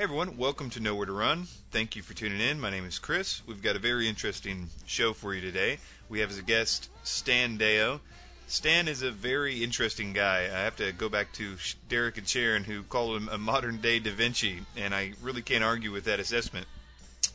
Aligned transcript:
Hey 0.00 0.04
everyone, 0.04 0.38
welcome 0.38 0.70
to 0.70 0.80
Nowhere 0.80 1.04
to 1.04 1.12
Run. 1.12 1.46
Thank 1.72 1.94
you 1.94 2.00
for 2.00 2.14
tuning 2.14 2.40
in. 2.40 2.58
My 2.58 2.70
name 2.70 2.86
is 2.86 2.98
Chris. 2.98 3.42
We've 3.46 3.60
got 3.60 3.76
a 3.76 3.78
very 3.78 4.08
interesting 4.08 4.70
show 4.86 5.12
for 5.12 5.34
you 5.34 5.42
today. 5.42 5.76
We 6.08 6.20
have 6.20 6.30
as 6.30 6.38
a 6.38 6.42
guest 6.42 6.88
Stan 7.04 7.58
Deyo. 7.58 8.00
Stan 8.46 8.88
is 8.88 9.02
a 9.02 9.10
very 9.10 9.62
interesting 9.62 10.14
guy. 10.14 10.44
I 10.44 10.60
have 10.60 10.74
to 10.76 10.92
go 10.92 11.10
back 11.10 11.34
to 11.34 11.56
Derek 11.90 12.16
and 12.16 12.26
Sharon, 12.26 12.64
who 12.64 12.82
called 12.82 13.14
him 13.14 13.28
a 13.28 13.36
modern 13.36 13.82
day 13.82 13.98
Da 13.98 14.10
Vinci, 14.10 14.60
and 14.74 14.94
I 14.94 15.12
really 15.20 15.42
can't 15.42 15.62
argue 15.62 15.92
with 15.92 16.04
that 16.04 16.18
assessment. 16.18 16.66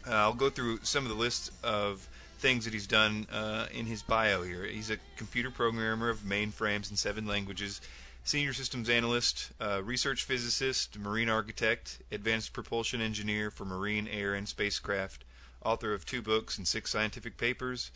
Uh, 0.07 0.13
I'll 0.13 0.33
go 0.33 0.49
through 0.49 0.79
some 0.81 1.03
of 1.03 1.09
the 1.11 1.17
list 1.17 1.51
of 1.63 2.09
things 2.39 2.65
that 2.65 2.73
he's 2.73 2.87
done 2.87 3.27
uh, 3.31 3.67
in 3.75 3.85
his 3.85 4.01
bio 4.01 4.41
here. 4.41 4.63
He's 4.63 4.89
a 4.89 4.97
computer 5.17 5.51
programmer 5.51 6.09
of 6.09 6.21
mainframes 6.21 6.89
in 6.89 6.97
seven 6.97 7.27
languages 7.27 7.79
senior 8.25 8.53
systems 8.53 8.89
analyst, 8.89 9.51
uh, 9.61 9.81
research 9.83 10.23
physicist, 10.23 10.97
marine 10.97 11.29
architect, 11.29 12.01
advanced 12.11 12.53
propulsion 12.53 12.99
engineer 12.99 13.51
for 13.51 13.65
marine, 13.65 14.07
air, 14.07 14.33
and 14.33 14.49
spacecraft, 14.49 15.23
author 15.63 15.93
of 15.93 16.07
two 16.07 16.23
books 16.23 16.57
and 16.57 16.67
six 16.67 16.89
scientific 16.89 17.37
papers. 17.37 17.91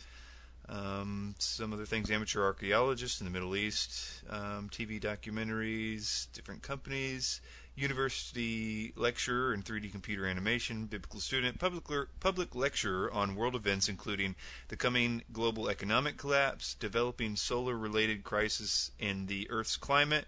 Um, 0.68 1.34
some 1.40 1.72
other 1.72 1.84
things, 1.84 2.12
amateur 2.12 2.44
archaeologist 2.44 3.20
in 3.20 3.24
the 3.24 3.32
Middle 3.32 3.56
East, 3.56 4.22
um, 4.30 4.70
TV 4.70 5.00
documentaries, 5.00 6.28
different 6.32 6.62
companies, 6.62 7.40
university 7.76 8.92
lecturer 8.96 9.54
in 9.54 9.62
3D 9.62 9.90
computer 9.90 10.26
animation, 10.26 10.86
biblical 10.86 11.20
student, 11.20 11.58
public, 11.58 11.84
public 12.20 12.54
lecturer 12.54 13.10
on 13.12 13.34
world 13.34 13.54
events 13.54 13.88
including 13.88 14.34
the 14.68 14.76
coming 14.76 15.22
global 15.32 15.68
economic 15.68 16.16
collapse, 16.16 16.74
developing 16.74 17.36
solar 17.36 17.76
related 17.76 18.24
crisis 18.24 18.90
in 18.98 19.26
the 19.26 19.48
Earth's 19.50 19.76
climate, 19.76 20.26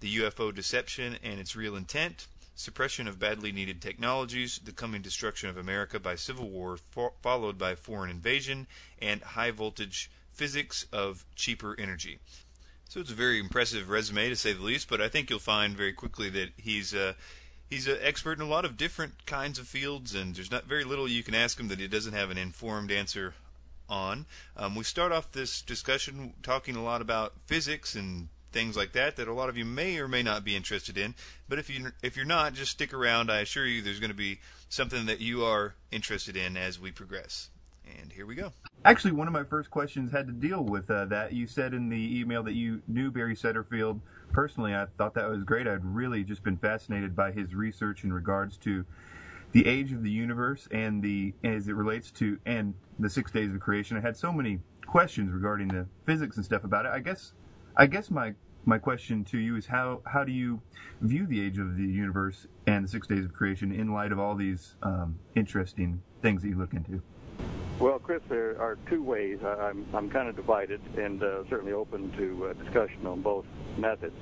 the 0.00 0.16
UFO 0.18 0.54
deception 0.54 1.18
and 1.22 1.40
its 1.40 1.56
real 1.56 1.76
intent, 1.76 2.26
suppression 2.54 3.08
of 3.08 3.18
badly 3.18 3.50
needed 3.50 3.80
technologies, 3.80 4.60
the 4.64 4.72
coming 4.72 5.02
destruction 5.02 5.48
of 5.48 5.56
America 5.56 5.98
by 5.98 6.14
civil 6.14 6.48
war 6.48 6.76
fo- 6.76 7.14
followed 7.22 7.58
by 7.58 7.74
foreign 7.74 8.10
invasion, 8.10 8.66
and 9.00 9.22
high 9.22 9.50
voltage 9.50 10.10
physics 10.32 10.86
of 10.92 11.24
cheaper 11.34 11.74
energy. 11.78 12.18
So 12.94 13.00
it's 13.00 13.10
a 13.10 13.14
very 13.14 13.40
impressive 13.40 13.90
resume 13.90 14.28
to 14.28 14.36
say 14.36 14.52
the 14.52 14.62
least, 14.62 14.88
but 14.88 15.00
I 15.00 15.08
think 15.08 15.28
you'll 15.28 15.40
find 15.40 15.76
very 15.76 15.92
quickly 15.92 16.30
that 16.30 16.50
he's 16.56 16.94
uh, 16.94 17.14
he's 17.68 17.88
an 17.88 17.98
expert 18.00 18.38
in 18.38 18.44
a 18.44 18.48
lot 18.48 18.64
of 18.64 18.76
different 18.76 19.26
kinds 19.26 19.58
of 19.58 19.66
fields, 19.66 20.14
and 20.14 20.36
there's 20.36 20.52
not 20.52 20.66
very 20.66 20.84
little 20.84 21.08
you 21.08 21.24
can 21.24 21.34
ask 21.34 21.58
him 21.58 21.66
that 21.66 21.80
he 21.80 21.88
doesn't 21.88 22.12
have 22.12 22.30
an 22.30 22.38
informed 22.38 22.92
answer 22.92 23.34
on. 23.88 24.26
Um, 24.56 24.76
we 24.76 24.84
start 24.84 25.10
off 25.10 25.32
this 25.32 25.60
discussion 25.60 26.34
talking 26.44 26.76
a 26.76 26.84
lot 26.84 27.00
about 27.00 27.32
physics 27.46 27.96
and 27.96 28.28
things 28.52 28.76
like 28.76 28.92
that 28.92 29.16
that 29.16 29.26
a 29.26 29.34
lot 29.34 29.48
of 29.48 29.56
you 29.58 29.64
may 29.64 29.98
or 29.98 30.06
may 30.06 30.22
not 30.22 30.44
be 30.44 30.54
interested 30.54 30.96
in. 30.96 31.16
But 31.48 31.58
if 31.58 31.68
you 31.68 31.90
if 32.00 32.16
you're 32.16 32.24
not, 32.24 32.54
just 32.54 32.70
stick 32.70 32.94
around. 32.94 33.28
I 33.28 33.40
assure 33.40 33.66
you, 33.66 33.82
there's 33.82 33.98
going 33.98 34.12
to 34.12 34.16
be 34.16 34.38
something 34.68 35.06
that 35.06 35.20
you 35.20 35.44
are 35.44 35.74
interested 35.90 36.36
in 36.36 36.56
as 36.56 36.78
we 36.78 36.92
progress. 36.92 37.50
And 37.86 38.12
here 38.12 38.26
we 38.26 38.34
go. 38.34 38.52
Actually, 38.84 39.12
one 39.12 39.26
of 39.26 39.32
my 39.32 39.44
first 39.44 39.70
questions 39.70 40.12
had 40.12 40.26
to 40.26 40.32
deal 40.32 40.62
with 40.62 40.90
uh, 40.90 41.06
that. 41.06 41.32
You 41.32 41.46
said 41.46 41.74
in 41.74 41.88
the 41.88 42.20
email 42.20 42.42
that 42.42 42.54
you 42.54 42.82
knew 42.86 43.10
Barry 43.10 43.34
Setterfield 43.34 44.00
personally. 44.32 44.74
I 44.74 44.86
thought 44.98 45.14
that 45.14 45.28
was 45.28 45.42
great. 45.44 45.66
I'd 45.66 45.84
really 45.84 46.24
just 46.24 46.42
been 46.42 46.56
fascinated 46.56 47.16
by 47.16 47.32
his 47.32 47.54
research 47.54 48.04
in 48.04 48.12
regards 48.12 48.58
to 48.58 48.84
the 49.52 49.66
age 49.66 49.92
of 49.92 50.02
the 50.02 50.10
universe 50.10 50.68
and 50.72 51.02
the 51.02 51.32
as 51.44 51.68
it 51.68 51.74
relates 51.74 52.10
to 52.10 52.38
and 52.44 52.74
the 52.98 53.08
six 53.08 53.30
days 53.30 53.54
of 53.54 53.60
creation. 53.60 53.96
I 53.96 54.00
had 54.00 54.16
so 54.16 54.32
many 54.32 54.58
questions 54.86 55.32
regarding 55.32 55.68
the 55.68 55.86
physics 56.04 56.36
and 56.36 56.44
stuff 56.44 56.64
about 56.64 56.86
it. 56.86 56.92
I 56.92 56.98
guess 56.98 57.32
I 57.76 57.86
guess 57.86 58.10
my 58.10 58.34
my 58.66 58.78
question 58.78 59.24
to 59.24 59.38
you 59.38 59.56
is 59.56 59.66
how 59.66 60.00
how 60.04 60.24
do 60.24 60.32
you 60.32 60.60
view 61.00 61.26
the 61.26 61.40
age 61.40 61.58
of 61.58 61.76
the 61.76 61.84
universe 61.84 62.46
and 62.66 62.84
the 62.84 62.88
six 62.88 63.06
days 63.06 63.24
of 63.24 63.32
creation 63.32 63.72
in 63.72 63.92
light 63.92 64.12
of 64.12 64.18
all 64.18 64.34
these 64.34 64.76
um, 64.82 65.18
interesting 65.34 66.02
things 66.22 66.42
that 66.42 66.48
you 66.48 66.58
look 66.58 66.74
into? 66.74 67.00
Well, 67.80 67.98
Chris, 67.98 68.22
there 68.28 68.60
are 68.60 68.78
two 68.88 69.02
ways. 69.02 69.40
I'm, 69.42 69.84
I'm 69.92 70.08
kind 70.08 70.28
of 70.28 70.36
divided 70.36 70.80
and 70.96 71.20
uh, 71.22 71.42
certainly 71.50 71.72
open 71.72 72.12
to 72.12 72.46
uh, 72.46 72.52
discussion 72.52 73.04
on 73.04 73.20
both 73.20 73.44
methods. 73.76 74.16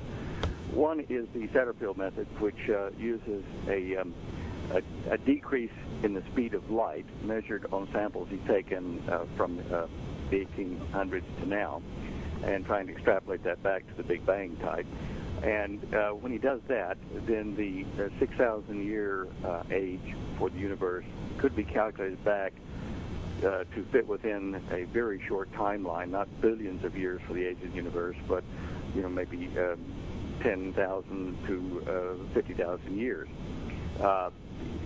One 0.72 1.00
is 1.00 1.26
the 1.34 1.49
Setterfield 1.49 1.99
method, 1.99 2.26
which 2.41 2.71
uh, 2.71 2.91
uses 2.99 3.44
a, 3.69 3.97
um, 3.97 4.15
a, 4.71 4.82
a, 5.10 5.19
decrease 5.19 5.72
in 6.03 6.15
the 6.15 6.22
speed 6.32 6.54
of 6.54 6.71
light 6.71 7.04
measured 7.25 7.66
on 7.72 7.88
samples 7.93 8.28
he's 8.31 8.41
taken 8.49 9.03
uh, 9.06 9.26
from 9.37 9.59
uh, 9.71 9.87
the 10.31 10.47
1800s 10.47 11.22
to 11.41 11.47
now 11.47 11.82
and 12.44 12.65
trying 12.65 12.87
to 12.87 12.94
extrapolate 12.94 13.44
that 13.44 13.62
back 13.62 13.87
to 13.87 13.94
the 13.94 14.03
Big 14.03 14.25
Bang 14.25 14.56
type. 14.62 14.87
And 15.43 15.94
uh, 15.94 16.10
when 16.12 16.32
he 16.32 16.38
does 16.38 16.60
that, 16.69 16.97
then 17.26 17.55
the 17.55 17.84
6,000 18.19 18.82
year 18.82 19.28
age 19.71 20.15
for 20.38 20.49
the 20.49 20.59
universe 20.59 21.05
could 21.37 21.55
be 21.55 21.65
calculated 21.65 22.25
back 22.25 22.55
uh, 23.44 23.64
to 23.75 23.84
fit 23.91 24.06
within 24.06 24.60
a 24.70 24.84
very 24.84 25.22
short 25.26 25.53
timeline, 25.53 26.10
not 26.10 26.28
billions 26.41 26.84
of 26.84 26.97
years 26.97 27.20
for 27.26 27.34
the 27.34 27.44
age 27.44 27.58
of 27.62 27.70
the 27.70 27.76
universe, 27.76 28.16
but 28.28 28.44
you 28.94 29.03
know 29.03 29.08
maybe 29.08 29.50
uh, 29.58 29.76
10,000 30.42 31.47
to 31.47 32.19
uh, 32.31 32.34
50,000 32.34 32.98
years. 32.98 33.28
Uh, 34.00 34.31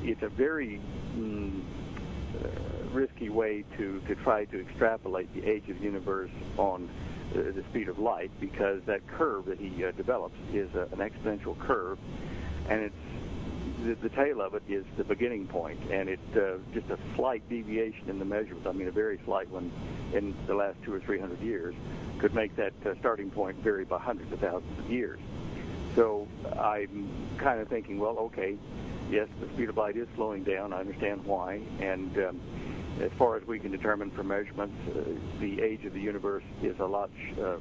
it's 0.03 0.22
a 0.22 0.28
very 0.28 0.81
mm, 1.16 1.61
uh, 2.43 2.49
risky 2.93 3.28
way 3.28 3.65
to, 3.77 4.00
to 4.00 4.15
try 4.16 4.45
to 4.47 4.61
extrapolate 4.61 5.33
the 5.34 5.49
age 5.49 5.69
of 5.69 5.78
the 5.78 5.84
universe 5.84 6.31
on 6.59 6.89
uh, 7.33 7.39
the 7.39 7.65
speed 7.71 7.89
of 7.89 7.99
light 7.99 8.31
because 8.41 8.81
that 8.87 9.06
curve 9.06 9.47
that 9.47 9.59
he 9.59 9.71
develops 9.97 10.37
is 10.53 10.69
a, 10.75 10.83
an 10.93 10.99
exponential 10.99 11.59
curve, 11.59 11.99
and 12.69 12.83
it's 12.83 12.95
the, 13.87 13.95
the 13.95 14.09
tail 14.09 14.41
of 14.41 14.55
it 14.55 14.63
is 14.69 14.85
the 14.97 15.05
beginning 15.05 15.47
point, 15.47 15.79
and 15.91 16.09
it 16.09 16.21
uh, 16.35 16.59
just 16.75 16.91
a 16.91 16.99
slight 17.15 17.49
deviation 17.49 18.11
in 18.11 18.19
the 18.19 18.25
measurements. 18.25 18.67
I 18.67 18.73
mean, 18.73 18.89
a 18.89 18.93
very 18.93 19.21
slight 19.25 19.49
one 19.51 19.71
in 20.13 20.35
the 20.47 20.55
last 20.55 20.77
two 20.85 20.93
or 20.93 21.01
three 21.01 21.19
hundred 21.19 21.41
years 21.41 21.75
could 22.19 22.35
make 22.35 22.57
that 22.57 22.73
uh, 22.85 22.95
starting 22.99 23.31
point 23.31 23.57
vary 23.59 23.85
by 23.85 23.99
hundreds 23.99 24.33
of 24.33 24.41
thousands 24.41 24.79
of 24.79 24.91
years. 24.91 25.21
So 25.95 26.27
I'm 26.59 27.09
kind 27.39 27.61
of 27.61 27.69
thinking, 27.69 27.99
well, 27.99 28.19
okay, 28.19 28.59
yes, 29.11 29.29
the 29.41 29.49
speed 29.55 29.69
of 29.69 29.77
light 29.77 29.97
is 29.97 30.09
slowing 30.15 30.45
down. 30.45 30.73
I 30.73 30.81
understand 30.81 31.25
why, 31.25 31.63
and 31.81 32.17
um, 32.19 32.41
as 33.01 33.11
far 33.19 33.37
as 33.37 33.47
we 33.47 33.59
can 33.59 33.71
determine 33.71 34.11
from 34.11 34.29
measurements, 34.29 34.77
uh, 34.89 35.03
the 35.41 35.61
age 35.63 35.85
of 35.85 35.93
the 35.93 36.01
universe 36.01 36.45
is 36.63 36.79
a 36.81 36.85
lot 36.85 37.11
uh, 37.41 37.57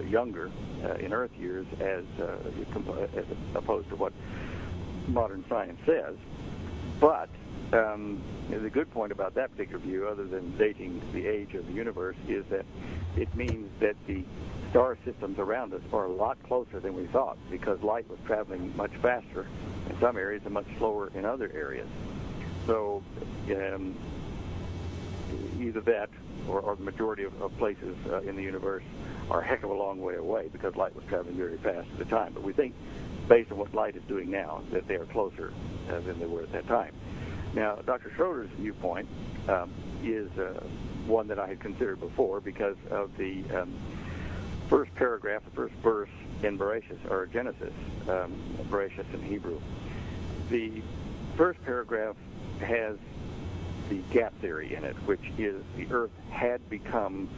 younger 0.00 0.50
uh, 0.84 0.94
in 0.94 1.12
Earth 1.12 1.30
years 1.38 1.66
as, 1.80 2.04
uh, 2.20 2.36
as 3.16 3.24
opposed 3.54 3.88
to 3.90 3.96
what 3.96 4.12
modern 5.08 5.44
science 5.48 5.80
says. 5.86 6.16
But 7.00 7.28
um, 7.72 8.22
the 8.50 8.70
good 8.70 8.90
point 8.90 9.12
about 9.12 9.34
that 9.34 9.50
particular 9.52 9.78
view, 9.78 10.08
other 10.08 10.26
than 10.26 10.56
dating 10.56 11.02
the 11.12 11.26
age 11.26 11.54
of 11.54 11.66
the 11.66 11.72
universe, 11.72 12.16
is 12.26 12.44
that 12.50 12.64
it 13.16 13.34
means 13.34 13.70
that 13.80 13.96
the 14.06 14.24
star 14.70 14.96
systems 15.04 15.38
around 15.38 15.72
us 15.74 15.82
are 15.92 16.06
a 16.06 16.12
lot 16.12 16.42
closer 16.44 16.80
than 16.80 16.94
we 16.94 17.06
thought 17.06 17.38
because 17.50 17.80
light 17.82 18.08
was 18.08 18.18
traveling 18.26 18.74
much 18.76 18.92
faster 19.02 19.46
in 19.88 19.98
some 20.00 20.16
areas 20.16 20.42
and 20.44 20.54
much 20.54 20.66
slower 20.78 21.10
in 21.14 21.24
other 21.24 21.50
areas. 21.54 21.88
So 22.66 23.02
um, 23.50 23.96
either 25.60 25.80
that 25.82 26.10
or, 26.48 26.60
or 26.60 26.76
the 26.76 26.82
majority 26.82 27.24
of, 27.24 27.40
of 27.40 27.56
places 27.58 27.96
uh, 28.06 28.20
in 28.20 28.36
the 28.36 28.42
universe 28.42 28.84
are 29.30 29.40
a 29.40 29.44
heck 29.44 29.62
of 29.62 29.70
a 29.70 29.74
long 29.74 30.00
way 30.00 30.14
away 30.14 30.48
because 30.52 30.76
light 30.76 30.94
was 30.94 31.04
traveling 31.06 31.36
very 31.36 31.58
fast 31.58 31.88
at 31.92 31.98
the 31.98 32.04
time. 32.04 32.32
But 32.32 32.42
we 32.42 32.52
think 32.52 32.74
based 33.28 33.52
on 33.52 33.58
what 33.58 33.74
light 33.74 33.94
is 33.96 34.02
doing 34.04 34.30
now, 34.30 34.62
that 34.72 34.88
they 34.88 34.94
are 34.94 35.06
closer 35.06 35.52
uh, 35.90 36.00
than 36.00 36.18
they 36.18 36.26
were 36.26 36.42
at 36.42 36.52
that 36.52 36.66
time. 36.66 36.94
Now, 37.54 37.76
Dr. 37.76 38.10
Schroeder's 38.14 38.50
viewpoint 38.58 39.08
um, 39.48 39.72
is 40.02 40.30
uh, 40.38 40.62
one 41.06 41.28
that 41.28 41.38
I 41.38 41.46
had 41.46 41.60
considered 41.60 42.00
before 42.00 42.40
because 42.40 42.76
of 42.90 43.16
the 43.16 43.42
um, 43.54 43.74
first 44.68 44.94
paragraph, 44.94 45.42
the 45.44 45.50
first 45.50 45.74
verse 45.76 46.10
in 46.42 46.58
Bereshit, 46.58 47.10
or 47.10 47.26
Genesis, 47.26 47.72
um, 48.08 48.34
Bereshit 48.70 49.12
in 49.14 49.22
Hebrew. 49.22 49.60
The 50.50 50.82
first 51.36 51.62
paragraph 51.64 52.16
has 52.60 52.96
the 53.88 53.98
gap 54.12 54.38
theory 54.40 54.74
in 54.74 54.84
it, 54.84 54.94
which 55.06 55.32
is 55.38 55.62
the 55.76 55.86
earth 55.90 56.10
had 56.30 56.68
become 56.68 57.28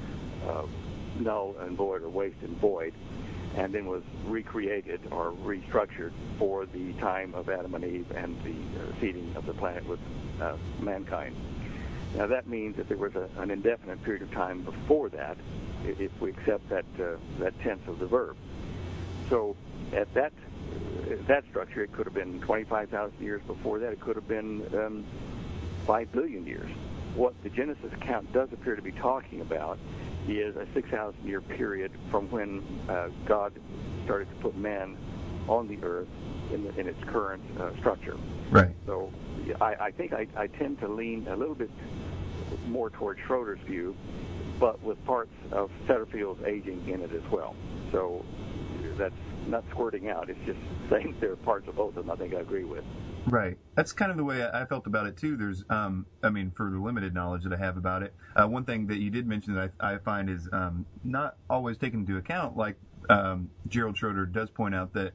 uh, 0.49 0.65
null 1.19 1.55
and 1.61 1.77
void 1.77 2.03
or 2.03 2.09
waste 2.09 2.43
and 2.43 2.57
void 2.57 2.95
and 3.57 3.75
then 3.75 3.87
was 3.87 4.03
recreated 4.27 5.01
or 5.11 5.33
restructured 5.33 6.13
for 6.39 6.67
the 6.67 6.93
time 6.95 7.35
of 7.35 7.49
Adam 7.49 7.75
and 7.75 7.85
Eve 7.85 8.11
and 8.13 8.37
the 8.45 8.81
uh, 8.81 8.93
seeding 9.01 9.35
of 9.37 9.47
the 9.47 9.55
planet 9.55 9.85
with 9.87 9.99
uh, 10.41 10.57
mankind. 10.81 11.35
Now 12.17 12.27
that 12.27 12.47
means 12.49 12.77
that 12.77 12.89
there 12.89 12.97
was 12.97 13.15
a, 13.15 13.29
an 13.39 13.51
indefinite 13.51 14.03
period 14.05 14.23
of 14.23 14.31
time 14.33 14.63
before 14.63 15.09
that, 15.11 15.37
if 15.85 16.11
we 16.21 16.31
accept 16.31 16.69
that 16.69 16.85
uh, 17.01 17.17
that 17.39 17.59
tense 17.61 17.83
of 17.87 17.99
the 17.99 18.07
verb. 18.07 18.37
So 19.29 19.57
at 19.93 20.13
that 20.15 20.33
uh, 20.33 21.15
that 21.27 21.45
structure, 21.51 21.83
it 21.83 21.93
could 21.93 22.07
have 22.07 22.15
been 22.15 22.41
25,000 22.41 23.21
years 23.21 23.43
before 23.47 23.79
that. 23.81 23.93
It 23.93 24.01
could 24.01 24.17
have 24.17 24.29
been 24.29 24.67
um, 24.75 25.05
5 25.87 26.13
billion 26.13 26.47
years. 26.47 26.71
What 27.15 27.35
the 27.43 27.51
Genesis 27.51 27.93
account 27.93 28.33
does 28.33 28.53
appear 28.53 28.77
to 28.77 28.83
be 28.83 28.93
talking 28.93 29.41
about 29.41 29.79
is 30.29 30.57
a 30.57 30.67
6,000 30.75 31.27
year 31.27 31.41
period 31.41 31.93
from 32.11 32.31
when 32.31 32.63
uh, 32.89 33.09
God 33.27 33.53
started 34.05 34.29
to 34.31 34.37
put 34.37 34.57
man 34.57 34.97
on 35.49 35.69
the 35.69 35.79
Earth 35.83 36.09
in, 36.53 36.65
the, 36.65 36.79
in 36.79 36.87
its 36.87 37.03
current 37.05 37.43
uh, 37.59 37.77
structure. 37.79 38.17
Right. 38.51 38.75
So 38.87 39.13
I, 39.61 39.75
I 39.75 39.91
think 39.91 40.13
I, 40.13 40.27
I 40.37 40.47
tend 40.47 40.79
to 40.81 40.89
lean 40.89 41.27
a 41.29 41.37
little 41.37 41.55
bit 41.55 41.71
more 42.67 42.91
toward 42.91 43.19
Schroeder's 43.27 43.61
view, 43.67 43.97
but 44.59 44.83
with 44.83 45.03
parts 45.05 45.33
of 45.53 45.71
Setterfield's 45.87 46.43
aging 46.45 46.89
in 46.89 47.01
it 47.01 47.13
as 47.13 47.31
well. 47.31 47.55
So 47.93 48.25
that's 48.99 49.15
not 49.47 49.65
squirting 49.71 50.09
out. 50.09 50.29
It's 50.29 50.39
just 50.47 50.59
saying 50.91 51.17
there 51.21 51.33
are 51.33 51.37
parts 51.37 51.69
of 51.69 51.77
both 51.77 51.97
of 51.97 52.07
them 52.07 52.11
I 52.11 52.17
think 52.17 52.35
I 52.35 52.41
agree 52.41 52.65
with. 52.65 52.85
Right. 53.31 53.57
That's 53.77 53.93
kind 53.93 54.11
of 54.11 54.17
the 54.17 54.25
way 54.25 54.45
I 54.45 54.65
felt 54.67 54.87
about 54.89 55.07
it 55.07 55.17
too. 55.17 55.37
There's, 55.37 55.65
um, 55.71 56.07
I 56.23 56.31
mean, 56.31 56.51
for 56.51 56.69
the 56.71 56.79
limited 56.79 57.15
knowledge 57.15 57.45
that 57.45 57.53
I 57.53 57.57
have 57.59 57.77
about 57.77 58.03
it, 58.03 58.13
uh, 58.35 58.49
one 58.49 58.65
thing 58.65 58.89
that 58.89 58.99
you 58.99 59.09
did 59.11 59.27
mention 59.27 59.55
that 59.55 59.71
I, 59.81 59.95
I 59.95 59.99
find 59.99 60.29
is 60.29 60.49
um, 60.53 60.85
not 61.05 61.37
always 61.49 61.79
taken 61.79 62.01
into 62.01 62.17
account. 62.17 62.57
Like 62.57 62.77
um, 63.09 63.49
Gerald 63.69 63.97
Schroeder 63.97 64.27
does 64.27 64.51
point 64.51 64.75
out 64.75 64.93
that 64.95 65.13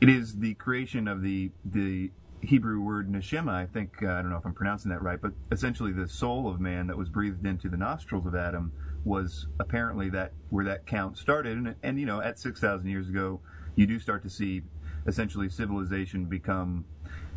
it 0.00 0.08
is 0.08 0.36
the 0.36 0.54
creation 0.54 1.06
of 1.06 1.22
the 1.22 1.52
the 1.64 2.10
Hebrew 2.40 2.80
word 2.80 3.08
neshama. 3.08 3.52
I 3.52 3.66
think 3.66 4.02
uh, 4.02 4.08
I 4.08 4.22
don't 4.22 4.30
know 4.30 4.38
if 4.38 4.44
I'm 4.44 4.54
pronouncing 4.54 4.90
that 4.90 5.00
right, 5.00 5.20
but 5.20 5.32
essentially 5.52 5.92
the 5.92 6.08
soul 6.08 6.48
of 6.48 6.60
man 6.60 6.88
that 6.88 6.98
was 6.98 7.08
breathed 7.08 7.46
into 7.46 7.68
the 7.68 7.76
nostrils 7.76 8.26
of 8.26 8.34
Adam 8.34 8.72
was 9.04 9.46
apparently 9.60 10.10
that 10.10 10.32
where 10.50 10.64
that 10.64 10.86
count 10.86 11.16
started. 11.16 11.56
And, 11.56 11.74
and 11.84 12.00
you 12.00 12.06
know, 12.06 12.20
at 12.20 12.40
six 12.40 12.58
thousand 12.58 12.88
years 12.88 13.08
ago, 13.08 13.40
you 13.76 13.86
do 13.86 14.00
start 14.00 14.24
to 14.24 14.30
see 14.30 14.62
essentially 15.06 15.48
civilization 15.48 16.24
become 16.24 16.84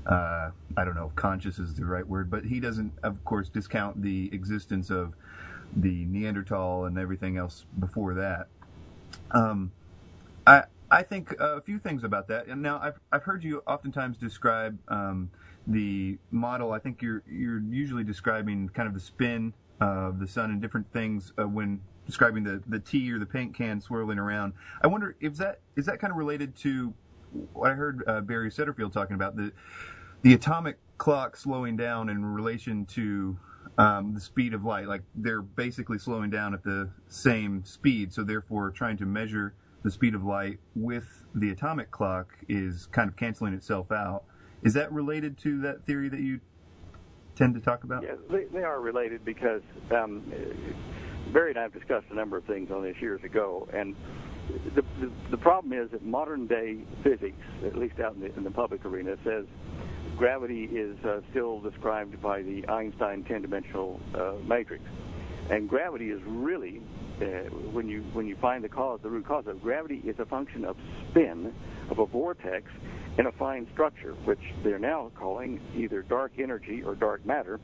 uh, 0.06 0.52
I 0.78 0.86
don't 0.86 0.96
know 0.96 1.08
if 1.08 1.16
conscious 1.16 1.60
is 1.60 1.74
the 1.76 1.86
right 1.86 2.08
word, 2.08 2.30
but 2.30 2.46
he 2.46 2.60
doesn't, 2.60 2.94
of 3.04 3.24
course, 3.26 3.50
discount 3.50 4.02
the 4.02 4.30
existence 4.34 4.90
of 4.90 5.14
the 5.76 6.06
Neanderthal 6.06 6.86
and 6.86 6.98
everything 6.98 7.38
else 7.38 7.66
before 7.80 8.14
that. 8.16 8.48
Um, 9.32 9.72
I 10.46 10.64
I 10.92 11.04
think 11.04 11.34
a 11.40 11.62
few 11.62 11.80
things 11.80 12.04
about 12.04 12.28
that. 12.28 12.48
And 12.48 12.62
now 12.62 12.80
I've 12.82 13.00
I've 13.12 13.24
heard 13.24 13.44
you 13.44 13.64
oftentimes 13.66 14.18
describe 14.18 14.78
um, 14.88 15.30
the 15.68 16.18
model. 16.32 16.72
I 16.72 16.80
think 16.80 17.02
you're 17.02 17.24
you're 17.30 17.62
usually 17.62 18.04
describing 18.04 18.70
kind 18.70 18.88
of 18.88 18.94
the 18.94 19.00
spin 19.00 19.54
of 19.82 20.20
the 20.20 20.28
sun 20.28 20.52
and 20.52 20.62
different 20.62 20.92
things 20.94 21.34
uh, 21.40 21.48
when 21.48 21.82
describing 22.06 22.44
the 22.44 22.62
the 22.68 22.80
tea 22.80 23.12
or 23.12 23.20
the 23.20 23.26
paint 23.26 23.56
can 23.56 23.82
swirling 23.82 24.20
around. 24.20 24.54
I 24.82 24.88
wonder 24.88 25.16
if 25.20 25.36
that 25.38 25.60
is 25.76 25.88
that 25.88 26.00
kind 26.00 26.12
of 26.12 26.18
related 26.18 26.56
to 26.58 26.94
what 27.54 27.72
I 27.72 27.74
heard 27.74 28.04
uh, 28.08 28.22
Barry 28.22 28.50
Setterfield 28.50 28.94
talking 28.94 29.16
about 29.16 29.36
the 29.36 29.52
the 30.26 30.34
atomic 30.34 30.80
clock 30.98 31.38
slowing 31.38 31.78
down 31.78 32.10
in 32.10 32.26
relation 32.26 32.84
to 32.84 33.38
um, 33.78 34.16
the 34.16 34.20
speed 34.20 34.56
of 34.56 34.66
light. 34.66 34.88
Like 34.88 35.04
they're 35.14 35.44
basically 35.44 36.00
slowing 36.00 36.32
down 36.32 36.56
at 36.56 36.64
the 36.64 36.90
same 37.08 37.64
speed, 37.64 38.12
so 38.12 38.24
therefore 38.24 38.72
trying 38.72 38.98
to 38.98 39.06
measure 39.06 39.54
the 39.84 39.92
speed 39.92 40.16
of 40.16 40.24
light 40.24 40.58
with 40.76 41.06
the 41.36 41.52
atomic 41.52 41.92
clock 41.92 42.34
is 42.50 42.88
kind 42.88 43.08
of 43.08 43.16
canceling 43.16 43.54
itself 43.54 43.92
out. 43.92 44.24
Is 44.64 44.74
that 44.74 44.92
related 44.92 45.38
to 45.44 45.62
that 45.62 45.86
theory 45.86 46.10
that 46.10 46.22
you 46.22 46.40
tend 47.36 47.54
to 47.54 47.62
talk 47.62 47.84
about? 47.84 48.02
Yeah, 48.02 48.16
they, 48.32 48.46
they 48.46 48.64
are 48.64 48.82
related 48.82 49.24
because 49.24 49.62
um, 49.92 50.24
Barry 51.32 51.52
and 51.52 51.60
I 51.60 51.62
have 51.62 51.74
discussed 51.74 52.08
a 52.10 52.16
number 52.16 52.36
of 52.36 52.46
things 52.46 52.72
on 52.72 52.82
this 52.82 52.96
years 53.00 53.24
ago, 53.24 53.68
and 53.72 53.96
the, 54.76 55.12
the, 55.32 55.38
problem 55.38 55.74
is 55.74 55.92
that 55.92 56.04
modern 56.04 56.48
day 56.48 56.80
physics, 57.04 57.42
at 57.66 57.76
least 57.76 58.00
out 58.00 58.16
in 58.16 58.22
the, 58.22 58.36
in 58.36 58.44
the 58.44 58.52
public 58.52 58.86
arena, 58.86 59.18
says 59.24 59.46
gravity 60.18 60.66
is 60.66 60.98
uh, 61.06 61.22
still 61.32 61.60
described 61.60 62.22
by 62.22 62.42
the 62.42 62.68
Einstein 62.68 63.24
10-dimensional 63.24 64.00
uh, 64.14 64.34
matrix. 64.46 64.84
And 65.50 65.70
gravity 65.70 66.10
is 66.10 66.22
really, 66.26 66.82
uh, 67.22 67.26
when 67.72 67.88
you 67.88 68.02
when 68.14 68.26
you 68.26 68.36
find 68.38 68.64
the 68.64 68.70
cause, 68.70 69.00
the 69.04 69.10
root 69.10 69.28
cause 69.28 69.46
of 69.48 69.62
gravity 69.62 70.02
is 70.04 70.18
a 70.20 70.26
function 70.26 70.66
of 70.66 70.76
spin 71.10 71.54
of 71.92 72.00
a 72.00 72.06
vortex 72.06 72.72
in 73.20 73.28
a 73.28 73.32
fine 73.32 73.68
structure, 73.72 74.14
which 74.26 74.40
they're 74.64 74.80
now 74.80 75.12
calling 75.16 75.62
either 75.76 76.02
dark 76.02 76.34
energy 76.40 76.82
or 76.84 76.96
dark 76.96 77.24
matter, 77.26 77.60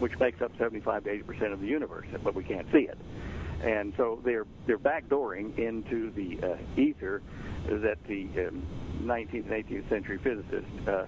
which 0.00 0.18
makes 0.18 0.42
up 0.42 0.50
75 0.58 1.04
to 1.04 1.10
80 1.10 1.22
percent 1.22 1.52
of 1.52 1.60
the 1.60 1.68
universe, 1.68 2.06
but 2.24 2.34
we 2.34 2.42
can't 2.42 2.66
see 2.72 2.88
it. 2.88 2.98
And 3.62 3.92
so 3.96 4.20
they're 4.24 4.46
they're 4.66 4.78
backdooring 4.78 5.58
into 5.58 6.10
the 6.12 6.46
uh, 6.46 6.80
ether 6.80 7.22
that 7.68 7.96
the 8.06 8.28
um, 8.48 8.62
19th 9.02 9.50
and 9.50 9.64
18th 9.64 9.88
century 9.88 10.18
physicists 10.22 10.88
uh, 10.88 11.06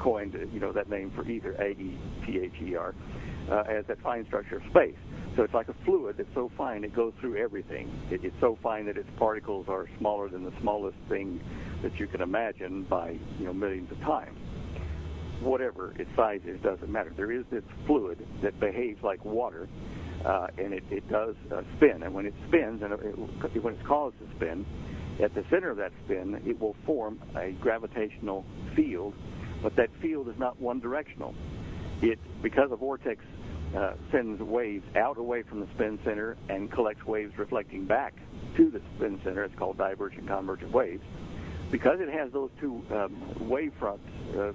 coined, 0.00 0.36
you 0.52 0.60
know, 0.60 0.72
that 0.72 0.90
name 0.90 1.12
for 1.14 1.28
ether, 1.28 1.52
A-E-T-H-E-R, 1.60 2.94
uh, 3.50 3.62
as 3.68 3.86
that 3.86 4.00
fine 4.02 4.26
structure 4.26 4.56
of 4.56 4.62
space. 4.70 4.96
So 5.36 5.42
it's 5.42 5.54
like 5.54 5.68
a 5.68 5.74
fluid 5.84 6.16
that's 6.18 6.28
so 6.34 6.50
fine 6.58 6.84
it 6.84 6.94
goes 6.94 7.12
through 7.20 7.36
everything. 7.36 7.90
It, 8.10 8.24
it's 8.24 8.36
so 8.40 8.58
fine 8.62 8.86
that 8.86 8.96
its 8.98 9.08
particles 9.16 9.66
are 9.68 9.86
smaller 9.98 10.28
than 10.28 10.44
the 10.44 10.52
smallest 10.60 10.98
thing 11.08 11.40
that 11.82 11.98
you 11.98 12.06
can 12.06 12.20
imagine 12.20 12.82
by 12.84 13.18
you 13.38 13.46
know 13.46 13.52
millions 13.52 13.90
of 13.90 13.98
times. 14.00 14.38
Whatever 15.40 15.92
its 15.98 16.10
size 16.14 16.40
is 16.46 16.60
doesn't 16.60 16.90
matter. 16.90 17.12
There 17.16 17.32
is 17.32 17.44
this 17.50 17.64
fluid 17.86 18.24
that 18.42 18.60
behaves 18.60 19.02
like 19.02 19.24
water, 19.24 19.68
uh, 20.24 20.48
and 20.58 20.72
it, 20.72 20.84
it 20.90 21.08
does 21.08 21.34
uh, 21.50 21.62
spin. 21.76 22.02
And 22.02 22.14
when 22.14 22.26
it 22.26 22.34
spins, 22.48 22.82
and 22.82 22.92
it, 22.92 23.62
when 23.62 23.74
it's 23.74 23.86
caused 23.86 24.18
to 24.18 24.26
spin, 24.36 24.64
at 25.20 25.34
the 25.34 25.44
center 25.50 25.70
of 25.70 25.76
that 25.76 25.92
spin, 26.04 26.40
it 26.46 26.58
will 26.58 26.76
form 26.86 27.20
a 27.36 27.52
gravitational 27.52 28.44
field, 28.74 29.14
but 29.62 29.76
that 29.76 29.90
field 30.00 30.28
is 30.28 30.38
not 30.38 30.60
one 30.60 30.80
directional. 30.80 31.34
It 32.00 32.18
because 32.42 32.72
a 32.72 32.76
vortex 32.76 33.24
uh, 33.76 33.94
sends 34.10 34.40
waves 34.42 34.84
out 34.96 35.18
away 35.18 35.42
from 35.42 35.60
the 35.60 35.66
spin 35.74 35.98
center 36.04 36.36
and 36.48 36.70
collects 36.70 37.06
waves 37.06 37.36
reflecting 37.38 37.84
back 37.84 38.14
to 38.56 38.70
the 38.70 38.80
spin 38.96 39.20
center. 39.24 39.44
It's 39.44 39.54
called 39.54 39.78
divergent 39.78 40.26
convergent 40.26 40.72
waves. 40.72 41.02
Because 41.70 42.00
it 42.00 42.10
has 42.10 42.30
those 42.32 42.50
two 42.60 42.82
um, 42.90 43.48
wave 43.48 43.72
fronts 43.78 44.06
uh, 44.38 44.52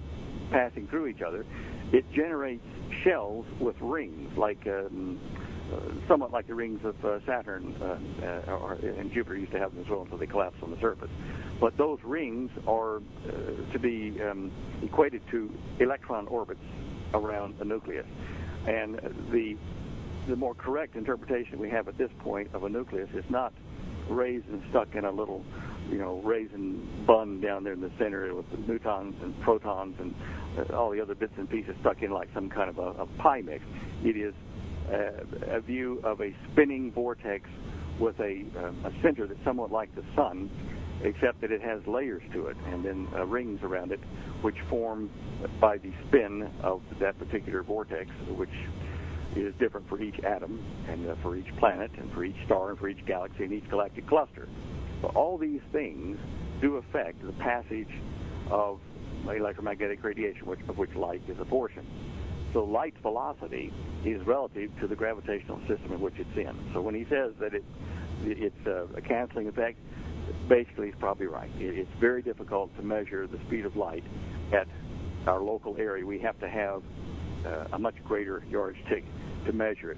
passing 0.51 0.87
through 0.87 1.07
each 1.07 1.21
other, 1.21 1.45
it 1.91 2.05
generates 2.11 2.65
shells 3.03 3.45
with 3.59 3.75
rings, 3.81 4.37
like 4.37 4.67
um, 4.67 5.19
somewhat 6.07 6.31
like 6.31 6.47
the 6.47 6.55
rings 6.55 6.79
of 6.83 6.95
uh, 7.03 7.19
Saturn 7.25 7.75
uh, 7.81 7.97
uh, 8.25 8.51
or, 8.51 8.73
and 8.73 9.11
Jupiter 9.11 9.37
used 9.37 9.51
to 9.51 9.59
have 9.59 9.73
them 9.73 9.83
as 9.83 9.89
well 9.89 10.01
until 10.01 10.17
they 10.17 10.27
collapsed 10.27 10.61
on 10.63 10.71
the 10.71 10.79
surface. 10.79 11.09
But 11.59 11.77
those 11.77 11.99
rings 12.03 12.49
are 12.67 12.97
uh, 12.97 13.71
to 13.73 13.79
be 13.79 14.17
um, 14.21 14.51
equated 14.81 15.21
to 15.31 15.51
electron 15.79 16.27
orbits 16.27 16.61
around 17.13 17.55
a 17.59 17.65
nucleus. 17.65 18.05
And 18.67 18.95
the 19.31 19.57
the 20.27 20.35
more 20.35 20.53
correct 20.53 20.95
interpretation 20.97 21.57
we 21.57 21.69
have 21.69 21.87
at 21.87 21.97
this 21.97 22.11
point 22.19 22.53
of 22.53 22.63
a 22.65 22.69
nucleus 22.69 23.09
is 23.13 23.23
not 23.29 23.53
raised 24.09 24.45
and 24.49 24.61
stuck 24.69 24.93
in 24.93 25.05
a 25.05 25.11
little, 25.11 25.41
you 25.89 25.97
know, 25.97 26.21
raisin 26.23 27.05
bun 27.07 27.39
down 27.39 27.63
there 27.63 27.73
in 27.73 27.79
the 27.81 27.91
center 27.97 28.35
with 28.35 28.49
the 28.51 28.57
neutrons 28.57 29.15
and 29.21 29.39
protons 29.41 29.95
and 29.99 30.13
uh, 30.57 30.75
all 30.75 30.91
the 30.91 30.99
other 30.99 31.15
bits 31.15 31.31
and 31.37 31.49
pieces 31.49 31.75
stuck 31.79 32.01
in 32.01 32.11
like 32.11 32.27
some 32.33 32.49
kind 32.49 32.69
of 32.69 32.77
a, 32.77 33.03
a 33.03 33.05
pie 33.19 33.41
mix. 33.41 33.63
It 34.03 34.17
is 34.17 34.33
uh, 34.91 35.55
a 35.55 35.61
view 35.61 35.99
of 36.03 36.21
a 36.21 36.33
spinning 36.51 36.91
vortex 36.91 37.49
with 37.99 38.19
a, 38.19 38.43
uh, 38.57 38.89
a 38.89 39.01
center 39.01 39.27
that's 39.27 39.43
somewhat 39.43 39.71
like 39.71 39.93
the 39.95 40.03
sun, 40.15 40.49
except 41.03 41.41
that 41.41 41.51
it 41.51 41.61
has 41.61 41.85
layers 41.87 42.23
to 42.33 42.47
it 42.47 42.57
and 42.67 42.83
then 42.83 43.07
uh, 43.15 43.25
rings 43.25 43.59
around 43.63 43.91
it, 43.91 43.99
which 44.41 44.55
form 44.69 45.09
by 45.59 45.77
the 45.77 45.91
spin 46.07 46.49
of 46.63 46.81
that 46.99 47.17
particular 47.19 47.63
vortex, 47.63 48.09
which 48.35 48.49
is 49.35 49.53
different 49.59 49.87
for 49.87 50.01
each 50.01 50.19
atom 50.21 50.63
and 50.87 51.07
uh, 51.07 51.15
for 51.21 51.35
each 51.35 51.55
planet 51.57 51.91
and 51.97 52.11
for 52.13 52.23
each 52.23 52.35
star 52.45 52.69
and 52.69 52.79
for 52.79 52.87
each 52.87 53.05
galaxy 53.05 53.43
and 53.43 53.53
each 53.53 53.69
galactic 53.69 54.07
cluster. 54.07 54.47
But 55.01 55.15
all 55.15 55.37
these 55.37 55.61
things 55.71 56.17
do 56.61 56.77
affect 56.77 57.23
the 57.23 57.33
passage 57.33 57.91
of 58.49 58.79
electromagnetic 59.27 60.03
radiation, 60.03 60.45
which, 60.45 60.59
of 60.67 60.77
which 60.77 60.93
light 60.95 61.21
is 61.27 61.37
a 61.39 61.45
portion. 61.45 61.85
So 62.53 62.63
light's 62.63 62.97
velocity 63.01 63.73
is 64.05 64.25
relative 64.25 64.71
to 64.79 64.87
the 64.87 64.95
gravitational 64.95 65.59
system 65.67 65.91
in 65.91 65.99
which 65.99 66.15
it's 66.17 66.37
in. 66.37 66.55
So 66.73 66.81
when 66.81 66.95
he 66.95 67.05
says 67.09 67.33
that 67.39 67.53
it, 67.53 67.63
it's 68.23 68.65
a, 68.65 68.87
a 68.95 69.01
canceling 69.01 69.47
effect, 69.47 69.77
basically 70.47 70.87
he's 70.87 70.95
probably 70.99 71.27
right. 71.27 71.51
It, 71.59 71.77
it's 71.77 71.99
very 71.99 72.21
difficult 72.21 72.75
to 72.77 72.83
measure 72.83 73.27
the 73.27 73.39
speed 73.47 73.65
of 73.65 73.75
light 73.75 74.03
at 74.53 74.67
our 75.27 75.41
local 75.41 75.75
area. 75.77 76.05
We 76.05 76.19
have 76.19 76.39
to 76.39 76.49
have 76.49 76.83
uh, 77.45 77.65
a 77.73 77.79
much 77.79 77.95
greater 78.05 78.43
yardstick 78.49 79.03
to 79.45 79.53
measure 79.53 79.91
it. 79.91 79.97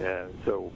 Uh, 0.00 0.28
so, 0.44 0.72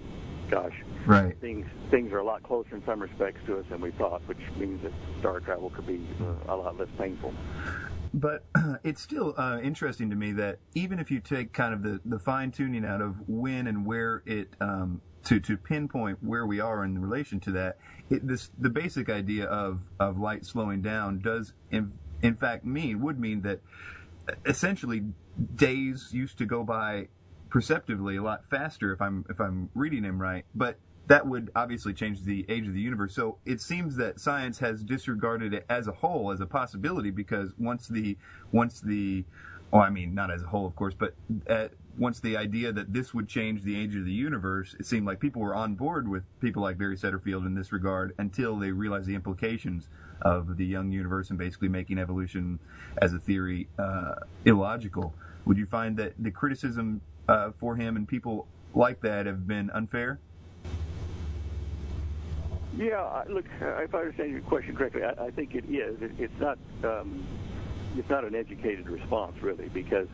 gosh, 0.51 0.75
right. 1.07 1.39
things 1.41 1.67
things 1.91 2.13
are 2.13 2.19
a 2.19 2.25
lot 2.25 2.43
closer 2.43 2.77
in 2.77 2.85
some 2.85 3.01
respects 3.01 3.41
to 3.47 3.59
us 3.59 3.65
than 3.71 3.81
we 3.81 3.91
thought, 3.93 4.21
which 4.27 4.39
means 4.59 4.83
that 4.83 4.93
star 5.21 5.41
travel 5.41 5.71
could 5.71 5.87
be 5.87 6.07
uh, 6.21 6.53
a 6.53 6.57
lot 6.57 6.79
less 6.79 6.89
painful. 6.99 7.33
But 8.15 8.45
it's 8.85 9.03
still 9.03 9.35
uh, 9.37 9.59
interesting 9.61 10.09
to 10.11 10.17
me 10.17 10.33
that 10.33 10.59
even 10.75 11.01
if 11.01 11.11
you 11.11 11.21
take 11.21 11.53
kind 11.53 11.75
of 11.75 11.83
the, 11.83 12.01
the 12.05 12.19
fine 12.21 12.53
tuning 12.53 12.85
out 12.85 13.01
of 13.01 13.17
when 13.29 13.67
and 13.67 13.85
where 13.85 14.23
it 14.25 14.49
um, 14.61 15.01
to 15.25 15.41
to 15.41 15.57
pinpoint 15.57 16.23
where 16.23 16.47
we 16.47 16.61
are 16.61 16.85
in 16.85 17.01
relation 17.01 17.41
to 17.41 17.53
that, 17.53 17.79
it, 18.09 18.27
this 18.27 18.51
the 18.59 18.71
basic 18.71 19.11
idea 19.11 19.47
of 19.47 19.81
of 19.99 20.17
light 20.17 20.47
slowing 20.47 20.81
down 20.81 21.19
does 21.19 21.55
in, 21.73 21.93
in 22.23 22.37
fact 22.37 22.65
mean 22.65 23.03
would 23.03 23.19
mean 23.19 23.43
that 23.43 23.61
essentially 24.47 25.03
days 25.57 26.11
used 26.13 26.39
to 26.39 26.47
go 26.47 26.63
by 26.63 27.09
perceptively 27.51 28.17
a 28.17 28.23
lot 28.23 28.45
faster 28.49 28.93
if 28.93 29.03
I'm 29.03 29.25
if 29.29 29.41
I'm 29.41 29.71
reading 29.75 30.05
him 30.05 30.23
right. 30.23 30.45
But 30.55 30.79
that 31.09 31.27
would 31.27 31.51
obviously 31.55 31.93
change 31.93 32.23
the 32.23 32.47
age 32.49 32.67
of 32.67 32.75
the 32.75 32.81
universe. 32.81 33.15
So 33.15 33.39
it 33.45 33.61
seems 33.61 33.97
that 33.97 34.21
science 34.21 34.59
has 34.61 34.83
disregarded 34.83 35.53
it 35.55 35.67
as 35.69 35.87
a 35.89 35.93
whole 35.93 36.33
as 36.33 36.41
a 36.41 36.47
possibility 36.47 37.11
because 37.11 37.53
once 37.59 37.89
the 37.89 38.17
once 38.53 38.81
the 38.81 39.25
oh 39.73 39.81
I 39.81 39.91
mean 39.91 40.15
not 40.15 40.31
as 40.31 40.43
a 40.43 40.47
whole 40.47 40.67
of 40.67 40.77
course, 40.77 40.95
but 40.99 41.15
at, 41.47 41.73
once 41.99 42.21
the 42.21 42.37
idea 42.37 42.73
that 42.73 42.93
this 42.93 43.15
would 43.15 43.29
change 43.29 43.63
the 43.63 43.79
age 43.79 43.95
of 43.97 44.05
the 44.05 44.13
universe, 44.13 44.75
it 44.81 44.87
seemed 44.87 45.07
like 45.07 45.21
people 45.21 45.43
were 45.43 45.55
on 45.55 45.75
board 45.77 46.09
with 46.09 46.25
people 46.41 46.63
like 46.63 46.79
Barry 46.79 46.97
Setterfield 46.97 47.47
in 47.47 47.55
this 47.55 47.73
regard 47.73 48.15
until 48.19 48.59
they 48.59 48.73
realized 48.73 49.07
the 49.07 49.15
implications 49.15 49.89
of 50.23 50.57
the 50.57 50.65
young 50.67 50.91
universe 50.91 51.31
and 51.31 51.39
basically 51.39 51.69
making 51.69 51.99
evolution 51.99 52.59
as 53.01 53.13
a 53.15 53.19
theory 53.19 53.69
uh, 53.79 54.15
illogical. 54.45 55.15
Would 55.45 55.59
you 55.59 55.67
find 55.67 55.97
that 55.99 56.15
the 56.19 56.33
criticism 56.33 57.03
uh, 57.29 57.53
for 57.61 57.77
him 57.77 57.97
and 57.97 58.09
people 58.09 58.49
like 58.75 59.01
that 59.03 59.27
have 59.27 59.47
been 59.47 59.71
unfair? 59.71 60.19
Yeah, 62.77 63.23
look, 63.29 63.45
if 63.61 63.95
I 63.95 63.99
understand 63.99 64.33
your 64.33 64.41
question 64.41 64.75
correctly, 64.75 65.03
I, 65.05 65.27
I 65.27 65.31
think 65.31 65.55
it 65.55 65.65
is. 65.67 66.03
It, 66.03 66.13
it's 66.19 66.41
not. 66.41 66.59
Um, 66.83 67.25
it's 67.97 68.11
not 68.11 68.25
an 68.25 68.35
educated 68.35 68.89
response, 68.89 69.37
really, 69.41 69.69
because 69.69 70.09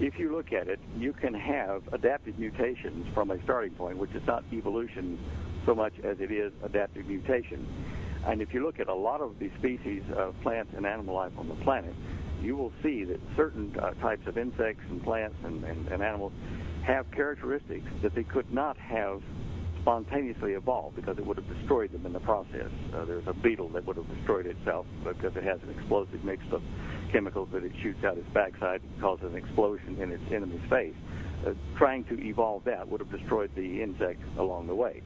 if 0.00 0.18
you 0.18 0.34
look 0.34 0.52
at 0.52 0.66
it, 0.66 0.80
you 0.96 1.12
can 1.12 1.32
have 1.32 1.82
adaptive 1.92 2.38
mutations 2.38 3.06
from 3.14 3.30
a 3.30 3.40
starting 3.44 3.72
point, 3.74 3.98
which 3.98 4.10
is 4.12 4.26
not 4.26 4.42
evolution 4.52 5.16
so 5.64 5.74
much 5.74 5.92
as 6.02 6.18
it 6.18 6.32
is 6.32 6.52
adaptive 6.64 7.06
mutation. 7.06 7.66
And 8.26 8.42
if 8.42 8.52
you 8.52 8.64
look 8.64 8.80
at 8.80 8.88
a 8.88 8.94
lot 8.94 9.20
of 9.20 9.38
the 9.38 9.50
species 9.58 10.02
of 10.16 10.34
plants 10.42 10.72
and 10.76 10.84
animal 10.84 11.14
life 11.14 11.32
on 11.38 11.48
the 11.48 11.54
planet, 11.56 11.94
you 12.42 12.56
will 12.56 12.72
see 12.82 13.04
that 13.04 13.20
certain 13.36 13.76
uh, 13.78 13.92
types 14.00 14.26
of 14.26 14.36
insects 14.36 14.82
and 14.88 15.02
plants 15.02 15.36
and, 15.44 15.62
and, 15.64 15.88
and 15.88 16.02
animals 16.02 16.32
have 16.82 17.10
characteristics 17.12 17.86
that 18.02 18.14
they 18.14 18.24
could 18.24 18.50
not 18.52 18.76
have 18.78 19.22
spontaneously 19.82 20.52
evolved 20.52 20.96
because 20.96 21.18
it 21.18 21.26
would 21.26 21.36
have 21.36 21.48
destroyed 21.58 21.92
them 21.92 22.06
in 22.06 22.12
the 22.12 22.20
process. 22.20 22.70
Uh, 22.94 23.04
there's 23.04 23.26
a 23.26 23.32
beetle 23.32 23.68
that 23.70 23.84
would 23.86 23.96
have 23.96 24.08
destroyed 24.16 24.46
itself 24.46 24.86
because 25.04 25.34
it 25.36 25.44
has 25.44 25.60
an 25.62 25.70
explosive 25.78 26.22
mix 26.24 26.42
of 26.52 26.62
chemicals 27.12 27.48
that 27.52 27.64
it 27.64 27.72
shoots 27.82 28.04
out 28.04 28.16
its 28.16 28.28
backside 28.30 28.80
and 28.82 29.00
causes 29.00 29.26
an 29.32 29.36
explosion 29.36 30.00
in 30.00 30.12
its 30.12 30.22
enemy's 30.32 30.68
face. 30.68 30.94
Uh, 31.46 31.52
trying 31.76 32.04
to 32.04 32.20
evolve 32.22 32.62
that 32.64 32.86
would 32.86 33.00
have 33.00 33.10
destroyed 33.10 33.50
the 33.54 33.82
insect 33.82 34.20
along 34.38 34.66
the 34.66 34.74
way. 34.74 35.02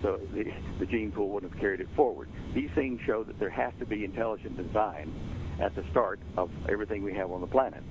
So 0.00 0.20
the, 0.32 0.44
the 0.78 0.86
gene 0.86 1.10
pool 1.10 1.28
wouldn't 1.30 1.52
have 1.52 1.60
carried 1.60 1.80
it 1.80 1.88
forward. 1.96 2.28
These 2.54 2.70
things 2.74 3.00
show 3.04 3.24
that 3.24 3.38
there 3.38 3.50
has 3.50 3.72
to 3.80 3.86
be 3.86 4.04
intelligent 4.04 4.56
design 4.56 5.12
at 5.60 5.74
the 5.74 5.84
start 5.90 6.20
of 6.36 6.50
everything 6.68 7.02
we 7.02 7.14
have 7.14 7.30
on 7.30 7.40
the 7.40 7.46
planet. 7.46 7.82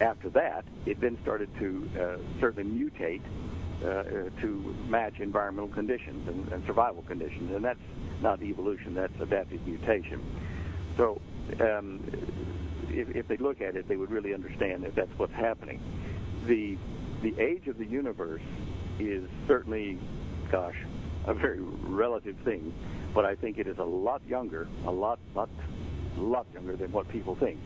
After 0.00 0.30
that, 0.30 0.64
it 0.86 1.00
then 1.00 1.18
started 1.22 1.48
to 1.58 1.90
uh, 2.00 2.40
certainly 2.40 2.70
mutate 2.70 3.22
uh, 3.84 4.02
to 4.40 4.74
match 4.88 5.20
environmental 5.20 5.68
conditions 5.68 6.26
and, 6.28 6.48
and, 6.52 6.64
survival 6.66 7.02
conditions, 7.02 7.54
and 7.54 7.64
that's 7.64 7.78
not 8.20 8.42
evolution, 8.42 8.94
that's 8.94 9.12
adaptive 9.20 9.64
mutation. 9.66 10.20
So 10.96 11.20
um, 11.60 12.00
if, 12.88 13.08
if, 13.14 13.28
they 13.28 13.36
look 13.36 13.60
at 13.60 13.76
it, 13.76 13.88
they 13.88 13.96
would 13.96 14.10
really 14.10 14.34
understand 14.34 14.82
that 14.82 14.96
that's 14.96 15.16
what's 15.16 15.32
happening. 15.32 15.80
The, 16.46 16.76
the 17.22 17.40
age 17.40 17.68
of 17.68 17.78
the 17.78 17.86
universe 17.86 18.42
is 18.98 19.28
certainly, 19.46 19.98
gosh, 20.50 20.76
a 21.26 21.34
very 21.34 21.60
relative 21.60 22.36
thing, 22.44 22.74
but 23.14 23.24
I 23.24 23.36
think 23.36 23.58
it 23.58 23.68
is 23.68 23.78
a 23.78 23.84
lot 23.84 24.22
younger, 24.26 24.66
a 24.86 24.90
lot, 24.90 25.20
lot, 25.34 25.50
lot 26.16 26.46
younger 26.52 26.74
than 26.74 26.90
what 26.90 27.08
people 27.08 27.36
think. 27.36 27.60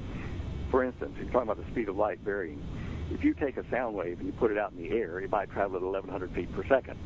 For 0.70 0.84
instance, 0.84 1.14
you're 1.16 1.26
talking 1.26 1.50
about 1.50 1.64
the 1.64 1.70
speed 1.70 1.88
of 1.88 1.96
light 1.96 2.18
varying 2.20 2.62
if 3.10 3.24
you 3.24 3.34
take 3.34 3.56
a 3.56 3.68
sound 3.70 3.94
wave 3.94 4.18
and 4.18 4.26
you 4.26 4.32
put 4.32 4.50
it 4.50 4.58
out 4.58 4.72
in 4.72 4.82
the 4.82 4.90
air, 4.90 5.20
it 5.20 5.30
might 5.30 5.50
travel 5.50 5.76
at 5.76 5.82
1,100 5.82 6.32
feet 6.34 6.52
per 6.54 6.64
second. 6.66 6.98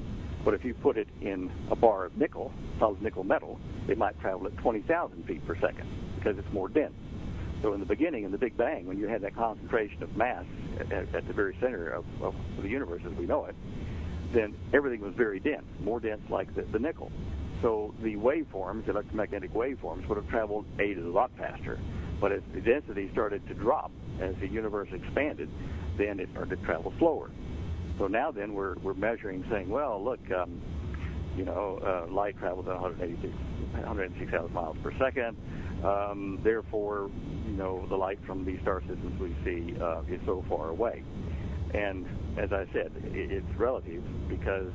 But 0.45 0.55
if 0.55 0.65
you 0.65 0.75
put 0.75 0.97
it 0.97 1.09
in 1.21 1.51
a 1.71 1.77
bar 1.77 2.05
of 2.05 2.17
nickel, 2.17 2.53
solid 2.79 3.03
nickel 3.03 3.25
metal, 3.25 3.59
it 3.89 3.99
might 3.99 4.19
travel 4.21 4.47
at 4.47 4.57
20,000 4.59 5.25
feet 5.25 5.45
per 5.47 5.57
second 5.57 5.89
because 6.17 6.39
it's 6.39 6.53
more 6.53 6.69
dense. 6.69 6.95
So 7.63 7.73
in 7.73 7.81
the 7.81 7.87
beginning, 7.87 8.25
in 8.25 8.31
the 8.31 8.39
Big 8.39 8.57
Bang, 8.57 8.87
when 8.87 8.99
you 8.99 9.09
had 9.09 9.23
that 9.23 9.35
concentration 9.35 10.03
of 10.03 10.17
mass 10.17 10.45
at, 10.79 10.93
at 11.15 11.27
the 11.27 11.33
very 11.33 11.57
center 11.61 11.89
of, 11.89 12.05
of, 12.23 12.35
the 12.61 12.69
universe 12.69 13.03
as 13.05 13.13
we 13.15 13.27
know 13.27 13.47
it, 13.47 13.57
then 14.33 14.55
everything 14.75 15.01
was 15.01 15.15
very 15.15 15.41
dense, 15.41 15.65
more 15.81 15.99
dense 15.99 16.23
like 16.29 16.55
the, 16.55 16.63
the 16.63 16.79
nickel. 16.79 17.11
So 17.63 17.95
the 18.03 18.17
waveforms, 18.17 18.85
the 18.85 18.93
electromagnetic 18.93 19.53
waveforms, 19.55 20.07
would 20.09 20.17
have 20.17 20.29
traveled 20.29 20.67
a 20.79 20.95
lot 20.97 21.31
faster. 21.39 21.79
But 22.21 22.33
as 22.33 22.43
the 22.55 22.61
density 22.61 23.11
started 23.13 23.47
to 23.49 23.55
drop, 23.55 23.93
as 24.21 24.35
the 24.41 24.49
universe 24.49 24.89
expanded, 24.93 25.51
then 25.99 26.21
it 26.21 26.29
started 26.33 26.59
to 26.59 26.65
travel 26.65 26.93
slower. 26.99 27.31
So 27.99 28.07
now 28.07 28.31
then 28.31 28.55
we're, 28.55 28.77
we're 28.83 28.95
measuring, 28.95 29.45
saying, 29.51 29.69
well, 29.69 30.03
look, 30.03 30.21
um, 30.31 30.61
you 31.37 31.45
know, 31.45 31.79
uh, 31.85 32.13
light 32.13 32.39
travels 32.39 32.67
at 32.69 32.81
186, 32.81 33.33
106,000 33.73 34.53
miles 34.53 34.77
per 34.83 34.93
second. 34.99 35.37
Um, 35.85 36.41
therefore, 36.43 37.11
you 37.47 37.53
know, 37.53 37.87
the 37.89 37.97
light 37.97 38.19
from 38.27 38.45
these 38.45 38.59
star 38.63 38.81
systems 38.81 39.21
we 39.21 39.37
see 39.45 39.77
uh, 39.81 40.01
is 40.09 40.21
so 40.25 40.45
far 40.49 40.71
away. 40.71 41.03
And 41.75 42.07
as 42.39 42.53
I 42.53 42.65
said, 42.73 42.93
it, 43.05 43.31
it's 43.31 43.59
relative 43.59 44.03
because 44.29 44.73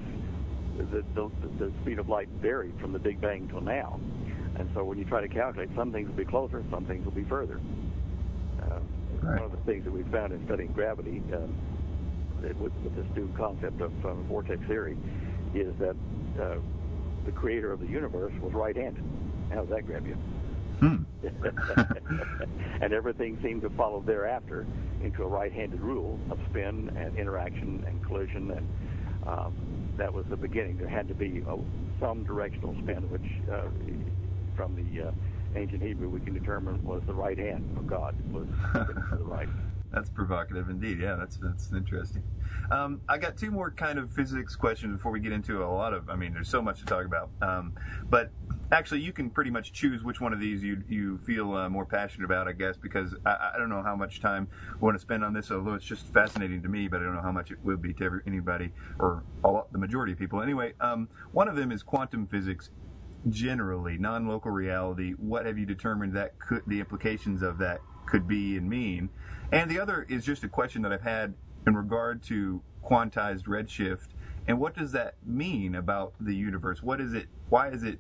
the, 0.78 1.04
the, 1.16 1.32
the 1.58 1.72
speed 1.82 2.00
of 2.00 2.10
light 2.10 2.30
varied 2.42 2.80
from 2.80 2.94
the 2.94 3.00
Big 3.00 3.20
Bang 3.20 3.48
till 3.50 3.62
now. 3.62 4.00
And 4.62 4.70
so 4.76 4.84
when 4.84 5.00
you 5.00 5.06
try 5.06 5.22
to 5.22 5.28
calculate, 5.28 5.70
some 5.76 5.92
things 5.92 6.08
will 6.08 6.16
be 6.16 6.24
closer, 6.24 6.64
some 6.70 6.86
things 6.86 7.04
will 7.04 7.12
be 7.12 7.24
further. 7.24 7.60
Uh, 8.62 8.78
right. 9.24 9.42
One 9.42 9.52
of 9.52 9.52
the 9.52 9.58
things 9.66 9.84
that 9.86 9.92
we 9.92 10.04
found 10.12 10.34
in 10.34 10.46
studying 10.46 10.72
gravity 10.72 11.24
um, 11.34 11.56
with, 12.44 12.76
with, 12.76 12.96
this 12.96 13.08
new 13.16 13.28
concept 13.36 13.82
of 13.82 13.92
um, 14.06 14.24
vortex 14.28 14.62
theory 14.68 14.96
is 15.56 15.74
that 15.80 15.96
uh, 16.40 16.58
the 17.26 17.32
creator 17.32 17.72
of 17.74 17.80
the 17.80 17.88
universe 17.88 18.34
was 18.40 18.54
right-handed. 18.54 19.04
How 19.50 19.62
does 19.62 19.70
that 19.70 19.88
grab 19.88 20.06
you? 20.06 20.14
Hmm. 20.80 20.98
and 22.84 22.94
everything 22.94 23.40
seemed 23.42 23.64
to 23.64 23.72
follow 23.72 24.02
thereafter 24.02 24.68
into 25.04 25.24
a 25.24 25.28
right-handed 25.28 25.82
rule 25.82 26.20
of 26.30 26.38
spin 26.52 26.96
and 26.96 27.18
interaction 27.18 27.84
and 27.88 28.06
collision, 28.06 28.52
and 28.52 28.70
um, 29.26 29.56
that 29.98 30.14
was 30.14 30.26
the 30.30 30.38
beginning. 30.38 30.78
There 30.78 30.88
had 30.88 31.08
to 31.08 31.16
be 31.16 31.44
a, 31.48 31.58
some 32.00 32.24
directional 32.24 32.76
spin, 32.84 33.10
which 33.10 33.22
uh, 33.52 33.66
from 34.56 34.76
the 34.76 35.08
uh, 35.08 35.12
ancient 35.56 35.82
Hebrew 35.82 36.10
we 36.10 36.20
can 36.20 36.34
determine 36.34 36.84
was 36.84 37.02
the 37.06 37.14
right 37.14 37.38
hand 37.38 37.78
of 37.78 37.88
God 37.88 38.16
was 38.32 38.48
the 38.74 39.18
right. 39.22 39.50
That's 39.94 40.10
provocative 40.10 40.70
indeed. 40.70 41.00
Yeah, 41.02 41.16
that's 41.16 41.36
that's 41.36 41.74
interesting. 41.74 42.24
Um, 42.72 43.02
I 43.10 43.18
got 43.18 43.36
two 43.36 43.52
more 43.52 43.72
kind 43.72 44.00
of 44.00 44.10
physics 44.14 44.56
questions 44.56 44.96
before 44.96 45.12
we 45.12 45.20
get 45.20 45.34
into 45.34 45.66
a 45.66 45.68
lot 45.68 45.94
of. 45.94 46.10
I 46.10 46.16
mean, 46.16 46.34
there's 46.34 46.48
so 46.48 46.62
much 46.62 46.80
to 46.80 46.86
talk 46.86 47.06
about. 47.06 47.30
Um, 47.42 47.74
but 48.10 48.32
actually, 48.72 49.02
you 49.02 49.12
can 49.12 49.30
pretty 49.30 49.52
much 49.52 49.74
choose 49.74 50.02
which 50.02 50.22
one 50.22 50.32
of 50.32 50.40
these 50.40 50.64
you 50.64 50.82
you 50.88 51.18
feel 51.20 51.54
uh, 51.54 51.68
more 51.68 51.86
passionate 51.86 52.24
about. 52.24 52.48
I 52.48 52.54
guess 52.54 52.78
because 52.78 53.16
I, 53.26 53.52
I, 53.54 53.58
don't 53.58 53.68
know 53.68 53.84
how 53.84 53.98
much 53.98 54.22
time 54.22 54.48
we 54.76 54.86
want 54.86 54.96
to 54.96 55.02
spend 55.02 55.26
on 55.26 55.34
this. 55.34 55.52
Although 55.52 55.74
it's 55.74 55.86
just 55.86 56.08
fascinating 56.08 56.64
to 56.64 56.70
me, 56.70 56.88
but 56.88 57.02
I 57.02 57.04
don't 57.04 57.16
know 57.16 57.22
how 57.22 57.34
much 57.34 57.52
it 57.52 57.58
will 57.62 57.76
be 57.76 57.94
to 57.96 58.06
every, 58.06 58.22
anybody 58.26 58.72
or 58.98 59.24
all, 59.44 59.68
the 59.74 59.78
majority 59.78 60.14
of 60.14 60.20
people. 60.20 60.42
Anyway, 60.42 60.72
um, 60.80 61.10
one 61.34 61.50
of 61.50 61.58
them 61.58 61.70
is 61.70 61.84
quantum 61.84 62.28
physics 62.28 62.70
generally 63.30 63.98
non-local 63.98 64.52
reality 64.52 65.12
what 65.18 65.46
have 65.46 65.58
you 65.58 65.66
determined 65.66 66.16
that 66.16 66.38
could 66.40 66.64
the 66.66 66.80
implications 66.80 67.42
of 67.42 67.58
that 67.60 67.82
could 68.06 68.28
be 68.28 68.58
and 68.58 68.70
mean? 68.70 69.10
And 69.52 69.70
the 69.70 69.80
other 69.80 70.06
is 70.10 70.26
just 70.26 70.44
a 70.44 70.50
question 70.50 70.82
that 70.82 70.92
i've 70.92 71.02
had 71.02 71.34
in 71.68 71.76
regard 71.76 72.24
to 72.24 72.62
quantized 72.84 73.44
redshift. 73.44 74.08
And 74.48 74.60
what 74.60 74.76
does 74.76 74.92
that 74.94 75.16
mean 75.26 75.76
about 75.76 76.14
the 76.20 76.36
universe? 76.36 76.82
What 76.82 77.00
is 77.00 77.14
it 77.14 77.28
why 77.50 77.70
is 77.70 77.84
it 77.84 78.00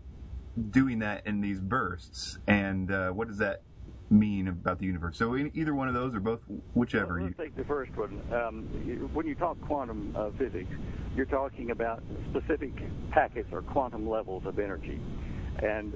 doing 0.70 1.00
that 1.00 1.25
in 1.25 1.42
these 1.42 1.60
bursts? 1.60 2.40
And 2.48 2.92
uh, 2.92 3.12
what 3.12 3.28
does 3.28 3.38
that 3.38 3.62
mean 4.12 4.48
about 4.50 4.77
the 4.77 4.86
universe 4.86 5.18
so 5.18 5.36
either 5.36 5.74
one 5.74 5.88
of 5.88 5.94
those 5.94 6.13
or 6.13 6.20
both 6.20 6.41
whichever 6.74 7.15
well, 7.15 7.24
let's 7.24 7.38
you 7.38 7.46
take 7.46 7.56
the 7.56 7.63
first 7.63 7.96
one 7.96 8.22
um, 8.34 8.63
when 9.13 9.25
you 9.25 9.36
talk 9.36 9.60
quantum 9.62 10.13
uh, 10.18 10.30
physics 10.38 10.70
you're 11.15 11.25
talking 11.25 11.72
about 11.72 12.01
specific 12.30 12.72
packets 13.12 13.50
or 13.51 13.62
quantum 13.62 14.10
levels 14.10 14.46
of 14.46 14.60
energy. 14.60 15.00
And 15.62 15.94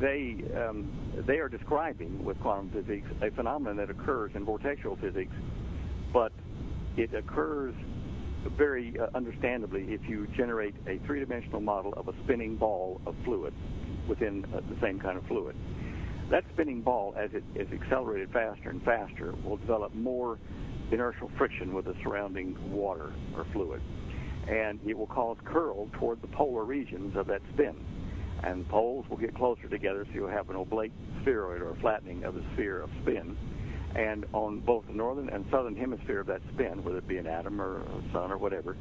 they, 0.00 0.36
um, 0.56 0.90
they 1.26 1.38
are 1.38 1.48
describing 1.48 2.24
with 2.24 2.40
quantum 2.40 2.70
physics 2.70 3.08
a 3.20 3.30
phenomenon 3.32 3.76
that 3.78 3.90
occurs 3.90 4.30
in 4.34 4.46
vortexual 4.46 5.00
physics, 5.00 5.32
but 6.12 6.32
it 6.96 7.12
occurs 7.14 7.74
very 8.56 8.98
uh, 8.98 9.08
understandably 9.14 9.92
if 9.92 10.08
you 10.08 10.26
generate 10.28 10.74
a 10.86 10.98
three-dimensional 11.06 11.60
model 11.60 11.92
of 11.94 12.08
a 12.08 12.12
spinning 12.24 12.56
ball 12.56 13.00
of 13.06 13.14
fluid 13.24 13.54
within 14.08 14.44
uh, 14.54 14.60
the 14.68 14.80
same 14.80 14.98
kind 14.98 15.18
of 15.18 15.26
fluid. 15.26 15.56
That 16.32 16.42
spinning 16.54 16.80
ball, 16.80 17.14
as 17.16 17.30
it 17.32 17.44
is 17.54 17.68
accelerated 17.72 18.32
faster 18.32 18.70
and 18.70 18.82
faster, 18.82 19.34
will 19.44 19.58
develop 19.58 19.94
more 19.94 20.38
inertial 20.90 21.30
friction 21.38 21.72
with 21.72 21.84
the 21.84 21.94
surrounding 22.02 22.56
water 22.72 23.12
or 23.36 23.46
fluid 23.52 23.80
and 24.48 24.80
it 24.86 24.96
will 24.96 25.06
cause 25.06 25.36
curl 25.44 25.88
toward 25.98 26.20
the 26.20 26.28
polar 26.28 26.64
regions 26.64 27.16
of 27.16 27.26
that 27.28 27.40
spin. 27.52 27.76
And 28.42 28.68
poles 28.68 29.06
will 29.08 29.16
get 29.16 29.34
closer 29.36 29.68
together, 29.68 30.04
so 30.06 30.14
you'll 30.14 30.28
have 30.28 30.50
an 30.50 30.56
oblate 30.56 30.92
spheroid 31.20 31.62
or 31.62 31.76
flattening 31.80 32.24
of 32.24 32.34
the 32.34 32.42
sphere 32.54 32.82
of 32.82 32.90
spin. 33.02 33.36
And 33.94 34.24
on 34.32 34.60
both 34.60 34.86
the 34.86 34.94
northern 34.94 35.28
and 35.28 35.44
southern 35.50 35.76
hemisphere 35.76 36.20
of 36.20 36.26
that 36.26 36.40
spin, 36.54 36.82
whether 36.82 36.98
it 36.98 37.06
be 37.06 37.18
an 37.18 37.26
atom 37.26 37.60
or 37.60 37.82
a 37.82 38.12
sun 38.12 38.32
or 38.32 38.38
whatever, 38.38 38.76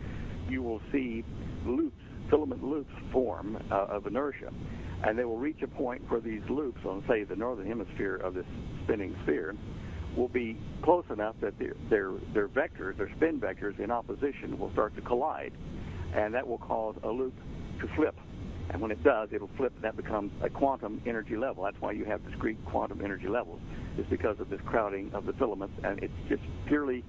you 0.49 0.63
will 0.63 0.81
see 0.91 1.23
loops 1.65 2.01
filament 2.29 2.63
loops 2.63 2.93
form 3.11 3.61
uh, 3.69 3.85
of 3.89 4.07
inertia, 4.07 4.51
and 5.03 5.17
they 5.17 5.25
will 5.25 5.37
reach 5.37 5.61
a 5.61 5.67
point 5.67 6.01
where 6.09 6.19
these 6.19 6.43
loops 6.49 6.81
on, 6.85 7.03
say, 7.07 7.23
the 7.23 7.35
northern 7.35 7.67
hemisphere 7.67 8.15
of 8.17 8.33
this 8.33 8.45
spinning 8.83 9.15
sphere 9.23 9.55
will 10.15 10.27
be 10.27 10.57
close 10.83 11.05
enough 11.09 11.35
that 11.41 11.57
their, 11.57 11.73
their, 11.89 12.11
their 12.33 12.47
vectors, 12.47 12.97
their 12.97 13.09
spin 13.15 13.39
vectors 13.39 13.79
in 13.79 13.91
opposition 13.91 14.57
will 14.59 14.71
start 14.73 14.95
to 14.95 15.01
collide, 15.01 15.53
and 16.13 16.33
that 16.33 16.45
will 16.45 16.57
cause 16.57 16.95
a 17.03 17.07
loop 17.07 17.33
to 17.79 17.87
flip. 17.95 18.15
And 18.69 18.81
when 18.81 18.91
it 18.91 19.03
does, 19.03 19.29
it'll 19.31 19.49
flip, 19.57 19.73
and 19.75 19.83
that 19.83 19.97
becomes 19.97 20.31
a 20.41 20.49
quantum 20.49 21.01
energy 21.05 21.35
level. 21.35 21.63
That's 21.63 21.79
why 21.79 21.91
you 21.91 22.05
have 22.05 22.25
discrete 22.29 22.63
quantum 22.65 23.01
energy 23.03 23.27
levels, 23.27 23.59
is 23.97 24.05
because 24.09 24.39
of 24.39 24.49
this 24.49 24.61
crowding 24.65 25.11
of 25.13 25.25
the 25.25 25.33
filaments, 25.33 25.73
and 25.83 26.01
it's 26.03 26.13
just 26.29 26.43
purely 26.67 27.03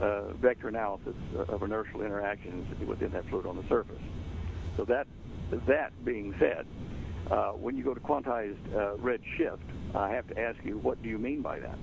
uh, 0.00 0.32
vector 0.34 0.68
analysis 0.68 1.14
of 1.48 1.62
inertial 1.62 2.02
interactions 2.02 2.66
within 2.86 3.10
that 3.12 3.28
fluid 3.28 3.46
on 3.46 3.56
the 3.56 3.66
surface. 3.68 4.02
So 4.76 4.84
that 4.86 5.06
that 5.66 6.04
being 6.04 6.34
said, 6.38 6.66
uh, 7.30 7.50
when 7.52 7.76
you 7.76 7.84
go 7.84 7.94
to 7.94 8.00
quantized 8.00 8.56
uh, 8.74 8.96
red 8.96 9.20
shift, 9.36 9.62
I 9.94 10.10
have 10.10 10.26
to 10.28 10.40
ask 10.40 10.58
you, 10.64 10.78
what 10.78 11.02
do 11.02 11.08
you 11.08 11.18
mean 11.18 11.42
by 11.42 11.60
that? 11.60 11.78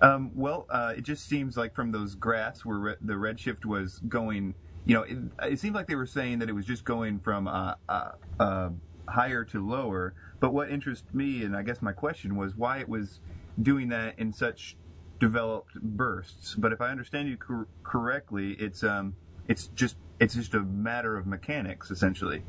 Um, 0.00 0.30
well, 0.34 0.66
uh, 0.70 0.94
it 0.96 1.02
just 1.02 1.28
seems 1.28 1.56
like 1.56 1.74
from 1.74 1.92
those 1.92 2.14
graphs 2.14 2.64
where 2.64 2.78
re- 2.78 2.96
the 3.00 3.14
redshift 3.14 3.64
was 3.64 4.00
going, 4.08 4.54
you 4.86 4.94
know, 4.94 5.02
it, 5.02 5.18
it, 5.42 5.60
seemed 5.60 5.74
like 5.74 5.86
they 5.86 5.94
were 5.94 6.06
saying 6.06 6.38
that 6.38 6.48
it 6.48 6.54
was 6.54 6.64
just 6.64 6.84
going 6.84 7.18
from 7.18 7.48
uh, 7.48 7.74
uh, 7.88 8.10
uh, 8.40 8.70
higher 9.06 9.44
to 9.44 9.66
lower. 9.66 10.14
But 10.40 10.54
what 10.54 10.70
interests 10.70 11.12
me, 11.12 11.42
and 11.44 11.56
I 11.56 11.62
guess 11.62 11.82
my 11.82 11.92
question 11.92 12.36
was 12.36 12.56
why 12.56 12.78
it 12.78 12.88
was 12.88 13.20
doing 13.60 13.88
that 13.88 14.18
in 14.18 14.32
such 14.32 14.76
developed 15.18 15.74
bursts. 15.74 16.54
But 16.54 16.72
if 16.72 16.80
I 16.80 16.90
understand 16.90 17.28
you 17.28 17.36
cor- 17.36 17.66
correctly, 17.82 18.52
it's 18.52 18.84
um, 18.84 19.16
it's 19.48 19.66
just 19.68 19.96
it's 20.20 20.34
just 20.34 20.54
a 20.54 20.60
matter 20.60 21.16
of 21.16 21.26
mechanics, 21.26 21.90
essentially. 21.90 22.44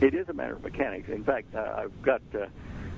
It 0.00 0.14
is 0.14 0.28
a 0.28 0.32
matter 0.32 0.54
of 0.54 0.62
mechanics. 0.62 1.08
In 1.08 1.24
fact, 1.24 1.54
uh, 1.54 1.76
I've 1.78 2.02
got 2.02 2.20
uh, 2.34 2.46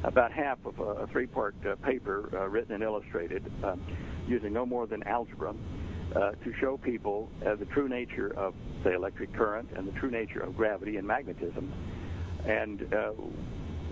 about 0.02 0.32
half 0.32 0.58
of 0.64 0.78
a 0.80 1.06
three-part 1.08 1.54
uh, 1.66 1.76
paper 1.76 2.30
uh, 2.32 2.48
written 2.48 2.74
and 2.74 2.82
illustrated 2.82 3.44
um, 3.62 3.80
using 4.26 4.52
no 4.52 4.64
more 4.64 4.86
than 4.86 5.02
algebra 5.02 5.54
uh, 6.14 6.30
to 6.32 6.54
show 6.58 6.78
people 6.78 7.28
uh, 7.44 7.54
the 7.54 7.66
true 7.66 7.88
nature 7.88 8.32
of, 8.38 8.54
say, 8.82 8.94
electric 8.94 9.32
current 9.34 9.68
and 9.76 9.86
the 9.86 9.92
true 9.92 10.10
nature 10.10 10.40
of 10.40 10.56
gravity 10.56 10.96
and 10.96 11.06
magnetism. 11.06 11.72
And 12.46 12.80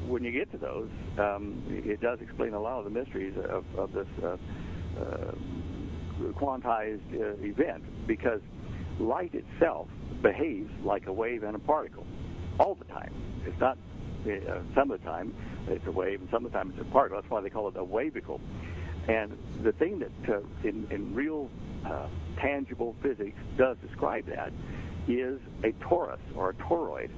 when 0.06 0.23
you 0.23 0.30
get 0.30 0.50
to 0.52 0.58
those, 0.58 0.88
um, 1.18 1.62
it 1.68 2.00
does 2.00 2.20
explain 2.20 2.54
a 2.54 2.61
lot 2.61 2.78
of 2.78 2.84
the 2.84 2.90
mysteries 2.90 3.34
of, 3.49 3.64
of 3.76 3.92
this 3.92 4.06
quantized 6.34 7.42
event 7.42 7.82
because 8.06 8.40
light 9.00 9.34
itself 9.34 9.88
behaves 10.23 10.70
like 10.84 11.06
a 11.06 11.12
wave 11.12 11.42
and 11.42 11.56
a 11.56 11.58
particle 11.58 12.06
all 12.58 12.75
the 12.75 12.84
time. 12.84 13.12
It's 13.46 13.58
not 13.61 13.78
uh, 14.26 14.61
some 14.75 14.90
of 14.90 15.00
the 15.00 15.06
time 15.06 15.34
it's 15.68 15.87
a 15.87 15.90
wave, 15.90 16.20
and 16.20 16.28
some 16.30 16.44
of 16.44 16.52
the 16.52 16.58
time 16.58 16.73
it's 16.76 16.80
a 16.80 16.90
particle. 16.92 17.20
That's 17.20 17.30
why 17.30 17.40
they 17.40 17.50
call 17.50 17.68
it 17.68 17.76
a 17.76 17.84
wavicle. 17.84 18.40
And 19.08 19.37
the 19.62 19.73
thing 19.73 19.99
that 19.99 20.34
uh, 20.34 20.40
in, 20.62 20.87
in 20.90 21.14
real 21.14 21.50
uh, 21.84 22.06
tangible 22.38 22.96
physics 23.02 23.38
does 23.56 23.76
describe 23.87 24.26
that 24.26 24.52
is 25.08 25.40
a 25.62 25.73
torus 25.84 26.18
or 26.34 26.50
a 26.50 26.54
toroid. 26.54 27.11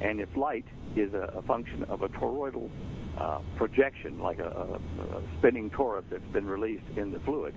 And 0.00 0.20
if 0.20 0.34
light 0.36 0.64
is 0.94 1.12
a, 1.14 1.32
a 1.36 1.42
function 1.42 1.84
of 1.84 2.02
a 2.02 2.08
toroidal 2.08 2.70
uh, 3.18 3.40
projection, 3.56 4.18
like 4.18 4.38
a, 4.38 4.48
a, 4.48 5.22
spinning 5.38 5.70
torus 5.70 6.04
that's 6.10 6.22
been 6.32 6.46
released 6.46 6.84
in 6.96 7.12
the 7.12 7.20
fluid 7.20 7.54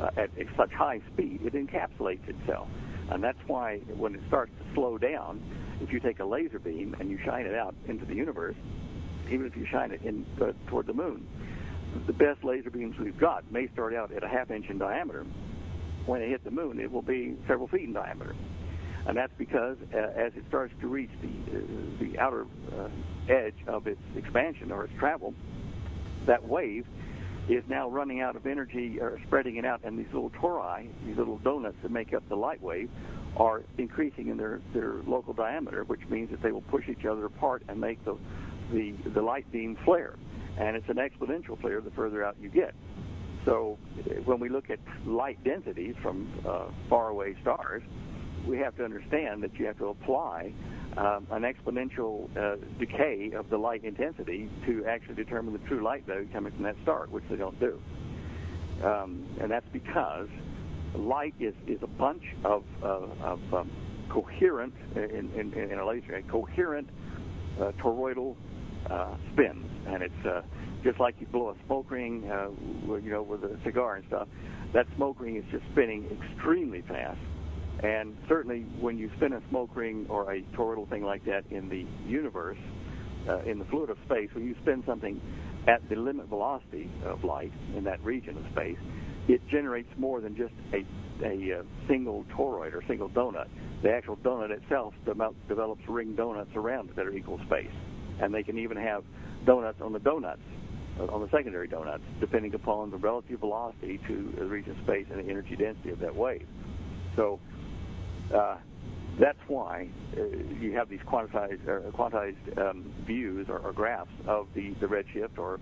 uh, 0.00 0.10
at, 0.16 0.30
at 0.38 0.46
such 0.56 0.72
high 0.72 1.00
speed, 1.12 1.40
it 1.44 1.54
encapsulates 1.54 2.26
itself. 2.28 2.68
And 3.10 3.22
that's 3.22 3.38
why 3.46 3.78
when 3.96 4.14
it 4.14 4.20
starts 4.28 4.52
to 4.58 4.74
slow 4.74 4.98
down, 4.98 5.40
if 5.82 5.92
you 5.92 6.00
take 6.00 6.20
a 6.20 6.24
laser 6.24 6.58
beam 6.58 6.96
and 7.00 7.10
you 7.10 7.18
shine 7.24 7.44
it 7.44 7.54
out 7.54 7.74
into 7.86 8.04
the 8.06 8.14
universe, 8.14 8.54
even 9.30 9.46
if 9.46 9.56
you 9.56 9.66
shine 9.70 9.90
it 9.90 10.00
in 10.02 10.24
uh, 10.40 10.52
toward 10.68 10.86
the 10.86 10.92
moon, 10.92 11.26
the 12.06 12.12
best 12.12 12.42
laser 12.44 12.70
beams 12.70 12.96
we've 12.98 13.18
got 13.18 13.50
may 13.50 13.68
start 13.68 13.94
out 13.94 14.12
at 14.12 14.22
a 14.22 14.28
half 14.28 14.50
inch 14.50 14.66
in 14.68 14.78
diameter. 14.78 15.26
When 16.06 16.20
they 16.20 16.28
hit 16.28 16.44
the 16.44 16.50
moon, 16.50 16.80
it 16.80 16.90
will 16.90 17.02
be 17.02 17.36
several 17.46 17.68
feet 17.68 17.82
in 17.82 17.92
diameter, 17.92 18.34
and 19.06 19.16
that's 19.16 19.32
because 19.38 19.76
uh, 19.94 19.98
as 19.98 20.32
it 20.34 20.44
starts 20.48 20.72
to 20.80 20.88
reach 20.88 21.10
the 21.20 21.28
uh, 21.28 21.60
the 22.00 22.18
outer 22.18 22.46
uh, 22.76 22.88
edge 23.28 23.54
of 23.68 23.86
its 23.86 24.00
expansion 24.16 24.72
or 24.72 24.84
its 24.84 24.92
travel, 24.98 25.34
that 26.26 26.44
wave 26.44 26.86
is 27.48 27.62
now 27.68 27.88
running 27.88 28.20
out 28.20 28.34
of 28.34 28.46
energy 28.46 28.98
or 29.00 29.18
spreading 29.26 29.56
it 29.56 29.64
out, 29.64 29.80
and 29.84 29.98
these 29.98 30.12
little 30.12 30.30
tori, 30.30 30.90
these 31.06 31.16
little 31.16 31.38
donuts 31.38 31.76
that 31.82 31.90
make 31.90 32.12
up 32.14 32.28
the 32.28 32.36
light 32.36 32.60
wave, 32.60 32.90
are 33.36 33.62
increasing 33.78 34.28
in 34.28 34.36
their, 34.36 34.60
their 34.74 34.94
local 35.06 35.32
diameter, 35.32 35.84
which 35.84 36.02
means 36.08 36.30
that 36.30 36.42
they 36.42 36.52
will 36.52 36.62
push 36.62 36.88
each 36.88 37.04
other 37.04 37.24
apart 37.26 37.62
and 37.68 37.80
make 37.80 38.04
the, 38.04 38.16
the, 38.72 38.92
the 39.14 39.22
light 39.22 39.50
beam 39.50 39.76
flare. 39.84 40.14
And 40.58 40.76
it's 40.76 40.88
an 40.88 40.96
exponential 40.96 41.58
flare 41.60 41.80
the 41.80 41.90
further 41.92 42.24
out 42.24 42.36
you 42.40 42.50
get. 42.50 42.74
So 43.44 43.78
when 44.24 44.38
we 44.38 44.48
look 44.48 44.70
at 44.70 44.78
light 45.06 45.42
densities 45.44 45.94
from 46.02 46.28
uh, 46.46 46.66
faraway 46.88 47.34
stars, 47.40 47.82
we 48.46 48.58
have 48.58 48.76
to 48.76 48.84
understand 48.84 49.42
that 49.42 49.54
you 49.58 49.66
have 49.66 49.78
to 49.78 49.86
apply 49.86 50.52
um, 50.96 51.26
an 51.30 51.42
exponential 51.42 52.28
uh, 52.36 52.56
decay 52.78 53.32
of 53.34 53.48
the 53.48 53.56
light 53.56 53.84
intensity 53.84 54.50
to 54.66 54.84
actually 54.86 55.14
determine 55.14 55.52
the 55.52 55.66
true 55.68 55.82
light 55.82 56.06
value 56.06 56.28
coming 56.32 56.52
from 56.52 56.64
that 56.64 56.76
star, 56.82 57.06
which 57.10 57.24
they 57.30 57.36
don't 57.36 57.58
do. 57.58 57.80
Um, 58.84 59.24
and 59.40 59.50
that's 59.50 59.68
because 59.72 60.28
light 60.94 61.34
is, 61.40 61.54
is 61.66 61.78
a 61.82 61.86
bunch 61.86 62.22
of, 62.44 62.64
uh, 62.82 63.06
of 63.22 63.54
um, 63.54 63.70
coherent, 64.08 64.74
in, 64.96 65.30
in, 65.36 65.52
in 65.54 65.78
a 65.78 65.86
laser, 65.86 66.16
a 66.16 66.22
coherent 66.22 66.88
uh, 67.60 67.72
toroidal 67.82 68.36
uh, 68.90 69.14
spins. 69.32 69.70
And 69.86 70.02
it's 70.02 70.26
uh, 70.26 70.42
just 70.84 71.00
like 71.00 71.16
you 71.20 71.26
blow 71.26 71.50
a 71.50 71.56
smoke 71.66 71.90
ring, 71.90 72.30
uh, 72.30 72.48
you 72.98 73.10
know, 73.10 73.22
with 73.22 73.44
a 73.44 73.58
cigar 73.64 73.96
and 73.96 74.04
stuff. 74.08 74.28
That 74.74 74.86
smoke 74.96 75.20
ring 75.20 75.36
is 75.36 75.44
just 75.50 75.64
spinning 75.72 76.06
extremely 76.20 76.82
fast 76.82 77.18
and 77.82 78.16
certainly, 78.28 78.60
when 78.80 78.96
you 78.96 79.10
spin 79.16 79.32
a 79.32 79.42
smoke 79.48 79.74
ring 79.74 80.06
or 80.08 80.32
a 80.32 80.42
toroidal 80.56 80.88
thing 80.88 81.02
like 81.02 81.24
that 81.24 81.42
in 81.50 81.68
the 81.68 81.84
universe, 82.08 82.58
uh, 83.28 83.40
in 83.40 83.58
the 83.58 83.64
fluid 83.66 83.90
of 83.90 83.98
space, 84.04 84.28
when 84.34 84.46
you 84.46 84.54
spin 84.62 84.84
something 84.86 85.20
at 85.66 85.88
the 85.88 85.96
limit 85.96 86.26
velocity 86.28 86.88
of 87.04 87.24
light 87.24 87.52
in 87.76 87.82
that 87.84 88.02
region 88.04 88.36
of 88.36 88.44
space, 88.52 88.78
it 89.28 89.46
generates 89.48 89.88
more 89.96 90.20
than 90.20 90.36
just 90.36 90.52
a, 90.72 90.84
a, 91.24 91.60
uh, 91.60 91.62
single 91.88 92.24
toroid 92.36 92.74
or 92.74 92.82
single 92.86 93.08
donut. 93.08 93.48
The 93.82 93.92
actual 93.92 94.16
donut 94.16 94.50
itself 94.50 94.94
develops 95.06 95.88
ring 95.88 96.14
donuts 96.14 96.54
around 96.54 96.90
it 96.90 96.96
that 96.96 97.06
are 97.06 97.12
equal 97.12 97.40
space. 97.46 97.70
And 98.20 98.34
they 98.34 98.42
can 98.42 98.58
even 98.58 98.76
have 98.76 99.04
donuts 99.44 99.80
on 99.80 99.92
the 99.92 99.98
donuts, 99.98 100.42
uh, 100.98 101.06
on 101.06 101.20
the 101.20 101.28
secondary 101.30 101.68
donuts, 101.68 102.04
depending 102.20 102.54
upon 102.54 102.90
the 102.90 102.96
relative 102.96 103.40
velocity 103.40 103.98
to 104.06 104.34
the 104.38 104.44
region 104.44 104.72
of 104.72 104.78
space 104.84 105.06
and 105.10 105.24
the 105.24 105.30
energy 105.30 105.56
density 105.56 105.90
of 105.90 106.00
that 106.00 106.14
wave. 106.14 106.46
So 107.16 107.40
uh, 108.34 108.56
that's 109.18 109.38
why 109.46 109.88
uh, 110.16 110.22
you 110.60 110.72
have 110.72 110.88
these 110.88 111.00
quantized, 111.00 111.68
uh, 111.68 111.90
quantized 111.90 112.58
um, 112.58 112.92
views 113.06 113.48
or, 113.48 113.58
or, 113.58 113.72
graphs 113.72 114.10
of 114.26 114.46
the, 114.54 114.70
the 114.80 114.86
redshift 114.86 115.38
or 115.38 115.60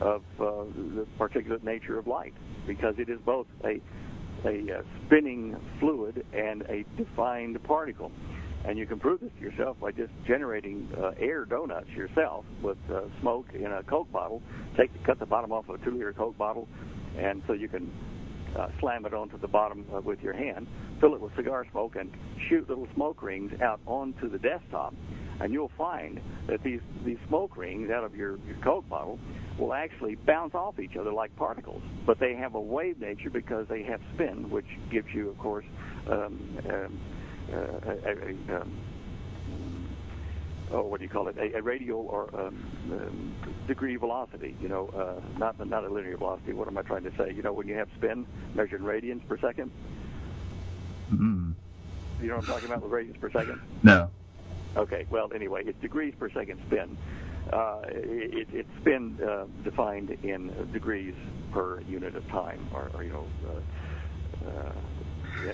of 0.00 0.22
uh, 0.38 0.64
the 0.74 1.06
particulate 1.18 1.62
nature 1.62 1.98
of 1.98 2.06
light, 2.06 2.34
because 2.66 2.94
it 2.98 3.08
is 3.08 3.18
both 3.24 3.46
a, 3.64 3.80
a 4.46 4.78
uh, 4.78 4.82
spinning 5.06 5.56
fluid 5.78 6.24
and 6.32 6.62
a 6.62 6.84
defined 6.96 7.62
particle. 7.64 8.10
And 8.64 8.78
you 8.78 8.86
can 8.86 9.00
prove 9.00 9.20
this 9.20 9.30
to 9.38 9.42
yourself 9.42 9.78
by 9.80 9.92
just 9.92 10.12
generating 10.26 10.88
uh, 10.98 11.12
air 11.18 11.46
donuts 11.46 11.88
yourself 11.88 12.44
with 12.62 12.76
uh, 12.92 13.02
smoke 13.20 13.46
in 13.54 13.66
a 13.66 13.82
Coke 13.82 14.12
bottle. 14.12 14.42
Take 14.76 14.90
cut 15.04 15.18
the 15.18 15.26
bottom 15.26 15.50
off 15.50 15.68
of 15.68 15.80
a 15.80 15.84
two-liter 15.84 16.12
Coke 16.12 16.36
bottle, 16.36 16.68
and 17.16 17.42
so 17.46 17.54
you 17.54 17.68
can 17.68 17.90
uh, 18.58 18.68
slam 18.80 19.06
it 19.06 19.14
onto 19.14 19.38
the 19.38 19.48
bottom 19.48 19.86
uh, 19.94 20.00
with 20.00 20.20
your 20.20 20.34
hand, 20.34 20.66
fill 21.00 21.14
it 21.14 21.20
with 21.20 21.34
cigar 21.36 21.66
smoke, 21.70 21.96
and 21.96 22.10
shoot 22.48 22.68
little 22.68 22.88
smoke 22.94 23.22
rings 23.22 23.52
out 23.62 23.80
onto 23.86 24.28
the 24.28 24.38
desktop. 24.38 24.94
And 25.40 25.52
you'll 25.52 25.72
find 25.76 26.20
that 26.46 26.62
these, 26.62 26.80
these 27.04 27.18
smoke 27.28 27.56
rings 27.56 27.90
out 27.90 28.04
of 28.04 28.14
your, 28.14 28.38
your 28.46 28.56
Coke 28.62 28.88
bottle 28.88 29.18
will 29.58 29.72
actually 29.72 30.14
bounce 30.14 30.54
off 30.54 30.78
each 30.78 30.96
other 30.96 31.12
like 31.12 31.34
particles. 31.36 31.82
But 32.06 32.18
they 32.18 32.34
have 32.34 32.54
a 32.54 32.60
wave 32.60 33.00
nature 33.00 33.30
because 33.30 33.66
they 33.68 33.82
have 33.84 34.00
spin, 34.14 34.50
which 34.50 34.66
gives 34.90 35.12
you, 35.14 35.30
of 35.30 35.38
course, 35.38 35.64
um, 36.08 36.58
um, 36.68 37.00
uh, 37.52 37.56
a, 37.56 38.54
a, 38.54 38.60
um, 38.60 38.78
oh, 40.72 40.82
what 40.82 41.00
do 41.00 41.04
you 41.04 41.10
call 41.10 41.28
it, 41.28 41.36
a, 41.38 41.56
a 41.56 41.62
radial 41.62 42.06
or 42.08 42.28
um, 42.38 42.64
um, 42.92 43.34
degree 43.66 43.96
velocity. 43.96 44.56
You 44.60 44.68
know, 44.68 44.88
uh, 44.88 45.38
not 45.38 45.58
not 45.66 45.84
a 45.84 45.88
linear 45.88 46.16
velocity. 46.16 46.52
What 46.52 46.68
am 46.68 46.78
I 46.78 46.82
trying 46.82 47.04
to 47.04 47.12
say? 47.16 47.32
You 47.32 47.42
know, 47.42 47.52
when 47.52 47.66
you 47.66 47.74
have 47.74 47.88
spin 47.96 48.26
measured 48.54 48.80
in 48.80 48.86
radians 48.86 49.26
per 49.26 49.36
2nd 49.36 49.70
Mm-hmm. 51.12 51.52
You 52.22 52.28
know 52.28 52.36
what 52.36 52.44
I'm 52.44 52.46
talking 52.46 52.66
about 52.66 52.82
with 52.82 52.92
radians 52.92 53.20
per 53.20 53.30
second? 53.30 53.60
No. 53.82 54.10
Okay. 54.76 55.06
Well, 55.10 55.30
anyway, 55.34 55.62
it's 55.66 55.80
degrees 55.80 56.14
per 56.18 56.30
second 56.30 56.60
spin. 56.66 56.96
Uh, 57.52 57.82
it, 57.86 58.48
it's 58.52 58.68
spin 58.80 59.18
uh, 59.22 59.46
defined 59.64 60.10
in 60.22 60.52
degrees 60.72 61.14
per 61.52 61.80
unit 61.82 62.14
of 62.14 62.26
time, 62.28 62.66
or, 62.72 62.90
or 62.94 63.02
you 63.02 63.12
know. 63.12 63.26
Uh, 63.48 64.48
uh 64.48 64.72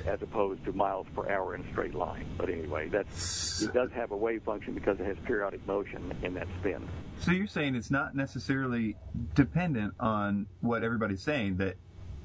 as 0.07 0.21
opposed 0.23 0.65
to 0.65 0.73
miles 0.73 1.07
per 1.15 1.29
hour 1.31 1.55
in 1.55 1.61
a 1.61 1.71
straight 1.71 1.95
line. 1.95 2.27
But 2.37 2.49
anyway, 2.51 2.89
that's 2.89 3.63
it 3.63 3.73
does 3.73 3.91
have 3.93 4.11
a 4.11 4.17
wave 4.17 4.43
function 4.43 4.75
because 4.75 4.99
it 5.01 5.07
has 5.07 5.17
periodic 5.25 5.67
motion 5.67 6.13
in 6.23 6.35
that 6.35 6.47
spin. 6.61 6.89
So 7.21 7.31
you're 7.31 7.47
saying 7.47 7.75
it's 7.75 7.91
not 7.91 8.15
necessarily 8.15 8.97
dependent 9.35 9.95
on 10.01 10.47
what 10.61 10.83
everybody's 10.83 11.23
saying 11.23 11.57
that 11.59 11.77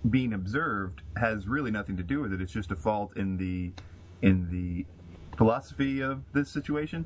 being 0.10 0.34
observed 0.34 1.01
has 1.17 1.47
really 1.47 1.71
nothing 1.71 1.97
to 1.97 2.04
do 2.04 2.21
with 2.21 2.34
it. 2.34 2.41
It's 2.41 2.51
just 2.51 2.71
a 2.71 2.75
fault 2.75 3.15
in 3.15 3.38
the 3.38 3.71
in 4.21 4.49
the 4.49 4.86
philosophy 5.38 6.02
of 6.02 6.22
this 6.34 6.50
situation. 6.50 7.06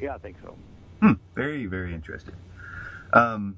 Yeah, 0.00 0.14
I 0.14 0.18
think 0.18 0.36
so. 0.42 0.56
Hmm. 1.00 1.12
Very 1.34 1.66
very 1.66 1.94
interesting. 1.94 2.34
Um, 3.12 3.56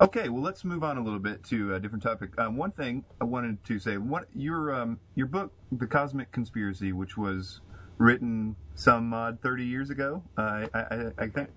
Okay, 0.00 0.28
well, 0.28 0.42
let's 0.42 0.64
move 0.64 0.84
on 0.84 0.96
a 0.96 1.02
little 1.02 1.18
bit 1.18 1.42
to 1.46 1.74
a 1.74 1.80
different 1.80 2.04
topic. 2.04 2.30
Um, 2.38 2.56
one 2.56 2.70
thing 2.70 3.04
I 3.20 3.24
wanted 3.24 3.64
to 3.64 3.80
say, 3.80 3.96
what 3.96 4.28
your 4.32 4.72
um, 4.72 5.00
your 5.16 5.26
book, 5.26 5.52
The 5.72 5.88
Cosmic 5.88 6.30
Conspiracy, 6.30 6.92
which 6.92 7.16
was 7.16 7.62
written 7.98 8.54
some 8.76 9.12
odd 9.12 9.40
30 9.42 9.64
years 9.64 9.90
ago, 9.90 10.22
uh, 10.36 10.68
I, 10.72 10.78
I, 10.78 11.10
I, 11.18 11.26
think. 11.26 11.48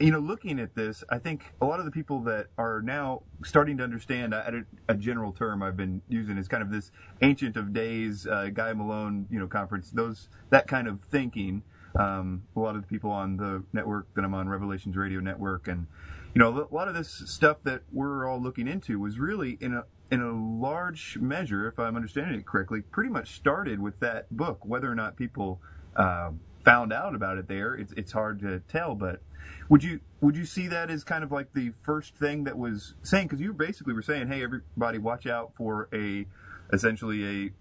Um, 0.00 0.06
you 0.06 0.12
know, 0.12 0.18
looking 0.18 0.58
at 0.60 0.74
this, 0.74 1.04
I 1.10 1.18
think 1.18 1.42
a 1.60 1.66
lot 1.66 1.78
of 1.78 1.84
the 1.84 1.90
people 1.90 2.20
that 2.22 2.46
are 2.58 2.82
now 2.82 3.22
starting 3.44 3.76
to 3.78 3.84
understand 3.84 4.34
a, 4.34 4.64
a 4.88 4.94
general 4.94 5.32
term 5.32 5.62
I've 5.62 5.76
been 5.76 6.02
using 6.08 6.38
is 6.38 6.48
kind 6.48 6.62
of 6.62 6.70
this 6.70 6.90
ancient 7.22 7.56
of 7.56 7.72
days, 7.72 8.26
uh, 8.26 8.48
Guy 8.52 8.72
Malone, 8.72 9.26
you 9.30 9.38
know, 9.38 9.46
conference, 9.46 9.90
those 9.90 10.28
that 10.50 10.66
kind 10.66 10.88
of 10.88 11.00
thinking. 11.10 11.62
Um, 11.98 12.44
a 12.54 12.60
lot 12.60 12.76
of 12.76 12.82
the 12.82 12.88
people 12.88 13.10
on 13.10 13.36
the 13.36 13.64
network 13.72 14.14
that 14.14 14.24
I'm 14.24 14.32
on, 14.32 14.48
Revelations 14.48 14.96
Radio 14.96 15.18
Network, 15.20 15.66
and 15.66 15.86
you 16.34 16.38
know, 16.38 16.68
a 16.70 16.74
lot 16.74 16.86
of 16.86 16.94
this 16.94 17.22
stuff 17.26 17.56
that 17.64 17.82
we're 17.92 18.28
all 18.28 18.40
looking 18.40 18.68
into 18.68 19.00
was 19.00 19.18
really 19.18 19.58
in 19.60 19.74
a 19.74 19.84
in 20.12 20.20
a 20.20 20.32
large 20.32 21.18
measure, 21.20 21.66
if 21.68 21.78
I'm 21.78 21.96
understanding 21.96 22.38
it 22.38 22.46
correctly, 22.46 22.82
pretty 22.82 23.10
much 23.10 23.34
started 23.34 23.80
with 23.80 23.98
that 24.00 24.30
book. 24.36 24.64
Whether 24.64 24.90
or 24.90 24.94
not 24.94 25.16
people 25.16 25.60
uh, 25.96 26.30
found 26.64 26.92
out 26.92 27.14
about 27.14 27.38
it 27.38 27.48
there, 27.48 27.74
it's 27.74 27.92
it's 27.92 28.12
hard 28.12 28.40
to 28.40 28.60
tell. 28.68 28.94
But 28.94 29.20
would 29.68 29.82
you 29.82 30.00
would 30.20 30.36
you 30.36 30.44
see 30.44 30.68
that 30.68 30.90
as 30.90 31.04
kind 31.04 31.24
of 31.24 31.32
like 31.32 31.52
the 31.54 31.72
first 31.82 32.14
thing 32.16 32.44
that 32.44 32.58
was 32.58 32.94
saying? 33.02 33.28
Because 33.28 33.40
you 33.40 33.52
basically 33.52 33.94
were 33.94 34.02
saying, 34.02 34.28
hey, 34.28 34.42
everybody, 34.42 34.98
watch 34.98 35.26
out 35.26 35.52
for 35.56 35.88
a 35.92 36.26
essentially 36.72 37.52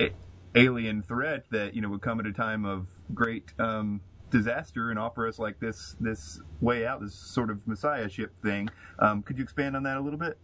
a, 0.00 0.04
a 0.04 0.10
alien 0.54 1.02
threat 1.02 1.44
that 1.50 1.74
you 1.74 1.82
know 1.82 1.88
would 1.90 2.02
come 2.02 2.20
at 2.20 2.26
a 2.26 2.32
time 2.32 2.64
of 2.64 2.88
great 3.14 3.52
um, 3.58 4.00
disaster 4.30 4.90
and 4.90 4.98
offer 4.98 5.26
us 5.26 5.38
like 5.38 5.58
this 5.60 5.96
this 6.00 6.40
way 6.60 6.86
out, 6.86 7.00
this 7.00 7.14
sort 7.14 7.50
of 7.50 7.66
messiahship 7.66 8.32
thing. 8.42 8.68
Um, 8.98 9.22
could 9.22 9.38
you 9.38 9.44
expand 9.44 9.76
on 9.76 9.82
that 9.84 9.96
a 9.96 10.00
little 10.00 10.18
bit? 10.18 10.38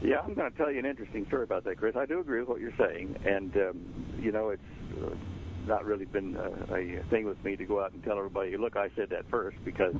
Yeah, 0.00 0.20
I'm 0.20 0.34
going 0.34 0.50
to 0.50 0.56
tell 0.56 0.70
you 0.70 0.78
an 0.78 0.86
interesting 0.86 1.26
story 1.26 1.42
about 1.42 1.64
that, 1.64 1.76
Chris. 1.76 1.96
I 1.96 2.06
do 2.06 2.20
agree 2.20 2.38
with 2.38 2.48
what 2.48 2.60
you're 2.60 2.76
saying, 2.78 3.16
and 3.24 3.56
um, 3.56 4.04
you 4.20 4.30
know, 4.30 4.50
it's 4.50 4.62
not 5.68 5.84
really 5.84 6.04
been 6.04 6.36
a, 6.36 6.74
a 6.74 7.02
thing 7.10 7.26
with 7.26 7.42
me 7.44 7.56
to 7.56 7.64
go 7.64 7.82
out 7.82 7.92
and 7.92 8.02
tell 8.02 8.18
everybody, 8.18 8.56
look, 8.56 8.76
I 8.76 8.88
said 8.96 9.10
that 9.10 9.28
first, 9.30 9.56
because 9.64 9.94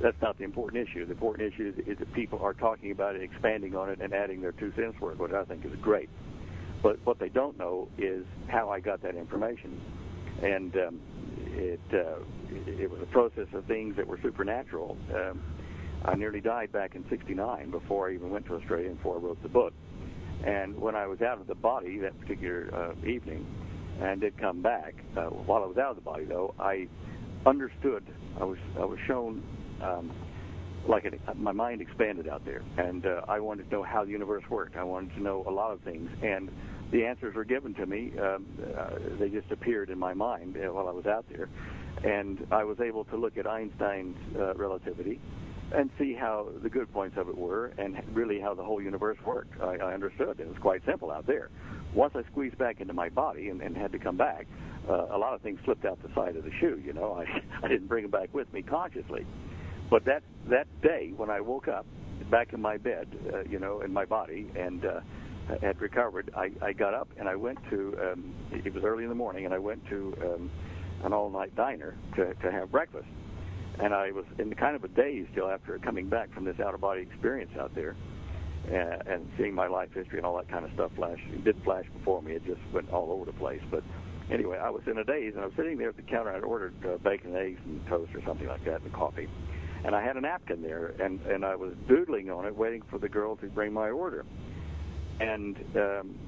that's 0.00 0.20
not 0.20 0.38
the 0.38 0.44
important 0.44 0.86
issue. 0.86 1.04
The 1.04 1.12
important 1.12 1.52
issue 1.52 1.74
is, 1.76 1.86
is 1.86 1.98
that 1.98 2.12
people 2.12 2.38
are 2.40 2.54
talking 2.54 2.90
about 2.90 3.16
it, 3.16 3.22
expanding 3.22 3.74
on 3.74 3.90
it, 3.90 4.00
and 4.00 4.12
adding 4.12 4.40
their 4.40 4.52
two 4.52 4.72
cents 4.76 5.00
worth, 5.00 5.18
which 5.18 5.32
I 5.32 5.44
think 5.44 5.64
is 5.64 5.72
great. 5.80 6.08
But 6.82 6.98
what 7.04 7.18
they 7.18 7.30
don't 7.30 7.58
know 7.58 7.88
is 7.98 8.24
how 8.48 8.70
I 8.70 8.80
got 8.80 9.02
that 9.02 9.16
information. 9.16 9.80
And 10.42 10.76
um, 10.76 11.00
it 11.46 11.80
uh, 11.92 12.18
it 12.66 12.90
was 12.90 13.00
a 13.02 13.06
process 13.06 13.46
of 13.54 13.64
things 13.64 13.96
that 13.96 14.06
were 14.06 14.20
supernatural. 14.22 14.98
Um, 15.14 15.40
I 16.04 16.14
nearly 16.14 16.40
died 16.40 16.72
back 16.72 16.94
in 16.94 17.04
'69 17.08 17.70
before 17.70 18.10
I 18.10 18.14
even 18.14 18.30
went 18.30 18.46
to 18.46 18.54
Australia 18.54 18.88
and 18.88 18.96
before 18.98 19.16
I 19.16 19.20
wrote 19.20 19.42
the 19.42 19.48
book. 19.48 19.72
And 20.44 20.78
when 20.78 20.94
I 20.94 21.06
was 21.06 21.22
out 21.22 21.40
of 21.40 21.46
the 21.46 21.54
body 21.54 21.98
that 22.00 22.18
particular 22.20 22.70
uh, 22.74 23.06
evening, 23.08 23.46
and 24.00 24.20
did 24.20 24.36
come 24.38 24.62
back, 24.62 24.94
uh, 25.16 25.22
while 25.24 25.62
I 25.62 25.66
was 25.66 25.76
out 25.78 25.90
of 25.90 25.96
the 25.96 26.02
body 26.02 26.24
though, 26.24 26.54
I 26.58 26.88
understood. 27.44 28.04
I 28.40 28.44
was 28.44 28.58
I 28.78 28.84
was 28.84 28.98
shown. 29.06 29.42
Um, 29.82 30.12
like 30.88 31.04
it, 31.04 31.20
my 31.36 31.52
mind 31.52 31.80
expanded 31.80 32.28
out 32.28 32.44
there, 32.44 32.62
and 32.78 33.04
uh, 33.06 33.22
I 33.28 33.40
wanted 33.40 33.68
to 33.68 33.74
know 33.74 33.82
how 33.82 34.04
the 34.04 34.10
universe 34.12 34.44
worked. 34.48 34.76
I 34.76 34.84
wanted 34.84 35.14
to 35.14 35.20
know 35.22 35.44
a 35.48 35.50
lot 35.50 35.72
of 35.72 35.80
things, 35.80 36.08
and 36.22 36.48
the 36.92 37.04
answers 37.04 37.34
were 37.34 37.44
given 37.44 37.74
to 37.74 37.86
me. 37.86 38.12
Um, 38.18 38.46
uh, 38.76 38.90
they 39.18 39.28
just 39.28 39.50
appeared 39.50 39.90
in 39.90 39.98
my 39.98 40.14
mind 40.14 40.56
uh, 40.56 40.72
while 40.72 40.88
I 40.88 40.92
was 40.92 41.06
out 41.06 41.24
there, 41.28 41.48
and 42.04 42.46
I 42.50 42.64
was 42.64 42.78
able 42.80 43.04
to 43.06 43.16
look 43.16 43.36
at 43.36 43.46
Einstein's 43.46 44.16
uh, 44.38 44.54
relativity 44.54 45.20
and 45.74 45.90
see 45.98 46.14
how 46.14 46.48
the 46.62 46.70
good 46.70 46.92
points 46.92 47.16
of 47.16 47.28
it 47.28 47.36
were, 47.36 47.72
and 47.78 48.00
really 48.12 48.40
how 48.40 48.54
the 48.54 48.62
whole 48.62 48.80
universe 48.80 49.18
worked. 49.26 49.60
I, 49.60 49.76
I 49.78 49.94
understood 49.94 50.38
it 50.38 50.48
was 50.48 50.58
quite 50.58 50.84
simple 50.86 51.10
out 51.10 51.26
there. 51.26 51.50
Once 51.94 52.14
I 52.14 52.22
squeezed 52.30 52.58
back 52.58 52.80
into 52.80 52.92
my 52.92 53.08
body 53.08 53.48
and, 53.48 53.60
and 53.60 53.76
had 53.76 53.92
to 53.92 53.98
come 53.98 54.16
back, 54.16 54.46
uh, 54.88 55.06
a 55.10 55.18
lot 55.18 55.34
of 55.34 55.40
things 55.40 55.58
slipped 55.64 55.84
out 55.84 56.00
the 56.02 56.12
side 56.14 56.36
of 56.36 56.44
the 56.44 56.52
shoe. 56.60 56.80
You 56.84 56.92
know, 56.92 57.12
I 57.62 57.64
I 57.64 57.68
didn't 57.68 57.88
bring 57.88 58.02
them 58.02 58.10
back 58.10 58.32
with 58.34 58.52
me 58.52 58.62
consciously, 58.62 59.26
but 59.90 60.04
that 60.04 60.22
that 60.48 60.66
day 60.82 61.12
when 61.16 61.30
I 61.30 61.40
woke 61.40 61.68
up 61.68 61.86
back 62.30 62.52
in 62.52 62.60
my 62.60 62.76
bed, 62.76 63.08
uh, 63.32 63.42
you 63.48 63.58
know, 63.58 63.80
in 63.80 63.92
my 63.92 64.04
body, 64.04 64.50
and 64.56 64.84
uh, 64.84 65.00
had 65.60 65.80
recovered, 65.80 66.30
I, 66.36 66.50
I 66.60 66.72
got 66.72 66.94
up 66.94 67.08
and 67.18 67.28
I 67.28 67.36
went 67.36 67.58
to. 67.70 67.96
Um, 68.02 68.34
it 68.52 68.74
was 68.74 68.84
early 68.84 69.04
in 69.04 69.08
the 69.08 69.14
morning, 69.14 69.44
and 69.44 69.54
I 69.54 69.58
went 69.58 69.86
to 69.88 70.16
um, 70.22 70.50
an 71.04 71.12
all-night 71.12 71.54
diner 71.54 71.96
to 72.16 72.34
to 72.34 72.50
have 72.52 72.70
breakfast. 72.70 73.08
And 73.78 73.92
I 73.92 74.10
was 74.10 74.24
in 74.38 74.54
kind 74.54 74.74
of 74.74 74.84
a 74.84 74.88
daze 74.88 75.26
still 75.32 75.50
after 75.50 75.78
coming 75.78 76.08
back 76.08 76.32
from 76.32 76.46
this 76.46 76.58
out-of-body 76.58 77.02
experience 77.02 77.50
out 77.60 77.74
there, 77.74 77.94
and, 78.70 79.02
and 79.06 79.30
seeing 79.36 79.54
my 79.54 79.66
life 79.66 79.92
history 79.92 80.18
and 80.18 80.26
all 80.26 80.36
that 80.36 80.48
kind 80.48 80.64
of 80.64 80.72
stuff 80.72 80.92
flash. 80.96 81.18
It 81.32 81.44
did 81.44 81.56
flash 81.64 81.84
before 81.92 82.22
me. 82.22 82.32
It 82.32 82.44
just 82.44 82.60
went 82.72 82.90
all 82.92 83.12
over 83.12 83.24
the 83.24 83.32
place. 83.32 83.62
But 83.70 83.84
anyway, 84.30 84.58
I 84.58 84.70
was 84.70 84.82
in 84.86 84.98
a 84.98 85.04
daze, 85.04 85.34
and 85.34 85.42
I 85.42 85.46
was 85.46 85.54
sitting 85.56 85.78
there 85.78 85.90
at 85.90 85.96
the 85.96 86.02
counter. 86.02 86.32
I'd 86.32 86.42
ordered 86.42 86.74
uh, 86.84 86.96
bacon, 86.98 87.36
eggs, 87.36 87.60
and 87.64 87.86
toast 87.86 88.14
or 88.14 88.22
something 88.22 88.48
like 88.48 88.64
that, 88.64 88.82
and 88.82 88.92
coffee. 88.92 89.28
And 89.84 89.94
I 89.94 90.02
had 90.02 90.16
a 90.16 90.20
napkin 90.20 90.62
there, 90.62 90.94
and 90.98 91.20
and 91.26 91.44
I 91.44 91.54
was 91.54 91.74
doodling 91.86 92.30
on 92.30 92.44
it, 92.46 92.56
waiting 92.56 92.82
for 92.90 92.98
the 92.98 93.08
girl 93.08 93.36
to 93.36 93.46
bring 93.46 93.72
my 93.72 93.90
order. 93.90 94.24
And 95.20 95.56
um, 95.76 96.18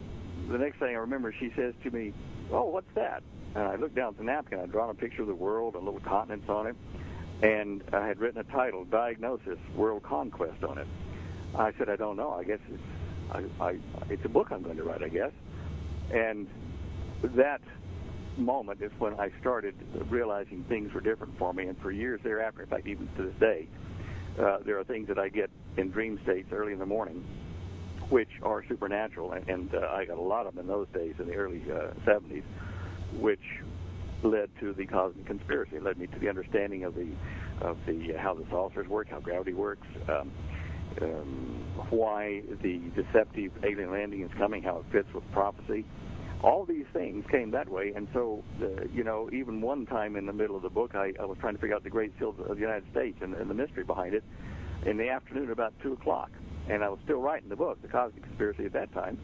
the 0.48 0.58
next 0.58 0.78
thing 0.78 0.94
I 0.94 1.00
remember, 1.00 1.34
she 1.38 1.52
says 1.56 1.74
to 1.82 1.90
me, 1.90 2.12
"Oh, 2.52 2.68
what's 2.68 2.92
that?" 2.94 3.22
And 3.54 3.64
I 3.64 3.74
looked 3.76 3.96
down 3.96 4.10
at 4.10 4.18
the 4.18 4.24
napkin. 4.24 4.60
I'd 4.60 4.70
drawn 4.70 4.90
a 4.90 4.94
picture 4.94 5.22
of 5.22 5.28
the 5.28 5.34
world 5.34 5.74
and 5.74 5.84
little 5.84 6.00
continents 6.00 6.48
on 6.48 6.68
it, 6.68 6.76
and 7.42 7.82
I 7.92 8.06
had 8.06 8.20
written 8.20 8.40
a 8.40 8.44
title, 8.44 8.84
"Diagnosis: 8.84 9.58
World 9.74 10.04
Conquest" 10.04 10.62
on 10.62 10.78
it. 10.78 10.86
I 11.56 11.72
said, 11.78 11.88
"I 11.88 11.96
don't 11.96 12.16
know. 12.16 12.32
I 12.32 12.44
guess 12.44 12.60
it's 12.68 12.82
I, 13.32 13.64
I, 13.64 13.78
it's 14.08 14.24
a 14.24 14.28
book 14.28 14.48
I'm 14.50 14.62
going 14.62 14.76
to 14.76 14.84
write, 14.84 15.02
I 15.02 15.08
guess." 15.08 15.32
And 16.12 16.48
that 17.36 17.60
moment 18.36 18.80
is 18.80 18.92
when 18.98 19.14
I 19.14 19.30
started 19.40 19.74
realizing 20.08 20.64
things 20.68 20.92
were 20.94 21.00
different 21.00 21.36
for 21.38 21.52
me, 21.52 21.66
and 21.66 21.76
for 21.78 21.90
years 21.90 22.20
thereafter, 22.22 22.62
in 22.62 22.68
fact, 22.68 22.86
even 22.86 23.08
to 23.16 23.24
this 23.24 23.34
day, 23.40 23.68
uh, 24.40 24.58
there 24.64 24.78
are 24.78 24.84
things 24.84 25.08
that 25.08 25.18
I 25.18 25.28
get 25.28 25.50
in 25.76 25.90
dream 25.90 26.18
states 26.22 26.48
early 26.52 26.72
in 26.72 26.78
the 26.78 26.86
morning 26.86 27.24
which 28.10 28.30
are 28.42 28.64
supernatural, 28.68 29.32
and, 29.32 29.48
and 29.48 29.74
uh, 29.74 29.88
I 29.92 30.04
got 30.04 30.18
a 30.18 30.22
lot 30.22 30.46
of 30.46 30.54
them 30.54 30.62
in 30.62 30.66
those 30.68 30.86
days 30.94 31.14
in 31.18 31.26
the 31.26 31.34
early 31.34 31.62
uh, 31.70 31.90
70s, 32.06 32.42
which 33.18 33.42
led 34.22 34.48
to 34.60 34.72
the 34.72 34.86
cosmic 34.86 35.26
conspiracy. 35.26 35.76
It 35.76 35.82
led 35.82 35.98
me 35.98 36.06
to 36.06 36.18
the 36.18 36.28
understanding 36.28 36.84
of 36.84 36.94
the 36.94 37.08
of 37.60 37.76
the 37.86 38.14
uh, 38.14 38.20
how 38.20 38.34
the 38.34 38.44
saucers 38.50 38.88
work, 38.88 39.08
how 39.10 39.20
gravity 39.20 39.52
works, 39.52 39.86
um, 40.08 40.30
um, 41.02 41.64
why 41.90 42.42
the 42.62 42.80
deceptive 42.94 43.52
alien 43.64 43.90
landing 43.90 44.22
is 44.22 44.30
coming, 44.36 44.62
how 44.62 44.78
it 44.78 44.84
fits 44.92 45.08
with 45.14 45.24
prophecy. 45.32 45.84
All 46.42 46.64
these 46.64 46.86
things 46.92 47.24
came 47.30 47.50
that 47.50 47.68
way, 47.68 47.92
and 47.96 48.06
so 48.12 48.44
uh, 48.62 48.84
you 48.92 49.02
know, 49.02 49.28
even 49.32 49.60
one 49.60 49.86
time 49.86 50.14
in 50.14 50.26
the 50.26 50.32
middle 50.32 50.54
of 50.54 50.62
the 50.62 50.70
book, 50.70 50.94
I, 50.94 51.12
I 51.20 51.24
was 51.24 51.36
trying 51.40 51.54
to 51.54 51.60
figure 51.60 51.74
out 51.74 51.82
the 51.82 51.90
Great 51.90 52.12
Seal 52.18 52.34
of 52.46 52.56
the 52.56 52.60
United 52.60 52.88
States 52.92 53.18
and, 53.20 53.34
and 53.34 53.50
the 53.50 53.54
mystery 53.54 53.84
behind 53.84 54.14
it. 54.14 54.22
In 54.86 54.96
the 54.96 55.08
afternoon, 55.08 55.50
about 55.50 55.74
two 55.82 55.94
o'clock, 55.94 56.30
and 56.68 56.84
I 56.84 56.88
was 56.88 57.00
still 57.02 57.20
writing 57.20 57.48
the 57.48 57.56
book, 57.56 57.82
The 57.82 57.88
Cosmic 57.88 58.22
Conspiracy, 58.22 58.66
at 58.66 58.72
that 58.74 58.92
time. 58.92 59.18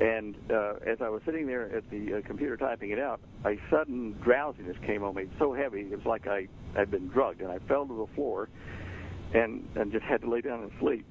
And 0.00 0.36
uh, 0.50 0.74
as 0.86 0.98
I 1.00 1.08
was 1.08 1.22
sitting 1.24 1.46
there 1.46 1.74
at 1.74 1.88
the 1.90 2.14
uh, 2.14 2.26
computer 2.26 2.56
typing 2.56 2.90
it 2.90 2.98
out, 2.98 3.20
a 3.44 3.58
sudden 3.70 4.12
drowsiness 4.22 4.76
came 4.86 5.02
on 5.02 5.14
me. 5.14 5.26
So 5.38 5.52
heavy, 5.52 5.80
it 5.80 5.96
was 5.96 6.06
like 6.06 6.26
I 6.26 6.48
had 6.74 6.90
been 6.90 7.08
drugged, 7.08 7.40
and 7.40 7.50
I 7.50 7.58
fell 7.68 7.86
to 7.86 8.06
the 8.06 8.14
floor, 8.14 8.48
and 9.34 9.66
and 9.76 9.92
just 9.92 10.04
had 10.04 10.20
to 10.22 10.30
lay 10.30 10.40
down 10.40 10.62
and 10.62 10.70
sleep 10.80 11.06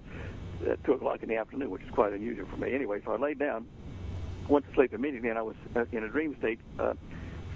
at 0.70 0.84
two 0.84 0.94
o'clock 0.94 1.24
in 1.24 1.30
the 1.30 1.38
afternoon, 1.38 1.70
which 1.70 1.84
is 1.84 1.90
quite 1.92 2.14
unusual 2.14 2.48
for 2.50 2.58
me. 2.58 2.74
Anyway, 2.74 3.00
so 3.06 3.12
I 3.14 3.18
laid 3.18 3.40
down, 3.40 3.66
went 4.50 4.68
to 4.68 4.74
sleep 4.74 4.94
immediately, 4.94 5.30
and 5.30 5.38
I 5.38 5.42
was 5.42 5.56
uh, 5.76 5.86
in 5.92 6.04
a 6.04 6.10
dream 6.10 6.36
state, 6.40 6.60
uh, 6.80 6.94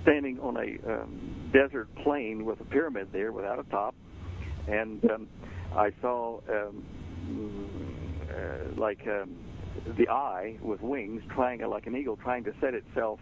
standing 0.03 0.39
on 0.39 0.57
a 0.57 0.91
um, 0.91 1.49
desert 1.51 1.89
plain 2.03 2.45
with 2.45 2.59
a 2.61 2.65
pyramid 2.65 3.09
there 3.11 3.31
without 3.31 3.59
a 3.59 3.63
top, 3.63 3.95
and 4.67 5.03
um, 5.09 5.27
I 5.75 5.91
saw. 6.01 6.39
Um, 6.49 6.85
uh, 8.33 8.79
like 8.79 8.99
um, 9.07 9.35
the 9.97 10.09
eye 10.09 10.57
with 10.61 10.81
wings, 10.81 11.21
trying 11.33 11.61
like 11.61 11.87
an 11.87 11.95
eagle, 11.95 12.17
trying 12.17 12.43
to 12.43 12.53
set 12.59 12.73
itself 12.73 13.19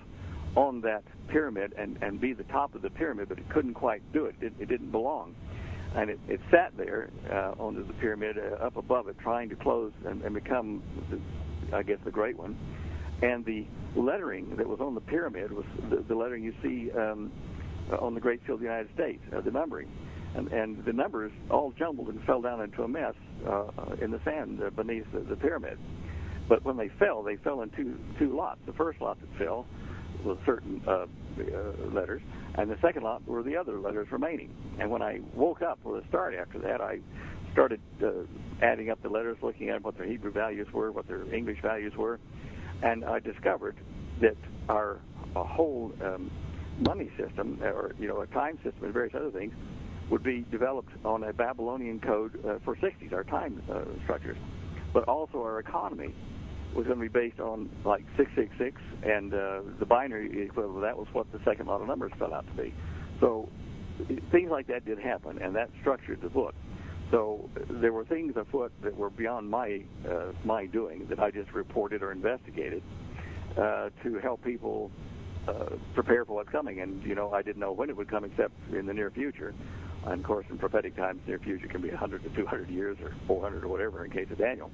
on 0.56 0.82
that 0.82 1.04
pyramid 1.28 1.74
and 1.78 1.98
and 2.02 2.20
be 2.20 2.34
the 2.34 2.44
top 2.46 2.76
of 2.76 2.82
the 2.82 2.90
pyramid, 2.90 3.30
but 3.30 3.38
it 3.38 3.50
couldn't 3.50 3.74
quite 3.74 4.02
do 4.14 4.26
it. 4.26 4.36
It, 4.42 4.54
it 4.60 4.70
didn't 4.70 4.92
belong, 4.92 5.36
and 5.96 6.10
it, 6.10 6.20
it 6.28 6.40
sat 6.50 6.72
there 6.78 7.10
uh, 7.32 7.54
onto 7.62 7.86
the 7.86 7.94
pyramid 7.94 8.38
uh, 8.38 8.66
up 8.66 8.78
above 8.78 9.08
it, 9.08 9.18
trying 9.20 9.50
to 9.50 9.56
close 9.56 9.92
and, 10.06 10.22
and 10.24 10.34
become, 10.34 10.82
I 11.74 11.84
guess, 11.84 11.98
the 12.06 12.12
great 12.12 12.38
one. 12.38 12.58
and 13.22 13.46
the 13.46 13.66
lettering 13.96 14.56
that 14.58 14.68
was 14.68 14.80
on 14.80 14.96
the 14.96 15.02
pyramid 15.02 15.52
was 15.52 15.66
the, 15.90 16.04
the 16.08 16.16
lettering 16.16 16.44
you 16.44 16.54
see 16.64 16.92
um, 16.98 17.32
on 18.00 18.14
the 18.14 18.22
Great 18.22 18.40
Seal 18.46 18.56
of 18.56 18.62
the 18.62 18.66
United 18.66 18.94
States, 18.94 19.22
uh, 19.36 19.42
the 19.42 19.52
numbering. 19.52 19.90
And, 20.34 20.48
and 20.48 20.86
the 20.86 20.94
numbers 20.94 21.32
all 21.50 21.74
jumbled 21.78 22.08
and 22.08 22.24
fell 22.24 22.42
down 22.42 22.62
into 22.62 22.84
a 22.84 22.88
mess 22.88 23.16
uh, 23.46 23.66
in 24.02 24.12
the 24.12 24.20
sand 24.24 24.62
uh, 24.66 24.70
beneath 24.70 25.06
the, 25.14 25.20
the 25.20 25.36
pyramid. 25.36 25.78
But 26.48 26.64
when 26.64 26.78
they 26.78 26.90
fell, 27.00 27.22
they 27.22 27.36
fell 27.38 27.62
in 27.62 27.70
two 27.72 27.98
two 28.18 28.36
lots. 28.36 28.60
The 28.66 28.74
first 28.74 29.02
lot 29.02 29.18
that 29.20 29.30
fell 29.38 29.66
was 30.24 30.38
certain 30.46 30.82
uh, 30.88 30.92
uh, 30.92 31.06
letters, 31.94 32.22
and 32.56 32.70
the 32.70 32.78
second 32.82 33.04
lot 33.04 33.26
were 33.28 33.44
the 33.44 33.56
other 33.56 33.80
letters 33.80 34.08
remaining. 34.12 34.54
And 34.80 34.90
when 34.90 35.02
I 35.02 35.20
woke 35.34 35.62
up 35.62 35.80
for 35.84 36.00
the 36.00 36.08
start 36.08 36.36
after 36.36 36.60
that, 36.60 36.82
I 36.82 37.00
started 37.54 37.82
uh, 38.04 38.12
adding 38.62 38.90
up 38.90 39.02
the 39.02 39.10
letters, 39.10 39.38
looking 39.42 39.70
at 39.70 39.84
what 39.84 39.98
their 39.98 40.06
Hebrew 40.06 40.32
values 40.32 40.68
were, 40.74 40.92
what 40.92 41.08
their 41.08 41.32
English 41.34 41.62
values 41.62 41.94
were, 41.96 42.20
and 42.84 43.06
I 43.06 43.20
discovered 43.20 43.76
that 44.22 44.38
our 44.70 45.00
a 45.36 45.44
whole 45.44 45.94
um, 46.04 46.32
money 46.80 47.10
system, 47.18 47.60
or 47.62 47.94
you 48.00 48.08
know, 48.08 48.22
a 48.22 48.28
time 48.28 48.58
system, 48.64 48.84
and 48.84 48.94
various 48.94 49.14
other 49.16 49.32
things, 49.32 49.54
would 50.10 50.24
be 50.24 50.46
developed 50.52 50.92
on 51.06 51.24
a 51.24 51.34
Babylonian 51.34 52.00
code 52.00 52.38
uh, 52.46 52.60
for 52.66 52.76
60s, 52.76 53.14
our 53.14 53.24
time 53.24 53.62
uh, 53.72 53.84
structures, 54.04 54.38
but 54.94 55.04
also 55.08 55.42
our 55.42 55.60
economy 55.60 56.14
was 56.76 56.86
going 56.88 57.00
to 57.00 57.02
be 57.02 57.08
based 57.08 57.40
on 57.40 57.70
like 57.86 58.04
666, 58.18 58.82
and 59.04 59.34
uh, 59.34 59.62
the 59.80 59.86
binary 59.86 60.44
equivalent 60.44 60.78
of 60.78 60.82
that 60.82 60.98
was 60.98 61.08
what 61.14 61.32
the 61.32 61.40
second 61.44 61.68
lot 61.68 61.82
of 61.82 61.88
numbers 61.88 62.12
fell 62.18 62.34
out 62.34 62.46
to 62.48 62.54
be. 62.62 62.74
So 63.20 63.50
things 64.32 64.50
like 64.50 64.68
that 64.68 64.86
did 64.86 65.00
happen, 65.00 65.40
and 65.42 65.56
that 65.56 65.70
structured 65.82 66.22
the 66.22 66.30
book. 66.30 66.56
So 67.12 67.50
there 67.70 67.92
were 67.92 68.06
things 68.06 68.36
afoot 68.38 68.72
that 68.84 68.96
were 68.96 69.10
beyond 69.10 69.50
my 69.50 69.82
uh, 70.10 70.32
my 70.46 70.66
doing 70.66 71.06
that 71.10 71.20
I 71.20 71.30
just 71.30 71.52
reported 71.52 72.02
or 72.02 72.12
investigated 72.14 72.82
uh, 73.58 73.90
to 74.04 74.20
help 74.20 74.42
people 74.44 74.92
uh, 75.48 75.76
prepare 75.94 76.24
for 76.24 76.36
what's 76.36 76.50
coming. 76.50 76.80
And 76.80 77.04
you 77.04 77.16
know, 77.16 77.34
I 77.34 77.42
didn't 77.42 77.60
know 77.60 77.74
when 77.74 77.90
it 77.90 77.98
would 77.98 78.10
come, 78.10 78.24
except 78.24 78.54
in 78.74 78.86
the 78.86 78.94
near 78.94 79.12
future. 79.12 79.54
And 80.06 80.22
of 80.22 80.24
course, 80.26 80.46
in 80.50 80.58
prophetic 80.58 80.96
times, 80.96 81.20
near 81.28 81.38
future 81.38 81.68
can 81.68 81.82
be 81.82 81.90
100 81.90 82.24
to 82.24 82.30
200 82.30 82.70
years 82.70 82.98
or 83.04 83.14
400 83.28 83.64
or 83.64 83.68
whatever 83.68 84.06
in 84.06 84.12
case 84.12 84.28
of 84.32 84.38
Daniel. 84.38 84.72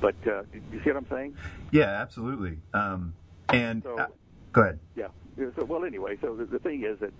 But 0.00 0.14
uh, 0.26 0.42
you 0.52 0.80
see 0.84 0.90
what 0.90 0.96
I'm 0.96 1.06
saying? 1.10 1.34
Yeah, 1.72 1.84
absolutely. 1.84 2.58
Um, 2.74 3.14
and 3.48 3.82
so, 3.82 3.98
uh, 3.98 4.06
go 4.52 4.62
ahead. 4.62 4.80
Yeah. 4.94 5.08
So, 5.56 5.64
well, 5.64 5.84
anyway, 5.84 6.16
so 6.20 6.34
the, 6.34 6.46
the 6.46 6.58
thing 6.58 6.84
is 6.84 6.98
that 7.00 7.12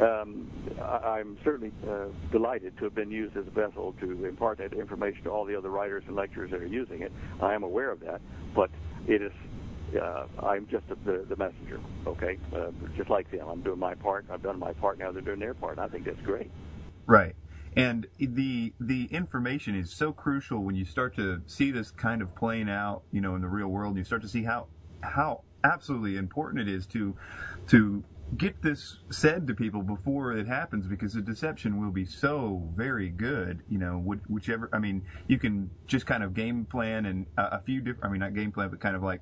um, 0.00 0.48
I, 0.80 1.18
I'm 1.18 1.36
certainly 1.44 1.72
uh, 1.88 2.06
delighted 2.30 2.76
to 2.78 2.84
have 2.84 2.94
been 2.94 3.10
used 3.10 3.36
as 3.36 3.46
a 3.46 3.50
vessel 3.50 3.94
to 4.00 4.24
impart 4.24 4.58
that 4.58 4.72
information 4.72 5.24
to 5.24 5.30
all 5.30 5.44
the 5.44 5.56
other 5.56 5.70
writers 5.70 6.04
and 6.06 6.14
lecturers 6.16 6.50
that 6.52 6.60
are 6.60 6.66
using 6.66 7.02
it. 7.02 7.12
I 7.40 7.54
am 7.54 7.62
aware 7.62 7.90
of 7.90 8.00
that, 8.00 8.20
but 8.54 8.70
it 9.06 9.22
is. 9.22 9.32
Uh, 10.00 10.26
I'm 10.46 10.68
just 10.70 10.84
the, 11.04 11.26
the 11.28 11.34
messenger, 11.36 11.80
okay? 12.06 12.38
Uh, 12.54 12.70
just 12.96 13.10
like 13.10 13.28
them. 13.32 13.48
I'm 13.48 13.60
doing 13.60 13.80
my 13.80 13.94
part. 13.96 14.24
I've 14.30 14.42
done 14.42 14.56
my 14.56 14.72
part. 14.72 15.00
Now 15.00 15.10
they're 15.10 15.20
doing 15.20 15.40
their 15.40 15.54
part. 15.54 15.78
And 15.78 15.84
I 15.84 15.88
think 15.88 16.04
that's 16.04 16.20
great. 16.20 16.48
Right. 17.06 17.34
And 17.76 18.08
the 18.18 18.74
the 18.80 19.04
information 19.12 19.76
is 19.76 19.94
so 19.94 20.12
crucial 20.12 20.64
when 20.64 20.74
you 20.74 20.84
start 20.84 21.14
to 21.16 21.42
see 21.46 21.70
this 21.70 21.90
kind 21.90 22.20
of 22.22 22.34
playing 22.34 22.68
out, 22.68 23.04
you 23.12 23.20
know, 23.20 23.34
in 23.36 23.42
the 23.42 23.48
real 23.48 23.68
world. 23.68 23.96
You 23.96 24.04
start 24.04 24.22
to 24.22 24.28
see 24.28 24.44
how 24.44 24.68
how 25.02 25.44
absolutely 25.64 26.16
important 26.16 26.68
it 26.68 26.72
is 26.72 26.86
to 26.88 27.16
to 27.68 28.04
get 28.36 28.62
this 28.62 28.98
said 29.10 29.46
to 29.46 29.54
people 29.54 29.82
before 29.82 30.32
it 30.32 30.46
happens 30.46 30.86
because 30.86 31.12
the 31.14 31.20
deception 31.20 31.80
will 31.80 31.90
be 31.90 32.04
so 32.04 32.70
very 32.76 33.08
good 33.10 33.62
you 33.68 33.78
know 33.78 33.98
whichever 34.28 34.68
i 34.72 34.78
mean 34.78 35.02
you 35.26 35.38
can 35.38 35.70
just 35.88 36.06
kind 36.06 36.22
of 36.22 36.32
game 36.32 36.64
plan 36.64 37.06
and 37.06 37.26
a 37.36 37.60
few 37.60 37.80
different 37.80 38.04
i 38.04 38.08
mean 38.08 38.20
not 38.20 38.32
game 38.34 38.52
plan 38.52 38.68
but 38.70 38.80
kind 38.80 38.94
of 38.94 39.02
like 39.02 39.20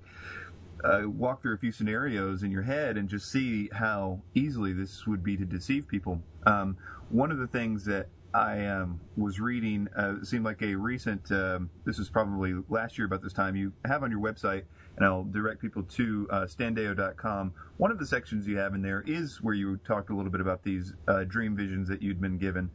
uh, 0.85 1.03
walk 1.07 1.43
through 1.43 1.55
a 1.55 1.59
few 1.59 1.73
scenarios 1.73 2.43
in 2.43 2.51
your 2.53 2.63
head 2.63 2.97
and 2.97 3.09
just 3.09 3.31
see 3.31 3.69
how 3.73 4.23
easily 4.35 4.73
this 4.73 5.07
would 5.07 5.25
be 5.25 5.37
to 5.37 5.45
deceive 5.45 5.89
people 5.89 6.23
um, 6.47 6.77
one 7.09 7.33
of 7.33 7.39
the 7.39 7.49
things 7.49 7.85
that 7.87 8.09
I 8.35 8.67
um, 8.67 9.01
was 9.17 9.41
reading, 9.41 9.89
uh, 9.99 10.17
it 10.21 10.27
seemed 10.27 10.45
like 10.45 10.63
a 10.63 10.75
recent, 10.75 11.31
um, 11.33 11.71
this 11.85 11.99
was 11.99 12.11
probably 12.11 12.55
last 12.69 12.99
year 12.99 13.07
about 13.07 13.23
this 13.23 13.33
time, 13.33 13.57
you 13.57 13.73
have 13.85 14.03
on 14.03 14.11
your 14.11 14.21
website, 14.21 14.65
and 14.97 15.07
I'll 15.07 15.25
direct 15.25 15.61
people 15.61 15.83
to 15.83 16.29
uh, 16.31 16.41
standeyo.com. 16.43 17.55
One 17.79 17.91
of 17.91 17.99
the 17.99 18.07
sections 18.07 18.47
you 18.47 18.59
have 18.59 18.75
in 18.75 18.83
there 18.83 19.03
is 19.07 19.39
where 19.43 19.55
you 19.55 19.79
talked 19.79 20.11
a 20.11 20.15
little 20.15 20.31
bit 20.31 20.41
about 20.41 20.63
these 20.63 20.93
uh, 21.07 21.25
dream 21.25 21.57
visions 21.57 21.89
that 21.89 22.03
you'd 22.03 22.21
been 22.21 22.39
given. 22.39 22.71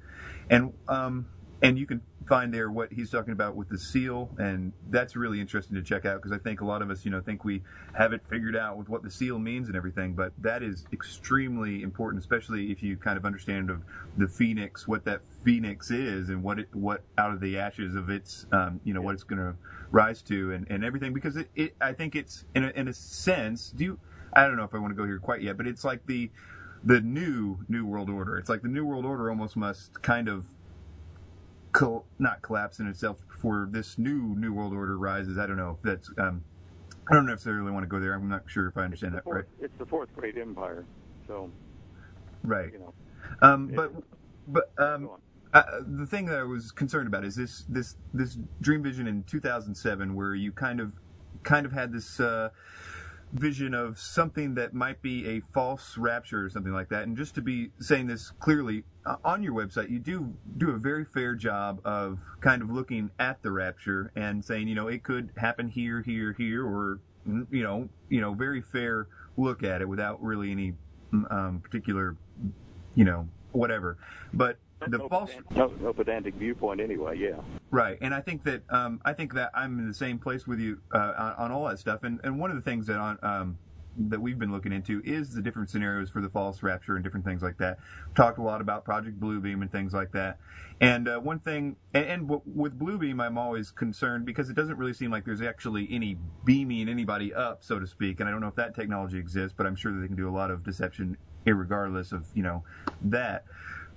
And 0.49 0.73
um, 0.87 1.27
and 1.63 1.79
you 1.79 1.87
can 1.87 2.01
find 2.27 2.53
there 2.53 2.71
what 2.71 2.91
he's 2.93 3.09
talking 3.09 3.33
about 3.33 3.55
with 3.55 3.69
the 3.69 3.79
seal, 3.79 4.29
and 4.37 4.73
that's 4.89 5.15
really 5.15 5.41
interesting 5.41 5.75
to 5.77 5.83
check 5.83 6.05
out 6.05 6.21
because 6.21 6.33
I 6.33 6.39
think 6.39 6.61
a 6.61 6.65
lot 6.65 6.81
of 6.83 6.91
us, 6.91 7.05
you 7.05 7.11
know, 7.11 7.21
think 7.21 7.45
we 7.45 7.63
have 7.93 8.13
it 8.13 8.21
figured 8.29 8.55
out 8.55 8.77
with 8.77 8.89
what 8.89 9.03
the 9.03 9.11
seal 9.11 9.39
means 9.39 9.69
and 9.69 9.77
everything, 9.77 10.13
but 10.13 10.33
that 10.39 10.63
is 10.63 10.85
extremely 10.93 11.83
important, 11.83 12.21
especially 12.21 12.71
if 12.71 12.83
you 12.83 12.97
kind 12.97 13.17
of 13.17 13.25
understand 13.25 13.71
of 13.71 13.83
the 14.17 14.27
phoenix, 14.27 14.87
what 14.87 15.05
that 15.05 15.21
phoenix 15.43 15.91
is, 15.91 16.29
and 16.29 16.43
what 16.43 16.59
it, 16.59 16.69
what 16.75 17.03
out 17.17 17.33
of 17.33 17.41
the 17.41 17.57
ashes 17.57 17.95
of 17.95 18.09
its, 18.09 18.45
um, 18.51 18.81
you 18.83 18.93
know, 18.93 19.01
what 19.01 19.15
it's 19.15 19.23
going 19.23 19.39
to 19.39 19.55
rise 19.91 20.21
to, 20.23 20.51
and, 20.51 20.67
and 20.69 20.85
everything, 20.85 21.13
because 21.13 21.37
it, 21.37 21.49
it, 21.55 21.75
I 21.81 21.93
think 21.93 22.15
it's 22.15 22.45
in 22.55 22.65
a, 22.65 22.69
in 22.71 22.89
a 22.89 22.93
sense, 22.93 23.71
do 23.71 23.85
you, 23.85 23.99
I 24.33 24.47
don't 24.47 24.57
know 24.57 24.65
if 24.65 24.75
I 24.75 24.79
want 24.79 24.91
to 24.91 24.97
go 24.97 25.05
here 25.05 25.19
quite 25.19 25.41
yet, 25.41 25.57
but 25.57 25.67
it's 25.67 25.83
like 25.85 26.05
the 26.07 26.29
the 26.85 26.99
new 26.99 27.59
new 27.69 27.85
world 27.85 28.09
order. 28.09 28.37
It's 28.37 28.49
like 28.49 28.61
the 28.61 28.67
new 28.67 28.85
world 28.85 29.05
order 29.05 29.29
almost 29.29 29.55
must 29.55 30.01
kind 30.01 30.27
of 30.27 30.45
col- 31.73 32.05
not 32.19 32.41
collapse 32.41 32.79
in 32.79 32.87
itself 32.87 33.17
before 33.27 33.67
this 33.69 33.97
new 33.97 34.35
new 34.35 34.53
world 34.53 34.73
order 34.73 34.97
rises. 34.97 35.37
I 35.37 35.45
don't 35.45 35.57
know 35.57 35.77
if 35.77 35.81
that's. 35.83 36.09
Um, 36.17 36.43
I 37.09 37.13
don't 37.13 37.25
necessarily 37.25 37.71
want 37.71 37.83
to 37.83 37.87
go 37.87 37.99
there. 37.99 38.13
I'm 38.13 38.29
not 38.29 38.43
sure 38.47 38.67
if 38.67 38.77
I 38.77 38.83
understand 38.83 39.13
that 39.15 39.25
fourth, 39.25 39.35
right. 39.35 39.65
It's 39.65 39.77
the 39.77 39.85
fourth 39.85 40.09
great 40.15 40.37
empire, 40.37 40.85
so. 41.27 41.51
Right. 42.43 42.71
You 42.71 42.79
know. 42.79 42.93
Um, 43.41 43.67
but 43.67 43.91
but 44.47 44.71
um, 44.77 45.09
uh, 45.53 45.63
the 45.85 46.05
thing 46.05 46.25
that 46.27 46.39
I 46.39 46.43
was 46.43 46.71
concerned 46.71 47.07
about 47.07 47.25
is 47.25 47.35
this 47.35 47.65
this 47.67 47.95
this 48.13 48.37
dream 48.61 48.83
vision 48.83 49.07
in 49.07 49.23
2007, 49.23 50.15
where 50.15 50.35
you 50.35 50.51
kind 50.51 50.79
of 50.79 50.93
kind 51.43 51.65
of 51.65 51.73
had 51.73 51.91
this. 51.91 52.19
Uh, 52.19 52.49
vision 53.33 53.73
of 53.73 53.99
something 53.99 54.55
that 54.55 54.73
might 54.73 55.01
be 55.01 55.27
a 55.27 55.41
false 55.53 55.97
rapture 55.97 56.45
or 56.45 56.49
something 56.49 56.71
like 56.71 56.89
that. 56.89 57.03
And 57.03 57.17
just 57.17 57.35
to 57.35 57.41
be 57.41 57.71
saying 57.79 58.07
this 58.07 58.31
clearly, 58.39 58.83
uh, 59.05 59.15
on 59.25 59.43
your 59.43 59.53
website, 59.53 59.89
you 59.89 59.99
do 59.99 60.33
do 60.57 60.71
a 60.71 60.77
very 60.77 61.03
fair 61.03 61.35
job 61.35 61.81
of 61.83 62.19
kind 62.41 62.61
of 62.61 62.69
looking 62.69 63.09
at 63.19 63.41
the 63.41 63.51
rapture 63.51 64.11
and 64.15 64.43
saying, 64.45 64.67
you 64.67 64.75
know, 64.75 64.87
it 64.87 65.03
could 65.03 65.31
happen 65.35 65.67
here, 65.67 66.01
here, 66.01 66.33
here, 66.37 66.65
or 66.65 66.99
you 67.25 67.63
know, 67.63 67.89
you 68.09 68.21
know, 68.21 68.33
very 68.33 68.61
fair 68.61 69.07
look 69.37 69.63
at 69.63 69.81
it 69.81 69.87
without 69.87 70.21
really 70.21 70.51
any 70.51 70.73
um, 71.29 71.59
particular, 71.63 72.15
you 72.95 73.05
know, 73.05 73.27
whatever. 73.51 73.97
But 74.33 74.57
the 74.91 74.99
no 74.99 75.09
false 75.09 75.31
pedantic, 75.31 75.79
no, 75.79 75.87
no 75.87 75.93
pedantic 75.93 76.35
viewpoint 76.35 76.81
anyway. 76.81 77.17
Yeah. 77.17 77.41
Right, 77.71 77.97
and 78.01 78.13
I 78.13 78.21
think 78.21 78.43
that 78.43 78.63
um, 78.69 79.01
I 79.05 79.13
think 79.13 79.33
that 79.33 79.51
I'm 79.53 79.79
in 79.79 79.87
the 79.87 79.93
same 79.93 80.19
place 80.19 80.45
with 80.45 80.59
you 80.59 80.79
uh, 80.93 81.13
on, 81.17 81.33
on, 81.33 81.51
all 81.51 81.67
that 81.67 81.79
stuff. 81.79 82.03
And, 82.03 82.19
and 82.23 82.39
one 82.39 82.51
of 82.51 82.55
the 82.55 82.61
things 82.61 82.87
that 82.87 82.97
on 82.97 83.17
um, 83.23 83.57
that 83.95 84.19
we've 84.21 84.39
been 84.39 84.51
looking 84.51 84.71
into 84.71 85.01
is 85.05 85.33
the 85.33 85.41
different 85.41 85.69
scenarios 85.69 86.09
for 86.09 86.21
the 86.21 86.29
false 86.29 86.63
rapture 86.63 86.95
and 86.95 87.03
different 87.03 87.25
things 87.25 87.41
like 87.41 87.57
that. 87.57 87.77
Talked 88.15 88.39
a 88.39 88.41
lot 88.41 88.61
about 88.61 88.85
Project 88.85 89.19
Bluebeam 89.19 89.61
and 89.61 89.71
things 89.71 89.93
like 89.93 90.11
that. 90.13 90.37
And 90.81 91.07
uh, 91.07 91.19
one 91.19 91.39
thing, 91.39 91.75
and, 91.93 92.05
and 92.05 92.21
w- 92.27 92.41
with 92.45 92.77
Bluebeam, 92.77 93.21
I'm 93.21 93.37
always 93.37 93.71
concerned 93.71 94.25
because 94.25 94.49
it 94.49 94.55
doesn't 94.55 94.77
really 94.77 94.93
seem 94.93 95.11
like 95.11 95.25
there's 95.25 95.41
actually 95.41 95.87
any 95.91 96.17
beaming 96.45 96.89
anybody 96.89 97.33
up, 97.33 97.63
so 97.63 97.79
to 97.79 97.87
speak. 97.87 98.19
And 98.19 98.27
I 98.27 98.31
don't 98.31 98.41
know 98.41 98.47
if 98.47 98.55
that 98.55 98.75
technology 98.75 99.17
exists, 99.17 99.53
but 99.57 99.65
I'm 99.65 99.75
sure 99.75 99.91
that 99.93 99.99
they 99.99 100.07
can 100.07 100.15
do 100.15 100.29
a 100.29 100.35
lot 100.35 100.51
of 100.51 100.63
deception, 100.63 101.17
regardless 101.45 102.11
of 102.11 102.25
you 102.33 102.43
know 102.43 102.63
that. 103.03 103.45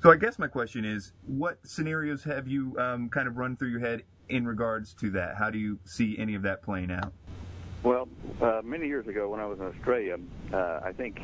So 0.02 0.12
I 0.12 0.16
guess 0.16 0.38
my 0.38 0.46
question 0.46 0.84
is, 0.84 1.12
what 1.26 1.58
scenarios 1.64 2.22
have 2.24 2.46
you 2.46 2.76
um, 2.78 3.08
kind 3.08 3.26
of 3.26 3.38
run 3.38 3.56
through 3.56 3.70
your 3.70 3.80
head 3.80 4.02
in 4.28 4.46
regards 4.46 4.92
to 4.94 5.10
that? 5.10 5.36
How 5.36 5.50
do 5.50 5.58
you 5.58 5.78
see 5.84 6.16
any 6.18 6.34
of 6.34 6.42
that 6.42 6.62
playing 6.62 6.90
out? 6.90 7.12
Well, 7.82 8.08
uh, 8.42 8.60
many 8.62 8.88
years 8.88 9.06
ago 9.06 9.30
when 9.30 9.40
I 9.40 9.46
was 9.46 9.58
in 9.58 9.66
Australia, 9.66 10.16
uh, 10.52 10.80
I 10.84 10.92
think 10.92 11.18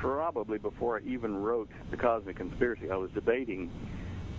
probably 0.00 0.58
before 0.58 0.98
I 0.98 1.00
even 1.06 1.36
wrote 1.36 1.68
The 1.90 1.96
Cosmic 1.96 2.36
Conspiracy, 2.36 2.90
I 2.90 2.96
was 2.96 3.10
debating 3.12 3.70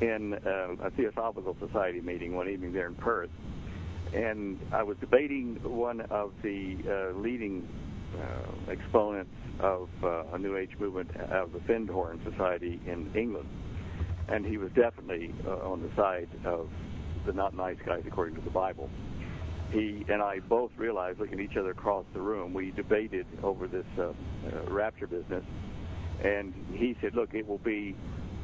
in 0.01 0.33
uh, 0.33 0.75
a 0.83 0.89
Theosophical 0.91 1.55
Society 1.59 2.01
meeting 2.01 2.35
one 2.35 2.49
evening 2.49 2.73
there 2.73 2.87
in 2.87 2.95
Perth. 2.95 3.29
And 4.13 4.59
I 4.71 4.83
was 4.83 4.97
debating 4.97 5.55
one 5.63 6.01
of 6.01 6.33
the 6.41 6.77
uh, 6.87 7.17
leading 7.17 7.67
uh, 8.15 8.71
exponents 8.71 9.31
of 9.59 9.89
uh, 10.03 10.23
a 10.33 10.37
New 10.37 10.57
Age 10.57 10.71
movement 10.79 11.11
out 11.17 11.43
of 11.43 11.53
the 11.53 11.59
Findhorn 11.59 12.19
Society 12.23 12.79
in 12.87 13.11
England 13.15 13.47
and 14.29 14.45
he 14.45 14.57
was 14.57 14.71
definitely 14.71 15.33
uh, 15.45 15.69
on 15.69 15.81
the 15.81 15.89
side 15.95 16.29
of 16.45 16.69
the 17.25 17.33
not 17.33 17.55
nice 17.55 17.77
guys 17.85 18.03
according 18.05 18.35
to 18.35 18.41
the 18.41 18.49
Bible. 18.49 18.89
He 19.71 20.05
and 20.09 20.21
I 20.21 20.39
both 20.39 20.71
realized, 20.77 21.19
looking 21.19 21.39
at 21.39 21.45
each 21.51 21.57
other 21.57 21.71
across 21.71 22.05
the 22.13 22.21
room, 22.21 22.53
we 22.53 22.71
debated 22.71 23.25
over 23.43 23.67
this 23.67 23.85
uh, 23.97 24.03
uh, 24.03 24.13
rapture 24.69 25.07
business, 25.07 25.43
and 26.23 26.53
he 26.73 26.95
said, 27.01 27.15
"Look, 27.15 27.33
it 27.33 27.47
will 27.47 27.59
be." 27.59 27.95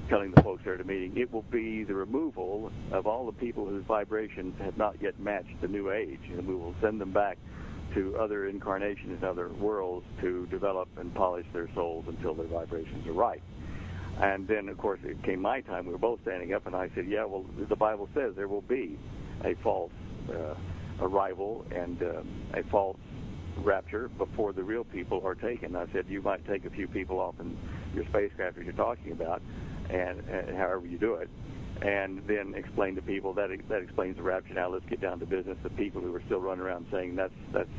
Telling 0.09 0.31
the 0.31 0.41
folks 0.41 0.61
there 0.65 0.73
at 0.73 0.81
a 0.81 0.83
meeting, 0.83 1.15
it 1.15 1.31
will 1.31 1.43
be 1.43 1.85
the 1.85 1.93
removal 1.93 2.69
of 2.91 3.07
all 3.07 3.25
the 3.25 3.31
people 3.31 3.65
whose 3.65 3.85
vibrations 3.85 4.53
have 4.59 4.75
not 4.75 5.01
yet 5.01 5.17
matched 5.21 5.61
the 5.61 5.69
new 5.69 5.89
age, 5.89 6.19
and 6.31 6.45
we 6.45 6.53
will 6.53 6.75
send 6.81 6.99
them 6.99 7.13
back 7.13 7.37
to 7.93 8.17
other 8.17 8.47
incarnations 8.47 9.19
in 9.21 9.27
other 9.27 9.49
worlds 9.49 10.05
to 10.19 10.47
develop 10.47 10.89
and 10.97 11.13
polish 11.15 11.45
their 11.53 11.69
souls 11.73 12.03
until 12.09 12.33
their 12.33 12.47
vibrations 12.47 13.05
are 13.07 13.13
right. 13.13 13.41
And 14.21 14.47
then, 14.47 14.69
of 14.69 14.77
course, 14.77 14.99
it 15.03 15.21
came 15.23 15.41
my 15.41 15.61
time. 15.61 15.85
We 15.87 15.93
were 15.93 15.97
both 15.97 16.21
standing 16.21 16.53
up, 16.53 16.67
and 16.67 16.75
I 16.75 16.89
said, 16.93 17.07
"Yeah, 17.07 17.25
well, 17.25 17.45
the 17.57 17.75
Bible 17.75 18.07
says 18.13 18.33
there 18.35 18.47
will 18.47 18.61
be 18.61 18.97
a 19.43 19.55
false 19.63 19.91
uh, 20.29 20.55
arrival 20.99 21.65
and 21.71 22.01
uh, 22.03 22.21
a 22.53 22.63
false 22.69 22.97
rapture 23.57 24.09
before 24.09 24.53
the 24.53 24.63
real 24.63 24.83
people 24.83 25.21
are 25.25 25.33
taken." 25.33 25.75
I 25.75 25.87
said, 25.91 26.05
"You 26.07 26.21
might 26.21 26.45
take 26.45 26.65
a 26.65 26.69
few 26.69 26.87
people 26.87 27.19
off 27.19 27.35
in 27.39 27.57
your 27.95 28.05
spacecraft 28.05 28.59
as 28.59 28.63
you're 28.63 28.73
talking 28.73 29.11
about, 29.11 29.41
and, 29.89 30.19
and 30.29 30.55
however 30.55 30.85
you 30.85 30.97
do 30.97 31.15
it." 31.15 31.29
and 31.81 32.21
then 32.27 32.53
explain 32.55 32.93
to 32.93 33.01
people 33.01 33.33
that 33.33 33.49
that 33.67 33.81
explains 33.81 34.15
the 34.15 34.21
rapture. 34.21 34.53
Now 34.53 34.69
let's 34.69 34.85
get 34.85 35.01
down 35.01 35.19
to 35.19 35.25
business. 35.25 35.57
The 35.63 35.71
people 35.71 35.99
who 35.99 36.13
are 36.13 36.21
still 36.27 36.39
running 36.39 36.63
around 36.63 36.85
saying 36.91 37.15
that's 37.15 37.33
that's 37.51 37.69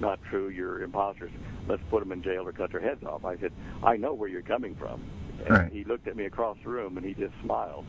not 0.00 0.18
true, 0.30 0.48
you're 0.48 0.82
imposters. 0.82 1.30
Let's 1.68 1.82
put 1.90 2.00
them 2.00 2.12
in 2.12 2.22
jail 2.22 2.48
or 2.48 2.52
cut 2.52 2.72
their 2.72 2.80
heads 2.80 3.04
off. 3.04 3.24
I 3.24 3.36
said, 3.38 3.52
I 3.84 3.96
know 3.96 4.14
where 4.14 4.28
you're 4.28 4.42
coming 4.42 4.74
from. 4.74 5.02
And 5.46 5.50
right. 5.50 5.72
he 5.72 5.84
looked 5.84 6.06
at 6.06 6.16
me 6.16 6.26
across 6.26 6.56
the 6.62 6.70
room 6.70 6.96
and 6.96 7.06
he 7.06 7.14
just 7.14 7.34
smiled. 7.42 7.86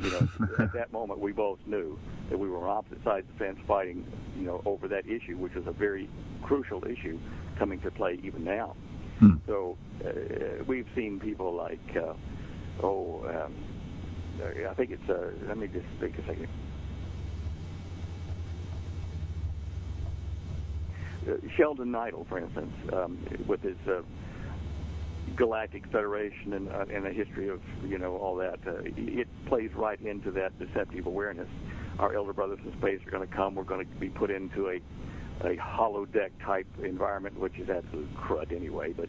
You 0.00 0.10
know, 0.10 0.28
at 0.58 0.72
that 0.72 0.92
moment 0.92 1.20
we 1.20 1.32
both 1.32 1.58
knew 1.66 1.98
that 2.30 2.38
we 2.38 2.48
were 2.48 2.58
on 2.58 2.78
opposite 2.78 3.04
sides 3.04 3.26
of 3.28 3.38
the 3.38 3.44
fence 3.44 3.58
fighting, 3.66 4.06
you 4.36 4.44
know, 4.44 4.62
over 4.64 4.88
that 4.88 5.06
issue, 5.06 5.36
which 5.36 5.54
is 5.54 5.66
a 5.66 5.72
very 5.72 6.08
crucial 6.42 6.84
issue 6.84 7.18
coming 7.58 7.80
to 7.80 7.90
play 7.90 8.18
even 8.22 8.44
now. 8.44 8.74
Hmm. 9.18 9.34
So 9.46 9.76
uh, 10.04 10.64
we've 10.66 10.88
seen 10.94 11.20
people 11.20 11.54
like, 11.54 11.80
uh, 11.96 12.14
oh, 12.82 13.24
um, 13.28 13.54
I 14.68 14.74
think 14.74 14.90
it's, 14.90 15.08
uh, 15.08 15.30
let 15.46 15.56
me 15.56 15.68
just 15.68 15.86
think 16.00 16.18
a 16.18 16.26
second. 16.26 16.48
Uh, 21.26 21.36
Sheldan 21.56 21.90
Nidle, 21.90 22.28
for 22.28 22.38
instance, 22.38 22.74
um, 22.92 23.18
with 23.46 23.62
his 23.62 23.76
uh, 23.88 24.02
Galactic 25.36 25.84
Federation 25.90 26.52
and, 26.52 26.68
uh, 26.68 26.84
and 26.92 27.06
a 27.06 27.12
history 27.12 27.48
of 27.48 27.60
you 27.84 27.98
know 27.98 28.16
all 28.16 28.36
that, 28.36 28.58
uh, 28.66 28.82
it 28.84 29.28
plays 29.46 29.70
right 29.74 30.00
into 30.00 30.30
that 30.32 30.58
deceptive 30.58 31.06
awareness. 31.06 31.48
Our 31.98 32.14
elder 32.14 32.32
brothers 32.32 32.58
in 32.64 32.72
space 32.78 33.00
are 33.06 33.10
going 33.10 33.26
to 33.26 33.34
come. 33.34 33.54
We're 33.54 33.64
going 33.64 33.86
to 33.86 33.94
be 33.96 34.08
put 34.08 34.30
into 34.30 34.68
a 34.68 34.80
a 35.40 35.56
holodeck 35.56 36.30
type 36.44 36.66
environment, 36.82 37.38
which 37.38 37.58
is 37.58 37.68
absolute 37.68 38.14
crud 38.14 38.54
anyway. 38.54 38.92
But 38.92 39.08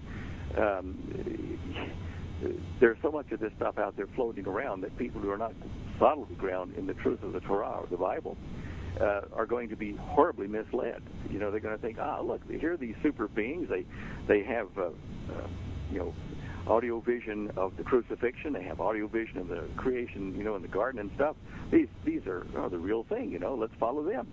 um, 0.57 0.97
there's 2.79 2.97
so 3.01 3.11
much 3.11 3.31
of 3.31 3.39
this 3.39 3.51
stuff 3.57 3.77
out 3.77 3.95
there 3.95 4.07
floating 4.15 4.45
around 4.45 4.81
that 4.81 4.97
people 4.97 5.21
who 5.21 5.29
are 5.31 5.37
not 5.37 5.53
solidly 5.99 6.35
grounded 6.35 6.77
in 6.77 6.87
the 6.87 6.93
truth 6.95 7.23
of 7.23 7.33
the 7.33 7.39
Torah 7.41 7.79
or 7.81 7.87
the 7.89 7.97
Bible 7.97 8.37
uh, 8.99 9.21
are 9.33 9.45
going 9.45 9.69
to 9.69 9.75
be 9.75 9.95
horribly 9.95 10.47
misled. 10.47 11.01
You 11.29 11.39
know, 11.39 11.51
they're 11.51 11.59
going 11.59 11.75
to 11.75 11.81
think, 11.81 11.97
ah, 11.99 12.19
look, 12.21 12.41
here 12.49 12.73
are 12.73 12.77
these 12.77 12.95
super 13.03 13.27
beings. 13.27 13.69
They 13.69 13.85
they 14.27 14.43
have, 14.43 14.67
uh, 14.77 14.87
uh, 14.87 15.47
you 15.95 16.01
know, 16.01 16.13
audio 16.67 16.99
vision 16.99 17.51
of 17.55 17.77
the 17.77 17.83
crucifixion. 17.83 18.51
They 18.53 18.63
have 18.63 18.81
audio 18.81 19.07
vision 19.07 19.37
of 19.37 19.47
the 19.47 19.63
creation, 19.77 20.35
you 20.35 20.43
know, 20.43 20.55
in 20.55 20.61
the 20.61 20.67
garden 20.67 20.99
and 20.99 21.09
stuff. 21.15 21.35
These 21.71 21.87
these 22.03 22.25
are, 22.27 22.45
are 22.57 22.69
the 22.69 22.77
real 22.77 23.03
thing. 23.03 23.31
You 23.31 23.39
know, 23.39 23.55
let's 23.55 23.73
follow 23.79 24.03
them. 24.03 24.27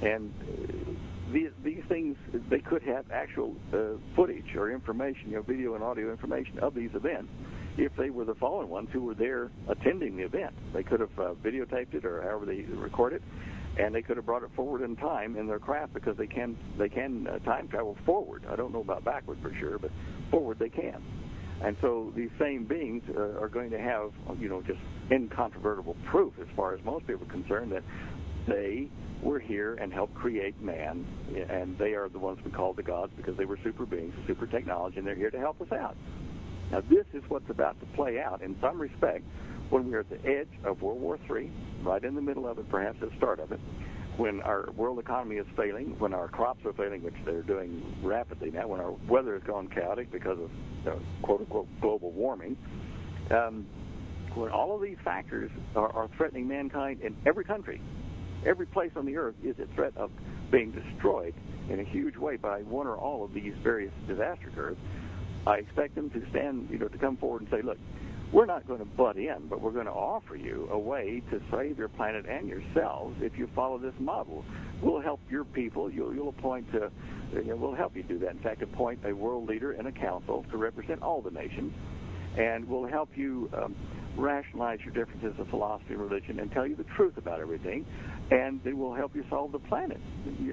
And 0.00 0.32
uh, 0.42 1.32
these 1.32 1.50
these 1.62 1.82
things 1.88 2.16
they 2.48 2.60
could 2.60 2.82
have 2.82 3.10
actual 3.10 3.54
uh, 3.74 3.98
footage 4.16 4.54
or 4.56 4.70
information, 4.72 5.30
you 5.30 5.36
know, 5.36 5.42
video 5.42 5.74
and 5.74 5.84
audio 5.84 6.10
information 6.10 6.58
of 6.60 6.74
these 6.74 6.90
events. 6.94 7.28
If 7.76 7.94
they 7.96 8.10
were 8.10 8.24
the 8.24 8.34
fallen 8.34 8.68
ones 8.68 8.88
who 8.92 9.02
were 9.02 9.14
there 9.14 9.50
attending 9.68 10.16
the 10.16 10.24
event, 10.24 10.54
they 10.72 10.82
could 10.82 11.00
have 11.00 11.18
uh, 11.18 11.34
videotaped 11.44 11.94
it 11.94 12.04
or 12.04 12.22
however 12.22 12.46
they 12.46 12.62
record 12.62 13.12
it, 13.12 13.22
and 13.80 13.94
they 13.94 14.02
could 14.02 14.16
have 14.16 14.26
brought 14.26 14.42
it 14.42 14.50
forward 14.54 14.82
in 14.82 14.94
time 14.96 15.36
in 15.36 15.46
their 15.46 15.58
craft 15.58 15.94
because 15.94 16.16
they 16.16 16.26
can 16.26 16.56
they 16.78 16.88
can 16.88 17.26
uh, 17.26 17.38
time 17.40 17.68
travel 17.68 17.96
forward. 18.04 18.44
I 18.48 18.56
don't 18.56 18.72
know 18.72 18.80
about 18.80 19.04
backward 19.04 19.38
for 19.42 19.54
sure, 19.58 19.78
but 19.78 19.90
forward 20.30 20.58
they 20.58 20.68
can. 20.68 21.02
And 21.62 21.76
so 21.80 22.12
these 22.16 22.30
same 22.38 22.64
beings 22.64 23.02
uh, 23.14 23.38
are 23.40 23.48
going 23.48 23.70
to 23.70 23.78
have, 23.78 24.12
you 24.38 24.48
know, 24.48 24.62
just 24.62 24.78
incontrovertible 25.10 25.96
proof 26.06 26.32
as 26.40 26.46
far 26.56 26.74
as 26.74 26.82
most 26.84 27.06
people 27.06 27.26
are 27.26 27.30
concerned 27.30 27.72
that 27.72 27.82
they 28.46 28.88
were 29.22 29.38
here 29.38 29.74
and 29.74 29.92
helped 29.92 30.14
create 30.14 30.60
man, 30.62 31.04
and 31.50 31.76
they 31.76 31.92
are 31.92 32.08
the 32.08 32.18
ones 32.18 32.38
we 32.44 32.50
call 32.50 32.72
the 32.72 32.82
gods 32.82 33.12
because 33.16 33.36
they 33.36 33.44
were 33.44 33.58
super 33.62 33.84
beings, 33.84 34.14
super 34.26 34.46
technology, 34.46 34.96
and 34.96 35.06
they're 35.06 35.14
here 35.14 35.30
to 35.30 35.38
help 35.38 35.60
us 35.60 35.70
out. 35.72 35.96
Now, 36.70 36.80
this 36.88 37.04
is 37.12 37.22
what's 37.28 37.50
about 37.50 37.78
to 37.80 37.86
play 37.94 38.20
out 38.20 38.40
in 38.40 38.56
some 38.60 38.80
respect 38.80 39.24
when 39.70 39.88
we 39.88 39.94
are 39.94 40.00
at 40.00 40.10
the 40.10 40.24
edge 40.28 40.50
of 40.64 40.82
World 40.82 41.00
War 41.00 41.18
III, 41.30 41.50
right 41.82 42.04
in 42.04 42.14
the 42.14 42.20
middle 42.20 42.46
of 42.46 42.58
it, 42.58 42.68
perhaps 42.68 42.98
the 43.00 43.10
start 43.16 43.40
of 43.40 43.52
it, 43.52 43.60
when 44.16 44.42
our 44.42 44.70
world 44.72 44.98
economy 44.98 45.36
is 45.36 45.46
failing, 45.56 45.98
when 45.98 46.12
our 46.12 46.28
crops 46.28 46.64
are 46.66 46.72
failing, 46.72 47.02
which 47.02 47.14
they're 47.24 47.42
doing 47.42 47.82
rapidly 48.02 48.50
now, 48.50 48.66
when 48.66 48.80
our 48.80 48.92
weather 49.08 49.34
has 49.34 49.42
gone 49.44 49.68
chaotic 49.68 50.10
because 50.10 50.38
of 50.38 50.50
uh, 50.86 50.98
quote 51.22 51.40
unquote 51.40 51.68
global 51.80 52.10
warming, 52.10 52.56
um, 53.30 53.66
when 54.34 54.50
all 54.50 54.74
of 54.74 54.82
these 54.82 54.98
factors 55.04 55.50
are, 55.74 55.90
are 55.92 56.08
threatening 56.16 56.46
mankind 56.46 57.00
in 57.00 57.16
every 57.24 57.44
country, 57.44 57.80
every 58.44 58.66
place 58.66 58.90
on 58.96 59.06
the 59.06 59.16
earth 59.16 59.34
is 59.42 59.58
at 59.60 59.72
threat 59.74 59.96
of 59.96 60.10
being 60.50 60.70
destroyed 60.72 61.34
in 61.68 61.80
a 61.80 61.84
huge 61.84 62.16
way 62.16 62.36
by 62.36 62.62
one 62.62 62.86
or 62.86 62.96
all 62.96 63.24
of 63.24 63.32
these 63.32 63.54
various 63.62 63.92
disaster 64.06 64.50
curves. 64.54 64.78
I 65.46 65.56
expect 65.56 65.94
them 65.94 66.10
to 66.10 66.22
stand, 66.30 66.68
you 66.70 66.78
know, 66.78 66.88
to 66.88 66.98
come 66.98 67.16
forward 67.16 67.42
and 67.42 67.50
say, 67.50 67.62
look, 67.62 67.78
we're 68.32 68.46
not 68.46 68.66
going 68.66 68.78
to 68.78 68.84
butt 68.84 69.16
in, 69.16 69.48
but 69.48 69.60
we're 69.60 69.72
going 69.72 69.86
to 69.86 69.92
offer 69.92 70.36
you 70.36 70.68
a 70.70 70.78
way 70.78 71.22
to 71.30 71.40
save 71.50 71.78
your 71.78 71.88
planet 71.88 72.26
and 72.28 72.48
yourselves 72.48 73.16
if 73.20 73.36
you 73.36 73.48
follow 73.56 73.76
this 73.78 73.94
model. 73.98 74.44
We'll 74.80 75.00
help 75.00 75.20
your 75.28 75.44
people. 75.44 75.90
You'll, 75.90 76.14
you'll 76.14 76.28
appoint, 76.28 76.66
uh, 76.74 76.90
you 77.34 77.44
know, 77.44 77.56
we'll 77.56 77.74
help 77.74 77.96
you 77.96 78.04
do 78.04 78.18
that. 78.20 78.30
In 78.30 78.38
fact, 78.38 78.62
appoint 78.62 79.00
a 79.04 79.12
world 79.12 79.48
leader 79.48 79.72
and 79.72 79.88
a 79.88 79.92
council 79.92 80.44
to 80.50 80.56
represent 80.56 81.02
all 81.02 81.20
the 81.20 81.30
nations, 81.30 81.72
and 82.38 82.68
we'll 82.68 82.86
help 82.86 83.08
you 83.16 83.50
um, 83.56 83.74
rationalize 84.16 84.78
your 84.84 84.94
differences 84.94 85.38
of 85.40 85.48
philosophy 85.48 85.94
and 85.94 86.00
religion 86.00 86.38
and 86.38 86.52
tell 86.52 86.66
you 86.66 86.76
the 86.76 86.86
truth 86.96 87.16
about 87.16 87.40
everything, 87.40 87.84
and 88.30 88.60
it 88.64 88.76
will 88.76 88.94
help 88.94 89.14
you 89.14 89.24
solve 89.28 89.50
the 89.50 89.58
planet. 89.58 90.00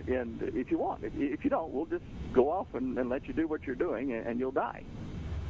And 0.08 0.42
if 0.42 0.72
you 0.72 0.80
want, 0.80 1.04
if 1.04 1.44
you 1.44 1.50
don't, 1.50 1.72
we'll 1.72 1.86
just 1.86 2.04
go 2.34 2.50
off 2.50 2.68
and, 2.74 2.98
and 2.98 3.08
let 3.08 3.28
you 3.28 3.34
do 3.34 3.48
what 3.48 3.64
you're 3.64 3.76
doing, 3.76 4.14
and, 4.14 4.26
and 4.26 4.40
you'll 4.40 4.52
die. 4.52 4.84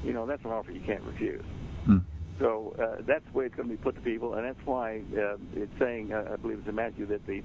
You 0.03 0.11
know, 0.11 0.25
that's 0.25 0.43
an 0.43 0.51
offer 0.51 0.71
you 0.71 0.81
can't 0.85 1.03
refuse. 1.03 1.43
Hmm. 1.85 1.97
So 2.39 2.75
uh, 2.79 3.01
that's 3.07 3.25
the 3.31 3.37
way 3.37 3.45
it's 3.45 3.55
going 3.55 3.67
to 3.67 3.75
be 3.75 3.81
put 3.81 3.95
to 3.95 4.01
people, 4.01 4.35
and 4.35 4.45
that's 4.45 4.65
why 4.65 5.01
uh, 5.17 5.37
it's 5.55 5.71
saying, 5.79 6.13
uh, 6.13 6.31
I 6.33 6.35
believe 6.35 6.59
it's 6.59 6.67
in 6.67 6.75
Matthew, 6.75 7.05
that 7.07 7.25
the 7.25 7.41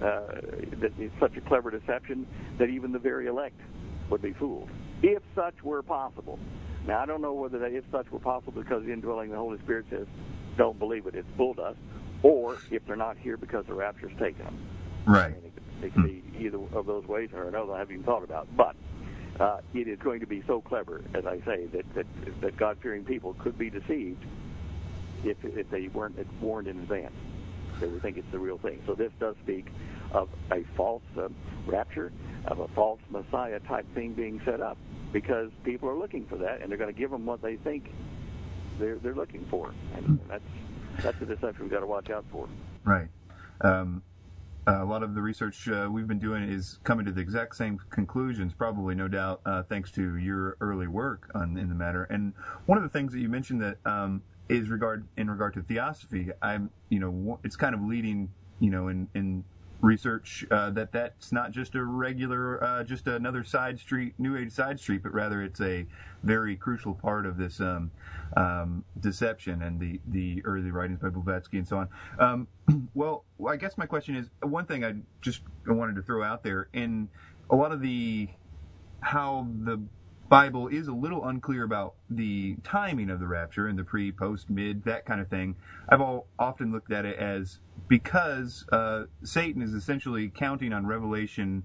uh, 0.00 0.40
that 0.80 0.92
it's 0.98 1.14
such 1.18 1.36
a 1.36 1.40
clever 1.40 1.70
deception 1.70 2.26
that 2.58 2.68
even 2.68 2.92
the 2.92 2.98
very 2.98 3.26
elect 3.26 3.58
would 4.10 4.22
be 4.22 4.32
fooled, 4.34 4.68
if 5.02 5.22
such 5.34 5.54
were 5.62 5.82
possible. 5.82 6.38
Now 6.86 7.00
I 7.00 7.06
don't 7.06 7.22
know 7.22 7.32
whether 7.32 7.58
that 7.58 7.72
if 7.72 7.84
such 7.90 8.10
were 8.10 8.20
possible 8.20 8.52
because 8.52 8.84
the 8.84 8.92
indwelling 8.92 9.30
of 9.30 9.32
the 9.32 9.38
Holy 9.38 9.58
Spirit 9.58 9.86
says, 9.90 10.06
don't 10.56 10.78
believe 10.78 11.06
it, 11.06 11.14
it's 11.14 11.28
bull 11.36 11.54
dust, 11.54 11.78
or 12.22 12.58
if 12.70 12.84
they're 12.86 12.94
not 12.94 13.16
here 13.18 13.36
because 13.36 13.64
the 13.66 13.74
rapture's 13.74 14.12
taken 14.18 14.44
them. 14.44 14.58
Right. 15.06 15.32
it 15.32 15.52
could, 15.54 15.84
it 15.84 15.94
could 15.94 16.04
be 16.04 16.22
either 16.38 16.58
of 16.72 16.86
those 16.86 17.06
ways, 17.06 17.30
or 17.34 17.48
another 17.48 17.72
I 17.72 17.78
haven't 17.78 17.94
even 17.94 18.04
thought 18.04 18.22
about. 18.22 18.48
But 18.56 18.76
uh, 19.40 19.58
it 19.74 19.88
is 19.88 19.98
going 19.98 20.20
to 20.20 20.26
be 20.26 20.42
so 20.46 20.60
clever, 20.60 21.02
as 21.14 21.26
I 21.26 21.38
say, 21.44 21.66
that 21.66 21.94
that, 21.94 22.06
that 22.40 22.56
God-fearing 22.56 23.04
people 23.04 23.34
could 23.34 23.58
be 23.58 23.70
deceived 23.70 24.24
if 25.24 25.36
if 25.44 25.68
they 25.70 25.88
weren't 25.88 26.16
warned 26.40 26.68
in 26.68 26.78
advance. 26.78 27.14
They 27.80 27.88
would 27.88 28.02
think 28.02 28.16
it's 28.16 28.30
the 28.32 28.38
real 28.38 28.58
thing. 28.58 28.82
So 28.86 28.94
this 28.94 29.12
does 29.20 29.34
speak 29.42 29.66
of 30.12 30.28
a 30.50 30.64
false 30.76 31.02
uh, 31.18 31.28
rapture, 31.66 32.12
of 32.46 32.60
a 32.60 32.68
false 32.68 33.00
Messiah 33.10 33.60
type 33.60 33.86
thing 33.94 34.14
being 34.14 34.40
set 34.46 34.60
up, 34.60 34.78
because 35.12 35.50
people 35.64 35.88
are 35.88 35.96
looking 35.96 36.26
for 36.26 36.36
that, 36.38 36.62
and 36.62 36.70
they're 36.70 36.78
going 36.78 36.92
to 36.92 36.98
give 36.98 37.10
them 37.10 37.26
what 37.26 37.42
they 37.42 37.56
think 37.56 37.90
they're 38.78 38.96
they're 38.96 39.14
looking 39.14 39.46
for, 39.50 39.74
and 39.94 40.18
that's 40.28 40.44
that's 41.02 41.18
the 41.20 41.26
deception 41.26 41.64
we've 41.64 41.70
got 41.70 41.80
to 41.80 41.86
watch 41.86 42.08
out 42.10 42.24
for. 42.32 42.48
Right. 42.84 43.08
Um, 43.60 44.02
a 44.66 44.84
lot 44.84 45.02
of 45.02 45.14
the 45.14 45.22
research 45.22 45.68
uh, 45.68 45.88
we've 45.90 46.08
been 46.08 46.18
doing 46.18 46.42
is 46.42 46.78
coming 46.82 47.06
to 47.06 47.12
the 47.12 47.20
exact 47.20 47.54
same 47.56 47.78
conclusions, 47.90 48.52
probably, 48.52 48.94
no 48.94 49.06
doubt, 49.06 49.40
uh, 49.46 49.62
thanks 49.62 49.90
to 49.92 50.16
your 50.16 50.56
early 50.60 50.88
work 50.88 51.30
on, 51.34 51.56
in 51.56 51.68
the 51.68 51.74
matter. 51.74 52.04
And 52.04 52.32
one 52.66 52.76
of 52.76 52.84
the 52.84 52.90
things 52.90 53.12
that 53.12 53.20
you 53.20 53.28
mentioned 53.28 53.60
that 53.62 53.78
um, 53.84 54.22
is 54.48 54.68
regard 54.68 55.06
in 55.16 55.30
regard 55.30 55.54
to 55.54 55.62
theosophy, 55.62 56.30
I'm, 56.42 56.70
you 56.88 56.98
know, 56.98 57.38
it's 57.44 57.56
kind 57.56 57.74
of 57.74 57.82
leading, 57.82 58.28
you 58.58 58.70
know, 58.70 58.88
in 58.88 59.08
in 59.14 59.44
research 59.80 60.44
uh, 60.50 60.70
that 60.70 60.92
that's 60.92 61.32
not 61.32 61.50
just 61.50 61.74
a 61.74 61.84
regular, 61.84 62.62
uh, 62.62 62.84
just 62.84 63.06
another 63.06 63.44
side 63.44 63.78
street, 63.78 64.14
New 64.18 64.36
Age 64.36 64.50
side 64.50 64.80
street, 64.80 65.02
but 65.02 65.12
rather 65.12 65.42
it's 65.42 65.60
a 65.60 65.86
very 66.22 66.56
crucial 66.56 66.94
part 66.94 67.26
of 67.26 67.36
this 67.36 67.60
um, 67.60 67.90
um, 68.36 68.84
deception 69.00 69.62
and 69.62 69.78
the, 69.78 70.00
the 70.08 70.42
early 70.44 70.70
writings 70.70 71.00
by 71.00 71.08
Blavatsky 71.08 71.58
and 71.58 71.68
so 71.68 71.78
on. 71.78 71.88
Um, 72.18 72.48
well, 72.94 73.24
I 73.46 73.56
guess 73.56 73.76
my 73.76 73.86
question 73.86 74.16
is 74.16 74.28
one 74.42 74.66
thing 74.66 74.84
I 74.84 74.94
just 75.20 75.42
wanted 75.66 75.96
to 75.96 76.02
throw 76.02 76.22
out 76.22 76.42
there 76.42 76.68
in 76.72 77.08
a 77.50 77.56
lot 77.56 77.72
of 77.72 77.80
the 77.80 78.28
how 79.00 79.46
the 79.62 79.80
Bible 80.28 80.68
is 80.68 80.88
a 80.88 80.92
little 80.92 81.24
unclear 81.26 81.62
about 81.62 81.94
the 82.10 82.56
timing 82.64 83.10
of 83.10 83.20
the 83.20 83.26
rapture 83.26 83.68
and 83.68 83.78
the 83.78 83.84
pre, 83.84 84.10
post, 84.10 84.50
mid, 84.50 84.84
that 84.84 85.06
kind 85.06 85.20
of 85.20 85.28
thing. 85.28 85.56
I've 85.88 86.00
all, 86.00 86.26
often 86.38 86.72
looked 86.72 86.92
at 86.92 87.04
it 87.04 87.16
as 87.18 87.60
because 87.88 88.64
uh, 88.72 89.04
Satan 89.22 89.62
is 89.62 89.72
essentially 89.72 90.28
counting 90.28 90.72
on 90.72 90.86
Revelation 90.86 91.62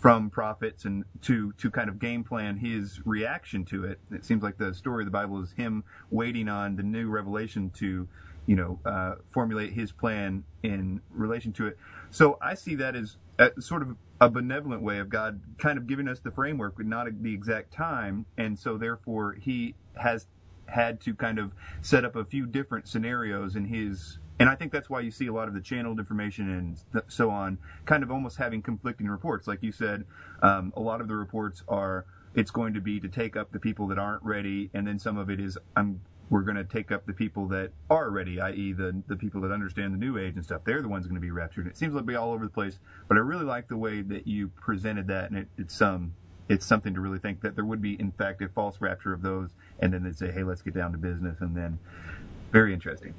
from 0.00 0.30
prophets 0.30 0.86
and 0.86 1.04
to 1.20 1.52
to 1.58 1.70
kind 1.70 1.90
of 1.90 1.98
game 1.98 2.24
plan 2.24 2.56
his 2.56 3.00
reaction 3.04 3.64
to 3.66 3.84
it. 3.84 4.00
It 4.10 4.24
seems 4.24 4.42
like 4.42 4.56
the 4.56 4.72
story 4.74 5.02
of 5.02 5.06
the 5.06 5.10
Bible 5.10 5.42
is 5.42 5.52
him 5.52 5.84
waiting 6.10 6.48
on 6.48 6.74
the 6.76 6.82
new 6.82 7.08
revelation 7.10 7.70
to, 7.76 8.08
you 8.46 8.56
know, 8.56 8.78
uh, 8.86 9.16
formulate 9.30 9.72
his 9.72 9.92
plan 9.92 10.42
in 10.62 11.00
relation 11.10 11.52
to 11.52 11.66
it. 11.66 11.78
So 12.10 12.38
I 12.40 12.54
see 12.54 12.74
that 12.76 12.96
as 12.96 13.18
sort 13.58 13.82
of 13.82 13.96
a 14.20 14.28
benevolent 14.28 14.82
way 14.82 14.98
of 14.98 15.08
God 15.08 15.40
kind 15.58 15.78
of 15.78 15.86
giving 15.86 16.08
us 16.08 16.20
the 16.20 16.30
framework, 16.30 16.76
but 16.76 16.86
not 16.86 17.06
the 17.22 17.32
exact 17.32 17.72
time, 17.72 18.26
and 18.36 18.58
so 18.58 18.76
therefore 18.76 19.34
he 19.34 19.74
has 19.96 20.26
had 20.66 21.00
to 21.00 21.14
kind 21.14 21.38
of 21.38 21.52
set 21.82 22.04
up 22.04 22.16
a 22.16 22.24
few 22.24 22.46
different 22.46 22.86
scenarios 22.86 23.56
in 23.56 23.64
his 23.64 24.18
and 24.38 24.48
I 24.48 24.54
think 24.54 24.72
that's 24.72 24.88
why 24.88 25.00
you 25.00 25.10
see 25.10 25.26
a 25.26 25.32
lot 25.34 25.48
of 25.48 25.54
the 25.54 25.60
channeled 25.60 25.98
information 25.98 26.50
and 26.50 27.04
so 27.08 27.28
on, 27.28 27.58
kind 27.84 28.02
of 28.02 28.10
almost 28.10 28.38
having 28.38 28.62
conflicting 28.62 29.06
reports. 29.06 29.46
Like 29.46 29.62
you 29.62 29.70
said, 29.70 30.06
um, 30.42 30.72
a 30.74 30.80
lot 30.80 31.02
of 31.02 31.08
the 31.08 31.16
reports 31.16 31.62
are 31.68 32.06
it's 32.34 32.50
going 32.50 32.72
to 32.72 32.80
be 32.80 33.00
to 33.00 33.08
take 33.08 33.36
up 33.36 33.52
the 33.52 33.60
people 33.60 33.86
that 33.88 33.98
aren't 33.98 34.22
ready, 34.22 34.70
and 34.72 34.86
then 34.86 34.98
some 34.98 35.18
of 35.18 35.28
it 35.28 35.40
is 35.40 35.58
I'm 35.76 36.00
we're 36.30 36.42
going 36.42 36.56
to 36.56 36.64
take 36.64 36.92
up 36.92 37.04
the 37.06 37.12
people 37.12 37.46
that 37.48 37.72
are 37.90 38.08
ready, 38.10 38.40
i.e., 38.40 38.72
the 38.72 39.02
the 39.08 39.16
people 39.16 39.40
that 39.42 39.52
understand 39.52 39.92
the 39.92 39.98
new 39.98 40.16
age 40.16 40.36
and 40.36 40.44
stuff. 40.44 40.62
They're 40.64 40.80
the 40.80 40.88
ones 40.88 41.06
going 41.06 41.16
to 41.16 41.20
be 41.20 41.32
raptured. 41.32 41.66
It 41.66 41.76
seems 41.76 41.92
like 41.92 42.06
be 42.06 42.14
all 42.14 42.32
over 42.32 42.44
the 42.44 42.50
place, 42.50 42.78
but 43.08 43.16
I 43.16 43.20
really 43.20 43.44
like 43.44 43.68
the 43.68 43.76
way 43.76 44.00
that 44.02 44.26
you 44.26 44.48
presented 44.48 45.08
that, 45.08 45.30
and 45.30 45.40
it, 45.40 45.48
it's 45.58 45.82
um 45.82 46.14
it's 46.48 46.66
something 46.66 46.94
to 46.94 47.00
really 47.00 47.18
think 47.18 47.40
that 47.42 47.54
there 47.54 47.64
would 47.64 47.80
be, 47.80 47.94
in 48.00 48.10
fact, 48.10 48.42
a 48.42 48.48
false 48.48 48.80
rapture 48.80 49.12
of 49.12 49.22
those, 49.22 49.50
and 49.78 49.92
then 49.92 50.02
they'd 50.02 50.18
say, 50.18 50.32
hey, 50.32 50.42
let's 50.42 50.62
get 50.62 50.74
down 50.74 50.90
to 50.90 50.98
business, 50.98 51.36
and 51.40 51.56
then 51.56 51.78
very 52.50 52.74
interesting. 52.74 53.14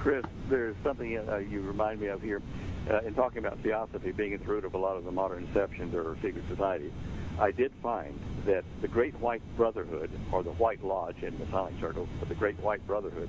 Chris, 0.00 0.24
there's 0.50 0.76
something 0.84 1.18
uh, 1.18 1.36
you 1.36 1.62
remind 1.62 2.00
me 2.00 2.08
of 2.08 2.20
here 2.20 2.42
uh, 2.90 3.00
in 3.00 3.14
talking 3.14 3.38
about 3.38 3.58
theosophy 3.62 4.12
being 4.12 4.34
at 4.34 4.40
the 4.40 4.46
root 4.46 4.64
of 4.64 4.74
a 4.74 4.78
lot 4.78 4.96
of 4.96 5.04
the 5.04 5.10
modern 5.10 5.46
deceptions 5.46 5.94
or 5.94 6.16
secret 6.22 6.44
societies. 6.50 6.92
I 7.38 7.50
did 7.50 7.72
find 7.82 8.18
that 8.46 8.64
the 8.80 8.88
Great 8.88 9.14
White 9.20 9.42
Brotherhood, 9.56 10.10
or 10.32 10.42
the 10.42 10.52
White 10.52 10.82
Lodge 10.82 11.22
in 11.22 11.38
Masonic 11.38 11.78
circles, 11.80 12.08
but 12.18 12.28
the 12.28 12.34
Great 12.34 12.58
White 12.60 12.86
Brotherhood 12.86 13.28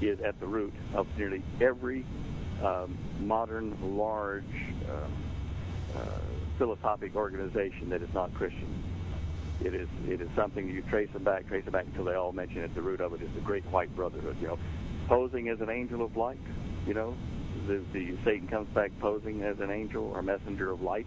is 0.00 0.20
at 0.20 0.38
the 0.38 0.46
root 0.46 0.72
of 0.94 1.06
nearly 1.18 1.42
every 1.60 2.04
um, 2.62 2.96
modern, 3.20 3.96
large 3.96 4.44
uh, 4.88 5.98
uh, 5.98 6.02
philosophic 6.58 7.16
organization 7.16 7.88
that 7.90 8.02
is 8.02 8.12
not 8.14 8.32
Christian. 8.34 8.68
It 9.62 9.74
is 9.74 9.88
it 10.08 10.20
is 10.20 10.28
something 10.34 10.68
you 10.68 10.82
trace 10.82 11.10
them 11.12 11.24
back, 11.24 11.46
trace 11.48 11.64
them 11.64 11.72
back 11.72 11.86
until 11.86 12.04
they 12.04 12.14
all 12.14 12.32
mention 12.32 12.62
at 12.62 12.74
the 12.74 12.80
root 12.80 13.00
of 13.00 13.12
it 13.14 13.20
is 13.20 13.28
the 13.34 13.40
Great 13.40 13.64
White 13.66 13.94
Brotherhood. 13.94 14.36
You 14.40 14.48
know, 14.48 14.58
posing 15.06 15.48
as 15.48 15.60
an 15.60 15.68
angel 15.68 16.02
of 16.02 16.16
light. 16.16 16.40
You 16.86 16.94
know, 16.94 17.16
the, 17.66 17.82
the 17.92 18.16
Satan 18.24 18.48
comes 18.48 18.68
back 18.68 18.90
posing 19.00 19.42
as 19.42 19.60
an 19.60 19.70
angel 19.70 20.12
or 20.14 20.22
messenger 20.22 20.70
of 20.70 20.80
light, 20.80 21.06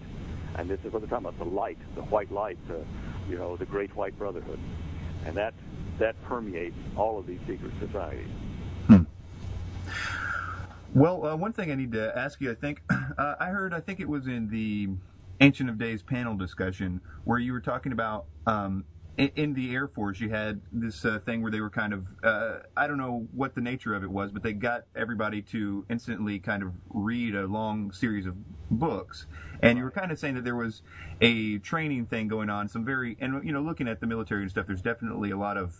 and 0.58 0.70
this 0.70 0.80
is 0.84 0.92
what 0.92 1.02
they're 1.02 1.10
talking 1.10 1.28
about: 1.28 1.38
the 1.38 1.46
light, 1.46 1.78
the 1.96 2.02
white 2.04 2.32
light, 2.32 2.58
the, 2.68 2.84
you 3.30 3.38
know, 3.38 3.58
the 3.58 3.66
Great 3.66 3.96
White 3.96 4.18
Brotherhood, 4.18 4.60
and 5.26 5.36
that 5.36 5.54
that 6.00 6.22
permeates 6.24 6.78
all 6.96 7.20
of 7.20 7.28
these 7.28 7.40
secret 7.48 7.72
societies. 7.80 8.30
Hmm. 8.88 9.04
Well, 10.94 11.26
uh, 11.26 11.36
one 11.36 11.54
thing 11.54 11.72
I 11.72 11.76
need 11.76 11.92
to 11.94 12.18
ask 12.18 12.40
you, 12.42 12.52
I 12.52 12.56
think, 12.56 12.82
uh, 13.18 13.36
I 13.40 13.48
heard, 13.48 13.74
I 13.74 13.80
think 13.80 14.00
it 14.00 14.08
was 14.08 14.28
in 14.28 14.50
the 14.50 14.90
Ancient 15.42 15.70
of 15.70 15.78
Days 15.78 16.04
panel 16.04 16.36
discussion 16.36 17.02
where 17.26 17.40
you 17.40 17.54
were 17.54 17.62
talking 17.62 17.92
about 17.92 18.26
um, 18.46 18.86
in, 19.18 19.54
the 19.54 19.74
Air 19.74 19.88
Force, 19.88 20.20
you 20.20 20.30
had 20.30 20.60
this 20.72 21.06
uh, 21.06 21.20
thing 21.20 21.44
where 21.44 21.52
they 21.52 21.62
were 21.62 21.70
kind 21.70 21.94
of, 21.94 22.08
uh, 22.24 22.60
I 22.76 22.88
don't 22.88 22.98
know 22.98 23.28
what 23.32 23.54
the 23.54 23.62
nature 23.62 23.94
of 23.94 24.04
it 24.04 24.10
was, 24.10 24.32
but 24.32 24.42
they 24.42 24.54
got 24.54 24.86
everybody 24.96 25.42
to 25.44 25.86
instantly 25.90 26.40
kind 26.40 26.64
of 26.64 26.74
read 26.90 27.36
a 27.36 27.46
long 27.46 27.92
series 27.92 28.26
of 28.26 28.36
books. 28.72 29.28
And 29.62 29.78
you 29.78 29.84
were 29.84 29.92
kind 29.92 30.12
of 30.12 30.18
saying 30.18 30.36
that 30.36 30.44
there 30.44 30.56
was 30.56 30.82
a 31.22 31.60
training 31.60 32.08
thing 32.08 32.28
going 32.28 32.50
on, 32.50 32.68
some 32.68 32.84
very, 32.84 33.16
and, 33.20 33.46
you 33.46 33.52
know, 33.52 33.62
looking 33.62 33.88
at 33.88 34.00
the 34.00 34.08
military 34.08 34.42
and 34.42 34.50
stuff, 34.50 34.66
there's 34.66 34.82
definitely 34.82 35.30
a 35.30 35.38
lot 35.38 35.58
of 35.58 35.80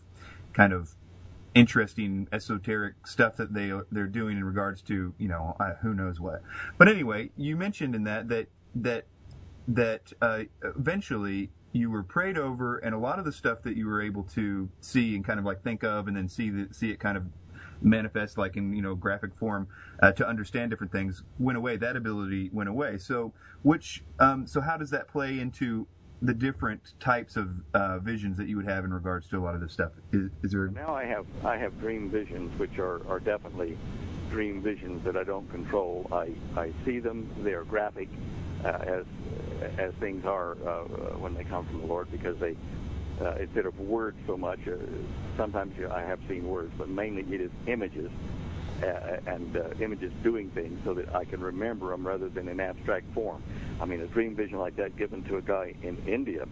kind 0.54 0.72
of 0.72 0.96
interesting 1.56 2.28
esoteric 2.32 3.06
stuff 3.06 3.36
that 3.36 3.54
they 3.54 3.72
they're 3.92 4.08
doing 4.08 4.38
in 4.38 4.44
regards 4.44 4.82
to 4.82 5.14
you 5.20 5.28
know 5.28 5.56
uh, 5.60 5.74
who 5.84 5.94
knows 5.94 6.20
what 6.20 6.42
but 6.80 6.88
anyway 6.88 7.30
you 7.38 7.56
mentioned 7.56 7.94
in 7.94 8.06
that 8.06 8.28
that 8.28 8.48
that 8.74 9.06
that 9.68 10.12
uh, 10.20 10.40
eventually 10.76 11.52
you 11.74 11.90
were 11.90 12.04
prayed 12.04 12.38
over, 12.38 12.78
and 12.78 12.96
a 12.96 12.98
lot 12.98 13.20
of 13.20 13.26
the 13.26 13.32
stuff 13.32 13.64
that 13.64 13.76
you 13.76 13.88
were 13.88 14.02
able 14.02 14.24
to 14.24 14.70
see 14.80 15.16
and 15.16 15.26
kind 15.26 15.40
of 15.40 15.46
like 15.46 15.62
think 15.64 15.84
of, 15.84 16.08
and 16.08 16.16
then 16.16 16.30
see 16.30 16.50
the, 16.50 16.68
see 16.72 16.92
it 16.92 17.00
kind 17.00 17.18
of 17.18 17.24
manifest 17.82 18.38
like 18.38 18.56
in 18.56 18.74
you 18.74 18.82
know 18.82 18.96
graphic 18.96 19.36
form 19.36 19.68
uh, 20.02 20.12
to 20.14 20.26
understand 20.26 20.72
different 20.72 20.92
things 20.92 21.24
went 21.40 21.58
away. 21.58 21.76
That 21.76 21.96
ability 21.96 22.50
went 22.54 22.70
away. 22.70 22.98
So 22.98 23.34
which 23.64 24.04
um, 24.20 24.48
so 24.48 24.62
how 24.62 24.78
does 24.78 24.92
that 24.92 25.08
play 25.08 25.40
into 25.40 25.88
the 26.22 26.34
different 26.34 26.94
types 27.02 27.36
of 27.36 27.50
uh, 27.74 28.00
visions 28.00 28.38
that 28.38 28.48
you 28.48 28.56
would 28.56 28.68
have 28.68 28.86
in 28.86 28.94
regards 28.94 29.28
to 29.30 29.38
a 29.38 29.42
lot 29.42 29.56
of 29.56 29.62
this 29.62 29.74
stuff? 29.74 29.92
Is, 30.14 30.30
is 30.44 30.52
there 30.52 30.68
now 30.68 30.94
I 30.94 31.06
have 31.06 31.26
I 31.44 31.58
have 31.58 31.78
dream 31.80 32.10
visions 32.10 32.58
which 32.60 32.78
are 32.78 33.06
are 33.10 33.20
definitely 33.20 33.78
dream 34.30 34.62
visions 34.62 35.04
that 35.04 35.18
I 35.18 35.24
don't 35.24 35.50
control. 35.50 36.08
I 36.12 36.30
I 36.56 36.72
see 36.86 37.00
them. 37.00 37.30
They 37.44 37.54
are 37.54 37.64
graphic 37.64 38.10
as 38.66 39.06
as 39.78 39.94
things 40.00 40.26
are 40.26 40.52
uh, 40.68 40.84
when 41.20 41.34
they 41.34 41.44
come 41.44 41.66
from 41.66 41.82
the 41.82 41.88
Lord, 41.88 42.12
because 42.12 42.38
they 42.40 42.56
uh, 43.22 43.36
instead 43.40 43.66
of 43.66 43.78
words 43.80 44.18
so 44.26 44.38
much, 44.38 44.60
uh, 44.68 44.76
sometimes 45.38 45.74
I 45.92 46.02
have 46.02 46.20
seen 46.28 46.48
words, 46.48 46.74
but 46.78 46.90
mainly 46.90 47.22
it 47.34 47.42
is 47.42 47.52
images 47.68 48.12
uh, 48.82 49.18
and 49.28 49.56
uh, 49.56 49.70
images 49.80 50.12
doing 50.24 50.50
things 50.52 50.80
so 50.84 50.94
that 50.96 51.14
I 51.16 51.26
can 51.26 51.40
remember 51.42 51.90
them 51.90 52.06
rather 52.06 52.30
than 52.30 52.48
in 52.50 52.60
abstract 52.60 53.12
form. 53.14 53.42
I 53.80 53.86
mean, 53.86 54.02
a 54.02 54.08
dream 54.08 54.36
vision 54.36 54.58
like 54.58 54.76
that 54.78 54.98
given 54.98 55.24
to 55.26 55.38
a 55.38 55.42
guy 55.42 55.76
in 55.84 55.98
India 56.08 56.46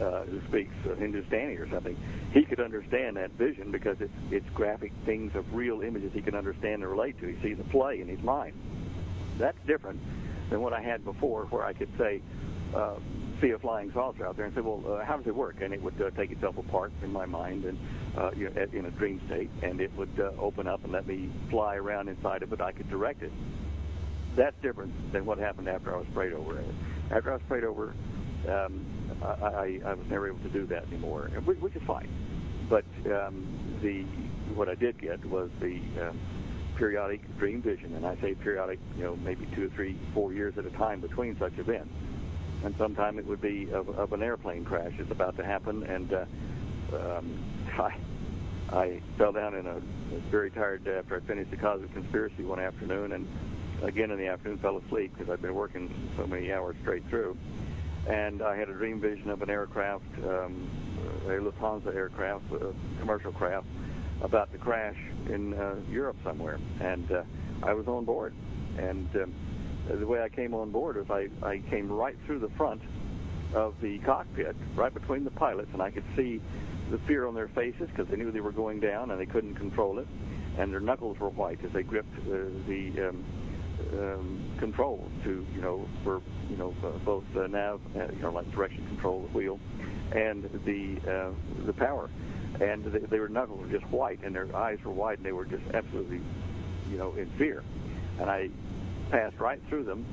uh, 0.00 0.24
who 0.24 0.40
speaks 0.48 0.74
uh, 0.86 0.94
Hindustani 0.94 1.56
or 1.56 1.68
something, 1.70 1.96
he 2.32 2.44
could 2.44 2.60
understand 2.60 3.16
that 3.16 3.30
vision 3.32 3.70
because 3.70 3.96
it's, 4.00 4.12
it's 4.30 4.48
graphic 4.54 4.92
things 5.04 5.34
of 5.36 5.54
real 5.54 5.82
images 5.82 6.12
he 6.12 6.22
can 6.22 6.34
understand 6.34 6.82
and 6.82 6.90
relate 6.90 7.20
to. 7.20 7.26
He 7.26 7.40
sees 7.42 7.58
a 7.60 7.64
play 7.64 8.00
in 8.00 8.08
his 8.08 8.22
mind. 8.22 8.54
That's 9.38 9.58
different 9.66 10.00
than 10.54 10.62
what 10.62 10.72
I 10.72 10.80
had 10.80 11.04
before, 11.04 11.46
where 11.46 11.64
I 11.64 11.72
could 11.72 11.90
say, 11.98 12.22
uh, 12.76 12.94
see 13.42 13.50
a 13.50 13.58
flying 13.58 13.90
saucer 13.92 14.24
out 14.24 14.36
there 14.36 14.46
and 14.46 14.54
say, 14.54 14.60
well, 14.60 14.80
uh, 14.86 15.04
how 15.04 15.16
does 15.16 15.26
it 15.26 15.34
work? 15.34 15.56
And 15.60 15.74
it 15.74 15.82
would 15.82 16.00
uh, 16.00 16.10
take 16.10 16.30
itself 16.30 16.56
apart 16.56 16.92
in 17.02 17.12
my 17.12 17.26
mind 17.26 17.64
and 17.64 17.76
uh, 18.16 18.30
you 18.36 18.48
know, 18.48 18.66
in 18.72 18.86
a 18.86 18.90
dream 18.92 19.20
state, 19.26 19.50
and 19.64 19.80
it 19.80 19.92
would 19.96 20.16
uh, 20.20 20.30
open 20.40 20.68
up 20.68 20.84
and 20.84 20.92
let 20.92 21.08
me 21.08 21.28
fly 21.50 21.74
around 21.74 22.08
inside 22.08 22.44
of 22.44 22.52
it. 22.52 22.60
I 22.60 22.70
could 22.70 22.88
direct 22.88 23.24
it. 23.24 23.32
That's 24.36 24.54
different 24.62 25.12
than 25.12 25.26
what 25.26 25.38
happened 25.38 25.68
after 25.68 25.92
I 25.92 25.98
was 25.98 26.06
prayed 26.14 26.32
over. 26.32 26.62
After 27.10 27.32
I 27.32 27.34
was 27.34 27.42
prayed 27.48 27.64
over, 27.64 27.92
um, 28.48 28.86
I, 29.24 29.26
I, 29.26 29.80
I 29.86 29.94
was 29.94 30.06
never 30.08 30.28
able 30.28 30.38
to 30.38 30.50
do 30.50 30.66
that 30.66 30.84
anymore, 30.84 31.30
which 31.44 31.74
is 31.74 31.82
fine. 31.84 32.08
But 32.70 32.84
um, 33.06 33.80
the 33.82 34.04
what 34.54 34.68
I 34.68 34.76
did 34.76 35.00
get 35.00 35.24
was 35.26 35.50
the 35.60 35.80
um, 36.00 36.20
periodic 36.76 37.20
dream 37.38 37.62
vision, 37.62 37.94
and 37.94 38.06
I 38.06 38.16
say 38.20 38.34
periodic, 38.34 38.78
you 38.96 39.04
know, 39.04 39.16
maybe 39.16 39.46
two 39.54 39.66
or 39.66 39.68
three, 39.70 39.98
four 40.12 40.32
years 40.32 40.54
at 40.58 40.66
a 40.66 40.70
time 40.70 41.00
between 41.00 41.38
such 41.38 41.56
events. 41.58 41.92
And 42.64 42.74
sometime 42.78 43.18
it 43.18 43.26
would 43.26 43.40
be 43.40 43.70
of, 43.72 43.88
of 43.90 44.12
an 44.12 44.22
airplane 44.22 44.64
crash 44.64 44.92
that's 44.98 45.10
about 45.10 45.36
to 45.36 45.44
happen, 45.44 45.82
and 45.84 46.12
uh, 46.12 46.24
um, 46.96 47.44
I, 47.78 47.96
I 48.70 49.00
fell 49.18 49.32
down 49.32 49.54
in 49.54 49.66
a 49.66 49.80
very 50.30 50.50
tired 50.50 50.84
day 50.84 50.98
after 50.98 51.16
I 51.16 51.20
finished 51.20 51.50
the 51.50 51.56
Cosmic 51.56 51.92
Conspiracy 51.92 52.44
one 52.44 52.60
afternoon, 52.60 53.12
and 53.12 53.28
again 53.82 54.10
in 54.10 54.18
the 54.18 54.28
afternoon 54.28 54.58
fell 54.58 54.78
asleep 54.78 55.12
because 55.16 55.30
I'd 55.30 55.42
been 55.42 55.54
working 55.54 55.92
so 56.16 56.26
many 56.26 56.52
hours 56.52 56.76
straight 56.82 57.04
through. 57.08 57.36
And 58.08 58.42
I 58.42 58.56
had 58.56 58.68
a 58.68 58.72
dream 58.72 59.00
vision 59.00 59.30
of 59.30 59.42
an 59.42 59.50
aircraft, 59.50 60.04
um, 60.24 60.68
a 61.26 61.30
Lufthansa 61.30 61.94
aircraft, 61.94 62.44
a 62.52 62.72
commercial 63.00 63.32
craft, 63.32 63.66
about 64.22 64.52
the 64.52 64.58
crash 64.58 64.96
in 65.28 65.54
uh, 65.54 65.76
Europe 65.90 66.16
somewhere, 66.24 66.58
and 66.80 67.10
uh, 67.10 67.22
I 67.62 67.74
was 67.74 67.86
on 67.86 68.04
board. 68.04 68.34
And 68.78 69.08
um, 69.16 69.34
the 69.98 70.06
way 70.06 70.22
I 70.22 70.28
came 70.28 70.54
on 70.54 70.70
board 70.70 70.96
was 70.96 71.06
I, 71.10 71.28
I 71.46 71.58
came 71.70 71.90
right 71.90 72.16
through 72.26 72.40
the 72.40 72.50
front 72.56 72.82
of 73.54 73.74
the 73.80 73.98
cockpit, 74.00 74.56
right 74.74 74.92
between 74.92 75.24
the 75.24 75.30
pilots, 75.30 75.70
and 75.72 75.82
I 75.82 75.90
could 75.90 76.04
see 76.16 76.40
the 76.90 76.98
fear 77.06 77.26
on 77.26 77.34
their 77.34 77.48
faces 77.48 77.88
because 77.88 78.08
they 78.08 78.16
knew 78.16 78.30
they 78.30 78.40
were 78.40 78.52
going 78.52 78.80
down 78.80 79.10
and 79.10 79.20
they 79.20 79.26
couldn't 79.26 79.54
control 79.54 79.98
it, 79.98 80.06
and 80.58 80.72
their 80.72 80.80
knuckles 80.80 81.18
were 81.18 81.30
white 81.30 81.58
as 81.64 81.72
they 81.72 81.82
gripped 81.82 82.14
uh, 82.18 82.50
the 82.66 83.08
um, 83.08 83.24
um, 83.92 84.56
controls 84.58 85.10
to, 85.24 85.46
you 85.54 85.60
know, 85.60 85.88
for 86.02 86.20
you 86.48 86.56
know 86.56 86.74
uh, 86.84 86.90
both 87.04 87.24
the 87.34 87.48
nav, 87.48 87.80
uh, 87.96 88.06
you 88.12 88.22
know, 88.22 88.32
like 88.32 88.50
direction 88.52 88.86
control, 88.86 89.22
the 89.22 89.36
wheel, 89.36 89.58
and 90.12 90.44
the 90.64 90.96
uh, 91.10 91.64
the 91.66 91.72
power. 91.72 92.10
And 92.60 92.84
they, 92.84 93.18
were 93.18 93.28
knuckles 93.28 93.60
were 93.62 93.78
just 93.78 93.90
white, 93.90 94.20
and 94.22 94.32
their 94.32 94.54
eyes 94.54 94.78
were 94.84 94.92
white, 94.92 95.18
and 95.18 95.26
they 95.26 95.32
were 95.32 95.44
just 95.44 95.64
absolutely, 95.74 96.20
you 96.88 96.96
know, 96.96 97.12
in 97.16 97.28
fear. 97.36 97.64
And 98.20 98.30
I 98.30 98.48
passed 99.10 99.40
right 99.40 99.60
through 99.68 99.82
them, 99.84 100.06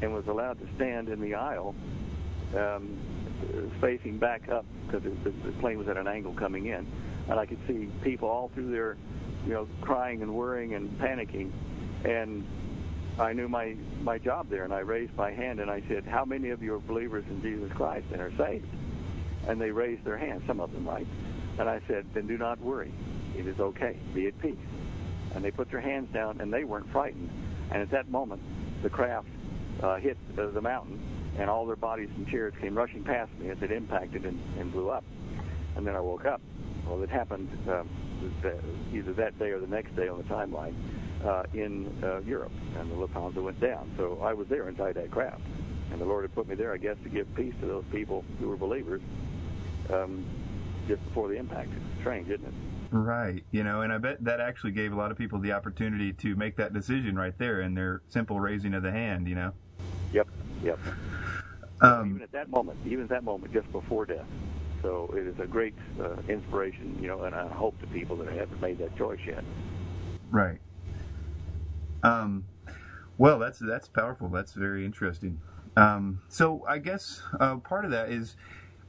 and 0.00 0.14
was 0.14 0.26
allowed 0.28 0.60
to 0.60 0.66
stand 0.76 1.08
in 1.08 1.20
the 1.20 1.34
aisle, 1.34 1.74
um, 2.56 2.96
facing 3.80 4.18
back 4.18 4.48
up 4.48 4.64
because 4.86 5.02
the, 5.02 5.30
the 5.30 5.52
plane 5.60 5.76
was 5.76 5.88
at 5.88 5.96
an 5.96 6.06
angle 6.06 6.34
coming 6.34 6.66
in, 6.66 6.86
and 7.28 7.38
I 7.38 7.46
could 7.46 7.58
see 7.66 7.90
people 8.02 8.28
all 8.28 8.50
through 8.54 8.70
there, 8.70 8.96
you 9.44 9.52
know, 9.52 9.68
crying 9.80 10.22
and 10.22 10.32
worrying 10.32 10.74
and 10.74 10.90
panicking, 11.00 11.50
and 12.04 12.46
I 13.18 13.32
knew 13.32 13.48
my 13.48 13.74
my 14.02 14.18
job 14.18 14.48
there, 14.48 14.64
and 14.64 14.72
I 14.72 14.80
raised 14.80 15.16
my 15.16 15.32
hand 15.32 15.58
and 15.58 15.70
I 15.70 15.82
said, 15.88 16.04
"How 16.04 16.24
many 16.24 16.50
of 16.50 16.62
you 16.62 16.74
are 16.74 16.78
believers 16.78 17.24
in 17.28 17.42
Jesus 17.42 17.70
Christ 17.72 18.06
and 18.12 18.20
are 18.20 18.32
saved?" 18.36 18.68
And 19.48 19.60
they 19.60 19.70
raised 19.70 20.04
their 20.04 20.18
hands, 20.18 20.42
some 20.46 20.60
of 20.60 20.72
them, 20.72 20.86
right? 20.86 21.06
And 21.58 21.68
I 21.68 21.80
said, 21.88 22.06
"Then 22.14 22.28
do 22.28 22.38
not 22.38 22.60
worry. 22.60 22.92
It 23.36 23.46
is 23.46 23.58
okay. 23.58 23.96
Be 24.14 24.28
at 24.28 24.38
peace." 24.40 24.56
And 25.34 25.44
they 25.44 25.50
put 25.50 25.70
their 25.70 25.80
hands 25.80 26.12
down, 26.12 26.40
and 26.40 26.52
they 26.52 26.64
weren't 26.64 26.90
frightened. 26.90 27.30
And 27.70 27.82
at 27.82 27.90
that 27.90 28.08
moment, 28.08 28.40
the 28.82 28.90
craft 28.90 29.28
uh, 29.82 29.96
hit 29.96 30.16
uh, 30.38 30.46
the 30.46 30.60
mountain, 30.60 31.00
and 31.38 31.50
all 31.50 31.66
their 31.66 31.76
bodies 31.76 32.08
and 32.16 32.26
chairs 32.28 32.54
came 32.60 32.78
rushing 32.78 33.02
past 33.02 33.30
me 33.38 33.50
as 33.50 33.60
it 33.62 33.72
impacted 33.72 34.24
and, 34.26 34.40
and 34.58 34.72
blew 34.72 34.90
up. 34.90 35.04
And 35.76 35.86
then 35.86 35.96
I 35.96 36.00
woke 36.00 36.24
up. 36.24 36.40
Well, 36.86 37.02
it 37.02 37.10
happened 37.10 37.48
um, 37.68 37.88
either 38.92 39.12
that 39.14 39.38
day 39.38 39.50
or 39.50 39.60
the 39.60 39.66
next 39.66 39.94
day 39.96 40.08
on 40.08 40.18
the 40.18 40.24
timeline 40.24 40.74
uh, 41.24 41.42
in 41.54 41.92
uh, 42.02 42.20
Europe, 42.20 42.52
and 42.78 42.90
the 42.90 42.94
Lufthansa 42.94 43.42
went 43.42 43.60
down. 43.60 43.90
So 43.96 44.20
I 44.22 44.32
was 44.34 44.48
there 44.48 44.68
inside 44.68 44.94
that 44.94 45.10
craft, 45.10 45.42
and 45.90 46.00
the 46.00 46.04
Lord 46.04 46.24
had 46.24 46.34
put 46.34 46.48
me 46.48 46.54
there, 46.54 46.72
I 46.72 46.76
guess, 46.76 46.96
to 47.02 47.08
give 47.08 47.32
peace 47.34 47.54
to 47.60 47.66
those 47.66 47.84
people 47.90 48.24
who 48.38 48.48
were 48.48 48.56
believers 48.56 49.00
um, 49.92 50.24
just 50.86 51.04
before 51.04 51.28
the 51.28 51.34
impact. 51.34 51.70
It's 51.74 52.00
strange, 52.00 52.28
isn't 52.28 52.46
it? 52.46 52.54
Right. 52.90 53.44
You 53.50 53.64
know, 53.64 53.82
and 53.82 53.92
I 53.92 53.98
bet 53.98 54.24
that 54.24 54.40
actually 54.40 54.72
gave 54.72 54.92
a 54.92 54.96
lot 54.96 55.10
of 55.10 55.18
people 55.18 55.38
the 55.40 55.52
opportunity 55.52 56.12
to 56.14 56.36
make 56.36 56.56
that 56.56 56.72
decision 56.72 57.16
right 57.16 57.36
there 57.36 57.60
in 57.60 57.74
their 57.74 58.02
simple 58.08 58.40
raising 58.40 58.74
of 58.74 58.82
the 58.82 58.90
hand, 58.90 59.28
you 59.28 59.34
know? 59.34 59.52
Yep, 60.12 60.28
yep. 60.62 60.78
Um, 61.80 62.10
even 62.10 62.22
at 62.22 62.32
that 62.32 62.48
moment, 62.48 62.78
even 62.86 63.04
at 63.04 63.10
that 63.10 63.24
moment, 63.24 63.52
just 63.52 63.70
before 63.72 64.06
death. 64.06 64.24
So 64.82 65.12
it 65.16 65.26
is 65.26 65.38
a 65.38 65.46
great 65.46 65.74
uh, 66.00 66.16
inspiration, 66.28 66.98
you 67.00 67.08
know, 67.08 67.22
and 67.22 67.34
I 67.34 67.46
hope 67.48 67.78
to 67.80 67.86
people 67.88 68.16
that 68.16 68.28
haven't 68.28 68.60
made 68.60 68.78
that 68.78 68.96
choice 68.96 69.20
yet. 69.26 69.44
Right. 70.30 70.58
Um, 72.02 72.44
well, 73.16 73.38
that's 73.38 73.58
that's 73.58 73.88
powerful. 73.88 74.28
That's 74.28 74.52
very 74.52 74.84
interesting. 74.84 75.40
Um, 75.76 76.22
so 76.28 76.64
I 76.68 76.78
guess 76.78 77.22
uh, 77.38 77.56
part 77.56 77.84
of 77.84 77.90
that 77.92 78.10
is 78.10 78.36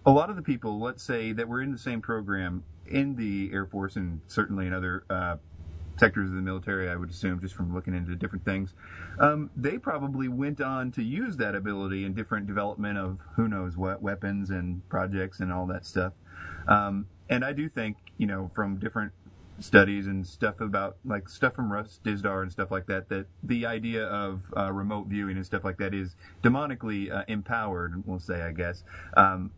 a 0.05 0.11
lot 0.11 0.29
of 0.29 0.35
the 0.35 0.41
people, 0.41 0.79
let's 0.79 1.03
say, 1.03 1.33
that 1.33 1.47
were 1.47 1.61
in 1.61 1.71
the 1.71 1.77
same 1.77 2.01
program 2.01 2.63
in 2.87 3.15
the 3.15 3.51
Air 3.53 3.65
Force 3.65 3.95
and 3.95 4.21
certainly 4.27 4.65
in 4.65 4.73
other 4.73 5.03
uh, 5.09 5.37
sectors 5.99 6.29
of 6.29 6.35
the 6.35 6.41
military, 6.41 6.89
I 6.89 6.95
would 6.95 7.09
assume, 7.09 7.39
just 7.41 7.53
from 7.53 7.73
looking 7.73 7.93
into 7.93 8.15
different 8.15 8.45
things, 8.45 8.73
um, 9.19 9.49
they 9.55 9.77
probably 9.77 10.29
went 10.29 10.61
on 10.61 10.91
to 10.93 11.03
use 11.03 11.35
that 11.37 11.55
ability 11.55 12.05
in 12.05 12.13
different 12.13 12.47
development 12.47 12.97
of 12.97 13.19
who 13.35 13.47
knows 13.47 13.77
what 13.77 14.01
weapons 14.01 14.49
and 14.49 14.87
projects 14.89 15.41
and 15.41 15.51
all 15.51 15.67
that 15.67 15.85
stuff. 15.85 16.13
Um, 16.67 17.05
and 17.29 17.43
I 17.43 17.53
do 17.53 17.69
think, 17.69 17.97
you 18.17 18.25
know, 18.25 18.49
from 18.55 18.77
different 18.77 19.11
studies 19.63 20.07
and 20.07 20.25
stuff 20.25 20.61
about 20.61 20.97
like 21.05 21.29
stuff 21.29 21.55
from 21.55 21.71
Russ 21.71 21.99
Dizdar 22.03 22.43
and 22.43 22.51
stuff 22.51 22.71
like 22.71 22.87
that 22.87 23.09
that 23.09 23.27
the 23.43 23.65
idea 23.65 24.05
of 24.05 24.41
uh, 24.57 24.71
remote 24.71 25.07
viewing 25.07 25.37
and 25.37 25.45
stuff 25.45 25.63
like 25.63 25.77
that 25.77 25.93
is 25.93 26.15
demonically 26.43 27.11
uh, 27.13 27.23
empowered 27.27 28.03
we'll 28.05 28.19
say 28.19 28.41
I 28.41 28.51
guess. 28.51 28.83
Um, 29.15 29.51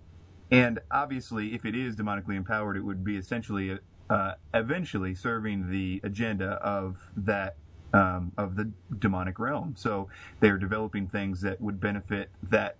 and 0.52 0.80
obviously 0.92 1.54
if 1.56 1.66
it 1.66 1.76
is 1.76 1.96
demonically 1.96 2.36
empowered 2.36 2.78
it 2.78 2.82
would 2.82 3.04
be 3.04 3.18
essentially 3.18 3.78
uh, 4.10 4.34
eventually 4.54 5.16
serving 5.16 5.70
the 5.70 6.02
agenda 6.04 6.52
of 6.64 6.98
that 7.18 7.56
um, 7.94 8.32
of 8.38 8.56
the 8.56 8.72
demonic 9.00 9.40
realm. 9.40 9.76
So 9.78 10.10
they're 10.40 10.58
developing 10.58 11.08
things 11.08 11.42
that 11.42 11.60
would 11.62 11.80
benefit 11.80 12.30
that 12.50 12.78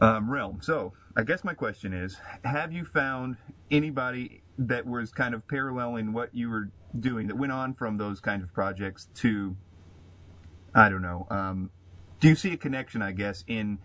um, 0.00 0.30
realm. 0.30 0.60
So 0.62 0.92
I 1.16 1.22
guess 1.22 1.44
my 1.44 1.54
question 1.54 1.92
is 1.92 2.18
have 2.44 2.72
you 2.72 2.84
found 2.84 3.36
anybody 3.70 4.42
that 4.58 4.86
was 4.86 5.12
kind 5.12 5.34
of 5.34 5.46
paralleling 5.48 6.12
what 6.12 6.30
you 6.34 6.50
were 6.50 6.70
doing 6.98 7.28
that 7.28 7.36
went 7.36 7.52
on 7.52 7.74
from 7.74 7.98
those 7.98 8.20
kind 8.20 8.42
of 8.42 8.52
projects 8.52 9.08
to 9.14 9.56
I 10.74 10.88
don't 10.88 11.02
know. 11.02 11.26
Um, 11.30 11.70
do 12.20 12.28
you 12.28 12.36
see 12.36 12.52
a 12.52 12.56
connection, 12.56 13.02
I 13.02 13.12
guess, 13.12 13.44
in 13.48 13.80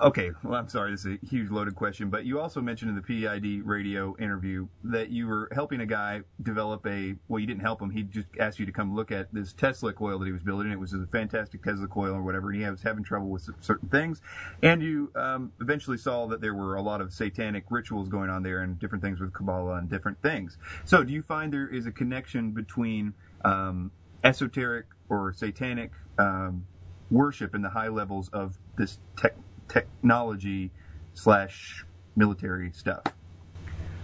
Okay, 0.00 0.30
well, 0.42 0.58
I'm 0.58 0.68
sorry, 0.68 0.92
this 0.92 1.04
is 1.04 1.18
a 1.22 1.26
huge 1.26 1.50
loaded 1.50 1.74
question, 1.74 2.08
but 2.08 2.24
you 2.24 2.40
also 2.40 2.62
mentioned 2.62 2.88
in 2.88 2.96
the 2.96 3.02
PID 3.02 3.66
radio 3.66 4.16
interview 4.18 4.66
that 4.84 5.10
you 5.10 5.26
were 5.26 5.50
helping 5.52 5.82
a 5.82 5.86
guy 5.86 6.22
develop 6.42 6.86
a, 6.86 7.16
well, 7.28 7.38
you 7.38 7.46
didn't 7.46 7.60
help 7.60 7.82
him, 7.82 7.90
he 7.90 8.04
just 8.04 8.28
asked 8.38 8.58
you 8.58 8.64
to 8.64 8.72
come 8.72 8.96
look 8.96 9.12
at 9.12 9.28
this 9.34 9.52
Tesla 9.52 9.92
coil 9.92 10.18
that 10.18 10.24
he 10.24 10.32
was 10.32 10.42
building. 10.42 10.72
It 10.72 10.78
was 10.78 10.94
a 10.94 11.06
fantastic 11.12 11.62
Tesla 11.62 11.86
coil 11.86 12.14
or 12.14 12.22
whatever, 12.22 12.50
and 12.50 12.62
he 12.62 12.70
was 12.70 12.82
having 12.82 13.04
trouble 13.04 13.28
with 13.28 13.46
certain 13.60 13.90
things. 13.90 14.22
And 14.62 14.82
you 14.82 15.12
um, 15.16 15.52
eventually 15.60 15.98
saw 15.98 16.26
that 16.28 16.40
there 16.40 16.54
were 16.54 16.76
a 16.76 16.82
lot 16.82 17.02
of 17.02 17.12
satanic 17.12 17.64
rituals 17.68 18.08
going 18.08 18.30
on 18.30 18.42
there 18.42 18.62
and 18.62 18.78
different 18.78 19.04
things 19.04 19.20
with 19.20 19.34
Kabbalah 19.34 19.74
and 19.74 19.90
different 19.90 20.22
things. 20.22 20.56
So 20.86 21.04
do 21.04 21.12
you 21.12 21.22
find 21.22 21.52
there 21.52 21.68
is 21.68 21.84
a 21.84 21.92
connection 21.92 22.52
between 22.52 23.12
um, 23.44 23.90
esoteric 24.24 24.86
or 25.10 25.34
satanic 25.34 25.90
um, 26.18 26.64
worship 27.10 27.52
and 27.52 27.62
the 27.62 27.70
high 27.70 27.88
levels 27.88 28.30
of 28.30 28.56
this 28.78 28.98
tech? 29.18 29.34
Technology 29.70 30.70
slash 31.14 31.84
military 32.16 32.72
stuff? 32.72 33.02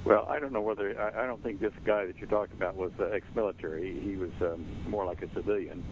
Well, 0.05 0.27
I 0.29 0.39
don't 0.39 0.53
know 0.53 0.61
whether 0.61 0.99
I, 1.01 1.25
I 1.25 1.27
don't 1.27 1.43
think 1.43 1.61
this 1.61 1.73
guy 1.85 2.07
that 2.07 2.17
you're 2.19 2.29
talking 2.29 2.57
about 2.57 2.77
was 2.77 2.93
uh, 3.01 3.07
ex-military. 3.07 3.99
He 4.01 4.17
was 4.17 4.31
um, 4.41 4.64
more 4.89 5.05
like 5.05 5.21
a 5.23 5.33
civilian, 5.35 5.83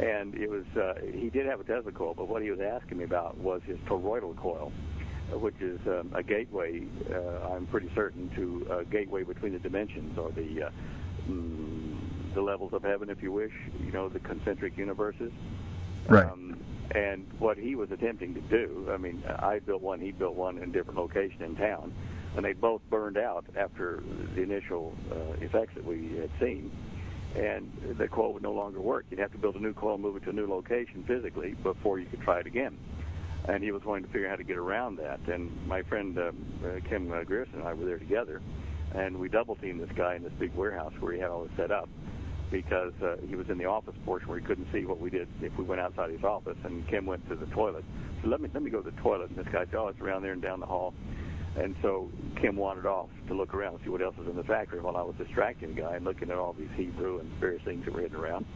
and 0.00 0.34
it 0.34 0.48
was 0.48 0.64
uh, 0.74 0.94
he 1.12 1.28
did 1.28 1.44
have 1.44 1.60
a 1.60 1.64
Tesla 1.64 1.92
coil, 1.92 2.14
but 2.14 2.28
what 2.28 2.42
he 2.42 2.50
was 2.50 2.60
asking 2.60 2.98
me 2.98 3.04
about 3.04 3.36
was 3.36 3.60
his 3.66 3.76
toroidal 3.80 4.34
coil, 4.36 4.72
which 5.32 5.60
is 5.60 5.78
um, 5.86 6.10
a 6.14 6.22
gateway. 6.22 6.82
Uh, 7.12 7.52
I'm 7.52 7.66
pretty 7.66 7.90
certain 7.94 8.30
to 8.36 8.66
a 8.70 8.84
gateway 8.86 9.22
between 9.22 9.52
the 9.52 9.58
dimensions 9.58 10.16
or 10.16 10.30
the 10.30 10.62
uh, 10.62 10.70
mm, 11.28 11.98
the 12.32 12.40
levels 12.40 12.72
of 12.72 12.82
heaven, 12.82 13.10
if 13.10 13.22
you 13.22 13.32
wish. 13.32 13.52
You 13.84 13.92
know, 13.92 14.08
the 14.08 14.20
concentric 14.20 14.78
universes. 14.78 15.32
Right. 16.08 16.24
Um, 16.24 16.58
and 16.92 17.26
what 17.38 17.58
he 17.58 17.74
was 17.74 17.90
attempting 17.90 18.34
to 18.34 18.40
do, 18.40 18.88
I 18.90 18.96
mean, 18.96 19.22
I 19.26 19.58
built 19.58 19.82
one, 19.82 20.00
he 20.00 20.10
built 20.10 20.34
one 20.34 20.56
in 20.56 20.70
a 20.70 20.72
different 20.72 20.98
location 20.98 21.42
in 21.42 21.54
town, 21.56 21.92
and 22.34 22.44
they 22.44 22.54
both 22.54 22.80
burned 22.88 23.18
out 23.18 23.44
after 23.56 24.02
the 24.34 24.42
initial 24.42 24.94
uh, 25.12 25.44
effects 25.44 25.74
that 25.74 25.84
we 25.84 26.16
had 26.16 26.30
seen. 26.40 26.70
And 27.36 27.70
the 27.98 28.08
coil 28.08 28.32
would 28.32 28.42
no 28.42 28.52
longer 28.52 28.80
work. 28.80 29.04
You'd 29.10 29.20
have 29.20 29.32
to 29.32 29.38
build 29.38 29.56
a 29.56 29.60
new 29.60 29.74
coil, 29.74 29.98
move 29.98 30.16
it 30.16 30.24
to 30.24 30.30
a 30.30 30.32
new 30.32 30.46
location 30.46 31.04
physically 31.06 31.54
before 31.62 31.98
you 31.98 32.06
could 32.06 32.22
try 32.22 32.40
it 32.40 32.46
again. 32.46 32.78
And 33.46 33.62
he 33.62 33.70
was 33.70 33.84
wanting 33.84 34.04
to 34.04 34.10
figure 34.10 34.26
out 34.26 34.30
how 34.30 34.36
to 34.36 34.44
get 34.44 34.56
around 34.56 34.96
that. 34.96 35.20
And 35.28 35.54
my 35.66 35.82
friend 35.82 36.18
um, 36.18 36.36
uh, 36.64 36.88
Kim 36.88 37.12
uh, 37.12 37.22
Grierson 37.24 37.56
and 37.56 37.68
I 37.68 37.74
were 37.74 37.84
there 37.84 37.98
together, 37.98 38.40
and 38.94 39.18
we 39.18 39.28
double 39.28 39.56
teamed 39.56 39.80
this 39.80 39.94
guy 39.94 40.14
in 40.14 40.22
this 40.22 40.32
big 40.38 40.54
warehouse 40.54 40.94
where 41.00 41.12
he 41.12 41.18
had 41.18 41.28
all 41.28 41.44
this 41.44 41.52
set 41.56 41.70
up 41.70 41.88
because 42.50 42.92
uh, 43.02 43.16
he 43.26 43.36
was 43.36 43.48
in 43.48 43.58
the 43.58 43.66
office 43.66 43.94
portion 44.04 44.28
where 44.28 44.38
he 44.38 44.44
couldn't 44.44 44.68
see 44.72 44.84
what 44.84 45.00
we 45.00 45.10
did 45.10 45.28
if 45.42 45.56
we 45.58 45.64
went 45.64 45.80
outside 45.80 46.10
his 46.10 46.24
office. 46.24 46.56
And 46.64 46.86
Kim 46.88 47.06
went 47.06 47.28
to 47.28 47.36
the 47.36 47.46
toilet. 47.46 47.84
So 48.22 48.28
let 48.28 48.40
me 48.40 48.48
let 48.52 48.62
me 48.62 48.70
go 48.70 48.82
to 48.82 48.90
the 48.90 49.00
toilet. 49.00 49.30
And 49.30 49.38
this 49.38 49.46
guy 49.52 49.64
said, 49.64 49.74
"Oh, 49.74 49.88
it's 49.88 50.00
around 50.00 50.22
there 50.22 50.32
and 50.32 50.42
down 50.42 50.60
the 50.60 50.66
hall." 50.66 50.94
And 51.56 51.74
so 51.82 52.08
Kim 52.40 52.56
wandered 52.56 52.86
off 52.86 53.08
to 53.26 53.34
look 53.34 53.54
around 53.54 53.74
and 53.74 53.84
see 53.84 53.90
what 53.90 54.02
else 54.02 54.16
was 54.16 54.28
in 54.28 54.36
the 54.36 54.44
factory 54.44 54.80
while 54.80 54.96
I 54.96 55.02
was 55.02 55.16
distracting 55.16 55.74
the 55.74 55.80
guy 55.82 55.96
and 55.96 56.04
looking 56.04 56.30
at 56.30 56.38
all 56.38 56.52
these 56.52 56.70
Hebrew 56.76 57.18
and 57.18 57.28
various 57.40 57.62
things 57.64 57.84
that 57.84 57.94
were 57.94 58.00
hidden 58.00 58.16
around. 58.16 58.46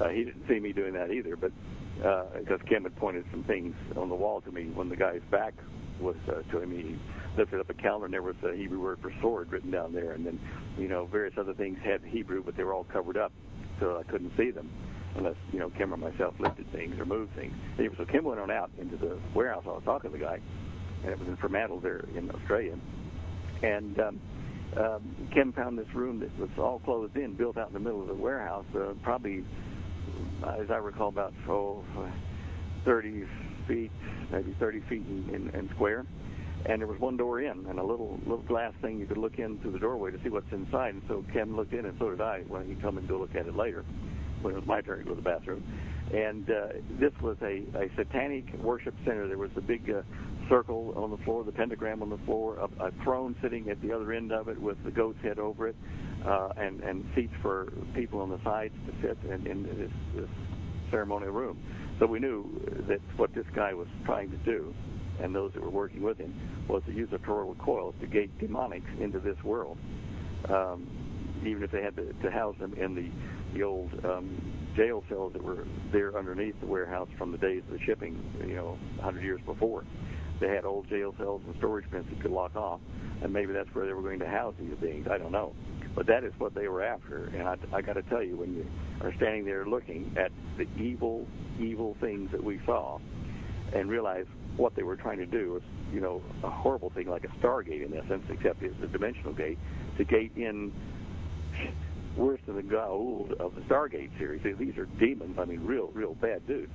Uh, 0.00 0.08
he 0.08 0.24
didn't 0.24 0.46
see 0.48 0.60
me 0.60 0.72
doing 0.72 0.92
that 0.94 1.10
either, 1.10 1.36
but 1.36 1.52
because 1.96 2.60
uh, 2.60 2.68
Kim 2.68 2.82
had 2.82 2.96
pointed 2.96 3.24
some 3.30 3.44
things 3.44 3.74
on 3.96 4.08
the 4.08 4.14
wall 4.14 4.40
to 4.42 4.50
me 4.50 4.64
when 4.74 4.88
the 4.88 4.96
guy's 4.96 5.22
back 5.30 5.54
was 6.00 6.16
uh, 6.28 6.42
to 6.50 6.60
him, 6.60 6.70
he 6.72 6.96
lifted 7.36 7.60
up 7.60 7.70
a 7.70 7.74
calendar 7.74 8.06
and 8.06 8.14
there 8.14 8.22
was 8.22 8.36
a 8.42 8.54
Hebrew 8.54 8.80
word 8.80 8.98
for 9.00 9.12
sword 9.20 9.50
written 9.50 9.70
down 9.70 9.92
there, 9.92 10.12
and 10.12 10.24
then 10.24 10.38
you 10.78 10.88
know 10.88 11.06
various 11.06 11.34
other 11.38 11.54
things 11.54 11.78
had 11.82 12.02
Hebrew, 12.02 12.42
but 12.42 12.56
they 12.56 12.64
were 12.64 12.74
all 12.74 12.84
covered 12.84 13.16
up, 13.16 13.32
so 13.80 13.98
I 13.98 14.10
couldn't 14.10 14.32
see 14.36 14.50
them 14.50 14.70
unless 15.16 15.36
you 15.52 15.58
know 15.58 15.70
Kim 15.70 15.92
or 15.92 15.96
myself 15.96 16.34
lifted 16.38 16.70
things 16.72 16.98
or 16.98 17.04
moved 17.04 17.34
things. 17.34 17.54
Anyway, 17.78 17.94
so 17.98 18.04
Kim 18.04 18.24
went 18.24 18.40
on 18.40 18.50
out 18.50 18.70
into 18.78 18.96
the 18.96 19.18
warehouse. 19.34 19.64
I 19.66 19.70
was 19.70 19.82
talking 19.84 20.10
to 20.10 20.18
the 20.18 20.24
guy, 20.24 20.40
and 21.02 21.12
it 21.12 21.18
was 21.18 21.28
in 21.28 21.36
Fremantle 21.36 21.80
there 21.80 22.04
in 22.16 22.30
Australia, 22.30 22.78
and. 23.62 23.98
Um, 24.00 24.20
um, 24.76 25.28
Kim 25.32 25.52
found 25.52 25.78
this 25.78 25.86
room 25.94 26.18
that 26.18 26.36
was 26.36 26.50
all 26.58 26.80
closed 26.80 27.16
in, 27.16 27.34
built 27.34 27.56
out 27.56 27.68
in 27.68 27.74
the 27.74 27.78
middle 27.78 28.02
of 28.02 28.08
the 28.08 28.14
warehouse, 28.14 28.64
uh, 28.74 28.94
probably, 29.04 29.44
as 30.42 30.68
I 30.68 30.78
recall, 30.78 31.10
about 31.10 31.32
oh, 31.48 31.84
30 32.84 33.24
feet, 33.68 33.92
maybe 34.32 34.56
30 34.58 34.80
feet 34.88 35.02
in, 35.06 35.30
in, 35.32 35.48
in 35.50 35.70
square 35.76 36.04
and 36.66 36.80
there 36.80 36.88
was 36.88 36.98
one 36.98 37.16
door 37.16 37.40
in 37.42 37.66
and 37.66 37.78
a 37.78 37.84
little 37.84 38.18
little 38.26 38.44
glass 38.44 38.72
thing 38.80 38.98
you 38.98 39.06
could 39.06 39.18
look 39.18 39.38
in 39.38 39.58
through 39.58 39.72
the 39.72 39.78
doorway 39.78 40.10
to 40.10 40.18
see 40.22 40.30
what's 40.30 40.50
inside. 40.52 40.94
And 40.94 41.02
so 41.08 41.24
Ken 41.32 41.56
looked 41.56 41.72
in, 41.72 41.84
and 41.84 41.96
so 41.98 42.10
did 42.10 42.20
I 42.20 42.40
when 42.48 42.66
he 42.66 42.74
come 42.76 42.98
and 42.98 43.06
go 43.06 43.18
look 43.18 43.34
at 43.34 43.46
it 43.46 43.54
later 43.54 43.84
when 44.40 44.54
it 44.54 44.58
was 44.58 44.66
my 44.66 44.80
turn 44.80 44.98
to 44.98 45.04
go 45.04 45.10
to 45.10 45.16
the 45.16 45.22
bathroom. 45.22 45.62
And 46.12 46.48
uh, 46.50 46.66
this 47.00 47.12
was 47.22 47.36
a, 47.40 47.64
a 47.78 47.88
satanic 47.96 48.52
worship 48.62 48.94
center. 49.04 49.26
There 49.26 49.38
was 49.38 49.50
a 49.56 49.60
big 49.62 49.90
uh, 49.90 50.02
circle 50.50 50.92
on 50.96 51.10
the 51.10 51.16
floor, 51.24 51.44
the 51.44 51.52
pentagram 51.52 52.02
on 52.02 52.10
the 52.10 52.18
floor, 52.26 52.58
a, 52.58 52.86
a 52.86 52.90
throne 53.02 53.34
sitting 53.42 53.70
at 53.70 53.80
the 53.80 53.90
other 53.90 54.12
end 54.12 54.32
of 54.32 54.48
it 54.48 54.60
with 54.60 54.76
the 54.84 54.90
goat's 54.90 55.20
head 55.22 55.38
over 55.38 55.68
it, 55.68 55.76
uh, 56.26 56.50
and 56.56 56.80
and 56.80 57.04
seats 57.14 57.32
for 57.42 57.72
people 57.94 58.20
on 58.20 58.28
the 58.30 58.42
sides 58.44 58.74
to 58.86 59.08
sit 59.08 59.18
in, 59.30 59.46
in 59.46 59.62
this, 59.62 59.90
this 60.14 60.30
ceremonial 60.90 61.32
room. 61.32 61.58
So 61.98 62.06
we 62.06 62.18
knew 62.18 62.44
that 62.88 63.00
what 63.16 63.34
this 63.34 63.46
guy 63.54 63.72
was 63.72 63.86
trying 64.04 64.30
to 64.30 64.36
do 64.38 64.74
and 65.20 65.34
those 65.34 65.52
that 65.52 65.62
were 65.62 65.70
working 65.70 66.02
with 66.02 66.18
him 66.18 66.34
was 66.68 66.82
to 66.86 66.92
use 66.92 67.08
a 67.12 67.18
toroidal 67.18 67.58
coil 67.58 67.94
to 68.00 68.06
gate 68.06 68.36
demonics 68.38 69.00
into 69.00 69.18
this 69.20 69.36
world, 69.44 69.78
um, 70.48 70.86
even 71.44 71.62
if 71.62 71.70
they 71.70 71.82
had 71.82 71.96
to, 71.96 72.12
to 72.22 72.30
house 72.30 72.56
them 72.58 72.74
in 72.74 72.94
the 72.94 73.10
the 73.54 73.62
old 73.62 73.92
um, 74.04 74.36
jail 74.76 75.04
cells 75.08 75.32
that 75.32 75.42
were 75.42 75.64
there 75.92 76.16
underneath 76.18 76.58
the 76.60 76.66
warehouse 76.66 77.08
from 77.16 77.30
the 77.30 77.38
days 77.38 77.62
of 77.68 77.78
the 77.78 77.84
shipping, 77.84 78.20
you 78.40 78.56
know, 78.56 78.76
100 78.96 79.22
years 79.22 79.40
before. 79.46 79.84
They 80.40 80.48
had 80.48 80.64
old 80.64 80.88
jail 80.88 81.14
cells 81.16 81.42
and 81.46 81.54
storage 81.58 81.88
bins 81.90 82.06
that 82.10 82.20
could 82.20 82.32
lock 82.32 82.56
off, 82.56 82.80
and 83.22 83.32
maybe 83.32 83.52
that's 83.52 83.72
where 83.72 83.86
they 83.86 83.92
were 83.92 84.02
going 84.02 84.18
to 84.18 84.28
house 84.28 84.54
these 84.58 84.76
beings. 84.80 85.06
I 85.08 85.18
don't 85.18 85.32
know. 85.32 85.54
But 85.94 86.06
that 86.08 86.24
is 86.24 86.32
what 86.38 86.54
they 86.54 86.66
were 86.66 86.82
after. 86.82 87.26
And 87.26 87.42
I, 87.42 87.56
I 87.72 87.80
got 87.80 87.92
to 87.92 88.02
tell 88.02 88.22
you, 88.22 88.36
when 88.36 88.54
you 88.54 88.66
are 89.00 89.14
standing 89.14 89.44
there 89.44 89.64
looking 89.64 90.12
at 90.18 90.32
the 90.58 90.66
evil, 90.76 91.26
evil 91.60 91.96
things 92.00 92.32
that 92.32 92.42
we 92.42 92.60
saw 92.66 92.98
and 93.72 93.88
realize 93.88 94.26
what 94.56 94.74
they 94.74 94.82
were 94.82 94.96
trying 94.96 95.18
to 95.18 95.26
do 95.26 95.52
was, 95.52 95.62
you 95.92 96.00
know, 96.00 96.22
a 96.42 96.50
horrible 96.50 96.90
thing 96.90 97.08
like 97.08 97.24
a 97.24 97.44
stargate 97.44 97.84
in 97.84 97.96
essence, 97.96 98.24
except 98.30 98.62
it's 98.62 98.74
a 98.82 98.86
dimensional 98.86 99.32
gate 99.32 99.58
to 99.98 100.04
gate 100.04 100.32
in 100.36 100.72
worse 102.16 102.40
than 102.46 102.56
the 102.56 102.62
Goa'uld 102.62 103.32
of 103.40 103.54
the 103.54 103.60
Stargate 103.62 104.16
series. 104.18 104.42
These 104.58 104.76
are 104.78 104.86
demons. 104.98 105.38
I 105.38 105.44
mean, 105.44 105.64
real, 105.64 105.90
real 105.94 106.14
bad 106.14 106.46
dudes. 106.46 106.72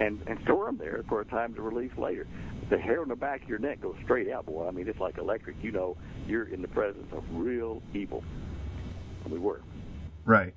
And 0.00 0.20
and 0.26 0.38
store 0.44 0.66
them 0.66 0.78
there 0.78 1.02
for 1.08 1.20
a 1.20 1.24
time 1.24 1.54
to 1.54 1.62
release 1.62 1.92
later. 1.96 2.26
The 2.70 2.78
hair 2.78 3.02
on 3.02 3.08
the 3.08 3.16
back 3.16 3.42
of 3.42 3.48
your 3.48 3.58
neck 3.58 3.82
goes 3.82 3.94
straight 4.04 4.30
out, 4.30 4.46
boy. 4.46 4.66
I 4.66 4.70
mean, 4.70 4.88
it's 4.88 4.98
like 4.98 5.18
electric. 5.18 5.56
You 5.62 5.70
know, 5.70 5.96
you're 6.26 6.48
in 6.48 6.62
the 6.62 6.68
presence 6.68 7.12
of 7.12 7.22
real 7.32 7.82
evil. 7.94 8.24
And 9.24 9.32
we 9.32 9.38
were. 9.38 9.60
Right. 10.24 10.54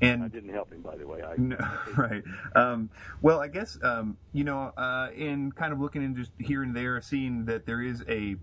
And 0.00 0.22
I 0.22 0.28
didn't 0.28 0.50
help 0.50 0.72
him, 0.72 0.82
by 0.82 0.96
the 0.96 1.06
way. 1.06 1.22
I, 1.22 1.36
no, 1.36 1.56
right. 1.96 2.22
Um, 2.54 2.90
well, 3.22 3.40
I 3.40 3.48
guess 3.48 3.78
um, 3.82 4.18
you 4.32 4.44
know, 4.44 4.72
uh, 4.76 5.08
in 5.16 5.52
kind 5.52 5.72
of 5.72 5.80
looking 5.80 6.04
and 6.04 6.16
just 6.16 6.32
here 6.38 6.62
and 6.62 6.76
there, 6.76 7.00
seeing 7.00 7.46
that 7.46 7.66
there 7.66 7.82
is 7.82 8.04
a 8.08 8.36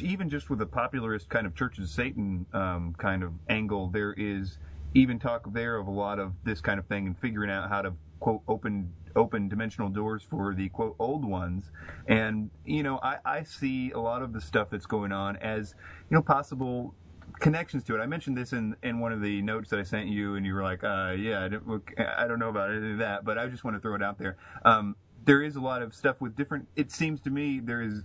even 0.00 0.28
just 0.28 0.50
with 0.50 0.60
a 0.60 0.66
popularist 0.66 1.28
kind 1.28 1.46
of 1.46 1.54
Church 1.54 1.78
of 1.78 1.88
Satan 1.88 2.46
um, 2.52 2.94
kind 2.98 3.22
of 3.22 3.32
angle, 3.48 3.88
there 3.88 4.14
is 4.16 4.58
even 4.94 5.18
talk 5.18 5.52
there 5.52 5.76
of 5.76 5.86
a 5.86 5.90
lot 5.90 6.18
of 6.18 6.34
this 6.44 6.60
kind 6.60 6.78
of 6.78 6.86
thing 6.86 7.06
and 7.06 7.18
figuring 7.18 7.50
out 7.50 7.68
how 7.68 7.82
to 7.82 7.94
quote 8.20 8.42
open 8.46 8.92
open 9.16 9.48
dimensional 9.48 9.90
doors 9.90 10.22
for 10.22 10.54
the 10.54 10.68
quote 10.70 10.94
old 10.98 11.24
ones. 11.24 11.70
And 12.06 12.50
you 12.64 12.82
know, 12.82 12.98
I, 13.02 13.18
I 13.24 13.42
see 13.42 13.90
a 13.92 13.98
lot 13.98 14.22
of 14.22 14.32
the 14.32 14.40
stuff 14.40 14.68
that's 14.70 14.86
going 14.86 15.12
on 15.12 15.36
as 15.36 15.74
you 16.10 16.14
know 16.16 16.22
possible 16.22 16.94
connections 17.40 17.84
to 17.84 17.96
it. 17.96 18.00
I 18.00 18.06
mentioned 18.06 18.36
this 18.36 18.52
in, 18.52 18.76
in 18.82 19.00
one 19.00 19.12
of 19.12 19.20
the 19.22 19.42
notes 19.42 19.70
that 19.70 19.80
I 19.80 19.82
sent 19.84 20.08
you, 20.08 20.36
and 20.36 20.46
you 20.46 20.54
were 20.54 20.62
like, 20.62 20.84
uh, 20.84 21.14
"Yeah, 21.18 21.44
I 21.44 21.48
don't, 21.48 21.82
I 21.98 22.26
don't 22.26 22.38
know 22.38 22.48
about 22.50 22.70
any 22.70 22.92
of 22.92 22.98
that," 22.98 23.24
but 23.24 23.38
I 23.38 23.48
just 23.48 23.64
want 23.64 23.76
to 23.76 23.80
throw 23.80 23.94
it 23.94 24.02
out 24.02 24.18
there. 24.18 24.36
Um, 24.64 24.96
there 25.24 25.42
is 25.42 25.56
a 25.56 25.60
lot 25.60 25.82
of 25.82 25.94
stuff 25.94 26.20
with 26.20 26.36
different. 26.36 26.68
It 26.76 26.92
seems 26.92 27.20
to 27.22 27.30
me 27.30 27.60
there 27.60 27.82
is 27.82 28.02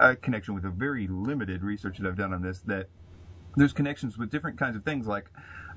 a 0.00 0.16
connection 0.16 0.54
with 0.54 0.64
a 0.64 0.70
very 0.70 1.06
limited 1.08 1.62
research 1.62 1.98
that 1.98 2.06
I've 2.08 2.16
done 2.16 2.32
on 2.32 2.42
this 2.42 2.60
that 2.62 2.88
there's 3.56 3.72
connections 3.72 4.18
with 4.18 4.30
different 4.30 4.58
kinds 4.58 4.76
of 4.76 4.84
things 4.84 5.06
like 5.06 5.30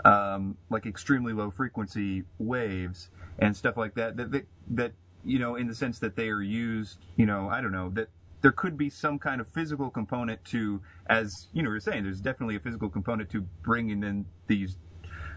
um, 0.06 0.58
like 0.70 0.86
extremely 0.86 1.34
low 1.34 1.52
frequency 1.52 2.24
waves 2.40 3.10
and 3.40 3.56
stuff 3.56 3.78
like 3.78 3.96
that, 3.96 4.18
that 4.18 4.32
that 4.32 4.46
that 4.72 4.94
you 5.24 5.40
know 5.40 5.56
in 5.56 5.68
the 5.68 5.76
sense 5.76 6.00
that 6.00 6.16
they 6.16 6.30
are 6.30 6.42
used 6.42 7.00
you 7.18 7.26
know 7.26 7.50
I 7.50 7.62
don't 7.62 7.72
know 7.72 7.90
that 7.96 8.10
there 8.46 8.54
could 8.54 8.78
be 8.78 8.90
some 8.92 9.20
kind 9.20 9.42
of 9.42 9.50
physical 9.50 9.92
component 9.92 10.46
to 10.46 10.82
as 11.08 11.50
you 11.54 11.64
know 11.64 11.72
you're 11.72 11.82
saying 11.82 12.06
there's 12.06 12.22
definitely 12.22 12.58
a 12.58 12.62
physical 12.62 12.90
component 12.90 13.30
to 13.32 13.48
bringing 13.64 14.04
in 14.04 14.28
these 14.48 14.78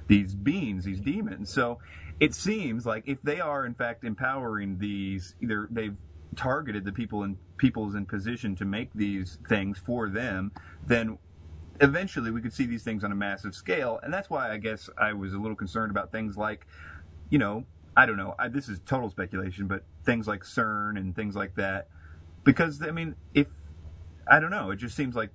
these 0.08 0.36
beings 0.36 0.84
these 0.84 1.00
demons 1.00 1.52
so 1.52 1.78
it 2.20 2.34
seems 2.34 2.86
like 2.86 3.04
if 3.08 3.22
they 3.22 3.40
are 3.40 3.66
in 3.66 3.74
fact 3.74 4.04
empowering 4.04 4.78
these 4.78 5.36
either 5.42 5.68
they've 5.72 5.96
targeted 6.36 6.84
the 6.84 6.92
people 6.92 7.24
and 7.24 7.38
people's 7.58 7.94
in 7.96 8.06
position 8.06 8.56
to 8.56 8.66
make 8.66 8.90
these 8.94 9.38
things 9.48 9.78
for 9.78 10.10
them, 10.10 10.52
then 10.86 11.18
eventually 11.80 12.30
we 12.32 12.42
could 12.42 12.54
see 12.54 12.66
these 12.66 12.84
things 12.84 13.04
on 13.04 13.12
a 13.12 13.16
massive 13.16 13.54
scale. 13.54 14.00
And 14.02 14.12
that's 14.14 14.30
why 14.30 14.52
I 14.52 14.58
guess 14.58 14.90
I 14.98 15.14
was 15.14 15.34
a 15.34 15.38
little 15.38 15.56
concerned 15.56 15.90
about 15.92 16.12
things 16.12 16.36
like, 16.36 16.66
you 17.30 17.38
know, 17.38 17.66
I 17.96 18.06
don't 18.06 18.16
know, 18.18 18.34
I, 18.38 18.48
this 18.48 18.68
is 18.68 18.80
total 18.86 19.10
speculation, 19.10 19.68
but 19.68 19.84
things 20.04 20.28
like 20.28 20.42
CERN 20.44 20.98
and 20.98 21.16
things 21.16 21.36
like 21.36 21.56
that. 21.56 21.88
Because, 22.48 22.80
I 22.80 22.92
mean, 22.92 23.14
if, 23.34 23.46
I 24.26 24.40
don't 24.40 24.50
know, 24.50 24.70
it 24.70 24.76
just 24.76 24.96
seems 24.96 25.14
like 25.14 25.32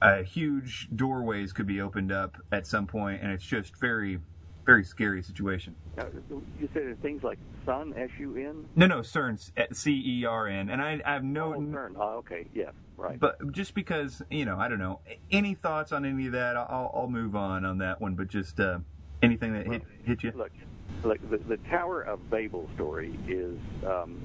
uh, 0.00 0.22
huge 0.22 0.86
doorways 0.94 1.52
could 1.52 1.66
be 1.66 1.80
opened 1.80 2.12
up 2.12 2.36
at 2.52 2.64
some 2.64 2.86
point, 2.86 3.22
and 3.22 3.32
it's 3.32 3.44
just 3.44 3.76
very 3.80 4.20
very 4.64 4.84
scary 4.84 5.20
situation. 5.20 5.74
Now, 5.96 6.06
you 6.60 6.68
said 6.72 7.02
things 7.02 7.24
like 7.24 7.40
Sun, 7.66 7.94
S 7.96 8.10
U 8.20 8.36
N? 8.36 8.68
No, 8.76 8.86
no, 8.86 9.00
CERN, 9.00 9.36
C 9.72 10.00
E 10.20 10.24
R 10.24 10.46
N. 10.46 10.70
And 10.70 10.80
I, 10.80 11.00
I 11.04 11.14
have 11.14 11.24
no. 11.24 11.54
Oh, 11.54 11.60
CERN. 11.60 11.94
Oh, 11.96 12.18
okay, 12.18 12.46
yeah, 12.54 12.70
right. 12.96 13.18
But 13.18 13.50
just 13.50 13.74
because, 13.74 14.22
you 14.30 14.44
know, 14.44 14.56
I 14.60 14.68
don't 14.68 14.78
know. 14.78 15.00
Any 15.32 15.54
thoughts 15.54 15.90
on 15.90 16.04
any 16.04 16.26
of 16.26 16.32
that? 16.34 16.56
I'll, 16.56 16.92
I'll 16.94 17.08
move 17.10 17.34
on 17.34 17.64
on 17.64 17.78
that 17.78 18.00
one, 18.00 18.14
but 18.14 18.28
just 18.28 18.60
uh, 18.60 18.78
anything 19.24 19.54
that 19.54 19.66
hit, 19.66 19.82
hit 20.04 20.22
you? 20.22 20.30
Look, 20.36 20.52
look 21.02 21.18
the, 21.28 21.38
the 21.38 21.56
Tower 21.68 22.02
of 22.02 22.30
Babel 22.30 22.70
story 22.76 23.18
is. 23.26 23.58
Um, 23.84 24.22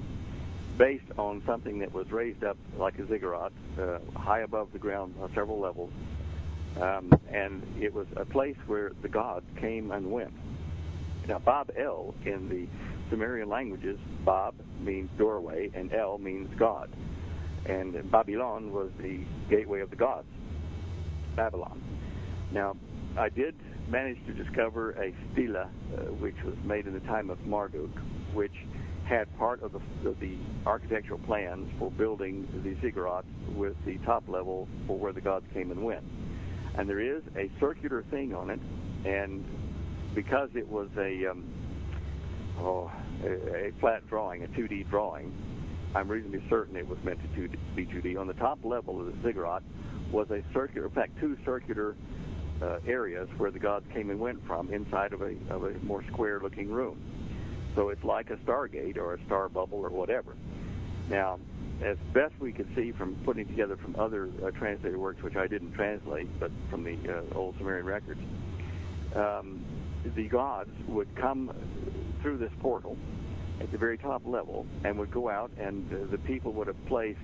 based 0.77 1.05
on 1.17 1.41
something 1.45 1.79
that 1.79 1.91
was 1.93 2.11
raised 2.11 2.43
up 2.43 2.57
like 2.77 2.99
a 2.99 3.07
ziggurat, 3.07 3.51
uh, 3.79 3.99
high 4.15 4.41
above 4.41 4.71
the 4.73 4.79
ground 4.79 5.15
on 5.21 5.29
several 5.33 5.59
levels, 5.59 5.91
um, 6.79 7.11
and 7.31 7.63
it 7.81 7.93
was 7.93 8.07
a 8.15 8.25
place 8.25 8.57
where 8.67 8.91
the 9.01 9.09
gods 9.09 9.45
came 9.59 9.91
and 9.91 10.11
went. 10.11 10.33
Now, 11.27 11.39
Bab 11.39 11.71
El 11.77 12.13
in 12.25 12.47
the 12.47 12.67
Sumerian 13.09 13.49
languages, 13.49 13.99
Bab 14.25 14.53
means 14.79 15.09
doorway, 15.17 15.71
and 15.73 15.91
El 15.93 16.17
means 16.19 16.49
God. 16.57 16.89
And 17.65 18.09
Babylon 18.11 18.71
was 18.71 18.91
the 19.01 19.21
gateway 19.49 19.81
of 19.81 19.89
the 19.89 19.95
gods, 19.95 20.27
Babylon. 21.35 21.81
Now, 22.51 22.77
I 23.17 23.29
did 23.29 23.55
manage 23.89 24.23
to 24.27 24.33
discover 24.33 24.91
a 24.91 25.13
stela, 25.33 25.69
uh, 25.93 26.01
which 26.13 26.35
was 26.45 26.55
made 26.63 26.87
in 26.87 26.93
the 26.93 26.99
time 27.01 27.29
of 27.29 27.45
Marduk, 27.45 27.89
which 28.33 28.53
had 29.07 29.35
part 29.37 29.61
of 29.63 29.71
the, 29.71 30.09
of 30.09 30.19
the 30.19 30.35
architectural 30.65 31.19
plans 31.19 31.71
for 31.79 31.89
building 31.91 32.47
the 32.63 32.75
ziggurats 32.75 33.23
with 33.55 33.75
the 33.85 33.97
top 33.99 34.27
level 34.27 34.67
for 34.85 34.97
where 34.97 35.13
the 35.13 35.21
gods 35.21 35.45
came 35.53 35.71
and 35.71 35.81
went 35.81 36.03
and 36.77 36.87
there 36.87 36.99
is 36.99 37.23
a 37.35 37.49
circular 37.59 38.03
thing 38.11 38.33
on 38.33 38.51
it, 38.51 38.59
and 39.03 39.43
because 40.13 40.49
it 40.55 40.67
was 40.67 40.87
a 40.97 41.25
um, 41.25 41.43
oh, 42.59 42.91
a, 43.23 43.67
a 43.67 43.71
flat 43.79 44.07
drawing, 44.07 44.43
a 44.43 44.47
2D 44.47 44.89
drawing, 44.89 45.33
I'm 45.95 46.07
reasonably 46.07 46.43
certain 46.49 46.75
it 46.75 46.87
was 46.87 46.99
meant 47.03 47.19
to 47.21 47.49
be 47.75 47.85
2D. 47.85 48.19
On 48.19 48.27
the 48.27 48.33
top 48.33 48.59
level 48.63 48.99
of 48.99 49.07
the 49.07 49.13
ziggurat 49.23 49.63
was 50.11 50.29
a 50.29 50.43
circular, 50.53 50.87
in 50.87 50.93
fact, 50.93 51.19
two 51.19 51.35
circular 51.43 51.95
uh, 52.61 52.77
areas 52.87 53.27
where 53.37 53.49
the 53.49 53.59
gods 53.59 53.85
came 53.91 54.11
and 54.11 54.19
went 54.19 54.45
from 54.45 54.71
inside 54.71 55.13
of 55.13 55.21
a, 55.21 55.35
of 55.49 55.63
a 55.63 55.73
more 55.83 56.03
square-looking 56.11 56.69
room. 56.69 56.99
So 57.77 57.89
it's 57.89 58.03
like 58.03 58.31
a 58.31 58.37
stargate 58.37 58.97
or 58.97 59.13
a 59.13 59.25
star 59.27 59.49
bubble 59.49 59.77
or 59.77 59.89
whatever. 59.89 60.35
Now, 61.11 61.39
as 61.85 61.95
best 62.11 62.33
we 62.39 62.51
could 62.51 62.67
see 62.75 62.91
from 62.91 63.13
putting 63.23 63.45
together 63.45 63.77
from 63.77 63.95
other 63.99 64.29
uh, 64.43 64.49
translated 64.49 64.97
works, 64.97 65.21
which 65.21 65.35
I 65.35 65.45
didn't 65.45 65.73
translate, 65.73 66.27
but 66.39 66.49
from 66.71 66.83
the 66.83 66.97
uh, 67.07 67.37
old 67.37 67.55
Sumerian 67.59 67.85
records, 67.85 68.19
um, 69.15 69.63
the 70.15 70.27
gods 70.27 70.71
would 70.87 71.15
come 71.15 71.53
through 72.23 72.39
this 72.39 72.51
portal 72.61 72.97
at 73.61 73.71
the 73.71 73.77
very 73.77 73.99
top 73.99 74.23
level 74.25 74.65
and 74.83 74.97
would 74.97 75.11
go 75.11 75.29
out, 75.29 75.51
and 75.59 75.85
uh, 75.93 76.09
the 76.09 76.17
people 76.17 76.53
would 76.53 76.65
have 76.65 76.85
placed 76.87 77.19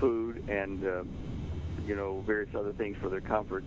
food 0.00 0.42
and 0.48 0.86
uh, 0.86 1.02
you 1.84 1.94
know 1.94 2.22
various 2.26 2.54
other 2.56 2.72
things 2.72 2.96
for 2.98 3.10
their 3.10 3.20
comfort 3.20 3.62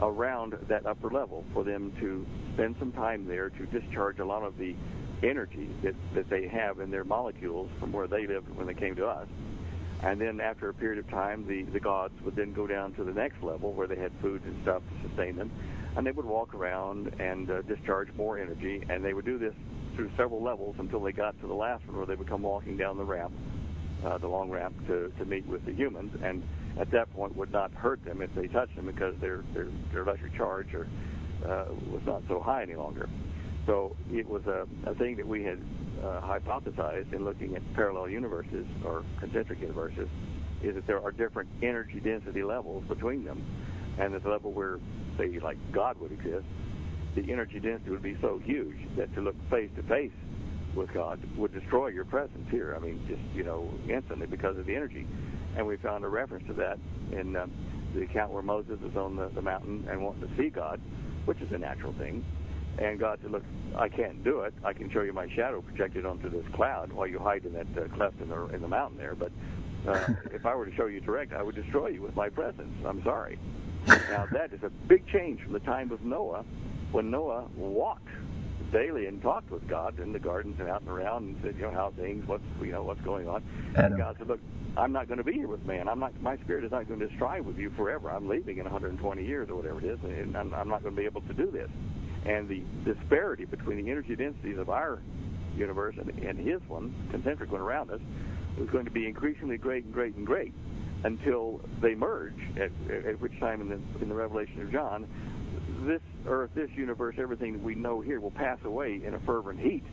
around 0.00 0.56
that 0.68 0.84
upper 0.84 1.10
level 1.10 1.42
for 1.54 1.64
them 1.64 1.90
to 2.00 2.26
spend 2.52 2.76
some 2.78 2.92
time 2.92 3.26
there 3.26 3.48
to 3.48 3.64
discharge 3.66 4.18
a 4.18 4.24
lot 4.24 4.42
of 4.42 4.56
the 4.58 4.74
energy 5.22 5.68
that, 5.82 5.94
that 6.14 6.28
they 6.30 6.48
have 6.48 6.80
in 6.80 6.90
their 6.90 7.04
molecules 7.04 7.70
from 7.78 7.92
where 7.92 8.06
they 8.06 8.26
lived 8.26 8.48
when 8.56 8.66
they 8.66 8.74
came 8.74 8.96
to 8.96 9.06
us 9.06 9.28
and 10.02 10.20
then 10.20 10.40
after 10.40 10.70
a 10.70 10.74
period 10.74 10.98
of 10.98 11.10
time, 11.10 11.46
the, 11.46 11.62
the 11.72 11.80
gods 11.80 12.14
would 12.24 12.34
then 12.34 12.52
go 12.52 12.66
down 12.66 12.94
to 12.94 13.04
the 13.04 13.12
next 13.12 13.42
level 13.42 13.72
where 13.72 13.86
they 13.86 13.96
had 13.96 14.12
food 14.22 14.42
and 14.44 14.56
stuff 14.62 14.82
to 14.82 15.08
sustain 15.08 15.36
them. 15.36 15.50
And 15.96 16.06
they 16.06 16.10
would 16.10 16.24
walk 16.24 16.54
around 16.54 17.08
and 17.20 17.50
uh, 17.50 17.62
discharge 17.62 18.08
more 18.14 18.38
energy. 18.38 18.82
And 18.88 19.04
they 19.04 19.12
would 19.12 19.26
do 19.26 19.38
this 19.38 19.52
through 19.96 20.10
several 20.16 20.42
levels 20.42 20.76
until 20.78 21.00
they 21.00 21.12
got 21.12 21.38
to 21.42 21.46
the 21.46 21.54
last 21.54 21.86
one 21.86 21.98
where 21.98 22.06
they 22.06 22.14
would 22.14 22.28
come 22.28 22.42
walking 22.42 22.78
down 22.78 22.96
the 22.96 23.04
ramp, 23.04 23.32
uh, 24.04 24.16
the 24.16 24.28
long 24.28 24.48
ramp, 24.48 24.74
to, 24.86 25.12
to 25.18 25.24
meet 25.26 25.44
with 25.46 25.66
the 25.66 25.72
humans. 25.72 26.18
And 26.22 26.42
at 26.78 26.90
that 26.92 27.12
point 27.12 27.36
would 27.36 27.52
not 27.52 27.70
hurt 27.72 28.02
them 28.04 28.22
if 28.22 28.34
they 28.34 28.46
touched 28.46 28.76
them 28.76 28.86
because 28.86 29.14
their, 29.20 29.44
their, 29.52 29.68
their 29.92 30.02
electric 30.02 30.34
charge 30.34 30.72
or, 30.72 30.86
uh, 31.44 31.66
was 31.90 32.02
not 32.06 32.22
so 32.26 32.40
high 32.40 32.62
any 32.62 32.76
longer. 32.76 33.06
So 33.66 33.96
it 34.10 34.28
was 34.28 34.42
a, 34.46 34.66
a 34.86 34.94
thing 34.94 35.16
that 35.16 35.26
we 35.26 35.42
had 35.44 35.58
uh, 36.02 36.20
hypothesized 36.22 37.12
in 37.12 37.24
looking 37.24 37.56
at 37.56 37.74
parallel 37.74 38.08
universes 38.08 38.66
or 38.84 39.04
concentric 39.18 39.60
universes 39.60 40.08
is 40.62 40.74
that 40.74 40.86
there 40.86 41.02
are 41.02 41.12
different 41.12 41.48
energy 41.62 42.00
density 42.00 42.42
levels 42.42 42.84
between 42.88 43.24
them, 43.24 43.42
and 43.98 44.14
at 44.14 44.22
the 44.22 44.28
level 44.28 44.52
where, 44.52 44.78
say, 45.18 45.38
like 45.42 45.58
God 45.72 45.98
would 46.00 46.12
exist, 46.12 46.46
the 47.14 47.30
energy 47.30 47.60
density 47.60 47.90
would 47.90 48.02
be 48.02 48.16
so 48.20 48.38
huge 48.44 48.76
that 48.96 49.12
to 49.14 49.20
look 49.20 49.36
face 49.50 49.70
to 49.76 49.82
face 49.84 50.12
with 50.74 50.92
God 50.92 51.18
would 51.36 51.52
destroy 51.52 51.88
your 51.88 52.04
presence 52.04 52.48
here. 52.50 52.76
I 52.76 52.84
mean, 52.84 53.04
just 53.08 53.20
you 53.34 53.42
know, 53.42 53.68
instantly 53.88 54.26
because 54.26 54.56
of 54.56 54.66
the 54.66 54.76
energy. 54.76 55.06
And 55.56 55.66
we 55.66 55.76
found 55.76 56.04
a 56.04 56.08
reference 56.08 56.46
to 56.46 56.52
that 56.54 56.78
in 57.10 57.34
um, 57.36 57.50
the 57.92 58.02
account 58.02 58.30
where 58.30 58.42
Moses 58.42 58.78
was 58.80 58.94
on 58.94 59.16
the, 59.16 59.28
the 59.34 59.42
mountain 59.42 59.84
and 59.90 60.00
wanting 60.00 60.28
to 60.28 60.36
see 60.36 60.48
God, 60.48 60.80
which 61.24 61.40
is 61.40 61.50
a 61.50 61.58
natural 61.58 61.92
thing 61.94 62.24
And 62.80 62.98
God 62.98 63.18
said, 63.22 63.30
look, 63.30 63.44
I 63.76 63.88
can't 63.88 64.24
do 64.24 64.40
it. 64.40 64.54
I 64.64 64.72
can 64.72 64.90
show 64.90 65.02
you 65.02 65.12
my 65.12 65.28
shadow 65.34 65.60
projected 65.60 66.06
onto 66.06 66.30
this 66.30 66.44
cloud 66.54 66.92
while 66.92 67.06
you 67.06 67.18
hide 67.18 67.44
in 67.44 67.52
that 67.52 67.66
uh, 67.76 67.88
cleft 67.94 68.20
in 68.20 68.30
the, 68.30 68.46
in 68.46 68.62
the 68.62 68.68
mountain 68.68 68.98
there. 68.98 69.14
But 69.14 69.30
uh, 69.86 70.06
if 70.32 70.46
I 70.46 70.54
were 70.54 70.66
to 70.66 70.74
show 70.74 70.86
you 70.86 71.00
direct, 71.00 71.34
I 71.34 71.42
would 71.42 71.54
destroy 71.54 71.88
you 71.88 72.02
with 72.02 72.16
my 72.16 72.30
presence. 72.30 72.74
I'm 72.86 73.02
sorry. 73.04 73.38
Now, 73.86 74.26
that 74.32 74.52
is 74.52 74.62
a 74.62 74.70
big 74.88 75.06
change 75.08 75.42
from 75.42 75.52
the 75.52 75.60
time 75.60 75.90
of 75.90 76.02
Noah, 76.02 76.44
when 76.90 77.10
Noah 77.10 77.46
walked 77.54 78.08
daily 78.72 79.06
and 79.06 79.20
talked 79.20 79.50
with 79.50 79.66
God 79.68 79.98
in 79.98 80.12
the 80.12 80.18
gardens 80.18 80.58
and 80.60 80.68
out 80.68 80.80
and 80.80 80.90
around 80.90 81.24
and 81.24 81.36
said, 81.42 81.56
you 81.56 81.62
know, 81.62 81.70
how 81.70 81.92
things, 81.96 82.26
what's, 82.26 82.44
you 82.60 82.72
know, 82.72 82.82
what's 82.82 83.00
going 83.02 83.28
on. 83.28 83.42
Adam. 83.74 83.92
And 83.92 84.00
God 84.00 84.16
said, 84.18 84.28
look, 84.28 84.40
I'm 84.76 84.92
not 84.92 85.08
going 85.08 85.18
to 85.18 85.24
be 85.24 85.32
here 85.32 85.48
with 85.48 85.64
man. 85.66 85.88
I'm 85.88 85.98
not. 85.98 86.20
My 86.22 86.36
spirit 86.38 86.64
is 86.64 86.70
not 86.70 86.86
going 86.86 87.00
to 87.00 87.08
strive 87.16 87.44
with 87.44 87.58
you 87.58 87.70
forever. 87.70 88.10
I'm 88.10 88.28
leaving 88.28 88.58
in 88.58 88.64
120 88.64 89.24
years 89.24 89.48
or 89.50 89.56
whatever 89.56 89.80
it 89.80 89.84
is, 89.84 89.98
and 90.04 90.36
I'm, 90.36 90.54
I'm 90.54 90.68
not 90.68 90.82
going 90.82 90.94
to 90.94 91.00
be 91.00 91.06
able 91.06 91.22
to 91.22 91.34
do 91.34 91.50
this. 91.50 91.68
And 92.26 92.48
the 92.48 92.62
disparity 92.84 93.44
between 93.44 93.84
the 93.84 93.90
energy 93.90 94.14
densities 94.14 94.58
of 94.58 94.68
our 94.68 95.00
universe 95.56 95.96
and, 95.98 96.10
and 96.18 96.38
his 96.38 96.60
one, 96.68 96.94
concentric 97.10 97.50
one 97.50 97.60
around 97.60 97.90
us, 97.90 98.00
is 98.58 98.68
going 98.70 98.84
to 98.84 98.90
be 98.90 99.06
increasingly 99.06 99.56
great 99.56 99.84
and 99.84 99.92
great 99.92 100.14
and 100.16 100.26
great 100.26 100.52
until 101.04 101.60
they 101.80 101.94
merge. 101.94 102.34
At, 102.56 102.70
at 103.06 103.20
which 103.20 103.38
time, 103.40 103.60
in 103.60 103.68
the 103.68 103.80
in 104.02 104.08
the 104.08 104.14
Revelation 104.14 104.60
of 104.62 104.70
John, 104.70 105.06
this 105.86 106.02
Earth, 106.26 106.50
this 106.54 106.70
universe, 106.74 107.16
everything 107.18 107.54
that 107.54 107.62
we 107.62 107.74
know 107.74 108.00
here 108.00 108.20
will 108.20 108.30
pass 108.30 108.58
away 108.64 109.00
in 109.04 109.14
a 109.14 109.20
fervent 109.20 109.58
heat, 109.58 109.84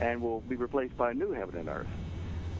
and 0.00 0.22
will 0.22 0.40
be 0.42 0.56
replaced 0.56 0.96
by 0.96 1.10
a 1.10 1.14
new 1.14 1.32
heaven 1.32 1.58
and 1.58 1.68
earth. 1.68 1.86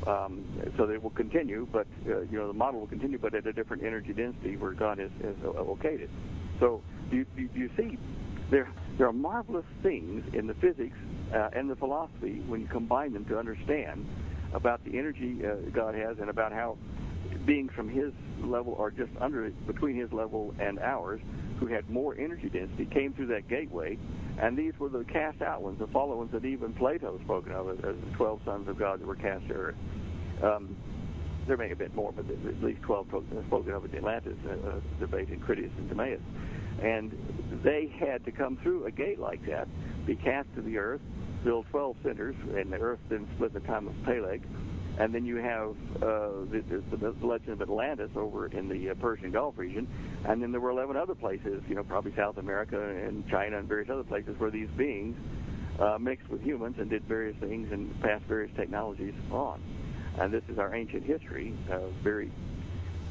Um, 0.07 0.45
so 0.77 0.87
they 0.87 0.99
will 0.99 1.11
continue, 1.11 1.67
but 1.73 1.87
uh, 2.07 2.21
you 2.23 2.39
know 2.39 2.47
the 2.47 2.53
model 2.53 2.81
will 2.81 2.87
continue, 2.87 3.19
but 3.19 3.35
at 3.35 3.47
a 3.47 3.53
different 3.53 3.83
energy 3.83 4.13
density 4.13 4.57
where 4.57 4.73
God 4.73 5.01
is, 5.01 5.11
okayed 5.45 6.01
it. 6.01 6.11
So 6.61 6.83
do 7.11 7.17
you, 7.17 7.25
do 7.37 7.49
you 7.59 7.71
see 7.77 7.99
there 8.51 8.69
there 8.99 9.07
are 9.07 9.13
marvelous 9.13 9.67
things 9.83 10.25
in 10.33 10.47
the 10.47 10.55
physics 10.55 10.97
uh, 11.35 11.51
and 11.55 11.69
the 11.69 11.77
philosophy 11.77 12.43
when 12.47 12.61
you 12.61 12.67
combine 12.67 13.13
them 13.13 13.25
to 13.27 13.39
understand 13.39 14.07
about 14.55 14.83
the 14.85 14.99
energy 14.99 15.41
uh, 15.45 15.57
God 15.73 15.95
has 15.95 16.19
and 16.19 16.31
about 16.31 16.53
how 16.53 16.79
beings 17.45 17.71
from 17.75 17.89
His 17.89 18.13
level 18.43 18.73
or 18.73 18.91
just 18.91 19.11
under 19.21 19.51
between 19.67 19.97
His 19.97 20.13
level 20.13 20.55
and 20.59 20.79
ours 20.79 21.21
who 21.59 21.67
had 21.67 21.89
more 21.91 22.15
energy 22.17 22.49
density 22.49 22.87
came 22.87 23.13
through 23.15 23.27
that 23.27 23.49
gateway, 23.49 23.99
and 24.39 24.57
these 24.57 24.73
were 24.79 24.89
the 24.89 25.05
cast 25.05 25.41
out 25.43 25.63
ones, 25.63 25.79
the 25.79 25.87
fallen 25.89 26.19
ones 26.19 26.31
that 26.33 26.45
even 26.45 26.73
Plato 26.75 27.19
spoken 27.25 27.53
of 27.53 27.71
as, 27.71 27.79
the 27.79 28.17
12 28.17 28.41
sons 28.45 28.69
of 28.69 28.79
God 28.79 29.01
that 29.01 29.07
were 29.07 29.17
cast 29.17 29.47
to 29.49 29.55
earth. 29.55 29.75
Um, 30.43 30.77
there 31.47 31.57
may 31.57 31.69
have 31.69 31.79
been 31.79 31.95
more, 31.95 32.13
but 32.13 32.27
at 32.31 32.63
least 32.63 32.83
12 32.83 33.07
spoken 33.47 33.73
of 33.73 33.85
in 33.85 33.91
the 33.91 33.97
Atlantis 33.99 34.37
uh, 34.47 34.69
uh, 34.69 34.81
debate 35.01 35.31
in 35.31 35.41
Critias 35.41 35.73
and 35.79 35.89
Timaeus. 35.89 36.21
And 36.83 37.61
they 37.63 37.93
had 37.99 38.25
to 38.25 38.33
come 38.33 38.59
through 38.63 38.87
a 38.87 38.91
gate 38.91 39.19
like 39.19 39.45
that, 39.47 39.69
be 40.07 40.17
cast 40.17 40.49
to 40.57 40.63
the 40.63 40.79
earth, 40.79 41.01
build 41.45 41.67
12 41.71 41.97
centers, 42.03 42.37
and 42.55 42.73
the 42.73 42.77
earth 42.77 42.99
then 43.09 43.27
split 43.35 43.53
the 43.55 43.61
time 43.61 43.87
of 43.87 43.95
Peleg, 44.05 44.43
and 44.99 45.15
then 45.15 45.27
you 45.27 45.37
have 45.37 45.71
uh, 45.97 46.29
the, 46.51 46.83
the, 46.91 46.97
the 46.97 47.27
legend 47.27 47.51
of 47.51 47.63
Atlantis 47.63 48.11
over 48.17 48.47
in 48.47 48.69
the 48.69 48.91
uh, 48.91 48.95
Persian 48.95 49.31
Gulf 49.31 49.59
region, 49.59 49.87
and 50.25 50.43
then 50.43 50.53
there 50.53 50.61
were 50.61 50.71
11 50.71 50.97
other 50.97 51.15
places, 51.15 51.63
you 51.69 51.75
know, 51.75 51.85
probably 51.85 52.15
South 52.17 52.39
America 52.39 52.81
and 52.81 53.29
China 53.29 53.59
and 53.59 53.69
various 53.69 53.91
other 53.91 54.05
places 54.05 54.35
where 54.39 54.51
these 54.51 54.71
beings 54.77 55.17
uh, 55.79 55.99
mixed 55.99 56.29
with 56.31 56.43
humans 56.43 56.77
and 56.79 56.89
did 56.89 57.05
various 57.05 57.37
things 57.41 57.71
and 57.73 58.01
passed 58.01 58.25
various 58.25 58.51
technologies 58.57 59.15
on. 59.31 59.61
And 60.19 60.33
this 60.33 60.45
is 60.49 60.59
our 60.59 60.75
ancient 60.75 61.05
history, 61.05 61.53
uh, 61.71 61.89
very, 62.03 62.33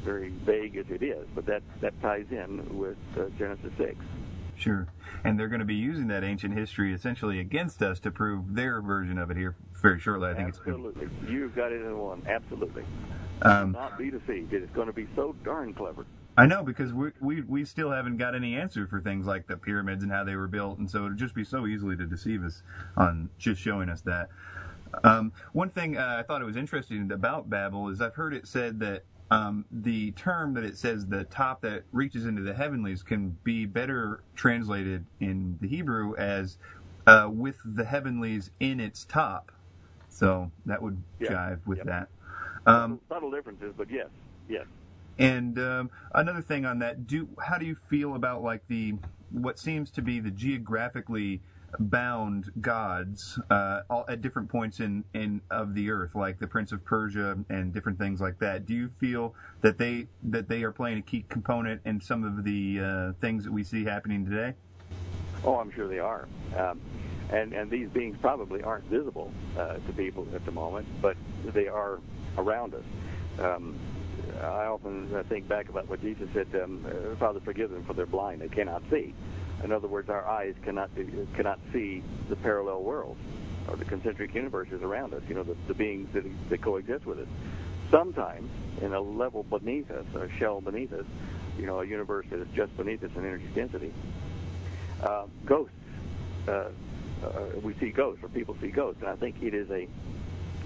very 0.06 0.30
vague 0.44 0.76
as 0.76 0.86
it 0.88 1.02
is, 1.02 1.26
but 1.34 1.44
that 1.46 1.62
that 1.80 2.00
ties 2.00 2.26
in 2.30 2.78
with 2.78 2.96
uh, 3.18 3.24
Genesis 3.36 3.72
6. 3.76 3.96
Sure. 4.56 4.86
And 5.24 5.38
they're 5.38 5.48
going 5.48 5.60
to 5.60 5.66
be 5.66 5.74
using 5.74 6.06
that 6.08 6.24
ancient 6.24 6.56
history 6.56 6.94
essentially 6.94 7.40
against 7.40 7.82
us 7.82 8.00
to 8.00 8.10
prove 8.10 8.54
their 8.54 8.80
version 8.80 9.18
of 9.18 9.30
it 9.30 9.36
here 9.36 9.54
very 9.82 10.00
shortly. 10.00 10.30
I 10.30 10.34
think 10.34 10.48
Absolutely. 10.48 10.88
it's 10.88 11.12
Absolutely. 11.12 11.34
You've 11.34 11.54
got 11.54 11.72
it 11.72 11.82
in 11.82 11.98
one. 11.98 12.22
Absolutely. 12.26 12.84
Um, 13.42 13.72
not 13.72 13.98
be 13.98 14.10
deceived. 14.10 14.54
It 14.54 14.62
is 14.62 14.70
going 14.70 14.86
to 14.86 14.94
be 14.94 15.06
so 15.14 15.34
darn 15.44 15.74
clever. 15.74 16.06
I 16.38 16.46
know 16.46 16.62
because 16.62 16.92
we 16.92 17.10
we 17.20 17.40
we 17.42 17.64
still 17.64 17.90
haven't 17.90 18.18
got 18.18 18.34
any 18.34 18.56
answer 18.56 18.86
for 18.86 19.00
things 19.00 19.26
like 19.26 19.46
the 19.46 19.56
pyramids 19.56 20.02
and 20.02 20.12
how 20.12 20.22
they 20.22 20.36
were 20.36 20.48
built, 20.48 20.78
and 20.78 20.90
so 20.90 21.06
it'd 21.06 21.16
just 21.16 21.34
be 21.34 21.44
so 21.44 21.66
easily 21.66 21.96
to 21.96 22.06
deceive 22.06 22.44
us 22.44 22.62
on 22.96 23.30
just 23.38 23.60
showing 23.60 23.88
us 23.88 24.02
that. 24.02 24.28
Um, 25.02 25.32
one 25.52 25.70
thing 25.70 25.96
uh, 25.96 26.16
I 26.18 26.22
thought 26.22 26.42
it 26.42 26.44
was 26.44 26.56
interesting 26.56 27.10
about 27.10 27.50
Babel 27.50 27.88
is 27.88 28.00
I've 28.00 28.14
heard 28.14 28.34
it 28.34 28.46
said 28.46 28.80
that 28.80 29.04
um, 29.30 29.66
the 29.70 30.12
term 30.12 30.54
that 30.54 30.64
it 30.64 30.78
says 30.78 31.06
the 31.08 31.24
top 31.24 31.62
that 31.62 31.84
reaches 31.92 32.26
into 32.26 32.42
the 32.42 32.54
heavenlies 32.54 33.02
can 33.02 33.38
be 33.44 33.66
better 33.66 34.24
translated 34.36 35.06
in 35.20 35.58
the 35.60 35.68
Hebrew 35.68 36.14
as 36.16 36.58
uh, 37.06 37.28
with 37.32 37.58
the 37.64 37.84
heavenlies 37.84 38.50
in 38.60 38.80
its 38.80 39.04
top. 39.04 39.52
So 40.08 40.52
that 40.66 40.82
would 40.82 41.04
Yeah. 41.20 41.30
jive 41.30 41.60
with 41.66 41.78
Yep. 41.78 41.84
that. 41.84 42.08
Um, 42.66 43.00
Subtle 43.08 43.30
differences, 43.30 43.74
but 43.76 43.88
yes, 43.90 44.08
yes. 44.48 44.66
and 45.18 45.58
um, 45.58 45.90
another 46.14 46.42
thing 46.42 46.66
on 46.66 46.80
that, 46.80 47.06
do 47.06 47.28
how 47.40 47.58
do 47.58 47.66
you 47.66 47.76
feel 47.88 48.14
about 48.16 48.42
like 48.42 48.62
the 48.68 48.94
what 49.30 49.58
seems 49.58 49.90
to 49.92 50.02
be 50.02 50.20
the 50.20 50.30
geographically 50.30 51.42
bound 51.78 52.50
gods 52.60 53.38
uh, 53.50 53.82
all, 53.90 54.04
at 54.08 54.20
different 54.20 54.48
points 54.48 54.80
in, 54.80 55.04
in 55.14 55.40
of 55.50 55.74
the 55.74 55.90
earth, 55.90 56.14
like 56.14 56.38
the 56.38 56.46
Prince 56.46 56.72
of 56.72 56.84
Persia 56.84 57.38
and 57.48 57.72
different 57.72 57.98
things 57.98 58.20
like 58.20 58.38
that? 58.38 58.66
Do 58.66 58.74
you 58.74 58.90
feel 58.98 59.34
that 59.60 59.78
they 59.78 60.06
that 60.24 60.48
they 60.48 60.62
are 60.62 60.72
playing 60.72 60.98
a 60.98 61.02
key 61.02 61.24
component 61.28 61.80
in 61.84 62.00
some 62.00 62.24
of 62.24 62.44
the 62.44 62.80
uh, 62.80 63.12
things 63.20 63.44
that 63.44 63.52
we 63.52 63.62
see 63.62 63.84
happening 63.84 64.24
today? 64.24 64.54
Oh, 65.44 65.56
I'm 65.56 65.70
sure 65.70 65.88
they 65.88 65.98
are. 65.98 66.26
Um, 66.56 66.80
and 67.30 67.52
and 67.52 67.70
these 67.70 67.88
beings 67.88 68.16
probably 68.20 68.62
aren't 68.62 68.84
visible 68.84 69.32
uh, 69.58 69.74
to 69.74 69.92
people 69.96 70.26
at 70.34 70.44
the 70.44 70.52
moment, 70.52 70.86
but 71.02 71.16
they 71.44 71.68
are 71.68 72.00
around 72.38 72.74
us. 72.74 72.84
Um, 73.38 73.76
I 74.40 74.66
often 74.66 75.14
uh, 75.14 75.22
think 75.28 75.48
back 75.48 75.68
about 75.68 75.88
what 75.88 76.00
Jesus 76.00 76.28
said, 76.32 76.48
um, 76.62 76.84
"Father, 77.18 77.40
forgive 77.40 77.70
them, 77.70 77.84
for 77.84 77.94
they're 77.94 78.06
blind; 78.06 78.40
they 78.40 78.48
cannot 78.48 78.82
see." 78.90 79.14
In 79.66 79.72
other 79.72 79.88
words, 79.88 80.08
our 80.08 80.24
eyes 80.24 80.54
cannot 80.62 80.90
cannot 81.34 81.58
see 81.72 82.00
the 82.28 82.36
parallel 82.36 82.84
worlds 82.84 83.20
or 83.66 83.74
the 83.74 83.84
concentric 83.84 84.32
universes 84.32 84.80
around 84.80 85.12
us. 85.12 85.22
You 85.28 85.34
know, 85.34 85.42
the, 85.42 85.56
the 85.66 85.74
beings 85.74 86.08
that, 86.12 86.22
that 86.50 86.62
coexist 86.62 87.04
with 87.04 87.18
us. 87.18 87.26
Sometimes, 87.90 88.48
in 88.80 88.94
a 88.94 89.00
level 89.00 89.42
beneath 89.42 89.90
us, 89.90 90.04
a 90.14 90.28
shell 90.38 90.60
beneath 90.60 90.92
us, 90.92 91.04
you 91.58 91.66
know, 91.66 91.80
a 91.80 91.84
universe 91.84 92.26
that 92.30 92.38
is 92.38 92.46
just 92.54 92.76
beneath 92.76 93.02
us 93.02 93.10
in 93.16 93.26
energy 93.26 93.48
density, 93.56 93.92
uh, 95.02 95.26
ghosts. 95.44 95.74
Uh, 96.46 96.68
uh, 97.24 97.30
we 97.60 97.74
see 97.74 97.90
ghosts, 97.90 98.22
or 98.22 98.28
people 98.28 98.56
see 98.60 98.68
ghosts, 98.68 99.02
and 99.02 99.10
I 99.10 99.16
think 99.16 99.42
it 99.42 99.52
is 99.52 99.68
a 99.72 99.88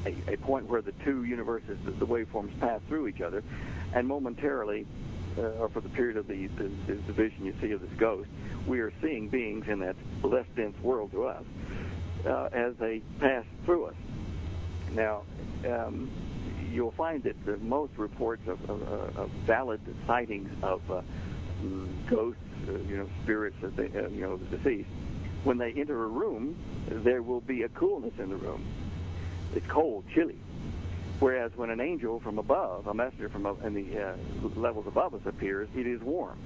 a, 0.04 0.34
a 0.34 0.36
point 0.36 0.66
where 0.66 0.82
the 0.82 0.92
two 1.04 1.24
universes, 1.24 1.78
the, 1.86 1.92
the 1.92 2.06
waveforms 2.06 2.58
pass 2.60 2.82
through 2.86 3.08
each 3.08 3.22
other, 3.22 3.42
and 3.94 4.06
momentarily, 4.06 4.86
uh, 5.38 5.42
or 5.60 5.68
for 5.68 5.80
the 5.80 5.88
period 5.88 6.16
of 6.16 6.26
the, 6.26 6.46
the, 6.48 6.70
the 6.86 7.12
vision 7.12 7.44
you 7.46 7.54
see 7.60 7.72
of 7.72 7.80
this 7.80 7.90
ghost, 7.98 8.28
we 8.66 8.80
are 8.80 8.92
seeing 9.00 9.28
beings 9.28 9.66
in 9.68 9.78
that 9.80 9.96
less 10.22 10.46
dense 10.56 10.78
world 10.82 11.12
to 11.12 11.24
us 11.24 11.44
uh, 12.26 12.48
as 12.52 12.74
they 12.76 13.00
pass 13.18 13.44
through 13.64 13.86
us. 13.86 13.94
Now, 14.92 15.22
um, 15.66 16.10
you'll 16.70 16.92
find 16.92 17.22
that 17.24 17.44
the 17.44 17.56
most 17.58 17.92
reports 17.96 18.42
of, 18.46 18.58
of, 18.68 18.82
uh, 18.82 19.22
of 19.22 19.30
valid 19.46 19.80
sightings 20.06 20.50
of 20.62 20.80
uh, 20.90 21.02
ghosts, 22.08 22.40
uh, 22.68 22.72
you 22.88 22.96
know, 22.96 23.08
spirits, 23.22 23.56
of 23.62 23.76
they, 23.76 23.86
uh, 23.86 24.08
you 24.08 24.22
know, 24.22 24.36
the 24.36 24.56
deceased, 24.56 24.88
when 25.44 25.58
they 25.58 25.72
enter 25.72 26.04
a 26.04 26.08
room, 26.08 26.56
there 26.88 27.22
will 27.22 27.40
be 27.40 27.62
a 27.62 27.68
coolness 27.68 28.12
in 28.18 28.28
the 28.28 28.36
room. 28.36 28.64
It's 29.54 29.66
cold, 29.66 30.04
chilly. 30.14 30.38
Whereas 31.20 31.52
when 31.54 31.68
an 31.68 31.80
angel 31.80 32.18
from 32.20 32.38
above, 32.38 32.86
a 32.86 32.94
messenger 32.94 33.28
from 33.28 33.46
in 33.62 33.74
the 33.74 34.02
uh, 34.02 34.16
levels 34.56 34.86
above 34.86 35.14
us 35.14 35.20
appears, 35.26 35.68
it 35.76 35.86
is 35.86 36.00
warm. 36.00 36.38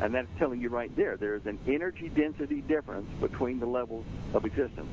And 0.00 0.12
that's 0.12 0.28
telling 0.38 0.60
you 0.60 0.68
right 0.68 0.94
there, 0.96 1.16
there 1.16 1.36
is 1.36 1.46
an 1.46 1.58
energy 1.66 2.08
density 2.08 2.60
difference 2.60 3.08
between 3.20 3.60
the 3.60 3.66
levels 3.66 4.04
of 4.34 4.44
existence. 4.44 4.90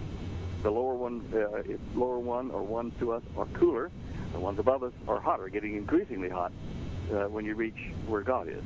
The 0.61 0.69
lower 0.69 0.93
one, 0.93 1.25
uh, 1.33 1.63
lower 1.97 2.19
one 2.19 2.51
or 2.51 2.61
ones 2.61 2.93
to 2.99 3.11
us 3.11 3.23
are 3.35 3.47
cooler. 3.47 3.91
The 4.33 4.39
ones 4.39 4.59
above 4.59 4.83
us 4.83 4.93
are 5.07 5.19
hotter, 5.19 5.49
getting 5.49 5.75
increasingly 5.75 6.29
hot 6.29 6.53
uh, 7.11 7.25
when 7.25 7.43
you 7.43 7.55
reach 7.55 7.91
where 8.07 8.21
God 8.21 8.47
is. 8.47 8.63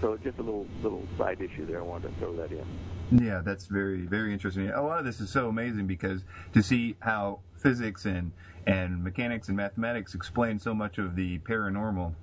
So 0.00 0.16
just 0.16 0.38
a 0.38 0.42
little 0.42 0.66
little 0.82 1.02
side 1.18 1.40
issue 1.40 1.66
there. 1.66 1.80
I 1.80 1.82
wanted 1.82 2.08
to 2.08 2.14
throw 2.20 2.34
that 2.36 2.52
in. 2.52 2.64
Yeah, 3.10 3.40
that's 3.44 3.66
very 3.66 4.02
very 4.06 4.32
interesting. 4.32 4.68
A 4.70 4.82
lot 4.82 4.98
of 4.98 5.04
this 5.04 5.20
is 5.20 5.30
so 5.30 5.48
amazing 5.48 5.86
because 5.86 6.22
to 6.52 6.62
see 6.62 6.96
how 7.00 7.40
physics 7.56 8.04
and 8.04 8.32
and 8.66 9.02
mechanics 9.02 9.48
and 9.48 9.56
mathematics 9.56 10.14
explain 10.14 10.58
so 10.58 10.74
much 10.74 10.98
of 10.98 11.16
the 11.16 11.38
paranormal, 11.40 12.14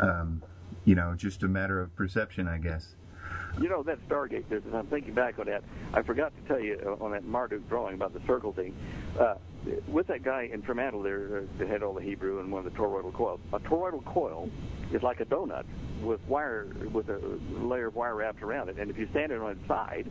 um, 0.00 0.42
you 0.84 0.94
know, 0.94 1.14
just 1.16 1.42
a 1.42 1.48
matter 1.48 1.80
of 1.80 1.94
perception, 1.96 2.46
I 2.46 2.58
guess. 2.58 2.94
You 3.58 3.70
know 3.70 3.82
that 3.84 4.06
Stargate 4.08 4.48
business. 4.48 4.74
I'm 4.74 4.86
thinking 4.86 5.14
back 5.14 5.38
on 5.38 5.46
that. 5.46 5.64
I 5.94 6.02
forgot 6.02 6.32
to 6.36 6.48
tell 6.48 6.60
you 6.60 6.78
uh, 6.84 7.02
on 7.02 7.12
that 7.12 7.24
Marduk 7.24 7.66
drawing 7.68 7.94
about 7.94 8.12
the 8.12 8.20
circle 8.26 8.52
thing. 8.52 8.74
Uh, 9.18 9.36
with 9.88 10.06
that 10.08 10.22
guy 10.22 10.48
in 10.52 10.62
Fremantle 10.62 11.02
there 11.02 11.38
uh, 11.38 11.58
that 11.58 11.68
had 11.68 11.82
all 11.82 11.94
the 11.94 12.02
Hebrew 12.02 12.40
and 12.40 12.52
one 12.52 12.66
of 12.66 12.72
the 12.72 12.78
toroidal 12.78 13.14
coils. 13.14 13.40
A 13.52 13.58
toroidal 13.58 14.04
coil 14.04 14.50
is 14.92 15.02
like 15.02 15.20
a 15.20 15.24
donut 15.24 15.64
with 16.02 16.20
wire 16.28 16.66
with 16.92 17.08
a 17.08 17.18
layer 17.50 17.86
of 17.86 17.94
wire 17.94 18.14
wrapped 18.14 18.42
around 18.42 18.68
it, 18.68 18.78
and 18.78 18.90
if 18.90 18.98
you 18.98 19.08
stand 19.10 19.32
it 19.32 19.40
on 19.40 19.52
its 19.52 19.66
side, 19.66 20.10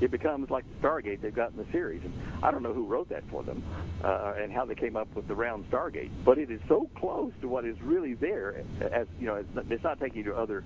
it 0.00 0.10
becomes 0.10 0.50
like 0.50 0.64
the 0.68 0.86
Stargate 0.86 1.20
they've 1.20 1.34
got 1.34 1.52
in 1.52 1.56
the 1.56 1.66
series. 1.70 2.02
And 2.04 2.12
I 2.42 2.50
don't 2.50 2.64
know 2.64 2.74
who 2.74 2.84
wrote 2.84 3.08
that 3.10 3.22
for 3.30 3.44
them 3.44 3.62
uh, 4.02 4.34
and 4.36 4.52
how 4.52 4.64
they 4.64 4.74
came 4.74 4.96
up 4.96 5.08
with 5.14 5.28
the 5.28 5.34
round 5.34 5.70
Stargate, 5.70 6.10
but 6.24 6.38
it 6.38 6.50
is 6.50 6.60
so 6.68 6.90
close 6.96 7.32
to 7.40 7.48
what 7.48 7.64
is 7.64 7.80
really 7.80 8.14
there. 8.14 8.64
As 8.92 9.06
you 9.20 9.26
know, 9.26 9.44
it's 9.70 9.84
not 9.84 10.00
taking 10.00 10.18
you 10.18 10.24
to 10.24 10.36
other 10.36 10.64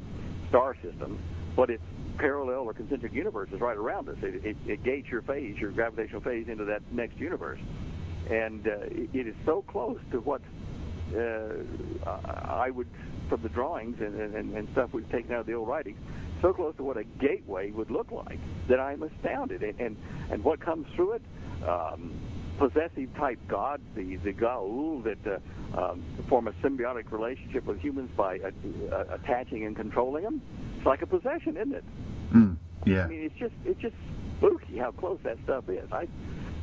star 0.49 0.75
systems, 0.83 1.21
but 1.59 1.71
it's 1.71 1.83
parallel 2.19 2.61
or 2.69 2.73
concentric 2.73 3.13
universes 3.13 3.61
right 3.61 3.77
around 3.77 4.09
us. 4.09 4.17
It, 4.23 4.47
it, 4.47 4.57
it 4.65 4.85
gates 4.85 5.09
your 5.09 5.23
phase, 5.23 5.57
your 5.59 5.73
gravitational 5.73 6.21
phase, 6.21 6.47
into 6.47 6.65
that 6.67 6.83
next 6.93 7.19
universe, 7.19 7.59
and 8.31 8.65
uh, 8.65 8.77
it, 9.03 9.11
it 9.13 9.27
is 9.27 9.35
so 9.45 9.63
close 9.63 9.99
to 10.13 10.21
what 10.21 10.41
uh, 11.17 11.49
I 12.07 12.71
would, 12.71 12.87
from 13.29 13.43
the 13.43 13.49
drawings 13.49 14.01
and, 14.01 14.15
and, 14.37 14.57
and 14.57 14.69
stuff 14.71 14.91
we've 14.93 15.11
taken 15.11 15.33
out 15.33 15.41
of 15.41 15.47
the 15.47 15.55
old 15.55 15.67
writings, 15.67 15.99
so 16.43 16.53
close 16.53 16.77
to 16.77 16.85
what 16.85 16.97
a 16.97 17.03
gateway 17.19 17.73
would 17.73 17.91
look 17.91 18.13
like 18.13 18.39
that 18.69 18.79
I'm 18.79 19.03
astounded. 19.03 19.65
And 19.65 19.81
and, 19.81 19.97
and 20.31 20.45
what 20.45 20.61
comes 20.61 20.87
through 20.95 21.15
it, 21.15 21.23
um, 21.67 22.13
possessive 22.57 23.13
type 23.17 23.41
gods, 23.49 23.83
the 23.97 24.15
the 24.19 24.33
Goa'uld 24.33 25.03
that 25.03 25.41
uh, 25.75 25.91
um, 25.91 26.05
form 26.29 26.47
a 26.47 26.53
symbiotic 26.63 27.11
relationship 27.11 27.65
with 27.65 27.81
humans 27.81 28.11
by 28.17 28.39
uh, 28.39 28.51
uh, 28.93 29.05
attaching 29.11 29.67
and 29.67 29.75
controlling 29.75 30.23
them. 30.23 30.41
It's 30.79 30.87
like 30.87 31.03
a 31.03 31.07
possession, 31.07 31.57
isn't 31.57 31.75
it? 31.75 31.85
Mm, 32.33 32.57
yeah. 32.87 33.05
I 33.05 33.09
mean, 33.09 33.23
it's 33.23 33.35
just 33.37 33.55
it's 33.65 33.81
just 33.81 33.97
spooky 34.37 34.79
how 34.79 34.93
close 34.93 35.19
that 35.25 35.37
stuff 35.45 35.69
is. 35.69 35.91
I 35.91 36.07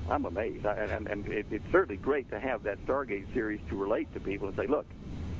I'm 0.09 0.25
amazed, 0.25 0.65
I, 0.65 0.73
and, 0.75 1.07
and 1.07 1.27
it, 1.27 1.47
it's 1.51 1.65
certainly 1.71 1.97
great 1.97 2.29
to 2.29 2.39
have 2.39 2.63
that 2.63 2.83
Stargate 2.85 3.33
series 3.33 3.59
to 3.69 3.75
relate 3.75 4.13
to 4.13 4.19
people 4.19 4.47
and 4.47 4.55
say, 4.55 4.67
look, 4.67 4.85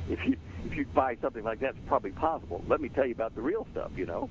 if 0.10 0.20
you 0.26 0.36
if 0.66 0.76
you 0.76 0.86
buy 0.94 1.16
something 1.22 1.44
like 1.44 1.62
that, 1.62 1.70
it's 1.70 1.88
probably 1.88 2.12
possible. 2.12 2.64
Let 2.68 2.82
me 2.82 2.90
tell 2.90 3.06
you 3.06 3.14
about 3.14 3.34
the 3.36 3.42
real 3.42 3.66
stuff. 3.72 3.92
You 3.96 4.08
know, 4.08 4.30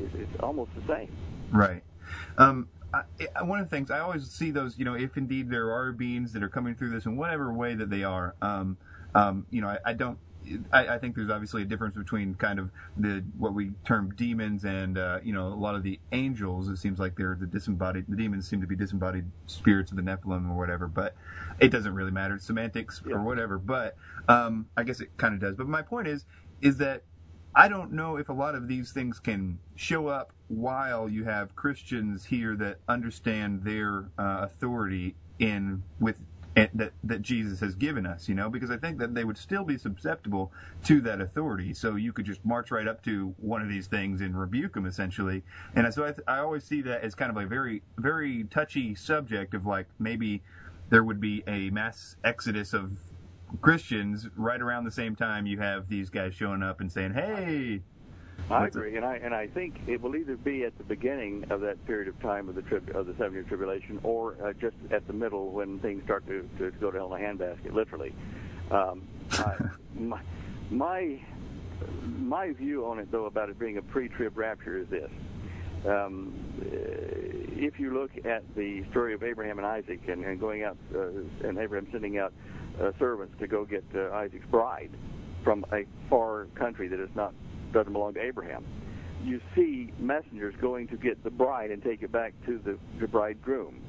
it's, 0.00 0.14
it's 0.14 0.40
almost 0.40 0.70
the 0.74 0.94
same. 0.94 1.14
Right. 1.52 1.82
Um, 2.38 2.68
I, 2.94 3.42
one 3.42 3.60
of 3.60 3.68
the 3.68 3.76
things 3.76 3.90
I 3.90 3.98
always 3.98 4.30
see 4.30 4.50
those, 4.50 4.78
you 4.78 4.84
know, 4.84 4.94
if 4.94 5.16
indeed 5.16 5.50
there 5.50 5.72
are 5.72 5.92
beings 5.92 6.32
that 6.32 6.42
are 6.42 6.48
coming 6.48 6.74
through 6.74 6.90
this 6.90 7.06
in 7.06 7.16
whatever 7.16 7.52
way 7.52 7.74
that 7.74 7.90
they 7.90 8.04
are, 8.04 8.34
um, 8.40 8.78
um, 9.14 9.46
you 9.50 9.60
know, 9.60 9.68
I, 9.68 9.78
I 9.84 9.92
don't 9.92 10.18
I, 10.72 10.88
I, 10.88 10.98
think 10.98 11.16
there's 11.16 11.30
obviously 11.30 11.62
a 11.62 11.64
difference 11.64 11.96
between 11.96 12.34
kind 12.34 12.58
of 12.58 12.70
the 12.96 13.24
what 13.38 13.54
we 13.54 13.72
term 13.84 14.14
demons 14.14 14.64
and 14.64 14.98
uh, 14.98 15.20
you 15.22 15.32
know 15.32 15.48
a 15.48 15.54
lot 15.54 15.74
of 15.74 15.82
the 15.82 15.98
angels. 16.12 16.68
It 16.68 16.76
seems 16.76 16.98
like 16.98 17.16
they're 17.16 17.36
the 17.38 17.46
disembodied. 17.46 18.06
The 18.08 18.16
demons 18.16 18.48
seem 18.48 18.60
to 18.60 18.66
be 18.66 18.76
disembodied 18.76 19.24
spirits 19.46 19.90
of 19.90 19.96
the 19.96 20.02
Nephilim 20.02 20.50
or 20.50 20.56
whatever. 20.56 20.86
But 20.86 21.14
it 21.60 21.68
doesn't 21.68 21.94
really 21.94 22.10
matter. 22.10 22.38
semantics 22.38 23.02
yeah. 23.06 23.14
or 23.14 23.22
whatever. 23.22 23.58
But 23.58 23.96
um, 24.28 24.66
I 24.76 24.82
guess 24.82 25.00
it 25.00 25.16
kind 25.16 25.34
of 25.34 25.40
does. 25.40 25.56
But 25.56 25.68
my 25.68 25.82
point 25.82 26.08
is 26.08 26.24
is 26.60 26.76
that 26.78 27.02
I 27.56 27.68
don't 27.68 27.92
know 27.92 28.16
if 28.16 28.28
a 28.28 28.32
lot 28.32 28.54
of 28.54 28.66
these 28.66 28.92
things 28.92 29.20
can 29.20 29.58
show 29.76 30.08
up 30.08 30.32
while 30.48 31.08
you 31.08 31.24
have 31.24 31.54
Christians 31.54 32.24
here 32.24 32.56
that 32.56 32.78
understand 32.88 33.62
their 33.62 34.06
uh, 34.18 34.40
authority 34.42 35.14
in 35.38 35.82
with 36.00 36.18
that 36.74 36.92
that 37.04 37.22
Jesus 37.22 37.60
has 37.60 37.74
given 37.76 38.06
us, 38.06 38.28
you 38.28 38.34
know, 38.34 38.50
because 38.50 38.70
I 38.70 38.76
think 38.78 38.98
that 38.98 39.14
they 39.14 39.24
would 39.24 39.38
still 39.38 39.64
be 39.64 39.78
susceptible 39.78 40.52
to 40.84 41.00
that 41.02 41.20
authority. 41.20 41.74
So 41.74 41.96
you 41.96 42.12
could 42.12 42.26
just 42.26 42.44
march 42.44 42.70
right 42.70 42.88
up 42.88 43.02
to 43.04 43.34
one 43.38 43.62
of 43.62 43.68
these 43.68 43.86
things 43.88 44.20
and 44.20 44.38
rebuke 44.38 44.74
them 44.74 44.86
essentially. 44.86 45.44
And 45.74 45.92
so 45.94 46.04
I, 46.04 46.08
th- 46.12 46.24
I 46.28 46.38
always 46.40 46.64
see 46.64 46.82
that 46.82 47.02
as 47.02 47.14
kind 47.14 47.30
of 47.30 47.36
a 47.36 47.46
very 47.46 47.82
very 47.98 48.44
touchy 48.44 48.94
subject 48.94 49.54
of 49.54 49.66
like 49.66 49.88
maybe 49.98 50.42
there 50.90 51.04
would 51.04 51.20
be 51.20 51.44
a 51.46 51.70
mass 51.70 52.16
exodus 52.24 52.74
of 52.74 52.98
Christians 53.62 54.28
right 54.36 54.60
around 54.60 54.84
the 54.84 54.92
same 54.92 55.16
time 55.16 55.46
you 55.46 55.58
have 55.60 55.88
these 55.88 56.10
guys 56.10 56.34
showing 56.34 56.62
up 56.62 56.80
and 56.80 56.92
saying, 56.92 57.14
"Hey, 57.14 57.82
I 58.50 58.66
agree, 58.66 58.96
and 58.96 59.04
I 59.04 59.16
and 59.16 59.34
I 59.34 59.46
think 59.46 59.74
it 59.86 60.00
will 60.02 60.16
either 60.16 60.36
be 60.36 60.64
at 60.64 60.76
the 60.76 60.84
beginning 60.84 61.46
of 61.50 61.62
that 61.62 61.84
period 61.86 62.08
of 62.08 62.20
time 62.20 62.48
of 62.48 62.54
the 62.54 62.62
trib, 62.62 62.94
of 62.94 63.06
the 63.06 63.14
seven-year 63.14 63.44
tribulation, 63.44 63.98
or 64.02 64.36
uh, 64.42 64.52
just 64.52 64.76
at 64.90 65.06
the 65.06 65.14
middle 65.14 65.50
when 65.50 65.78
things 65.78 66.04
start 66.04 66.26
to, 66.26 66.48
to, 66.58 66.70
go 66.72 66.90
to 66.90 66.98
hell 66.98 67.14
in 67.14 67.24
a 67.24 67.26
handbasket, 67.26 67.72
literally. 67.72 68.14
Um, 68.70 69.08
I, 69.32 69.56
my, 69.98 70.20
my 70.70 71.20
my 72.02 72.52
view 72.52 72.86
on 72.86 72.98
it, 72.98 73.10
though, 73.10 73.24
about 73.24 73.48
it 73.48 73.58
being 73.58 73.78
a 73.78 73.82
pre-trib 73.82 74.36
rapture 74.36 74.76
is 74.78 74.88
this: 74.88 75.10
um, 75.86 76.34
if 76.60 77.80
you 77.80 77.94
look 77.94 78.10
at 78.26 78.42
the 78.54 78.84
story 78.90 79.14
of 79.14 79.22
Abraham 79.22 79.58
and 79.58 79.66
Isaac, 79.66 80.00
and, 80.08 80.22
and 80.22 80.38
going 80.38 80.64
out, 80.64 80.76
uh, 80.94 81.08
and 81.48 81.58
Abraham 81.58 81.88
sending 81.90 82.18
out 82.18 82.34
uh, 82.78 82.92
servants 82.98 83.34
to 83.40 83.46
go 83.46 83.64
get 83.64 83.84
uh, 83.94 84.10
Isaac's 84.12 84.46
bride 84.50 84.90
from 85.42 85.64
a 85.72 85.84
far 86.10 86.46
country 86.54 86.88
that 86.88 87.00
is 87.00 87.10
not 87.14 87.32
doesn't 87.74 87.92
belong 87.92 88.14
to 88.14 88.22
Abraham. 88.22 88.64
You 89.22 89.40
see 89.54 89.92
messengers 89.98 90.54
going 90.60 90.88
to 90.88 90.96
get 90.96 91.22
the 91.24 91.30
bride 91.30 91.70
and 91.70 91.82
take 91.82 92.02
it 92.02 92.12
back 92.12 92.32
to 92.46 92.58
the, 92.64 92.78
the 93.00 93.08
bridegroom. 93.08 93.80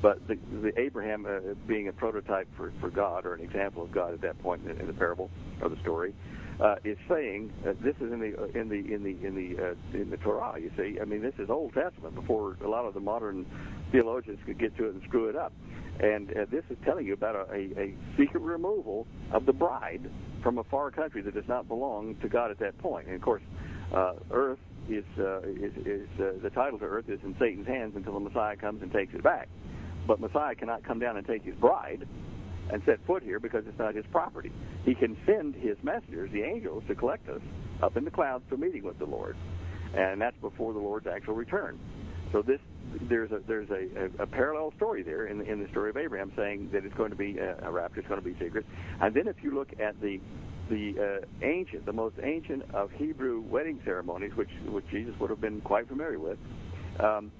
But 0.00 0.26
the, 0.26 0.36
the 0.60 0.78
Abraham, 0.78 1.26
uh, 1.26 1.54
being 1.66 1.88
a 1.88 1.92
prototype 1.92 2.48
for, 2.56 2.72
for 2.80 2.90
God 2.90 3.24
or 3.24 3.34
an 3.34 3.40
example 3.40 3.84
of 3.84 3.92
God 3.92 4.12
at 4.12 4.20
that 4.22 4.40
point 4.42 4.62
in, 4.68 4.80
in 4.80 4.86
the 4.88 4.92
parable 4.92 5.30
or 5.60 5.68
the 5.68 5.80
story, 5.80 6.12
uh, 6.60 6.76
is 6.84 6.98
saying 7.08 7.52
uh, 7.66 7.72
this 7.82 7.94
is 8.00 8.12
in 8.12 8.20
the 8.20 8.38
uh, 8.38 8.60
in 8.60 8.68
the 8.68 8.94
in 8.94 9.02
the 9.02 9.26
in 9.26 9.34
the 9.34 9.62
uh, 9.62 9.98
in 9.98 10.10
the 10.10 10.16
Torah. 10.18 10.60
You 10.60 10.70
see, 10.76 10.98
I 11.00 11.04
mean, 11.04 11.22
this 11.22 11.34
is 11.38 11.48
Old 11.48 11.72
Testament 11.72 12.14
before 12.14 12.56
a 12.64 12.68
lot 12.68 12.84
of 12.84 12.94
the 12.94 13.00
modern 13.00 13.46
theologians 13.92 14.38
could 14.44 14.58
get 14.58 14.76
to 14.76 14.86
it 14.86 14.94
and 14.94 15.02
screw 15.04 15.28
it 15.28 15.36
up. 15.36 15.52
And 16.00 16.30
uh, 16.30 16.46
this 16.50 16.64
is 16.68 16.76
telling 16.84 17.06
you 17.06 17.14
about 17.14 17.36
a, 17.36 17.54
a, 17.54 17.80
a 17.80 17.94
secret 18.18 18.42
removal 18.42 19.06
of 19.30 19.46
the 19.46 19.52
bride 19.52 20.10
from 20.42 20.58
a 20.58 20.64
far 20.64 20.90
country 20.90 21.22
that 21.22 21.34
does 21.34 21.48
not 21.48 21.68
belong 21.68 22.16
to 22.22 22.28
God 22.28 22.50
at 22.50 22.58
that 22.58 22.76
point. 22.78 23.06
And 23.06 23.16
of 23.16 23.22
course, 23.22 23.42
uh, 23.94 24.14
Earth 24.30 24.58
is, 24.88 25.04
uh, 25.18 25.40
is, 25.42 25.72
is 25.86 26.08
uh, 26.18 26.32
the 26.42 26.50
title 26.50 26.78
to 26.78 26.84
Earth 26.84 27.08
is 27.08 27.20
in 27.22 27.36
Satan's 27.38 27.66
hands 27.66 27.94
until 27.96 28.14
the 28.14 28.20
Messiah 28.20 28.56
comes 28.56 28.82
and 28.82 28.92
takes 28.92 29.14
it 29.14 29.22
back. 29.22 29.48
But 30.06 30.20
Messiah 30.20 30.54
cannot 30.54 30.82
come 30.84 30.98
down 30.98 31.16
and 31.16 31.26
take 31.26 31.42
his 31.44 31.54
bride 31.56 32.06
and 32.70 32.82
set 32.86 33.04
foot 33.06 33.22
here 33.22 33.38
because 33.38 33.64
it's 33.66 33.78
not 33.78 33.94
his 33.94 34.04
property. 34.10 34.52
He 34.84 34.94
can 34.94 35.16
send 35.26 35.54
his 35.54 35.76
messengers, 35.82 36.30
the 36.32 36.42
angels, 36.42 36.82
to 36.88 36.94
collect 36.94 37.28
us 37.28 37.40
up 37.82 37.96
in 37.96 38.04
the 38.04 38.10
clouds 38.10 38.44
for 38.48 38.56
meeting 38.56 38.82
with 38.82 38.98
the 38.98 39.04
Lord, 39.04 39.36
and 39.94 40.20
that's 40.20 40.36
before 40.40 40.72
the 40.72 40.78
Lord's 40.78 41.06
actual 41.06 41.34
return. 41.34 41.78
So 42.32 42.42
this 42.42 42.60
there's 43.02 43.30
a 43.30 43.40
there's 43.46 43.70
a, 43.70 43.88
a, 44.20 44.22
a 44.24 44.26
parallel 44.26 44.72
story 44.76 45.02
there 45.02 45.26
in 45.26 45.38
the, 45.38 45.44
in 45.44 45.62
the 45.62 45.68
story 45.68 45.90
of 45.90 45.96
Abraham 45.96 46.32
saying 46.36 46.70
that 46.72 46.84
it's 46.84 46.94
going 46.94 47.10
to 47.10 47.16
be 47.16 47.38
a, 47.38 47.56
a 47.62 47.70
rapture, 47.70 48.00
it's 48.00 48.08
going 48.08 48.22
to 48.22 48.26
be 48.26 48.36
secret. 48.42 48.66
And 49.00 49.14
then 49.14 49.28
if 49.28 49.36
you 49.42 49.54
look 49.54 49.68
at 49.80 50.00
the 50.00 50.20
the 50.70 51.20
uh, 51.22 51.46
ancient, 51.46 51.84
the 51.84 51.92
most 51.92 52.16
ancient 52.22 52.62
of 52.74 52.90
Hebrew 52.92 53.42
wedding 53.42 53.80
ceremonies, 53.84 54.32
which 54.34 54.50
which 54.66 54.86
Jesus 54.90 55.14
would 55.20 55.30
have 55.30 55.40
been 55.40 55.60
quite 55.60 55.88
familiar 55.88 56.18
with, 56.18 56.38
um, 57.00 57.30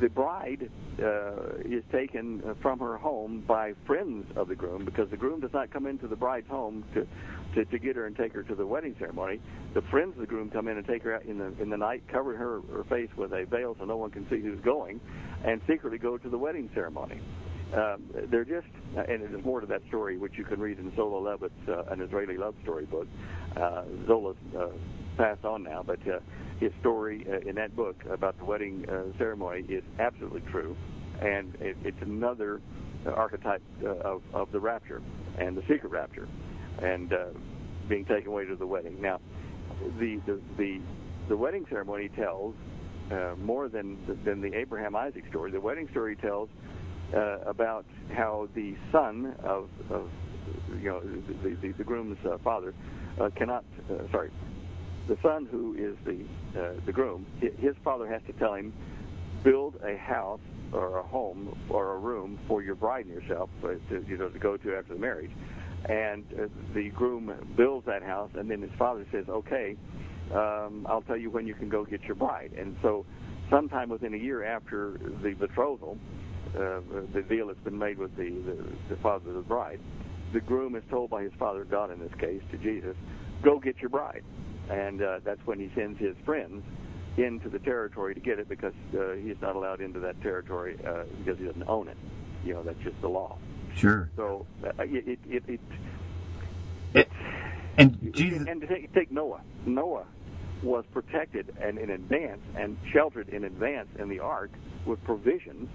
the 0.00 0.08
bride 0.08 0.70
uh, 1.02 1.56
is 1.64 1.82
taken 1.90 2.56
from 2.62 2.78
her 2.78 2.96
home 2.96 3.42
by 3.46 3.74
friends 3.86 4.26
of 4.36 4.48
the 4.48 4.54
groom 4.54 4.84
because 4.84 5.10
the 5.10 5.16
groom 5.16 5.40
does 5.40 5.52
not 5.52 5.70
come 5.70 5.86
into 5.86 6.06
the 6.06 6.16
bride's 6.16 6.48
home 6.48 6.84
to, 6.94 7.06
to, 7.54 7.64
to 7.64 7.78
get 7.78 7.96
her 7.96 8.06
and 8.06 8.16
take 8.16 8.32
her 8.32 8.42
to 8.42 8.54
the 8.54 8.66
wedding 8.66 8.94
ceremony. 8.98 9.40
The 9.74 9.82
friends 9.82 10.14
of 10.14 10.20
the 10.20 10.26
groom 10.26 10.50
come 10.50 10.68
in 10.68 10.76
and 10.76 10.86
take 10.86 11.02
her 11.02 11.14
out 11.14 11.24
in 11.24 11.38
the 11.38 11.52
in 11.60 11.70
the 11.70 11.76
night, 11.76 12.02
cover 12.08 12.36
her, 12.36 12.60
her 12.72 12.84
face 12.84 13.10
with 13.16 13.32
a 13.32 13.44
veil 13.44 13.76
so 13.78 13.84
no 13.84 13.96
one 13.96 14.10
can 14.10 14.28
see 14.28 14.40
who's 14.40 14.60
going, 14.60 15.00
and 15.44 15.60
secretly 15.66 15.98
go 15.98 16.18
to 16.18 16.28
the 16.28 16.38
wedding 16.38 16.70
ceremony. 16.74 17.20
Um, 17.72 18.04
they're 18.30 18.44
just, 18.44 18.68
and 18.94 19.22
there's 19.22 19.44
more 19.44 19.60
to 19.60 19.66
that 19.66 19.82
story, 19.88 20.16
which 20.16 20.34
you 20.36 20.44
can 20.44 20.60
read 20.60 20.78
in 20.78 20.94
Zola 20.94 21.18
Levitt's 21.18 21.54
uh, 21.68 21.84
An 21.90 22.00
Israeli 22.00 22.36
Love 22.36 22.54
Story 22.62 22.84
book. 22.84 23.08
Uh, 23.56 23.82
Zola's 24.06 24.36
uh, 24.56 24.68
passed 25.16 25.44
on 25.44 25.64
now, 25.64 25.82
but 25.82 25.98
uh, 26.06 26.20
his 26.60 26.70
story 26.80 27.26
uh, 27.28 27.48
in 27.48 27.56
that 27.56 27.74
book 27.74 27.96
about 28.08 28.38
the 28.38 28.44
wedding 28.44 28.88
uh, 28.88 29.16
ceremony 29.18 29.64
is 29.68 29.82
absolutely 29.98 30.42
true, 30.52 30.76
and 31.20 31.54
it, 31.56 31.76
it's 31.82 32.00
another 32.02 32.60
uh, 33.06 33.10
archetype 33.10 33.62
uh, 33.82 33.88
of, 33.88 34.22
of 34.32 34.52
the 34.52 34.60
rapture 34.60 35.02
and 35.38 35.56
the 35.56 35.62
secret 35.62 35.90
rapture, 35.90 36.28
and 36.82 37.12
uh, 37.12 37.26
being 37.88 38.04
taken 38.04 38.28
away 38.28 38.44
to 38.46 38.56
the 38.56 38.66
wedding. 38.66 39.00
Now, 39.00 39.20
the 39.98 40.20
the 40.26 40.40
the, 40.56 40.80
the 41.28 41.36
wedding 41.36 41.66
ceremony 41.68 42.08
tells 42.08 42.54
uh, 43.10 43.34
more 43.38 43.68
than 43.68 43.98
than 44.24 44.40
the 44.40 44.54
Abraham 44.56 44.96
Isaac 44.96 45.24
story. 45.30 45.50
The 45.50 45.60
wedding 45.60 45.88
story 45.90 46.16
tells 46.16 46.48
uh, 47.14 47.38
about 47.46 47.84
how 48.14 48.48
the 48.54 48.74
son 48.92 49.34
of, 49.44 49.68
of 49.90 50.10
you 50.78 50.90
know 50.90 51.00
the 51.00 51.56
the, 51.60 51.72
the 51.72 51.84
groom's 51.84 52.18
uh, 52.24 52.38
father 52.42 52.74
uh, 53.20 53.30
cannot 53.36 53.64
uh, 53.90 54.10
sorry 54.10 54.30
the 55.08 55.18
son 55.22 55.46
who 55.50 55.74
is 55.74 55.96
the 56.04 56.24
uh, 56.58 56.72
the 56.86 56.92
groom, 56.92 57.26
his 57.40 57.74
father 57.82 58.06
has 58.06 58.22
to 58.26 58.32
tell 58.34 58.54
him, 58.54 58.72
build 59.42 59.74
a 59.84 59.96
house 59.96 60.40
or 60.72 60.98
a 60.98 61.02
home 61.02 61.58
or 61.68 61.94
a 61.94 61.98
room 61.98 62.38
for 62.48 62.62
your 62.62 62.74
bride 62.74 63.06
and 63.06 63.14
yourself 63.14 63.50
uh, 63.62 63.68
to 63.88 64.04
you 64.08 64.16
know 64.16 64.28
to 64.28 64.38
go 64.38 64.56
to 64.56 64.76
after 64.76 64.94
the 64.94 65.00
marriage, 65.00 65.30
and 65.88 66.24
uh, 66.32 66.46
the 66.74 66.90
groom 66.90 67.32
builds 67.56 67.86
that 67.86 68.02
house, 68.02 68.30
and 68.34 68.50
then 68.50 68.62
his 68.62 68.70
father 68.78 69.06
says, 69.12 69.24
okay, 69.28 69.76
um, 70.32 70.86
I'll 70.88 71.02
tell 71.02 71.16
you 71.16 71.30
when 71.30 71.46
you 71.46 71.54
can 71.54 71.68
go 71.68 71.84
get 71.84 72.02
your 72.02 72.14
bride, 72.14 72.52
and 72.58 72.76
so 72.82 73.04
sometime 73.50 73.88
within 73.88 74.14
a 74.14 74.18
year 74.18 74.44
after 74.44 74.98
the 75.22 75.34
betrothal, 75.34 75.98
uh, 76.54 76.80
the 77.12 77.22
deal 77.28 77.48
that's 77.48 77.60
been 77.60 77.78
made 77.78 77.98
with 77.98 78.14
the, 78.16 78.30
the 78.30 78.94
the 78.94 79.00
father 79.02 79.30
of 79.30 79.34
the 79.36 79.42
bride, 79.42 79.80
the 80.32 80.40
groom 80.40 80.76
is 80.76 80.82
told 80.88 81.10
by 81.10 81.22
his 81.22 81.32
father, 81.38 81.64
God 81.64 81.90
in 81.90 81.98
this 81.98 82.12
case, 82.20 82.42
to 82.52 82.58
Jesus, 82.58 82.96
go 83.42 83.58
get 83.58 83.78
your 83.80 83.90
bride 83.90 84.22
and 84.70 85.02
uh, 85.02 85.20
that's 85.24 85.40
when 85.44 85.58
he 85.58 85.70
sends 85.74 85.98
his 85.98 86.16
friends 86.24 86.62
into 87.16 87.48
the 87.48 87.58
territory 87.60 88.14
to 88.14 88.20
get 88.20 88.38
it 88.38 88.48
because 88.48 88.72
uh, 88.98 89.12
he's 89.12 89.36
not 89.40 89.54
allowed 89.56 89.80
into 89.80 90.00
that 90.00 90.20
territory 90.22 90.76
uh, 90.86 91.04
because 91.18 91.38
he 91.38 91.44
doesn't 91.44 91.68
own 91.68 91.88
it. 91.88 91.96
You 92.44 92.54
know, 92.54 92.62
that's 92.62 92.78
just 92.82 93.00
the 93.00 93.08
law. 93.08 93.38
Sure. 93.76 94.10
So 94.16 94.46
uh, 94.64 94.70
it, 94.78 95.08
it, 95.08 95.18
it, 95.28 95.42
it, 95.48 95.60
it 96.94 97.08
and 97.76 98.12
Jesus 98.14 98.46
and 98.48 98.62
take, 98.68 98.92
take 98.94 99.10
Noah. 99.10 99.40
Noah 99.66 100.04
was 100.62 100.84
protected 100.92 101.54
and 101.60 101.78
in 101.78 101.90
advance 101.90 102.40
and 102.56 102.76
sheltered 102.92 103.28
in 103.28 103.44
advance 103.44 103.88
in 103.98 104.08
the 104.08 104.20
ark 104.20 104.50
with 104.86 105.02
provisions 105.04 105.68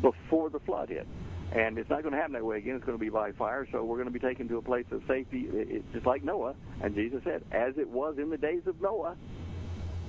before 0.00 0.48
the 0.50 0.60
flood 0.60 0.88
hit. 0.88 1.06
And 1.50 1.78
it's 1.78 1.88
not 1.88 2.02
going 2.02 2.12
to 2.12 2.18
happen 2.18 2.34
that 2.34 2.44
way 2.44 2.58
again. 2.58 2.76
It's 2.76 2.84
going 2.84 2.98
to 2.98 3.02
be 3.02 3.08
by 3.08 3.32
fire. 3.32 3.66
So 3.72 3.82
we're 3.82 3.96
going 3.96 4.08
to 4.08 4.12
be 4.12 4.18
taken 4.18 4.48
to 4.48 4.58
a 4.58 4.62
place 4.62 4.84
of 4.90 5.02
safety. 5.08 5.48
It's 5.50 5.92
just 5.92 6.06
like 6.06 6.22
Noah. 6.22 6.54
And 6.82 6.94
Jesus 6.94 7.22
said, 7.24 7.42
as 7.52 7.78
it 7.78 7.88
was 7.88 8.18
in 8.18 8.30
the 8.30 8.36
days 8.36 8.62
of 8.66 8.80
Noah. 8.80 9.16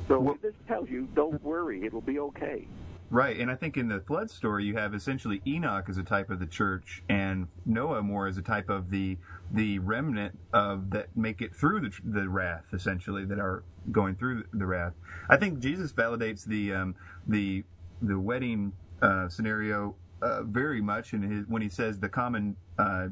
So 0.07 0.19
well, 0.19 0.37
this 0.41 0.53
tells 0.67 0.89
you, 0.89 1.07
don't 1.15 1.41
worry. 1.43 1.85
It'll 1.85 2.01
be 2.01 2.19
okay. 2.19 2.67
Right, 3.09 3.39
and 3.39 3.49
I 3.49 3.55
think 3.55 3.77
in 3.77 3.87
the 3.87 4.01
flood 4.01 4.29
story 4.29 4.65
you 4.65 4.75
have 4.75 4.93
essentially 4.93 5.41
Enoch 5.47 5.85
as 5.89 5.97
a 5.97 6.03
type 6.03 6.29
of 6.29 6.41
the 6.41 6.47
church, 6.47 7.01
and 7.09 7.47
Noah 7.65 8.03
more 8.03 8.27
as 8.27 8.37
a 8.37 8.41
type 8.41 8.69
of 8.69 8.89
the 8.91 9.17
the 9.49 9.79
remnant 9.79 10.37
of 10.53 10.91
that 10.91 11.07
make 11.15 11.41
it 11.41 11.55
through 11.55 11.81
the 11.81 11.91
the 12.03 12.29
wrath, 12.29 12.65
essentially 12.73 13.25
that 13.25 13.39
are 13.39 13.63
going 13.93 14.17
through 14.17 14.43
the 14.53 14.65
wrath. 14.67 14.95
I 15.29 15.37
think 15.37 15.59
Jesus 15.61 15.93
validates 15.93 16.45
the 16.45 16.73
um, 16.73 16.95
the 17.25 17.63
the 18.01 18.19
wedding 18.19 18.73
uh, 19.01 19.29
scenario 19.29 19.97
uh, 20.21 20.43
very 20.43 20.81
much 20.81 21.13
in 21.13 21.45
when 21.47 21.61
he 21.61 21.69
says 21.69 22.01
the 22.01 22.09
common 22.09 22.57
uh, 22.77 23.07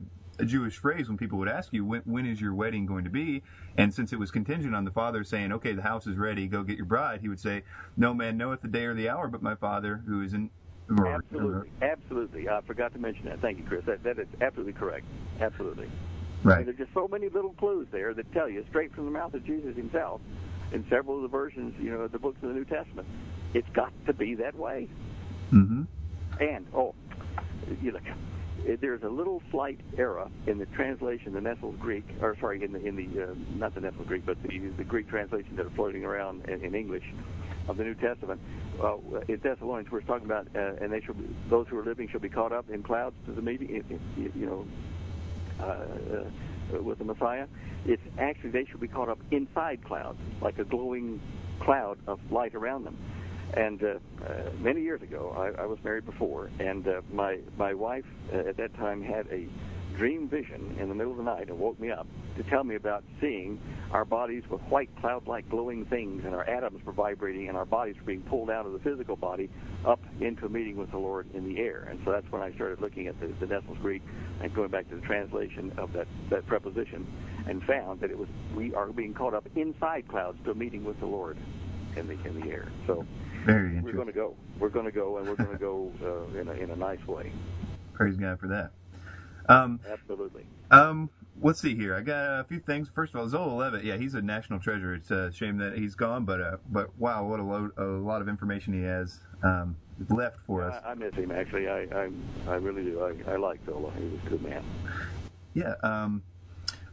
Jewish 0.46 0.78
phrase 0.78 1.08
when 1.08 1.18
people 1.18 1.40
would 1.40 1.48
ask 1.48 1.74
you 1.74 1.86
when, 1.86 2.02
when 2.06 2.26
is 2.26 2.40
your 2.40 2.54
wedding 2.54 2.86
going 2.86 3.04
to 3.04 3.10
be, 3.10 3.44
and 3.78 3.94
since 3.94 4.14
it 4.14 4.20
was 4.20 4.32
contingent 4.32 4.76
on 4.76 4.86
the 4.86 4.92
father 4.92 5.24
saying, 5.24 5.52
"Okay, 5.52 5.74
the 5.74 5.82
house 5.82 6.08
is 6.08 6.18
ready, 6.18 6.48
go 6.48 6.64
get 6.64 6.78
your 6.78 6.86
bride," 6.86 7.22
he 7.22 7.30
would 7.30 7.40
say, 7.40 7.64
"No 7.96 8.14
man 8.14 8.38
knoweth 8.38 8.62
the 8.62 8.68
day 8.68 8.86
or 8.86 8.94
the 8.94 9.10
hour, 9.10 9.28
but 9.28 9.42
my 9.42 9.56
Father 9.56 10.04
who 10.08 10.22
is 10.22 10.34
in." 10.34 10.50
Absolutely, 10.90 11.70
absolutely. 11.82 12.48
I 12.48 12.62
forgot 12.62 12.94
to 12.94 13.00
mention 13.00 13.26
that. 13.26 13.42
Thank 13.42 13.58
you, 13.58 13.66
Chris. 13.66 13.84
That 13.86 14.04
that 14.04 14.20
is 14.20 14.28
absolutely 14.42 14.74
correct. 14.74 15.06
Absolutely. 15.42 15.90
Right. 16.44 16.54
I 16.54 16.58
mean, 16.58 16.66
there's 16.68 16.78
just 16.78 16.94
so 16.94 17.08
many 17.08 17.30
little 17.30 17.54
clues 17.54 17.88
there 17.92 18.14
that 18.14 18.32
tell 18.32 18.48
you 18.48 18.64
straight 18.70 18.94
from 18.94 19.06
the 19.06 19.12
mouth 19.12 19.34
of 19.34 19.44
Jesus 19.46 19.76
himself, 19.76 20.22
in 20.72 20.86
several 20.90 21.18
of 21.18 21.24
the 21.24 21.28
versions, 21.28 21.74
you 21.80 21.92
know, 21.92 22.02
of 22.02 22.12
the 22.12 22.20
books 22.20 22.38
of 22.42 22.50
the 22.50 22.56
New 22.56 22.66
Testament. 22.66 23.08
It's 23.54 23.68
got 23.74 23.92
to 24.06 24.14
be 24.14 24.36
that 24.36 24.56
way. 24.56 24.88
Mm-hmm. 25.52 25.84
And 26.40 26.68
oh, 26.74 26.94
you 27.82 27.92
look, 27.92 28.04
there's 28.76 29.04
a 29.04 29.10
little 29.10 29.42
slight 29.52 29.80
error 29.98 30.28
in 30.46 30.58
the 30.58 30.66
translation, 30.68 31.34
the 31.34 31.42
Nestle 31.42 31.72
Greek, 31.74 32.06
or 32.22 32.36
sorry, 32.40 32.64
in 32.64 32.74
the 32.74 32.86
in 32.86 32.96
the 32.96 33.24
uh, 33.24 33.28
not 33.56 33.74
the 33.74 33.82
Nestle 33.82 34.04
Greek, 34.04 34.26
but 34.26 34.42
the 34.44 34.60
the 34.78 34.84
Greek 34.84 35.08
translations 35.08 35.56
that 35.56 35.66
are 35.66 35.72
floating 35.72 36.04
around 36.04 36.46
in, 36.50 36.64
in 36.64 36.76
English 36.76 37.06
of 37.68 37.78
the 37.78 37.84
New 37.84 37.96
Testament. 37.96 38.42
Uh, 38.82 38.98
in 39.28 39.40
Thessalonians, 39.40 39.92
we're 39.92 40.02
talking 40.02 40.26
about, 40.26 40.48
uh, 40.56 40.74
and 40.82 40.92
they 40.92 41.02
shall 41.02 41.16
be, 41.16 41.28
those 41.50 41.68
who 41.68 41.78
are 41.78 41.84
living 41.84 42.08
shall 42.08 42.20
be 42.20 42.30
caught 42.30 42.52
up 42.52 42.70
in 42.70 42.84
clouds 42.84 43.16
to 43.26 43.32
the 43.32 43.42
meeting, 43.42 43.84
you 44.16 44.46
know, 44.46 44.68
uh, 45.60 45.64
uh, 45.64 46.82
with 46.82 46.98
the 47.00 47.04
Messiah. 47.04 47.48
It's 47.86 48.02
actually 48.18 48.52
they 48.52 48.66
shall 48.66 48.80
be 48.80 48.88
caught 48.88 49.10
up 49.10 49.20
inside 49.32 49.84
clouds, 49.84 50.20
like 50.42 50.60
a 50.60 50.64
glowing 50.64 51.22
cloud 51.60 51.98
of 52.08 52.20
light 52.32 52.54
around 52.54 52.84
them. 52.84 52.98
And 53.54 53.82
uh, 53.84 53.88
uh, 54.26 54.34
many 54.60 54.82
years 54.82 55.02
ago, 55.02 55.34
I, 55.38 55.64
I 55.64 55.66
was 55.66 55.80
married 55.84 56.06
before, 56.06 56.52
and 56.60 56.88
uh, 56.88 57.02
my 57.12 57.40
my 57.58 57.74
wife 57.74 58.06
uh, 58.34 58.50
at 58.50 58.58
that 58.58 58.76
time 58.76 59.02
had 59.02 59.28
a 59.32 59.48
dream 59.96 60.28
vision 60.28 60.76
in 60.80 60.90
the 60.90 60.96
middle 60.96 61.12
of 61.12 61.18
the 61.18 61.24
night 61.24 61.50
and 61.50 61.58
woke 61.58 61.80
me 61.80 61.90
up 61.90 62.06
to 62.36 62.44
tell 62.44 62.64
me 62.64 62.76
about 62.76 63.04
seeing 63.20 63.60
our 63.90 64.06
bodies 64.06 64.44
with 64.48 64.62
white 64.64 64.90
cloud-like 65.00 65.50
glowing 65.50 65.86
things, 65.86 66.24
and 66.24 66.36
our 66.36 66.48
atoms 66.48 66.86
were 66.86 66.92
vibrating, 66.92 67.48
and 67.48 67.58
our 67.58 67.66
bodies 67.66 67.96
were 67.98 68.04
being 68.04 68.22
pulled 68.22 68.52
out 68.52 68.66
of 68.68 68.74
the 68.74 68.80
physical 68.80 69.16
body 69.16 69.50
up 69.86 70.00
into 70.20 70.46
a 70.46 70.50
meeting 70.50 70.76
with 70.76 70.92
the 70.92 70.98
Lord 70.98 71.26
in 71.34 71.48
the 71.48 71.58
air. 71.60 71.88
And 71.90 72.00
so 72.06 72.12
that's 72.12 72.30
when 72.32 72.44
I 72.44 72.54
started 72.54 72.80
looking 72.80 73.08
at 73.08 73.20
the, 73.20 73.28
the 73.40 73.48
Nestle's 73.48 73.80
Greek 73.80 74.04
and 74.42 74.54
going 74.54 74.70
back 74.70 74.88
to 74.90 74.96
the 74.96 75.02
translation 75.02 75.72
of 75.78 75.94
that 75.94 76.08
that 76.30 76.46
preposition, 76.46 77.08
and 77.48 77.64
found 77.64 78.02
that 78.02 78.12
it 78.12 78.18
was 78.18 78.28
we 78.56 78.76
are 78.76 78.88
being 78.88 79.14
caught 79.14 79.34
up 79.34 79.48
inside 79.56 80.08
clouds 80.08 80.38
to 80.44 80.52
a 80.52 80.56
meeting 80.56 80.84
with 80.84 81.00
the 81.00 81.08
Lord 81.08 81.38
in 81.96 82.08
the 82.08 82.18
in 82.28 82.40
the 82.40 82.52
air. 82.52 82.68
So 82.86 83.04
very 83.48 83.80
we're 83.82 83.94
going 83.94 84.08
to 84.08 84.14
go. 84.14 84.36
We're 84.60 84.70
going 84.70 84.86
to 84.86 84.92
go, 84.92 85.18
and 85.18 85.28
we're 85.28 85.36
going 85.36 85.52
to 85.52 85.58
go 85.58 85.92
uh, 86.04 86.40
in 86.40 86.48
a 86.48 86.54
in 86.54 86.72
a 86.72 86.76
nice 86.76 87.06
way. 87.08 87.32
Praise 87.94 88.16
God 88.16 88.40
for 88.40 88.48
that. 88.48 88.72
Um, 89.50 89.80
Absolutely. 89.90 90.46
Um, 90.72 91.10
let's 91.42 91.62
see 91.62 91.76
here. 91.76 91.96
I 91.96 92.02
got 92.02 92.42
a 92.42 92.44
few 92.44 92.60
things. 92.60 92.90
First 92.94 93.14
of 93.14 93.22
all, 93.22 93.30
Zola 93.30 93.54
Levitt. 93.54 93.84
Yeah, 93.84 93.98
he's 93.98 94.14
a 94.14 94.22
national 94.22 94.60
treasure. 94.60 94.94
It's 94.94 95.10
a 95.12 95.32
shame 95.32 95.58
that 95.58 95.78
he's 95.78 95.96
gone, 95.96 96.26
but 96.26 96.42
uh, 96.42 96.58
but 96.70 96.98
wow, 97.00 97.26
what 97.26 97.40
a 97.40 97.44
load, 97.44 97.72
a 97.78 97.84
lot 97.84 98.22
of 98.22 98.28
information 98.28 98.74
he 98.74 98.84
has 98.84 99.20
um, 99.44 99.76
left 100.10 100.38
for 100.46 100.64
us. 100.64 100.82
I, 100.86 100.92
I 100.92 100.94
miss 100.96 101.14
him 101.14 101.32
actually. 101.32 101.70
I 101.70 101.84
I, 101.84 102.10
I 102.48 102.56
really 102.56 102.84
do. 102.84 103.02
I, 103.04 103.32
I 103.32 103.36
like 103.38 103.60
Zola. 103.66 103.92
He 103.98 104.04
was 104.06 104.20
a 104.26 104.30
good 104.30 104.44
man. 104.44 104.64
Yeah. 105.54 105.74
Um, 105.82 106.22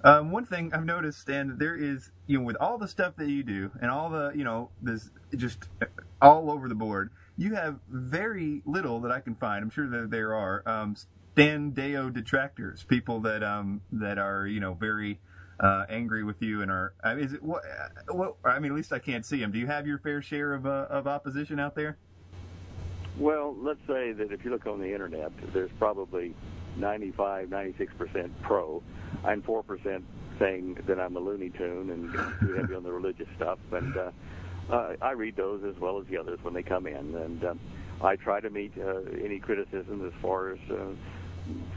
um, 0.04 0.30
one 0.30 0.44
thing 0.44 0.70
I've 0.74 0.84
noticed, 0.84 1.28
and 1.30 1.58
there 1.58 1.74
is, 1.74 2.10
you 2.26 2.38
know, 2.38 2.44
with 2.44 2.56
all 2.60 2.76
the 2.76 2.86
stuff 2.86 3.16
that 3.16 3.28
you 3.28 3.42
do 3.42 3.70
and 3.80 3.90
all 3.90 4.10
the, 4.10 4.32
you 4.34 4.44
know, 4.44 4.68
this 4.82 5.10
just 5.36 5.68
all 6.20 6.50
over 6.50 6.68
the 6.68 6.74
board, 6.74 7.10
you 7.36 7.54
have 7.54 7.78
very 7.88 8.62
little 8.64 9.00
that 9.00 9.12
I 9.12 9.20
can 9.20 9.34
find. 9.34 9.62
I'm 9.62 9.70
sure 9.70 9.88
that 9.88 10.10
there 10.10 10.34
are 10.34 10.62
um, 10.66 10.96
Deyo 11.36 12.12
detractors, 12.12 12.84
people 12.84 13.20
that 13.20 13.42
um, 13.42 13.80
that 13.92 14.18
are, 14.18 14.46
you 14.46 14.60
know, 14.60 14.74
very 14.74 15.20
uh, 15.60 15.84
angry 15.88 16.24
with 16.24 16.40
you 16.42 16.62
and 16.62 16.70
are. 16.70 16.94
I 17.02 17.14
mean, 17.14 17.24
is 17.24 17.32
it 17.32 17.42
what? 17.42 17.62
What? 18.08 18.36
I 18.44 18.58
mean, 18.58 18.72
at 18.72 18.76
least 18.76 18.92
I 18.92 18.98
can't 18.98 19.24
see 19.24 19.38
them. 19.38 19.52
Do 19.52 19.58
you 19.58 19.66
have 19.66 19.86
your 19.86 19.98
fair 19.98 20.22
share 20.22 20.54
of 20.54 20.66
uh, 20.66 20.86
of 20.90 21.06
opposition 21.06 21.58
out 21.58 21.74
there? 21.74 21.98
Well, 23.18 23.54
let's 23.56 23.80
say 23.86 24.12
that 24.12 24.32
if 24.32 24.44
you 24.44 24.50
look 24.50 24.66
on 24.66 24.80
the 24.80 24.92
internet, 24.92 25.30
there's 25.52 25.70
probably 25.78 26.34
95, 26.76 27.48
96% 27.48 28.30
pro. 28.42 28.82
I'm 29.24 29.40
4% 29.42 30.02
saying 30.40 30.78
that 30.86 30.98
I'm 30.98 31.16
a 31.16 31.20
Looney 31.20 31.50
Tune 31.50 31.90
and 31.90 32.12
too 32.40 32.54
heavy 32.54 32.74
on 32.74 32.82
the 32.82 32.90
religious 32.90 33.28
stuff. 33.36 33.60
And 33.70 33.96
uh, 33.96 34.10
uh, 34.70 34.94
I 35.00 35.12
read 35.12 35.36
those 35.36 35.62
as 35.64 35.78
well 35.80 36.00
as 36.00 36.06
the 36.06 36.18
others 36.18 36.38
when 36.42 36.54
they 36.54 36.62
come 36.62 36.86
in. 36.86 37.14
And 37.14 37.44
um, 37.44 37.60
I 38.00 38.16
try 38.16 38.40
to 38.40 38.50
meet 38.50 38.72
uh, 38.78 39.00
any 39.22 39.38
criticism 39.38 40.06
as 40.06 40.12
far 40.20 40.52
as 40.52 40.58
uh, 40.70 40.86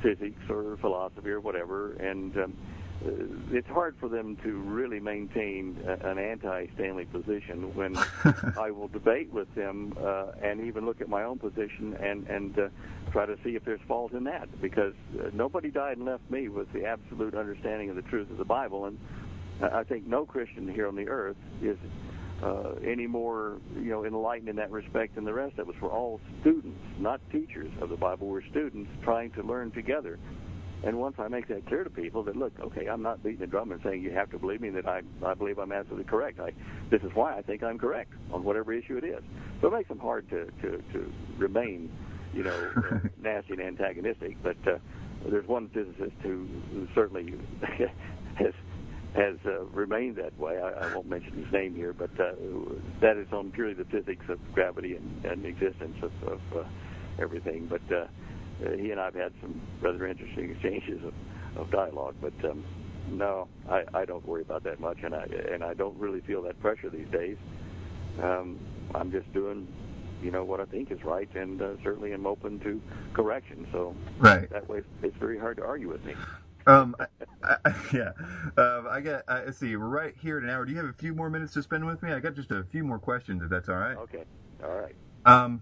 physics 0.01 0.41
or 0.49 0.77
philosophy 0.77 1.29
or 1.29 1.39
whatever. 1.39 1.93
And 1.93 2.35
um, 2.38 2.57
uh, 3.05 3.11
it's 3.51 3.67
hard 3.67 3.95
for 3.99 4.09
them 4.09 4.35
to 4.38 4.59
really 4.61 4.99
maintain 4.99 5.77
an 6.01 6.17
anti-Stanley 6.17 7.05
position 7.05 7.73
when 7.75 7.95
I 8.57 8.71
will 8.71 8.88
debate 8.88 9.31
with 9.31 9.53
them 9.53 9.95
uh, 10.01 10.31
and 10.41 10.61
even 10.61 10.85
look 10.85 10.99
at 11.01 11.07
my 11.07 11.23
own 11.23 11.38
position 11.38 11.95
and 11.99 12.27
and 12.27 12.57
uh, 12.57 12.69
try 13.11 13.27
to 13.27 13.38
see 13.43 13.55
if 13.55 13.63
there's 13.65 13.81
fault 13.88 14.13
in 14.13 14.23
that 14.23 14.49
because 14.61 14.93
uh, 15.19 15.29
nobody 15.31 15.69
died 15.69 15.97
and 15.97 16.07
left 16.07 16.29
me 16.31 16.49
with 16.49 16.71
the 16.73 16.85
absolute 16.85 17.35
understanding 17.35 17.89
of 17.91 17.95
the 17.95 18.01
truth 18.03 18.31
of 18.31 18.38
the 18.38 18.45
Bible 18.45 18.85
and 18.85 18.97
I 19.61 19.83
think 19.83 20.05
no 20.05 20.25
Christian 20.25 20.71
here 20.71 20.88
on 20.88 20.95
the 20.95 21.07
earth 21.07 21.38
is 21.61 21.77
uh, 22.43 22.73
any 22.85 23.07
more 23.07 23.57
you 23.75 23.89
know 23.89 24.05
enlightened 24.05 24.49
in 24.49 24.55
that 24.57 24.71
respect 24.71 25.15
than 25.15 25.25
the 25.25 25.33
rest 25.33 25.57
of 25.59 25.69
us. 25.69 25.75
We're 25.81 25.89
all 25.89 26.19
students, 26.41 26.79
not 26.99 27.19
teachers 27.31 27.71
of 27.81 27.89
the 27.89 27.95
Bible. 27.95 28.27
We're 28.27 28.45
students 28.49 28.89
trying 29.03 29.31
to 29.31 29.43
learn 29.43 29.71
together. 29.71 30.19
And 30.83 30.99
once 30.99 31.15
I 31.17 31.27
make 31.27 31.47
that 31.47 31.65
clear 31.65 31.83
to 31.83 31.89
people 31.89 32.21
that 32.23 32.35
look, 32.35 32.53
okay, 32.59 32.88
I'm 32.88 33.01
not 33.01 33.23
beating 33.23 33.39
the 33.39 33.47
drum 33.47 33.71
and 33.71 33.81
saying 33.83 34.03
you 34.03 34.11
have 34.11 34.29
to 34.29 34.38
believe 34.38 34.61
me 34.61 34.69
that 34.71 34.88
I 34.88 35.01
I 35.25 35.33
believe 35.33 35.57
I'm 35.57 35.71
absolutely 35.71 36.05
correct. 36.05 36.39
I 36.39 36.51
this 36.91 37.01
is 37.01 37.09
why 37.15 37.35
I 37.35 37.41
think 37.41 37.63
I'm 37.63 37.79
correct 37.79 38.13
on 38.31 38.43
whatever 38.43 38.73
issue 38.73 38.97
it 38.97 39.03
is. 39.03 39.23
So 39.61 39.67
it 39.67 39.73
makes 39.73 39.89
them 39.89 39.99
hard 39.99 40.29
to 40.29 40.45
to 40.61 40.83
to 40.93 41.11
remain, 41.38 41.91
you 42.33 42.43
know, 42.43 42.69
nasty 43.21 43.53
and 43.53 43.61
antagonistic. 43.61 44.38
But 44.43 44.57
uh, 44.67 44.77
there's 45.25 45.47
one 45.47 45.69
physicist 45.69 46.15
who, 46.21 46.47
who 46.71 46.88
certainly 46.93 47.33
has 48.35 48.53
has 49.16 49.36
uh, 49.45 49.64
remained 49.66 50.18
that 50.18 50.38
way. 50.38 50.60
I, 50.60 50.86
I 50.86 50.93
won't 50.93 51.10
mention 51.10 51.34
his 51.43 51.51
name 51.51 51.76
here, 51.76 51.93
but 51.93 52.12
uh, 52.20 52.34
that 53.01 53.18
is 53.18 53.28
on 53.32 53.51
purely 53.51 53.74
the 53.74 53.86
physics 53.86 54.26
of 54.30 54.39
gravity 54.53 54.95
and, 54.95 55.26
and 55.26 55.45
existence 55.45 55.97
of, 56.01 56.12
of 56.24 56.41
uh, 56.55 56.64
everything. 57.20 57.68
But 57.68 57.82
uh, 57.91 58.08
he 58.76 58.91
and 58.91 58.99
I've 58.99 59.16
had 59.16 59.34
some 59.41 59.60
rather 59.82 60.08
interesting 60.08 60.51
exchanges 60.51 61.03
of, 61.03 61.14
of 61.58 61.72
dialogue. 61.72 62.16
But 62.22 62.34
um, 62.49 62.64
no, 63.10 63.47
I, 63.70 63.84
I 63.93 64.05
don't 64.05 64.26
worry 64.26 64.41
about 64.41 64.64
that 64.64 64.80
much, 64.80 64.97
and 65.03 65.16
I 65.16 65.26
and 65.51 65.64
I 65.64 65.74
don't 65.74 65.97
really 65.97 66.22
feel 66.22 66.41
that 66.43 66.60
pressure 66.60 66.89
these 66.89 67.08
days. 67.10 67.38
Um, 68.22 68.60
I'm 68.95 69.12
just 69.12 69.32
doing, 69.34 69.68
you 70.22 70.32
know, 70.32 70.43
what 70.43 70.60
I 70.60 70.66
think 70.66 70.91
is 70.91 71.03
right, 71.03 71.30
and 71.36 71.62
uh, 71.62 71.70
certainly 71.84 72.14
am 72.14 72.26
open 72.26 72.60
to 72.62 72.82
correction. 73.14 73.68
So 73.72 73.95
right. 74.20 74.49
that 74.49 74.68
way, 74.68 74.82
it's 75.03 75.18
very 75.18 75.38
hard 75.38 75.58
to 75.58 75.64
argue 75.64 75.89
with 75.89 76.03
me. 76.03 76.16
Um, 76.68 76.95
I, 77.43 77.55
I, 77.65 77.76
yeah, 77.93 78.11
um, 78.57 78.88
I 78.89 79.01
got. 79.01 79.24
I, 79.28 79.45
let's 79.45 79.57
see, 79.57 79.76
we're 79.76 79.88
right 79.88 80.13
here 80.22 80.38
at 80.38 80.43
an 80.43 80.49
hour. 80.49 80.65
Do 80.65 80.72
you 80.72 80.78
have 80.78 80.88
a 80.88 80.93
few 80.93 81.15
more 81.15 81.30
minutes 81.30 81.53
to 81.53 81.63
spend 81.63 81.86
with 81.86 82.03
me? 82.03 82.11
I 82.11 82.20
got 82.20 82.36
just 82.36 82.51
a 82.51 82.63
few 82.65 82.84
more 82.84 82.99
questions, 82.99 83.41
if 83.41 83.49
that's 83.49 83.70
all 83.70 83.78
right. 83.78 83.97
Okay, 83.97 84.26
all 84.63 84.78
right. 84.78 84.95
Um, 85.26 85.61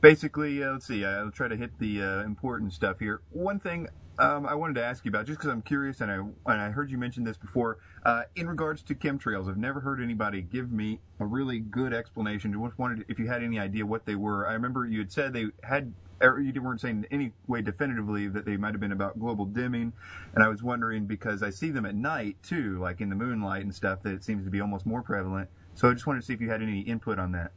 basically, 0.00 0.64
uh, 0.64 0.72
let's 0.72 0.86
see. 0.86 1.04
I'll 1.04 1.30
try 1.30 1.48
to 1.48 1.56
hit 1.56 1.78
the 1.78 2.02
uh, 2.02 2.24
important 2.24 2.72
stuff 2.72 2.98
here. 2.98 3.20
One 3.30 3.60
thing 3.60 3.88
um, 4.18 4.46
I 4.46 4.54
wanted 4.54 4.74
to 4.76 4.84
ask 4.84 5.04
you 5.04 5.10
about 5.10 5.26
just 5.26 5.38
because 5.38 5.52
I'm 5.52 5.62
curious, 5.62 6.00
and 6.00 6.10
I 6.10 6.14
and 6.16 6.60
I 6.60 6.70
heard 6.70 6.90
you 6.90 6.96
mention 6.96 7.22
this 7.22 7.36
before. 7.36 7.78
Uh, 8.04 8.22
in 8.34 8.48
regards 8.48 8.82
to 8.84 8.94
chemtrails, 8.94 9.48
I've 9.48 9.58
never 9.58 9.80
heard 9.80 10.00
anybody 10.00 10.40
give 10.40 10.72
me 10.72 11.00
a 11.20 11.26
really 11.26 11.58
good 11.60 11.92
explanation. 11.92 12.52
Just 12.52 12.78
wanted 12.78 13.04
if 13.08 13.18
you 13.18 13.26
had 13.26 13.42
any 13.42 13.58
idea 13.58 13.84
what 13.84 14.06
they 14.06 14.14
were. 14.14 14.48
I 14.48 14.54
remember 14.54 14.86
you 14.86 15.00
had 15.00 15.12
said 15.12 15.32
they 15.32 15.46
had. 15.62 15.92
You 16.22 16.62
weren't 16.62 16.80
saying 16.80 17.06
in 17.10 17.20
any 17.20 17.32
way 17.46 17.62
definitively 17.62 18.28
that 18.28 18.44
they 18.44 18.56
might 18.56 18.72
have 18.72 18.80
been 18.80 18.92
about 18.92 19.18
global 19.18 19.44
dimming, 19.44 19.92
and 20.34 20.42
I 20.42 20.48
was 20.48 20.62
wondering 20.62 21.06
because 21.06 21.42
I 21.42 21.50
see 21.50 21.70
them 21.70 21.84
at 21.84 21.94
night 21.94 22.36
too, 22.42 22.78
like 22.78 23.00
in 23.00 23.10
the 23.10 23.16
moonlight 23.16 23.62
and 23.62 23.74
stuff. 23.74 24.02
That 24.02 24.14
it 24.14 24.24
seems 24.24 24.44
to 24.44 24.50
be 24.50 24.60
almost 24.60 24.86
more 24.86 25.02
prevalent. 25.02 25.50
So 25.74 25.90
I 25.90 25.92
just 25.92 26.06
wanted 26.06 26.20
to 26.20 26.26
see 26.26 26.32
if 26.32 26.40
you 26.40 26.48
had 26.48 26.62
any 26.62 26.80
input 26.80 27.18
on 27.18 27.32
that. 27.32 27.52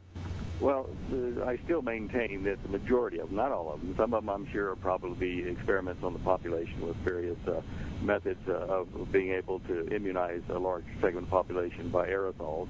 Well, 0.60 0.90
uh, 1.10 1.46
I 1.46 1.58
still 1.64 1.80
maintain 1.80 2.44
that 2.44 2.62
the 2.62 2.68
majority 2.68 3.18
of 3.18 3.28
them, 3.28 3.36
not 3.36 3.50
all 3.50 3.72
of 3.72 3.80
them, 3.80 3.94
some 3.96 4.12
of 4.12 4.22
them 4.22 4.28
I'm 4.28 4.46
sure 4.52 4.70
are 4.70 4.76
probably 4.76 5.48
experiments 5.48 6.04
on 6.04 6.12
the 6.12 6.18
population 6.18 6.86
with 6.86 6.96
various 6.96 7.38
uh, 7.48 7.62
methods 8.02 8.46
uh, 8.46 8.66
of 8.66 9.10
being 9.10 9.30
able 9.30 9.60
to 9.60 9.86
immunize 9.88 10.42
a 10.50 10.58
large 10.58 10.84
segment 11.00 11.24
of 11.24 11.24
the 11.24 11.30
population 11.30 11.88
by 11.88 12.08
aerosols, 12.08 12.68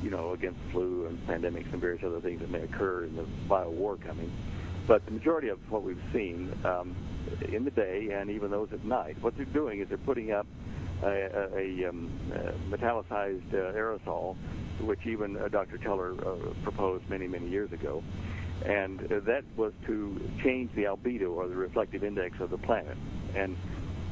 you 0.00 0.10
know, 0.10 0.30
against 0.30 0.60
flu 0.70 1.06
and 1.06 1.26
pandemics 1.26 1.72
and 1.72 1.80
various 1.80 2.04
other 2.04 2.20
things 2.20 2.38
that 2.38 2.50
may 2.50 2.60
occur 2.60 3.02
in 3.04 3.16
the 3.16 3.24
bio 3.48 3.68
war 3.68 3.96
coming. 3.96 4.30
But 4.88 5.04
the 5.04 5.12
majority 5.12 5.48
of 5.48 5.58
what 5.70 5.84
we've 5.84 6.02
seen 6.12 6.52
um, 6.64 6.96
in 7.52 7.64
the 7.64 7.70
day 7.70 8.08
and 8.12 8.30
even 8.30 8.50
those 8.50 8.68
at 8.72 8.84
night, 8.84 9.16
what 9.20 9.36
they're 9.36 9.44
doing 9.44 9.80
is 9.80 9.88
they're 9.88 9.98
putting 9.98 10.32
up 10.32 10.46
a, 11.02 11.06
a, 11.06 11.84
a 11.84 11.88
um, 11.88 12.10
metallicized 12.70 13.52
uh, 13.52 13.76
aerosol 13.76 14.36
which 14.80 15.06
even 15.06 15.36
uh, 15.36 15.48
Dr. 15.48 15.78
Teller 15.78 16.14
uh, 16.26 16.52
proposed 16.62 17.08
many, 17.08 17.26
many 17.26 17.48
years 17.48 17.72
ago. 17.72 18.02
And 18.64 19.00
uh, 19.00 19.20
that 19.26 19.44
was 19.56 19.72
to 19.86 20.20
change 20.42 20.70
the 20.74 20.84
albedo 20.84 21.30
or 21.30 21.48
the 21.48 21.54
reflective 21.54 22.02
index 22.04 22.40
of 22.40 22.50
the 22.50 22.58
planet. 22.58 22.96
And 23.34 23.56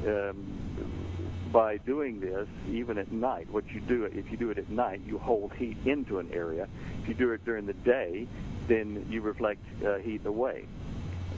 um, 0.06 1.05
by 1.56 1.78
doing 1.78 2.20
this, 2.20 2.46
even 2.70 2.98
at 2.98 3.10
night, 3.10 3.48
what 3.50 3.66
you 3.70 3.80
do, 3.80 4.04
if 4.04 4.30
you 4.30 4.36
do 4.36 4.50
it 4.50 4.58
at 4.58 4.68
night, 4.68 5.00
you 5.06 5.16
hold 5.16 5.50
heat 5.54 5.78
into 5.86 6.18
an 6.18 6.30
area. 6.30 6.68
If 7.00 7.08
you 7.08 7.14
do 7.14 7.32
it 7.32 7.46
during 7.46 7.64
the 7.64 7.72
day, 7.72 8.28
then 8.68 9.06
you 9.08 9.22
reflect 9.22 9.62
uh, 9.82 9.96
heat 9.96 10.26
away. 10.26 10.66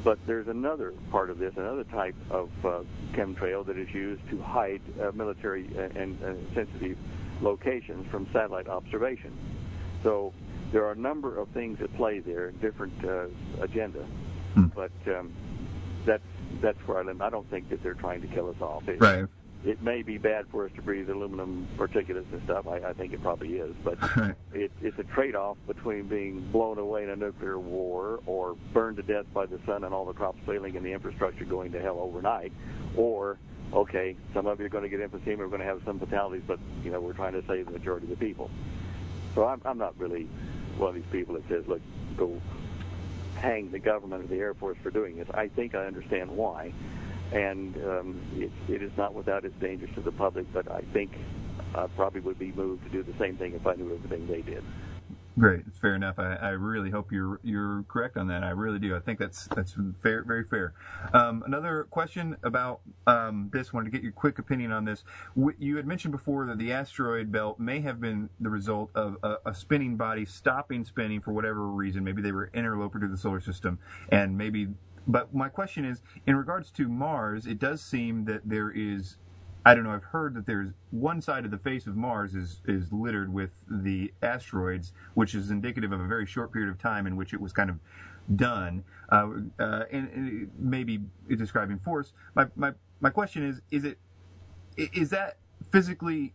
But 0.03 0.19
there's 0.27 0.49
another 0.49 0.93
part 1.12 1.31
of 1.31 1.39
this, 1.39 1.53
another 1.57 1.85
type 1.85 2.16
of 2.33 2.51
uh, 2.64 2.81
chemtrail 3.12 3.64
that 3.66 3.79
is 3.79 3.95
used 3.95 4.29
to 4.31 4.43
hide 4.43 4.81
uh, 5.01 5.12
military 5.14 5.66
and, 5.77 6.21
and 6.21 6.49
sensitive 6.53 6.99
locations 7.41 8.05
from 8.11 8.27
satellite 8.33 8.66
observation. 8.66 9.33
So 10.03 10.35
there 10.73 10.85
are 10.85 10.93
a 10.93 10.97
number 10.97 11.39
of 11.39 11.49
things 11.51 11.81
at 11.81 11.95
play 11.95 12.19
there, 12.19 12.51
different 12.51 13.05
uh, 13.05 13.27
agenda. 13.62 14.05
Hmm. 14.55 14.66
But 14.75 14.91
um, 15.07 15.33
that's 16.05 16.25
that's 16.61 16.79
where 16.89 16.99
I 16.99 17.03
live. 17.03 17.23
I 17.23 17.31
don't 17.31 17.49
think 17.51 17.69
that 17.71 17.85
they're 17.85 17.95
trying 17.95 18.21
to 18.23 18.27
kill 18.27 18.51
us 18.51 18.61
off. 18.61 18.89
It, 18.89 19.01
right. 19.01 19.29
It 19.65 19.83
may 19.83 20.03
be 20.03 20.19
bad 20.19 20.47
for 20.51 20.67
us 20.67 20.71
to 20.77 20.83
breathe 20.83 21.11
aluminum 21.11 21.67
particulates 21.77 22.33
and 22.33 22.43
stuff. 22.45 22.67
I, 22.69 22.77
I 22.77 22.93
think 22.93 23.13
it 23.13 23.23
probably 23.23 23.57
is, 23.57 23.75
but 23.83 24.01
right. 24.17 24.35
it, 24.53 24.71
it's 24.81 24.99
a 24.99 25.05
trade-off 25.05 25.57
between 25.67 26.07
being 26.07 26.41
blown 26.53 26.79
away 26.79 27.03
in 27.03 27.11
a 27.11 27.17
nuclear 27.17 27.59
war 27.59 28.21
or 28.27 28.57
burned 28.73 28.99
to 28.99 29.03
death 29.03 29.27
by 29.35 29.47
the 29.47 29.59
sun 29.67 29.85
and 29.85 29.93
all 29.93 30.05
the 30.05 30.13
crops 30.13 30.39
failing 30.47 30.77
and 30.77 30.87
the 30.87 30.93
infrastructure 30.93 31.45
going 31.45 31.73
to 31.73 31.81
hell 31.81 31.99
overnight, 31.99 32.53
or 32.97 33.39
okay, 33.73 34.17
some 34.33 34.47
of 34.47 34.61
you 34.61 34.67
are 34.67 34.69
going 34.69 34.89
to 34.89 34.89
get 34.89 35.01
emphysema, 35.01 35.39
we're 35.39 35.49
going 35.49 35.61
to 35.61 35.67
have 35.67 35.83
some 35.85 35.99
fatalities, 35.99 36.43
but 36.47 36.59
you 36.83 36.91
know 36.91 37.01
we're 37.01 37.13
trying 37.13 37.33
to 37.33 37.47
save 37.47 37.67
the 37.67 37.73
majority 37.73 38.11
of 38.11 38.19
the 38.19 38.25
people. 38.25 38.51
So 39.35 39.47
I'm, 39.47 39.61
I'm 39.65 39.79
not 39.79 39.99
really 39.99 40.25
one 40.77 40.91
of 40.91 40.95
these 40.95 41.11
people 41.11 41.35
that 41.35 41.47
says, 41.49 41.65
look, 41.67 41.81
go 42.17 42.41
hang 43.37 43.71
the 43.71 43.79
government 43.79 44.25
or 44.25 44.27
the 44.27 44.37
Air 44.37 44.55
Force 44.55 44.79
for 44.83 44.91
doing 44.91 45.17
this. 45.17 45.29
I 45.33 45.49
think 45.49 45.75
I 45.75 45.87
understand 45.87 46.31
why, 46.31 46.73
and 47.33 47.76
um, 47.85 48.20
it, 48.37 48.51
it 48.68 48.83
is 48.83 48.93
not 48.97 49.14
without 49.14 49.45
its 49.45 49.55
dangers 49.61 49.91
to 49.95 50.01
the 50.01 50.12
public. 50.12 50.47
But 50.53 50.70
I 50.70 50.83
think 50.93 51.12
I 51.74 51.87
probably 51.89 52.20
would 52.20 52.39
be 52.39 52.53
moved 52.53 52.85
to 52.85 52.91
do 52.91 53.03
the 53.03 53.16
same 53.18 53.37
thing 53.37 53.55
if 53.55 53.66
I 53.66 53.74
knew 53.74 53.95
everything 53.95 54.26
they 54.26 54.43
did. 54.43 54.64
Great, 55.39 55.62
it's 55.68 55.79
fair 55.79 55.95
enough. 55.95 56.18
I, 56.18 56.35
I, 56.35 56.49
really 56.51 56.91
hope 56.91 57.12
you're 57.12 57.39
you're 57.45 57.85
correct 57.87 58.16
on 58.16 58.26
that. 58.26 58.43
I 58.43 58.51
really 58.51 58.81
do. 58.81 58.97
I 58.97 58.99
think 58.99 59.20
that's 59.20 59.47
that's 59.55 59.76
fair, 60.03 60.24
very 60.24 60.43
fair. 60.43 60.72
Um, 61.14 61.45
another 61.47 61.87
question 61.91 62.37
about 62.43 62.81
um, 63.07 63.49
this. 63.53 63.72
Wanted 63.72 63.85
to 63.85 63.91
get 63.93 64.03
your 64.03 64.11
quick 64.11 64.41
opinion 64.41 64.72
on 64.72 64.85
this. 64.85 65.05
You 65.59 65.76
had 65.76 65.87
mentioned 65.87 66.11
before 66.11 66.47
that 66.47 66.59
the 66.59 66.72
asteroid 66.72 67.31
belt 67.31 67.61
may 67.61 67.81
have 67.81 68.01
been 68.01 68.29
the 68.41 68.51
result 68.51 68.91
of 68.97 69.16
a, 69.22 69.37
a 69.47 69.55
spinning 69.55 69.97
body 69.97 70.24
stopping 70.24 70.85
spinning 70.85 71.20
for 71.20 71.33
whatever 71.33 71.68
reason. 71.68 72.03
Maybe 72.03 72.20
they 72.20 72.33
were 72.33 72.51
interloper 72.53 72.99
to 72.99 73.07
the 73.07 73.16
solar 73.16 73.41
system, 73.41 73.79
and 74.11 74.37
maybe. 74.37 74.68
But 75.09 75.35
my 75.35 75.51
question 75.51 75.87
is, 75.87 76.03
in 76.27 76.37
regards 76.37 76.71
to 76.73 76.89
Mars, 76.89 77.47
it 77.47 77.59
does 77.59 77.83
seem 77.83 78.27
that 78.27 78.43
there 78.47 78.71
is 78.73 79.19
I 79.67 79.75
don't 79.75 79.85
know. 79.85 79.93
I've 79.93 80.05
heard 80.05 80.35
that 80.35 80.47
there's 80.47 80.71
one 80.93 81.21
side 81.23 81.45
of 81.45 81.51
the 81.51 81.59
face 81.59 81.87
of 81.87 81.97
Mars 81.97 82.35
is 82.35 82.63
is 82.67 82.93
littered 82.93 83.33
with 83.33 83.51
the 83.71 84.13
asteroids, 84.23 84.93
which 85.15 85.35
is 85.35 85.51
indicative 85.51 85.93
of 85.93 86.01
a 86.01 86.07
very 86.07 86.27
short 86.27 86.53
period 86.53 86.71
of 86.71 86.79
time 86.79 87.07
in 87.07 87.17
which 87.17 87.35
it 87.35 87.41
was 87.41 87.53
kind 87.53 87.71
of 87.71 87.79
done, 88.37 88.85
uh, 89.11 89.29
uh, 89.61 89.85
and, 89.93 90.09
and 90.11 90.51
maybe 90.59 91.01
describing 91.37 91.79
force. 91.79 92.15
My 92.35 92.47
my 92.57 92.73
my 93.01 93.11
question 93.11 93.45
is: 93.45 93.61
is 93.71 93.85
it 93.85 93.99
is 94.77 95.11
that 95.11 95.39
physically 95.73 96.35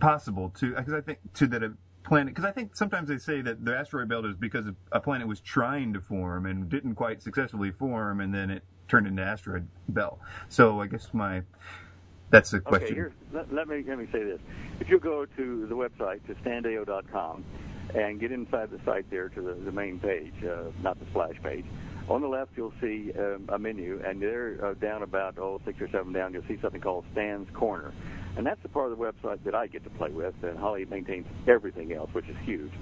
possible 0.00 0.50
to? 0.60 0.74
Because 0.74 0.94
I 0.94 1.00
think 1.00 1.18
to 1.34 1.46
that 1.48 1.62
planet. 2.04 2.34
Because 2.34 2.48
I 2.48 2.52
think 2.52 2.76
sometimes 2.76 3.08
they 3.08 3.18
say 3.18 3.40
that 3.40 3.64
the 3.64 3.76
asteroid 3.76 4.08
belt 4.08 4.26
is 4.26 4.36
because 4.36 4.66
a 4.92 5.00
planet 5.00 5.26
was 5.26 5.40
trying 5.40 5.92
to 5.94 6.00
form 6.00 6.46
and 6.46 6.68
didn't 6.68 6.94
quite 6.94 7.22
successfully 7.22 7.72
form, 7.72 8.20
and 8.20 8.32
then 8.32 8.50
it 8.50 8.62
turned 8.88 9.06
into 9.06 9.22
asteroid 9.22 9.66
belt. 9.88 10.20
So 10.48 10.80
I 10.80 10.86
guess 10.86 11.08
my 11.12 11.42
that's 12.30 12.50
the 12.50 12.60
question. 12.60 12.98
Okay, 12.98 13.14
let, 13.32 13.52
let, 13.52 13.68
me 13.68 13.84
let 13.86 13.98
me 13.98 14.06
say 14.12 14.22
this. 14.22 14.40
If 14.80 14.88
you 14.88 14.98
go 14.98 15.24
to 15.24 15.66
the 15.66 15.74
website 15.74 16.24
to 16.26 16.34
standeyo.com 16.34 17.44
and 17.94 18.18
get 18.18 18.32
inside 18.32 18.70
the 18.70 18.80
site 18.84 19.08
there 19.10 19.28
to 19.28 19.40
the, 19.40 19.54
the 19.54 19.72
main 19.72 20.00
page, 20.00 20.34
uh, 20.42 20.64
not 20.82 20.98
the 20.98 21.06
splash 21.06 21.40
page, 21.42 21.64
on 22.08 22.20
the 22.20 22.28
left 22.28 22.50
you'll 22.56 22.72
see 22.80 23.12
um, 23.18 23.48
a 23.50 23.58
menu, 23.58 24.02
and 24.04 24.20
there 24.20 24.58
uh, 24.62 24.74
down 24.74 25.02
about 25.02 25.38
oh 25.38 25.60
six 25.64 25.80
or 25.80 25.88
seven 25.90 26.12
down 26.12 26.32
you'll 26.32 26.46
see 26.48 26.58
something 26.60 26.80
called 26.80 27.04
Stan's 27.12 27.48
Corner, 27.54 27.92
and 28.36 28.46
that's 28.46 28.60
the 28.62 28.68
part 28.68 28.90
of 28.90 28.98
the 28.98 29.04
website 29.04 29.42
that 29.44 29.54
I 29.54 29.66
get 29.66 29.84
to 29.84 29.90
play 29.90 30.10
with. 30.10 30.34
And 30.42 30.58
Holly 30.58 30.84
maintains 30.84 31.26
everything 31.46 31.92
else, 31.92 32.10
which 32.12 32.28
is 32.28 32.36
huge. 32.44 32.72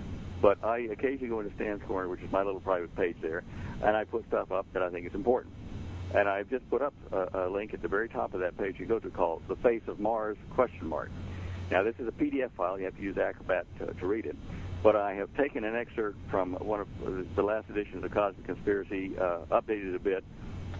But 0.41 0.63
I 0.65 0.79
occasionally 0.91 1.29
go 1.29 1.41
into 1.41 1.55
Stan's 1.55 1.83
Corner, 1.87 2.09
which 2.09 2.21
is 2.21 2.33
my 2.33 2.43
little 2.43 2.61
private 2.61 2.95
page 2.97 3.17
there, 3.23 3.45
and 3.83 3.97
I 3.97 4.05
put 4.05 4.27
stuff 4.27 4.51
up 4.51 4.67
that 4.73 4.83
I 4.83 4.91
think 4.91 5.07
is 5.07 5.15
important. 5.15 5.55
And 6.15 6.29
I've 6.29 6.51
just 6.51 6.69
put 6.69 6.83
up 6.83 6.95
a, 7.13 7.47
a 7.47 7.49
link 7.49 7.73
at 7.75 7.81
the 7.81 7.89
very 7.89 8.09
top 8.09 8.35
of 8.35 8.41
that 8.41 8.59
page 8.59 8.77
you 8.79 8.87
go 8.87 8.99
to 8.99 9.11
called 9.11 9.43
The 9.49 9.57
Face 9.57 9.83
of 9.87 10.01
Mars 10.01 10.37
question 10.55 10.87
mark. 10.87 11.11
Now, 11.71 11.83
this 11.83 11.95
is 11.99 12.09
a 12.09 12.11
PDF 12.11 12.51
file. 12.57 12.79
You 12.79 12.85
have 12.87 12.97
to 12.97 13.03
use 13.03 13.17
Acrobat 13.17 13.67
to, 13.79 13.95
to 13.95 14.07
read 14.07 14.27
it. 14.27 14.37
But 14.83 14.97
I 14.97 15.15
have 15.15 15.35
taken 15.37 15.65
an 15.65 15.77
excerpt 15.77 16.19
from 16.29 16.55
one 16.55 16.81
of 16.81 16.89
the 17.37 17.43
last 17.43 17.71
editions 17.71 18.05
of 18.05 18.11
Cosmic 18.11 18.45
Conspiracy, 18.45 19.13
uh, 19.17 19.39
updated 19.51 19.91
it 19.91 19.95
a 19.95 20.01
bit, 20.01 20.25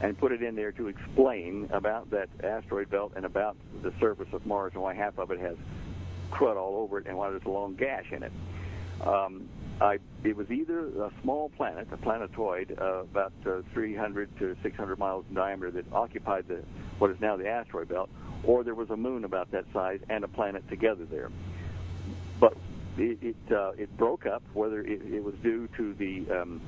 and 0.03 0.19
put 0.19 0.33
it 0.33 0.43
in 0.43 0.57
there 0.57 0.73
to 0.73 0.89
explain 0.89 1.69
about 1.73 2.11
that 2.11 2.29
asteroid 2.43 2.91
belt 2.91 3.13
and 3.17 3.25
about 3.25 3.57
the 3.83 3.93
surface 4.01 4.29
of 4.33 4.45
Mars 4.45 4.73
and 4.75 4.83
why 4.83 4.95
half 4.95 5.17
of 5.19 5.31
it 5.31 5.41
has 5.41 5.57
crud 6.31 6.57
all 6.57 6.77
over 6.77 6.99
it 6.99 7.07
and 7.07 7.17
why 7.17 7.31
there's 7.31 7.45
a 7.45 7.51
long 7.51 7.75
gash 7.77 8.11
in 8.11 8.23
it. 8.25 8.33
Um, 9.01 9.49
I, 9.81 9.99
it 10.25 10.37
was 10.37 10.51
either 10.51 10.87
a 11.03 11.11
small 11.23 11.51
planet, 11.51 11.89
a 11.93 11.97
planetoid, 11.97 12.77
uh, 12.81 13.01
about 13.01 13.33
uh, 13.47 13.63
300 13.73 14.39
to 14.39 14.57
600 14.63 14.99
miles 14.99 15.25
in 15.29 15.35
diameter 15.35 15.71
that 15.73 15.85
occupied 15.93 16.47
the 16.49 16.63
what 16.99 17.11
is 17.11 17.17
now 17.21 17.37
the 17.37 17.49
asteroid 17.49 17.89
belt, 17.89 18.11
or 18.45 18.63
there 18.63 18.75
was 18.75 18.91
a 18.91 18.97
moon 18.97 19.25
about 19.25 19.51
that 19.51 19.65
size 19.73 19.99
and 20.09 20.25
a 20.25 20.29
planet 20.29 20.69
together 20.69 21.05
there. 21.05 21.31
But 22.39 22.57
it 22.97 23.19
it, 23.23 23.53
uh, 23.53 23.73
it 23.77 23.97
broke 23.97 24.27
up. 24.27 24.43
Whether 24.53 24.83
it, 24.83 25.03
it 25.03 25.25
was 25.25 25.35
due 25.43 25.69
to 25.77 25.95
the 25.95 26.31
um, 26.31 26.61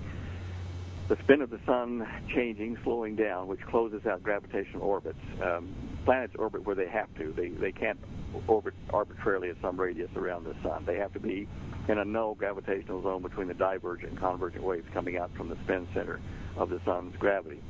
the 1.09 1.17
spin 1.25 1.43
of 1.43 1.51
the 1.51 1.61
sun 1.67 2.07
changing, 2.35 2.79
slowing 2.83 3.15
down, 3.17 3.47
which 3.47 3.61
closes 3.67 4.07
out 4.07 4.23
gravitational 4.23 4.83
orbits. 4.83 5.19
Um, 5.43 5.75
planets 6.05 6.35
orbit 6.39 6.65
where 6.65 6.75
they 6.75 6.89
have 6.89 7.15
to. 7.19 7.33
They 7.37 7.49
they 7.49 7.73
can't 7.73 7.99
orbit 8.47 8.75
arbitrarily 8.91 9.51
at 9.51 9.57
some 9.61 9.79
radius 9.79 10.11
around 10.17 10.45
the 10.45 10.55
sun. 10.63 10.85
They 10.87 10.97
have 10.97 11.13
to 11.13 11.21
be 11.21 11.49
in 11.89 11.99
a 11.99 12.05
null 12.05 12.35
gravitational 12.35 13.03
zone 13.03 13.23
between 13.23 13.49
the 13.49 13.55
divergent 13.55 14.13
and 14.13 14.21
convergent 14.21 14.65
waves 14.65 14.87
coming 14.93 15.19
out 15.19 15.31
from 15.37 15.49
the 15.49 15.57
spin 15.65 15.87
center 15.93 16.21
of 16.57 16.71
the 16.71 16.81
sun's 16.85 17.15
gravity. 17.17 17.61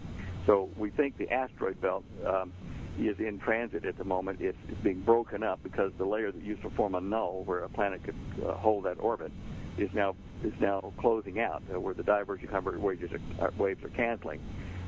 So 0.46 0.70
we 0.76 0.90
think 0.90 1.16
the 1.16 1.30
asteroid 1.30 1.80
belt 1.80 2.04
um, 2.26 2.52
is 2.98 3.18
in 3.18 3.40
transit 3.40 3.84
at 3.84 3.98
the 3.98 4.04
moment. 4.04 4.40
It's, 4.40 4.58
it's, 4.68 4.80
being 4.82 5.00
broken 5.00 5.42
up 5.42 5.62
because 5.62 5.90
the 5.98 6.04
layer 6.04 6.30
that 6.30 6.42
used 6.42 6.62
to 6.62 6.70
form 6.70 6.94
a 6.94 7.00
null, 7.00 7.42
where 7.44 7.60
a 7.60 7.68
planet 7.68 8.04
could 8.04 8.14
uh, 8.46 8.52
hold 8.54 8.84
that 8.84 9.00
orbit, 9.00 9.32
is 9.78 9.90
now 9.92 10.14
is 10.44 10.52
now 10.60 10.92
closing 10.98 11.40
out, 11.40 11.62
uh, 11.74 11.80
where 11.80 11.94
the 11.94 12.02
divergent 12.02 12.50
convergent 12.50 12.82
waves 12.82 13.02
are, 13.12 13.46
uh, 13.46 13.50
waves 13.56 13.82
are 13.82 13.88
canceling, 13.90 14.40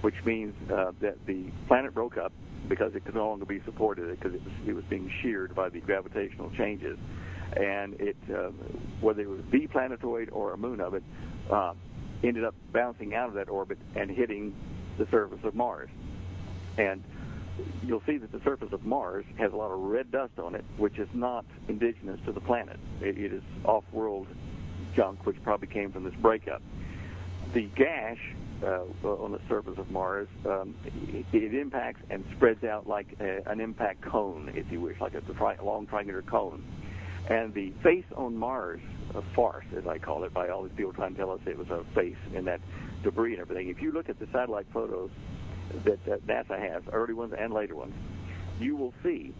which 0.02 0.14
means 0.24 0.54
uh, 0.70 0.92
that 1.00 1.16
the 1.26 1.46
planet 1.66 1.94
broke 1.94 2.18
up 2.18 2.32
because 2.68 2.94
it 2.94 3.04
could 3.04 3.14
no 3.14 3.28
longer 3.28 3.46
be 3.46 3.60
supported 3.64 4.10
because 4.10 4.34
it 4.34 4.42
was, 4.44 4.52
it 4.66 4.72
was 4.74 4.84
being 4.90 5.10
sheared 5.22 5.54
by 5.54 5.68
the 5.68 5.80
gravitational 5.80 6.50
changes 6.50 6.98
and 7.54 7.94
it 8.00 8.16
uh, 8.34 8.50
whether 9.00 9.22
it 9.22 9.28
was 9.28 9.40
the 9.52 9.66
planetoid 9.68 10.28
or 10.30 10.52
a 10.52 10.56
moon 10.56 10.80
of 10.80 10.94
it 10.94 11.02
uh, 11.50 11.72
ended 12.24 12.44
up 12.44 12.54
bouncing 12.72 13.14
out 13.14 13.28
of 13.28 13.34
that 13.34 13.48
orbit 13.48 13.78
and 13.94 14.10
hitting 14.10 14.54
the 14.98 15.06
surface 15.10 15.38
of 15.44 15.54
Mars. 15.54 15.88
And 16.78 17.04
you'll 17.82 18.02
see 18.06 18.18
that 18.18 18.32
the 18.32 18.40
surface 18.44 18.68
of 18.72 18.84
Mars 18.84 19.24
has 19.38 19.52
a 19.52 19.56
lot 19.56 19.70
of 19.70 19.78
red 19.78 20.10
dust 20.10 20.38
on 20.38 20.54
it, 20.54 20.64
which 20.76 20.98
is 20.98 21.08
not 21.14 21.44
indigenous 21.68 22.18
to 22.26 22.32
the 22.32 22.40
planet. 22.40 22.78
it, 23.00 23.16
it 23.18 23.32
is 23.32 23.42
off-world 23.64 24.26
junk, 24.96 25.26
which 25.26 25.40
probably 25.42 25.68
came 25.68 25.92
from 25.92 26.04
this 26.04 26.14
breakup. 26.14 26.62
The 27.52 27.68
gash 27.76 28.18
uh, 28.62 28.84
on 29.04 29.32
the 29.32 29.40
surface 29.48 29.78
of 29.78 29.90
Mars, 29.90 30.28
um, 30.46 30.74
it, 30.84 31.26
it, 31.32 31.54
impacts 31.54 32.00
and 32.10 32.24
spreads 32.34 32.64
out 32.64 32.88
like 32.88 33.06
a, 33.20 33.42
an 33.46 33.60
impact 33.60 34.00
cone, 34.00 34.50
if 34.54 34.70
you 34.72 34.80
wish, 34.80 34.98
like 35.00 35.14
a, 35.14 35.20
tri- 35.20 35.56
long 35.62 35.86
triangular 35.86 36.22
cone. 36.22 36.64
And 37.28 37.52
the 37.52 37.72
face 37.82 38.04
on 38.16 38.36
Mars, 38.36 38.80
a 39.14 39.22
farce, 39.34 39.66
as 39.76 39.86
I 39.86 39.98
call 39.98 40.24
it, 40.24 40.32
by 40.32 40.48
all 40.48 40.62
these 40.62 40.72
people 40.76 40.92
trying 40.92 41.12
to 41.12 41.18
tell 41.18 41.30
us 41.32 41.40
it 41.46 41.58
was 41.58 41.68
a 41.68 41.84
face 41.94 42.16
in 42.32 42.44
that 42.46 42.60
debris 43.02 43.32
and 43.32 43.42
everything. 43.42 43.68
If 43.68 43.82
you 43.82 43.92
look 43.92 44.08
at 44.08 44.18
the 44.18 44.28
satellite 44.32 44.66
photos 44.72 45.10
that, 45.84 46.04
that 46.06 46.26
NASA 46.26 46.58
has, 46.58 46.82
early 46.92 47.14
ones 47.14 47.34
and 47.38 47.52
later 47.52 47.74
ones, 47.74 47.94
you 48.58 48.76
will 48.76 48.94
see 49.02 49.34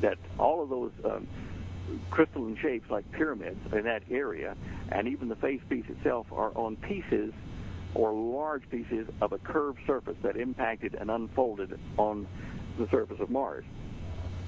that 0.00 0.18
all 0.38 0.62
of 0.62 0.68
those 0.68 0.92
um, 1.04 1.26
crystalline 2.10 2.56
shapes 2.60 2.90
like 2.90 3.10
pyramids 3.12 3.60
in 3.72 3.84
that 3.84 4.02
area, 4.10 4.56
and 4.90 5.08
even 5.08 5.28
the 5.28 5.36
face 5.36 5.60
piece 5.68 5.86
itself, 5.88 6.26
are 6.32 6.52
on 6.56 6.76
pieces 6.76 7.32
or 7.94 8.12
large 8.12 8.68
pieces 8.70 9.06
of 9.20 9.32
a 9.32 9.38
curved 9.38 9.78
surface 9.86 10.16
that 10.22 10.36
impacted 10.36 10.94
and 10.94 11.10
unfolded 11.10 11.78
on 11.96 12.26
the 12.78 12.88
surface 12.90 13.18
of 13.20 13.30
Mars. 13.30 13.64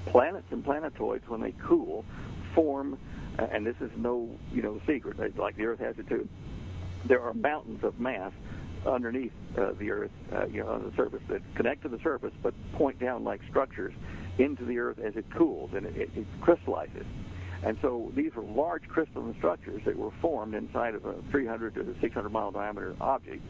Planets 0.05 0.47
and 0.51 0.63
planetoids, 0.63 1.27
when 1.27 1.41
they 1.41 1.53
cool, 1.67 2.05
form, 2.53 2.97
and 3.37 3.65
this 3.65 3.75
is 3.81 3.91
no 3.97 4.29
you 4.51 4.61
know 4.61 4.79
secret, 4.87 5.17
like 5.37 5.55
the 5.55 5.65
Earth 5.65 5.79
has 5.79 5.97
it 5.97 6.07
too. 6.07 6.27
There 7.05 7.21
are 7.21 7.33
mountains 7.33 7.83
of 7.83 7.99
mass 7.99 8.31
underneath 8.85 9.31
uh, 9.57 9.71
the 9.79 9.91
Earth, 9.91 10.11
uh, 10.33 10.45
you 10.47 10.63
know, 10.63 10.69
on 10.69 10.83
the 10.83 10.95
surface 10.95 11.21
that 11.29 11.41
connect 11.55 11.83
to 11.83 11.89
the 11.89 11.99
surface, 12.03 12.33
but 12.41 12.53
point 12.73 12.99
down 12.99 13.23
like 13.23 13.41
structures 13.49 13.93
into 14.37 14.65
the 14.65 14.79
Earth 14.79 14.99
as 14.99 15.15
it 15.15 15.25
cools 15.35 15.71
and 15.75 15.85
it, 15.85 15.95
it, 15.95 16.09
it 16.15 16.27
crystallizes. 16.41 17.05
And 17.63 17.77
so 17.81 18.11
these 18.15 18.33
were 18.33 18.43
large 18.43 18.87
crystalline 18.87 19.35
structures 19.37 19.81
that 19.85 19.95
were 19.95 20.11
formed 20.21 20.55
inside 20.55 20.95
of 20.95 21.05
a 21.05 21.15
300 21.29 21.75
to 21.75 21.95
600 22.01 22.29
mile 22.29 22.51
diameter 22.51 22.95
object 22.99 23.43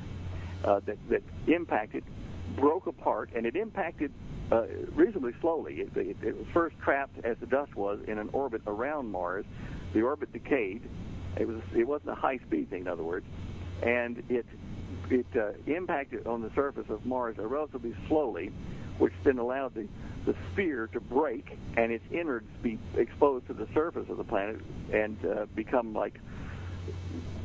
uh, 0.65 0.81
that, 0.85 0.97
that 1.09 1.23
impacted, 1.47 2.03
broke 2.57 2.87
apart, 2.87 3.29
and 3.35 3.45
it 3.45 3.55
impacted 3.55 4.11
uh, 4.51 4.63
reasonably 4.93 5.31
slowly. 5.39 5.75
It, 5.75 5.95
it, 5.95 6.17
it, 6.21 6.37
was 6.37 6.45
first 6.53 6.75
trapped, 6.83 7.23
as 7.23 7.37
the 7.39 7.45
dust 7.45 7.75
was, 7.75 7.99
in 8.07 8.17
an 8.17 8.29
orbit 8.33 8.61
around 8.67 9.09
Mars. 9.09 9.45
The 9.93 10.01
orbit 10.01 10.33
decayed. 10.33 10.83
It 11.37 11.47
was 11.47 11.61
it 11.73 11.87
wasn't 11.87 12.11
a 12.11 12.15
high 12.15 12.37
speed 12.45 12.69
thing, 12.69 12.81
in 12.81 12.87
other 12.89 13.03
words, 13.03 13.25
and 13.81 14.21
it 14.29 14.45
it 15.09 15.25
uh, 15.35 15.51
impacted 15.67 16.27
on 16.27 16.41
the 16.41 16.51
surface 16.53 16.85
of 16.89 17.05
Mars 17.05 17.37
relatively 17.37 17.95
slowly, 18.07 18.51
which 19.01 19.13
then 19.23 19.39
allowed 19.39 19.73
the 19.73 19.87
the 20.27 20.35
sphere 20.53 20.87
to 20.93 20.99
break 20.99 21.57
and 21.75 21.91
its 21.91 22.03
innards 22.11 22.47
be 22.61 22.77
exposed 22.95 23.47
to 23.47 23.53
the 23.53 23.67
surface 23.73 24.07
of 24.07 24.17
the 24.17 24.23
planet 24.23 24.61
and 24.93 25.17
uh, 25.25 25.47
become 25.55 25.95
like 25.95 26.19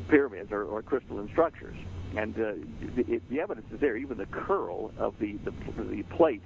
pyramids 0.07 0.51
or, 0.51 0.63
or 0.65 0.83
crystalline 0.83 1.27
structures. 1.29 1.75
And 2.15 2.35
uh, 2.35 2.53
the, 2.95 3.19
the, 3.31 3.41
evidence 3.41 3.65
is 3.73 3.79
there. 3.79 3.97
Even 3.97 4.19
the 4.19 4.27
curl 4.27 4.91
of 4.99 5.15
the 5.17 5.39
the, 5.43 5.51
the 5.83 6.03
plate, 6.03 6.43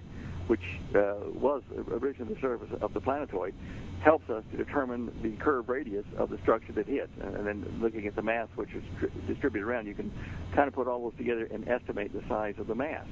which 0.48 0.64
uh, 0.96 1.16
was 1.34 1.62
originally 1.90 2.34
the 2.34 2.40
surface 2.40 2.70
of 2.80 2.94
the 2.94 3.02
planetoid, 3.02 3.54
helps 4.00 4.30
us 4.30 4.46
to 4.52 4.58
determine 4.58 5.12
the 5.22 5.32
curve 5.44 5.68
radius 5.68 6.06
of 6.18 6.30
the 6.30 6.38
structure 6.38 6.72
that 6.72 6.88
hits. 6.88 7.12
And 7.22 7.46
then 7.46 7.80
looking 7.82 8.08
at 8.08 8.16
the 8.16 8.24
mass 8.24 8.48
which 8.56 8.72
is 8.72 8.84
distributed 9.28 9.68
around, 9.68 9.88
you 9.88 9.94
can 9.94 10.10
kind 10.56 10.70
of 10.70 10.74
put 10.74 10.88
all 10.88 11.04
those 11.04 11.18
together 11.18 11.50
and 11.52 11.68
estimate 11.68 12.14
the 12.14 12.26
size 12.30 12.56
of 12.58 12.68
the 12.68 12.76
mass. 12.76 13.06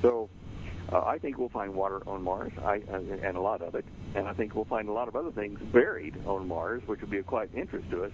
So 0.00 0.30
uh, 0.92 1.00
I 1.00 1.18
think 1.18 1.38
we'll 1.38 1.48
find 1.48 1.74
water 1.74 2.00
on 2.06 2.22
Mars, 2.22 2.52
I, 2.64 2.82
uh, 2.92 3.00
and 3.22 3.36
a 3.36 3.40
lot 3.40 3.62
of 3.62 3.74
it, 3.74 3.84
and 4.14 4.28
I 4.28 4.32
think 4.32 4.54
we'll 4.54 4.64
find 4.66 4.88
a 4.88 4.92
lot 4.92 5.08
of 5.08 5.16
other 5.16 5.32
things 5.32 5.58
buried 5.72 6.14
on 6.26 6.46
Mars, 6.46 6.82
which 6.86 7.00
will 7.00 7.08
be 7.08 7.18
of 7.18 7.26
quite 7.26 7.50
interest 7.54 7.90
to 7.90 8.04
us. 8.04 8.12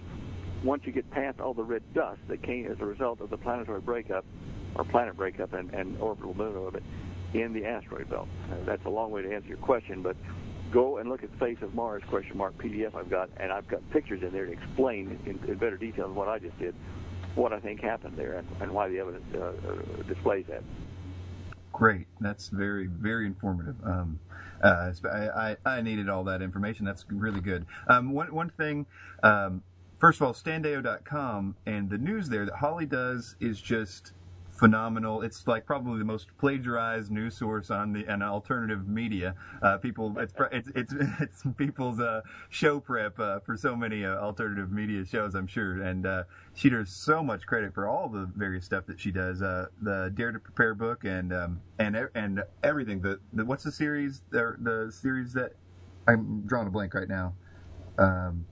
Once 0.63 0.83
you 0.85 0.91
get 0.91 1.09
past 1.11 1.39
all 1.39 1.53
the 1.53 1.63
red 1.63 1.83
dust 1.93 2.19
that 2.29 2.41
came 2.41 2.65
as 2.71 2.79
a 2.79 2.85
result 2.85 3.21
of 3.21 3.29
the 3.29 3.37
planetary 3.37 3.81
breakup, 3.81 4.25
or 4.75 4.83
planet 4.83 5.15
breakup 5.15 5.53
and, 5.53 5.71
and 5.73 5.99
orbital 5.99 6.33
moon 6.33 6.55
orbit 6.55 6.83
in 7.33 7.53
the 7.53 7.65
asteroid 7.65 8.09
belt. 8.09 8.27
Uh, 8.51 8.55
that's 8.65 8.83
a 8.85 8.89
long 8.89 9.11
way 9.11 9.21
to 9.21 9.33
answer 9.33 9.47
your 9.47 9.57
question, 9.57 10.01
but 10.01 10.15
go 10.71 10.97
and 10.97 11.09
look 11.09 11.23
at 11.23 11.29
face 11.39 11.57
of 11.61 11.75
Mars 11.75 12.01
question 12.09 12.37
mark 12.37 12.57
PDF 12.57 12.95
I've 12.95 13.09
got, 13.09 13.29
and 13.37 13.51
I've 13.51 13.67
got 13.67 13.87
pictures 13.91 14.23
in 14.23 14.31
there 14.31 14.45
to 14.45 14.51
explain 14.51 15.19
in, 15.25 15.39
in 15.47 15.57
better 15.57 15.77
detail 15.77 16.07
than 16.07 16.15
what 16.15 16.27
I 16.27 16.39
just 16.39 16.57
did 16.57 16.73
what 17.35 17.51
I 17.51 17.59
think 17.59 17.81
happened 17.81 18.15
there 18.15 18.33
and, 18.33 18.47
and 18.61 18.71
why 18.71 18.89
the 18.89 18.99
evidence 18.99 19.23
uh, 19.33 19.39
uh, 19.39 20.03
displays 20.07 20.45
that 20.49 20.63
great. 21.73 22.07
That's 22.21 22.47
very, 22.49 22.87
very 22.87 23.25
informative. 23.25 23.75
Um, 23.83 24.19
uh, 24.63 24.93
I, 25.11 25.17
I, 25.17 25.57
I, 25.65 25.81
needed 25.81 26.07
all 26.07 26.23
that 26.23 26.41
information. 26.41 26.85
That's 26.85 27.05
really 27.09 27.41
good. 27.41 27.65
Um, 27.87 28.13
one, 28.13 28.33
one 28.33 28.49
thing, 28.51 28.85
um, 29.23 29.61
first 29.99 30.21
of 30.21 30.27
all, 30.27 30.33
standeyo.com 30.33 31.55
and 31.65 31.89
the 31.89 31.97
news 31.97 32.29
there 32.29 32.45
that 32.45 32.55
Holly 32.55 32.85
does 32.85 33.35
is 33.41 33.59
just 33.59 34.13
phenomenal. 34.63 35.23
It's 35.23 35.45
like 35.45 35.65
probably 35.65 35.99
the 35.99 36.05
most 36.05 36.27
plagiarized 36.37 37.11
news 37.11 37.35
source 37.35 37.69
on 37.69 37.91
the 37.91 38.05
an 38.05 38.21
alternative 38.21 38.87
media. 38.87 39.35
Uh, 39.61 39.77
people, 39.77 40.17
it's 40.17 40.33
it's 40.53 40.69
it's, 40.73 40.93
it's 41.19 41.43
people's 41.57 41.99
uh, 41.99 42.21
show 42.47 42.79
prep 42.79 43.19
uh, 43.19 43.39
for 43.39 43.57
so 43.57 43.75
many 43.75 44.05
uh, 44.05 44.15
alternative 44.15 44.71
media 44.71 45.03
shows, 45.05 45.35
I'm 45.35 45.47
sure. 45.47 45.81
And 45.81 46.05
uh, 46.05 46.23
she 46.53 46.69
does 46.69 46.89
so 46.89 47.21
much 47.21 47.45
credit 47.45 47.73
for 47.73 47.89
all 47.89 48.07
the 48.07 48.31
various 48.37 48.63
stuff 48.63 48.85
that 48.85 49.01
she 49.01 49.11
does. 49.11 49.41
Uh, 49.41 49.65
the 49.81 50.13
Dare 50.15 50.31
to 50.31 50.39
Prepare 50.39 50.75
book 50.75 51.03
and 51.03 51.33
um, 51.33 51.59
and 51.79 51.97
and 52.15 52.41
everything. 52.63 53.01
The, 53.01 53.19
the 53.33 53.43
what's 53.43 53.65
the 53.65 53.71
series? 53.71 54.21
The 54.29 54.55
the 54.59 54.93
series 54.93 55.33
that 55.33 55.57
I'm 56.07 56.43
drawing 56.45 56.67
a 56.67 56.71
blank 56.71 56.93
right 56.93 57.09
now. 57.09 57.33
Um, 57.97 58.45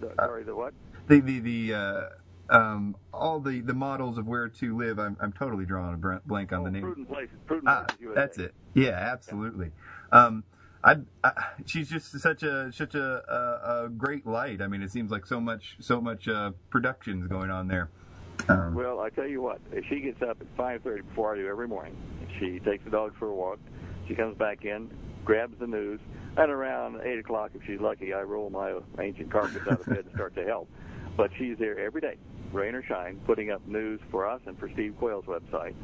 the, 0.00 0.14
sorry, 0.16 0.42
the 0.44 0.56
what? 0.56 0.72
The 1.06 1.20
the 1.20 1.40
the 1.40 2.10
um, 2.50 2.96
all 3.14 3.40
the, 3.40 3.60
the 3.60 3.74
models 3.74 4.18
of 4.18 4.26
where 4.26 4.48
to 4.48 4.76
live. 4.76 4.98
I'm, 4.98 5.16
I'm 5.20 5.32
totally 5.32 5.64
drawing 5.64 5.94
a 5.94 6.20
blank 6.26 6.52
on 6.52 6.60
oh, 6.60 6.64
the 6.64 6.70
name. 6.70 6.82
Prudent 6.82 7.08
places. 7.08 7.36
Prudent 7.46 7.68
ah, 7.68 7.84
places 7.84 8.14
that's 8.14 8.38
it. 8.38 8.54
Yeah, 8.74 8.90
absolutely. 8.90 9.70
Yeah. 10.12 10.24
Um, 10.24 10.44
I, 10.82 10.96
I, 11.22 11.32
she's 11.66 11.88
just 11.88 12.18
such 12.20 12.42
a 12.42 12.72
such 12.72 12.94
a, 12.94 13.22
a, 13.28 13.84
a, 13.84 13.88
great 13.90 14.26
light. 14.26 14.62
I 14.62 14.66
mean, 14.66 14.82
it 14.82 14.90
seems 14.90 15.10
like 15.10 15.26
so 15.26 15.38
much 15.38 15.76
so 15.80 16.00
much 16.00 16.26
uh, 16.26 16.52
productions 16.70 17.26
going 17.28 17.50
on 17.50 17.68
there. 17.68 17.90
Um, 18.48 18.74
well, 18.74 19.00
I 19.00 19.10
tell 19.10 19.26
you 19.26 19.42
what, 19.42 19.60
she 19.88 20.00
gets 20.00 20.22
up 20.22 20.38
at 20.40 20.56
5:30 20.56 21.06
before 21.08 21.34
I 21.34 21.36
do 21.36 21.46
every 21.46 21.68
morning. 21.68 21.94
She 22.38 22.58
takes 22.60 22.82
the 22.84 22.90
dogs 22.90 23.14
for 23.18 23.28
a 23.28 23.34
walk. 23.34 23.58
She 24.08 24.14
comes 24.14 24.36
back 24.38 24.64
in, 24.64 24.90
grabs 25.24 25.58
the 25.60 25.66
news, 25.66 26.00
and 26.38 26.50
around 26.50 27.02
eight 27.02 27.18
o'clock, 27.18 27.50
if 27.54 27.62
she's 27.66 27.80
lucky, 27.80 28.14
I 28.14 28.22
roll 28.22 28.48
my 28.48 28.74
ancient 28.98 29.30
carpets 29.30 29.66
out 29.70 29.80
of 29.80 29.86
bed 29.86 30.06
and 30.06 30.14
start 30.14 30.34
to 30.36 30.44
help. 30.44 30.68
But 31.16 31.30
she's 31.36 31.58
there 31.58 31.78
every 31.78 32.00
day 32.00 32.16
rain 32.52 32.74
or 32.74 32.84
shine, 32.84 33.20
putting 33.26 33.50
up 33.50 33.66
news 33.66 34.00
for 34.10 34.28
us 34.28 34.40
and 34.46 34.58
for 34.58 34.70
Steve 34.70 34.94
Quayle's 34.98 35.24
website. 35.26 35.74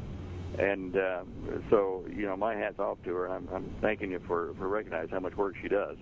And 0.57 0.95
uh, 0.95 1.23
so, 1.69 2.03
you 2.09 2.25
know, 2.25 2.35
my 2.35 2.55
hat's 2.55 2.79
off 2.79 2.97
to 3.05 3.13
her. 3.13 3.27
I'm, 3.27 3.47
I'm 3.53 3.73
thanking 3.81 4.11
you 4.11 4.21
for, 4.27 4.53
for 4.57 4.67
recognizing 4.67 5.11
how 5.11 5.19
much 5.19 5.35
work 5.35 5.55
she 5.61 5.67
does. 5.67 5.97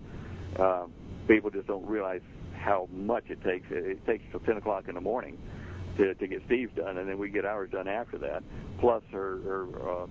Uh, 0.57 0.85
people 1.27 1.49
just 1.49 1.67
don't 1.67 1.85
realize 1.85 2.21
how 2.57 2.87
much 2.91 3.25
it 3.29 3.43
takes. 3.43 3.65
It 3.69 4.05
takes 4.05 4.23
till 4.31 4.39
10 4.41 4.57
o'clock 4.57 4.87
in 4.87 4.95
the 4.95 5.01
morning 5.01 5.37
to, 5.97 6.13
to 6.13 6.27
get 6.27 6.41
Steve's 6.45 6.73
done, 6.75 6.97
and 6.97 7.09
then 7.09 7.17
we 7.17 7.29
get 7.29 7.45
ours 7.45 7.69
done 7.71 7.87
after 7.87 8.17
that, 8.19 8.43
plus 8.79 9.03
her, 9.11 9.39
her 9.41 10.03
uh, 10.03 10.07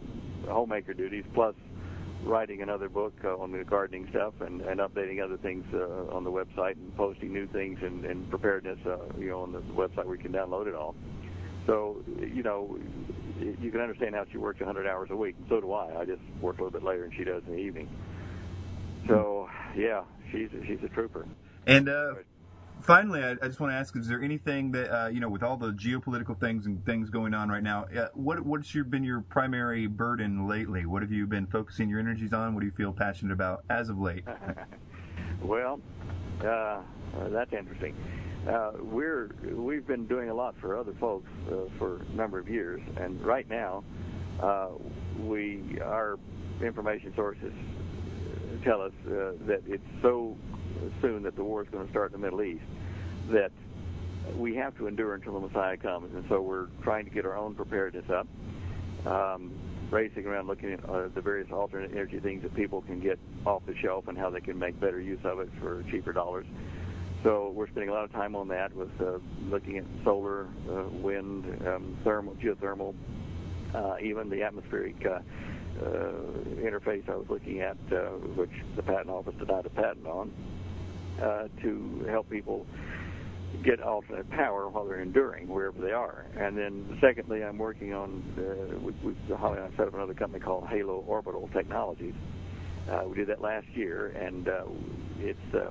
homemaker 0.49 0.95
duties, 0.95 1.25
plus 1.35 1.55
writing 2.23 2.62
another 2.62 2.89
book 2.89 3.15
uh, 3.24 3.36
on 3.36 3.53
the 3.53 3.65
gardening 3.65 4.07
stuff 4.11 4.35
and, 4.41 4.61
and 4.62 4.81
updating 4.81 5.23
other 5.23 5.36
things 5.36 5.65
uh, 5.74 6.15
on 6.15 6.24
the 6.24 6.31
website 6.31 6.73
and 6.73 6.95
posting 6.97 7.32
new 7.32 7.47
things 7.47 7.78
and, 7.82 8.05
and 8.05 8.28
preparedness, 8.31 8.78
uh, 8.86 8.97
you 9.19 9.28
know, 9.28 9.43
on 9.43 9.53
the 9.53 9.61
website 9.61 10.05
where 10.07 10.16
you 10.16 10.23
can 10.23 10.32
download 10.32 10.66
it 10.66 10.74
all. 10.74 10.95
So, 11.66 12.03
you 12.19 12.43
know, 12.43 12.78
you 13.39 13.70
can 13.70 13.81
understand 13.81 14.15
how 14.15 14.24
she 14.31 14.39
works 14.39 14.61
100 14.61 14.86
hours 14.86 15.09
a 15.11 15.16
week, 15.16 15.36
and 15.39 15.47
so 15.49 15.61
do 15.61 15.73
I. 15.73 16.01
I 16.01 16.05
just 16.05 16.23
work 16.41 16.59
a 16.59 16.65
little 16.65 16.78
bit 16.78 16.86
later 16.86 17.03
than 17.03 17.12
she 17.16 17.24
does 17.24 17.43
in 17.47 17.53
the 17.53 17.59
evening. 17.59 17.89
So, 19.09 19.49
yeah, 19.77 20.05
she's 20.31 20.49
she's 20.66 20.78
a 20.82 20.89
trooper. 20.89 21.27
And 21.66 21.89
uh, 21.89 22.15
finally, 22.83 23.23
I, 23.23 23.33
I, 23.33 23.47
just 23.47 23.61
want 23.61 23.73
to 23.73 23.77
ask: 23.77 23.97
Is 23.97 24.09
there 24.09 24.23
anything 24.23 24.71
that 24.73 24.95
uh, 24.95 25.09
you 25.09 25.21
know, 25.21 25.29
with 25.29 25.43
all 25.43 25.57
the 25.57 25.73
geopolitical 25.73 26.39
things 26.39 26.67
and 26.67 26.85
things 26.85 27.11
going 27.11 27.35
on 27.35 27.49
right 27.49 27.63
now, 27.63 27.87
uh, 27.97 28.09
what 28.15 28.41
what's 28.45 28.75
your, 28.75 28.85
been 28.85 29.05
your 29.05 29.21
primary 29.21 29.87
burden 29.87 30.49
lately? 30.49 30.87
What 30.87 31.03
have 31.03 31.13
you 31.13 31.27
been 31.27 31.47
focusing 31.47 31.89
your 31.89 32.01
energies 32.01 32.33
on? 32.33 32.55
What 32.55 32.61
do 32.61 32.67
you 32.67 32.73
feel 32.73 32.93
passionate 32.93 33.33
about 33.33 33.65
as 33.71 33.89
of 33.89 33.99
late? 33.99 34.25
well, 35.43 35.81
uh, 36.45 36.81
that's 37.31 37.53
interesting. 37.53 37.95
Uh, 38.49 38.73
we're 38.81 39.35
we've 39.55 39.87
been 39.87 40.07
doing 40.07 40.29
a 40.29 40.35
lot 40.35 40.55
for 40.61 40.79
other 40.79 40.93
folks 41.01 41.29
uh, 41.49 41.71
for 41.79 42.03
a 42.03 42.17
number 42.17 42.39
of 42.39 42.49
years, 42.49 42.83
and 42.97 43.21
right 43.25 43.49
now, 43.49 43.83
uh, 44.43 44.69
we 45.19 45.79
our 45.83 46.19
information 46.63 47.13
sources 47.17 47.53
tell 48.63 48.81
us 48.81 48.93
that 49.05 49.63
it's 49.67 49.85
so 50.03 50.37
soon 51.01 51.23
that 51.23 51.36
the 51.36 51.44
war 51.44 51.62
is 51.62 51.69
going 51.70 51.85
to 51.85 51.90
start 51.90 52.12
in 52.12 52.20
the 52.20 52.24
Middle 52.24 52.43
East, 52.43 52.65
that 53.31 53.52
we 54.36 54.55
have 54.56 54.77
to 54.78 54.86
endure 54.86 55.15
until 55.15 55.35
the 55.35 55.47
Messiah 55.47 55.77
comes. 55.77 56.15
And 56.15 56.24
so 56.28 56.40
we're 56.40 56.69
trying 56.82 57.05
to 57.05 57.11
get 57.11 57.24
our 57.24 57.36
own 57.36 57.55
preparedness 57.55 58.09
up. 58.11 58.27
Um, 59.06 59.52
racing 59.90 60.27
around 60.27 60.48
looking 60.48 60.73
at 60.73 60.85
uh, 60.89 61.09
the 61.15 61.20
various 61.20 61.51
alternate 61.52 61.93
energy 61.93 62.19
things 62.19 62.43
that 62.43 62.55
people 62.55 62.82
can 62.82 63.01
get 63.01 63.19
off 63.47 63.62
the 63.66 63.74
shelf 63.77 64.09
and 64.09 64.19
how 64.19 64.31
they 64.31 64.40
can 64.40 64.59
make 64.59 64.78
better 64.81 65.01
use 65.01 65.20
of 65.24 65.39
it 65.39 65.48
for 65.61 65.85
cheaper 65.90 66.12
dollars. 66.12 66.47
So 67.23 67.52
we're 67.55 67.69
spending 67.69 67.90
a 67.90 67.93
lot 67.93 68.05
of 68.05 68.12
time 68.12 68.35
on 68.35 68.48
that 68.48 68.74
with 68.74 68.90
uh, 69.01 69.19
looking 69.48 69.78
at 69.78 69.85
solar, 70.05 70.48
uh, 70.70 70.89
wind, 70.90 71.44
um, 71.66 71.97
thermal, 72.05 72.35
geothermal, 72.35 72.94
uh, 73.74 73.97
even 74.02 74.28
the 74.28 74.43
atmospheric 74.43 74.97
uh, 75.06 75.20
uh, 75.81 76.12
interface 76.59 77.09
I 77.09 77.16
was 77.16 77.27
looking 77.31 77.61
at, 77.61 77.77
uh, 77.93 78.11
which 78.36 78.51
the 78.77 78.82
patent 78.82 79.11
office 79.11 79.35
denied 79.39 79.66
a 79.66 79.70
patent 79.70 80.06
on, 80.06 80.32
uh, 81.23 81.49
to 81.62 82.07
help 82.09 82.28
people 82.31 82.66
get 83.65 83.81
alternate 83.81 84.28
power 84.31 84.69
while 84.69 84.85
they're 84.85 85.01
enduring 85.01 85.49
wherever 85.49 85.81
they 85.81 85.93
are. 85.93 86.27
And 86.36 86.57
then 86.57 86.99
secondly, 87.01 87.43
I'm 87.43 87.59
working 87.59 87.95
on, 87.95 88.23
uh, 88.36 88.78
we, 88.78 88.93
we, 89.05 89.35
Holly 89.35 89.59
and 89.59 89.73
I 89.73 89.77
set 89.77 89.86
up 89.89 89.95
another 89.95 90.15
company 90.15 90.43
called 90.43 90.66
Halo 90.69 91.05
Orbital 91.07 91.49
Technologies. 91.53 92.15
Uh, 92.91 93.05
we 93.07 93.16
did 93.16 93.28
that 93.28 93.41
last 93.41 93.66
year, 93.74 94.09
and 94.09 94.49
uh, 94.49 94.65
its 95.19 95.39
uh, 95.55 95.70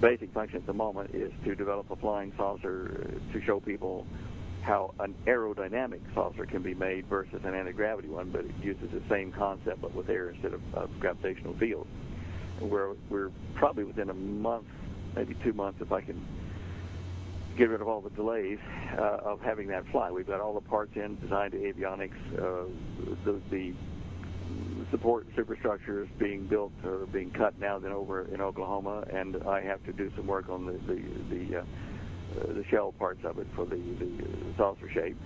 basic 0.00 0.32
function 0.32 0.58
at 0.58 0.66
the 0.66 0.72
moment 0.72 1.10
is 1.14 1.32
to 1.44 1.54
develop 1.54 1.90
a 1.90 1.96
flying 1.96 2.32
saucer 2.36 3.10
to 3.32 3.40
show 3.44 3.60
people 3.60 4.06
how 4.62 4.94
an 5.00 5.14
aerodynamic 5.26 6.00
saucer 6.14 6.46
can 6.46 6.62
be 6.62 6.74
made 6.74 7.06
versus 7.06 7.40
an 7.44 7.54
anti-gravity 7.54 8.08
one, 8.08 8.30
but 8.30 8.44
it 8.44 8.54
uses 8.62 8.90
the 8.92 9.02
same 9.08 9.32
concept 9.32 9.80
but 9.80 9.94
with 9.94 10.08
air 10.08 10.30
instead 10.30 10.52
of, 10.52 10.60
of 10.74 10.90
gravitational 11.00 11.56
fields. 11.58 11.88
We're, 12.60 12.94
we're 13.08 13.30
probably 13.54 13.84
within 13.84 14.10
a 14.10 14.14
month, 14.14 14.66
maybe 15.14 15.36
two 15.44 15.52
months, 15.52 15.80
if 15.80 15.92
I 15.92 16.00
can 16.00 16.24
get 17.56 17.68
rid 17.68 17.80
of 17.80 17.88
all 17.88 18.00
the 18.00 18.10
delays 18.10 18.58
uh, 18.96 19.18
of 19.24 19.40
having 19.40 19.68
that 19.68 19.84
fly. 19.90 20.10
We've 20.10 20.26
got 20.26 20.40
all 20.40 20.54
the 20.54 20.68
parts 20.68 20.92
in, 20.94 21.18
designed 21.20 21.52
to 21.52 21.58
avionics, 21.58 22.38
uh, 22.38 22.68
the, 23.24 23.40
the 23.50 23.74
support 24.90 25.26
superstructures 25.36 26.08
being 26.18 26.46
built 26.46 26.72
or 26.84 27.06
being 27.06 27.30
cut 27.30 27.58
now 27.58 27.78
than 27.78 27.92
over 27.92 28.22
in 28.32 28.40
Oklahoma, 28.40 29.04
and 29.12 29.36
I 29.46 29.60
have 29.62 29.84
to 29.84 29.92
do 29.92 30.10
some 30.16 30.26
work 30.26 30.48
on 30.48 30.66
the 30.66 30.72
the 30.72 31.02
the, 31.30 31.58
uh, 31.58 32.52
the 32.54 32.64
shell 32.70 32.92
parts 32.92 33.20
of 33.24 33.38
it 33.38 33.46
for 33.54 33.66
the 33.66 33.76
the 33.76 34.24
saucer 34.56 34.88
shape. 34.92 35.16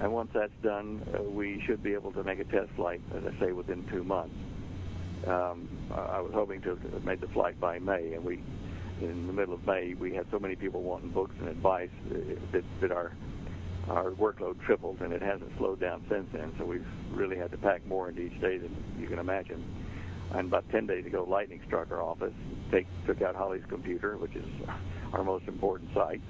And 0.00 0.12
once 0.12 0.30
that's 0.32 0.52
done, 0.62 1.02
uh, 1.12 1.22
we 1.22 1.60
should 1.66 1.82
be 1.82 1.92
able 1.94 2.12
to 2.12 2.22
make 2.22 2.38
a 2.38 2.44
test 2.44 2.70
flight, 2.76 3.00
as 3.16 3.22
I 3.24 3.40
say, 3.40 3.52
within 3.52 3.84
two 3.90 4.04
months. 4.04 4.34
Um, 5.28 5.68
I 5.92 6.20
was 6.20 6.32
hoping 6.32 6.62
to 6.62 6.70
have 6.70 7.04
made 7.04 7.20
the 7.20 7.28
flight 7.28 7.60
by 7.60 7.78
May, 7.78 8.14
and 8.14 8.24
we, 8.24 8.42
in 9.00 9.26
the 9.26 9.32
middle 9.32 9.54
of 9.54 9.66
May, 9.66 9.94
we 9.94 10.14
had 10.14 10.26
so 10.30 10.38
many 10.38 10.56
people 10.56 10.82
wanting 10.82 11.10
books 11.10 11.34
and 11.38 11.48
advice 11.48 11.90
uh, 12.10 12.18
that, 12.52 12.64
that 12.80 12.92
our 12.92 13.12
our 13.88 14.10
workload 14.12 14.60
tripled, 14.66 15.00
and 15.00 15.12
it 15.12 15.22
hasn't 15.22 15.50
slowed 15.56 15.80
down 15.80 16.04
since 16.10 16.26
then. 16.32 16.52
So 16.58 16.64
we've 16.66 16.86
really 17.10 17.36
had 17.36 17.50
to 17.52 17.56
pack 17.56 17.86
more 17.86 18.10
into 18.10 18.22
each 18.22 18.38
day 18.40 18.58
than 18.58 18.74
you 18.98 19.06
can 19.06 19.18
imagine. 19.18 19.64
And 20.32 20.48
about 20.48 20.68
10 20.70 20.86
days 20.86 21.06
ago, 21.06 21.24
lightning 21.26 21.62
struck 21.66 21.90
our 21.90 22.02
office, 22.02 22.34
take, 22.70 22.86
took 23.06 23.22
out 23.22 23.34
Holly's 23.34 23.64
computer, 23.68 24.18
which 24.18 24.36
is 24.36 24.44
our 25.14 25.24
most 25.24 25.48
important 25.48 25.90
site 25.94 26.20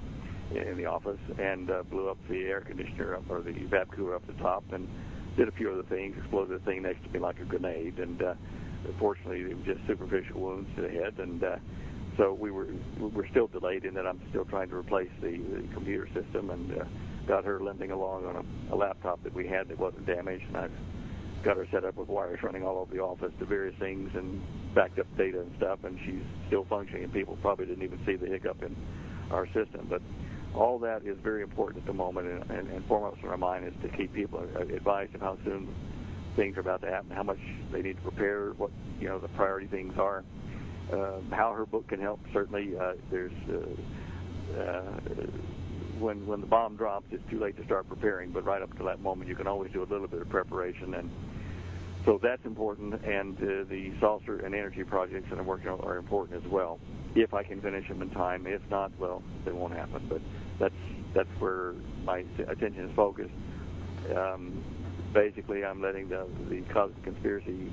in 0.55 0.77
the 0.77 0.85
office, 0.85 1.19
and 1.37 1.69
uh, 1.69 1.83
blew 1.83 2.09
up 2.09 2.17
the 2.29 2.43
air 2.45 2.61
conditioner 2.61 3.15
up, 3.15 3.29
or 3.29 3.41
the 3.41 3.51
evap 3.51 3.91
cooler 3.91 4.15
up 4.15 4.25
the 4.25 4.33
top, 4.41 4.63
and 4.71 4.87
did 5.35 5.47
a 5.47 5.51
few 5.51 5.69
other 5.71 5.83
things, 5.83 6.15
exploded 6.17 6.61
the 6.61 6.65
thing 6.65 6.81
next 6.81 7.03
to 7.03 7.09
me 7.09 7.19
like 7.19 7.39
a 7.39 7.43
grenade, 7.43 7.99
and 7.99 8.21
uh, 8.21 8.33
fortunately 8.99 9.41
it 9.41 9.57
was 9.57 9.65
just 9.65 9.79
superficial 9.87 10.39
wounds 10.41 10.69
to 10.75 10.81
the 10.81 10.89
head, 10.89 11.15
and 11.19 11.43
uh, 11.43 11.55
so 12.17 12.33
we 12.33 12.51
were 12.51 12.67
we're 12.99 13.27
still 13.29 13.47
delayed 13.47 13.85
in 13.85 13.93
that 13.93 14.05
I'm 14.05 14.21
still 14.29 14.45
trying 14.45 14.69
to 14.69 14.75
replace 14.75 15.11
the, 15.21 15.37
the 15.37 15.67
computer 15.73 16.07
system 16.13 16.49
and 16.49 16.81
uh, 16.81 16.85
got 17.27 17.45
her 17.45 17.59
limping 17.59 17.91
along 17.91 18.25
on 18.25 18.35
a, 18.35 18.75
a 18.75 18.75
laptop 18.75 19.23
that 19.23 19.33
we 19.33 19.47
had 19.47 19.69
that 19.69 19.79
wasn't 19.79 20.05
damaged, 20.05 20.45
and 20.47 20.57
I've 20.57 20.71
got 21.43 21.57
her 21.57 21.67
set 21.71 21.85
up 21.85 21.95
with 21.95 22.09
wires 22.09 22.39
running 22.43 22.65
all 22.65 22.77
over 22.77 22.93
the 22.93 23.01
office 23.01 23.31
to 23.39 23.45
various 23.45 23.77
things 23.79 24.11
and 24.15 24.41
backed 24.75 24.99
up 24.99 25.07
data 25.17 25.39
and 25.41 25.51
stuff, 25.57 25.79
and 25.83 25.97
she's 26.05 26.23
still 26.47 26.65
functioning. 26.69 27.05
And 27.05 27.13
people 27.13 27.37
probably 27.41 27.65
didn't 27.65 27.83
even 27.83 27.99
see 28.05 28.15
the 28.15 28.27
hiccup 28.27 28.61
in 28.63 28.75
our 29.31 29.45
system, 29.47 29.87
but 29.89 30.01
all 30.55 30.79
that 30.79 31.05
is 31.05 31.17
very 31.23 31.43
important 31.43 31.83
at 31.83 31.87
the 31.87 31.93
moment, 31.93 32.27
and, 32.27 32.51
and, 32.51 32.69
and 32.69 32.85
foremost 32.87 33.21
in 33.23 33.29
our 33.29 33.37
mind 33.37 33.67
is 33.67 33.73
to 33.83 33.97
keep 33.97 34.13
people 34.13 34.43
advised 34.59 35.13
of 35.15 35.21
how 35.21 35.37
soon 35.45 35.73
things 36.39 36.55
are 36.55 36.61
about 36.61 36.81
to 36.81 36.87
happen, 36.87 37.11
how 37.11 37.23
much 37.23 37.39
they 37.69 37.81
need 37.81 37.97
to 37.97 38.01
prepare, 38.01 38.51
what 38.51 38.71
you 38.99 39.09
know 39.09 39.19
the 39.19 39.27
priority 39.29 39.67
things 39.67 39.97
are, 39.97 40.23
uh, 40.93 41.19
how 41.31 41.53
her 41.53 41.65
book 41.65 41.87
can 41.89 41.99
help. 41.99 42.21
Certainly, 42.31 42.77
uh, 42.77 42.93
there's 43.11 43.33
uh, 43.49 44.61
uh, 44.61 44.99
when 45.99 46.25
when 46.25 46.39
the 46.39 46.47
bomb 46.47 46.77
drops, 46.77 47.07
it's 47.11 47.29
too 47.29 47.39
late 47.39 47.57
to 47.57 47.65
start 47.65 47.89
preparing. 47.89 48.31
But 48.31 48.45
right 48.45 48.61
up 48.61 48.75
to 48.77 48.83
that 48.85 49.01
moment, 49.01 49.29
you 49.29 49.35
can 49.35 49.47
always 49.47 49.71
do 49.73 49.83
a 49.83 49.89
little 49.89 50.07
bit 50.07 50.21
of 50.21 50.29
preparation, 50.29 50.93
and 50.93 51.09
so 52.05 52.19
that's 52.23 52.45
important. 52.45 53.03
And 53.03 53.35
uh, 53.37 53.69
the 53.69 53.91
saucer 53.99 54.39
and 54.39 54.55
energy 54.55 54.85
projects 54.85 55.29
that 55.31 55.39
I'm 55.39 55.45
working 55.45 55.67
on 55.67 55.81
are 55.81 55.97
important 55.97 56.43
as 56.43 56.49
well. 56.49 56.79
If 57.15 57.33
I 57.33 57.43
can 57.43 57.59
finish 57.59 57.89
them 57.89 58.01
in 58.01 58.11
time, 58.11 58.47
if 58.47 58.61
not, 58.69 58.91
well, 58.97 59.21
they 59.43 59.51
won't 59.51 59.73
happen. 59.73 60.05
But 60.07 60.21
that's 60.57 60.73
that's 61.13 61.41
where 61.41 61.73
my 62.05 62.23
attention 62.47 62.87
is 62.87 62.95
focused. 62.95 63.33
Um, 64.15 64.63
basically, 65.13 65.63
I'm 65.63 65.81
letting 65.81 66.09
the 66.09 66.27
the 66.49 66.61
cosmic 66.73 67.03
conspiracy 67.03 67.71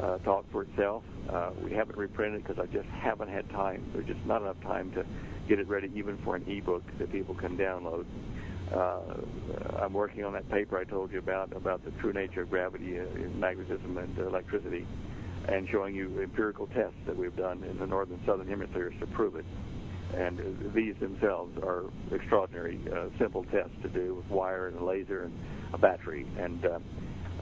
uh, 0.00 0.18
talk 0.18 0.44
for 0.50 0.62
itself. 0.62 1.02
Uh, 1.28 1.50
we 1.62 1.72
haven't 1.72 1.96
reprinted 1.96 2.42
because 2.42 2.58
I 2.58 2.66
just 2.72 2.88
haven't 2.88 3.28
had 3.28 3.48
time. 3.50 3.84
There's 3.92 4.06
just 4.06 4.24
not 4.26 4.42
enough 4.42 4.60
time 4.62 4.90
to 4.92 5.04
get 5.48 5.58
it 5.58 5.68
ready 5.68 5.90
even 5.94 6.18
for 6.24 6.36
an 6.36 6.44
ebook 6.46 6.82
that 6.98 7.12
people 7.12 7.34
can 7.34 7.56
download. 7.56 8.04
Uh, 8.74 9.00
I'm 9.80 9.92
working 9.92 10.24
on 10.24 10.32
that 10.32 10.48
paper 10.50 10.78
I 10.78 10.84
told 10.84 11.12
you 11.12 11.18
about 11.18 11.54
about 11.54 11.84
the 11.84 11.90
true 11.92 12.12
nature 12.12 12.42
of 12.42 12.50
gravity, 12.50 12.98
uh, 12.98 13.04
magnetism, 13.36 13.98
and 13.98 14.18
electricity, 14.18 14.86
and 15.48 15.68
showing 15.68 15.94
you 15.94 16.20
empirical 16.22 16.66
tests 16.68 16.96
that 17.06 17.16
we've 17.16 17.36
done 17.36 17.62
in 17.64 17.78
the 17.78 17.86
northern 17.86 18.20
southern 18.26 18.48
hemispheres 18.48 18.94
to 19.00 19.06
prove 19.08 19.36
it. 19.36 19.44
And 20.14 20.40
uh, 20.40 20.74
these 20.74 20.94
themselves 21.00 21.56
are 21.62 21.84
extraordinary, 22.12 22.80
uh, 22.92 23.06
simple 23.18 23.44
tests 23.44 23.74
to 23.82 23.88
do 23.88 24.14
with 24.14 24.26
wire 24.28 24.68
and 24.68 24.78
a 24.78 24.84
laser 24.84 25.24
and 25.24 25.38
a 25.72 25.78
battery, 25.78 26.26
and 26.38 26.64
uh, 26.64 26.78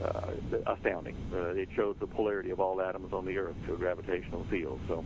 uh, 0.03 0.31
astounding. 0.67 1.17
Uh, 1.33 1.49
it 1.51 1.69
shows 1.77 1.97
the 2.01 2.07
polarity 2.07 2.51
of 2.51 2.61
all 2.61 2.81
atoms 2.81 3.13
on 3.13 3.25
the 3.25 3.37
Earth 3.37 3.57
to 3.67 3.75
a 3.75 3.77
gravitational 3.77 4.45
field. 4.51 4.81
So 4.89 5.05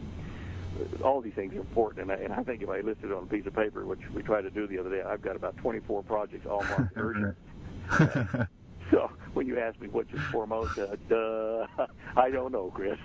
all 1.05 1.21
these 1.21 1.35
things 1.35 1.55
are 1.55 1.61
important. 1.61 2.11
And 2.11 2.13
I, 2.13 2.25
and 2.25 2.33
I 2.33 2.43
think 2.43 2.63
if 2.63 2.69
I 2.69 2.81
listed 2.81 3.11
it 3.11 3.13
on 3.13 3.25
a 3.25 3.27
piece 3.27 3.47
of 3.47 3.55
paper, 3.55 3.85
which 3.85 4.01
we 4.15 4.23
tried 4.23 4.43
to 4.43 4.51
do 4.51 4.67
the 4.67 4.79
other 4.79 4.91
day, 4.91 5.03
I've 5.03 5.23
got 5.23 5.37
about 5.37 5.57
24 5.59 6.03
projects 6.05 6.47
all 6.47 6.63
marked 6.65 6.93
urgent. 6.97 7.37
so 8.91 9.11
when 9.35 9.47
you 9.47 9.59
ask 9.59 9.81
me 9.81 9.89
which 9.89 10.13
is 10.13 10.21
foremost, 10.33 10.79
uh, 10.79 10.97
duh, 11.09 11.67
I 12.17 12.31
don't 12.31 12.53
know, 12.53 12.71
Chris. 12.75 12.99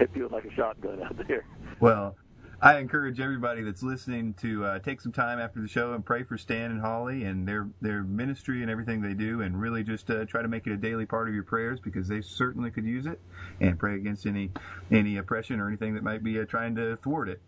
it 0.00 0.10
feels 0.14 0.32
like 0.32 0.44
a 0.44 0.52
shotgun 0.54 1.02
out 1.02 1.16
there. 1.28 1.44
Well, 1.80 2.16
I 2.64 2.78
encourage 2.78 3.18
everybody 3.18 3.62
that's 3.62 3.82
listening 3.82 4.34
to 4.34 4.64
uh, 4.64 4.78
take 4.78 5.00
some 5.00 5.10
time 5.10 5.40
after 5.40 5.60
the 5.60 5.66
show 5.66 5.94
and 5.94 6.06
pray 6.06 6.22
for 6.22 6.38
Stan 6.38 6.70
and 6.70 6.80
Holly 6.80 7.24
and 7.24 7.46
their 7.46 7.68
their 7.80 8.04
ministry 8.04 8.62
and 8.62 8.70
everything 8.70 9.02
they 9.02 9.14
do, 9.14 9.40
and 9.40 9.60
really 9.60 9.82
just 9.82 10.08
uh, 10.10 10.24
try 10.26 10.42
to 10.42 10.48
make 10.48 10.68
it 10.68 10.72
a 10.72 10.76
daily 10.76 11.04
part 11.04 11.26
of 11.26 11.34
your 11.34 11.42
prayers 11.42 11.80
because 11.80 12.06
they 12.06 12.20
certainly 12.20 12.70
could 12.70 12.84
use 12.84 13.04
it, 13.04 13.20
and 13.60 13.80
pray 13.80 13.96
against 13.96 14.26
any 14.26 14.52
any 14.92 15.16
oppression 15.16 15.58
or 15.58 15.66
anything 15.66 15.92
that 15.94 16.04
might 16.04 16.22
be 16.22 16.38
uh, 16.38 16.44
trying 16.44 16.76
to 16.76 16.96
thwart 16.98 17.28
it. 17.28 17.40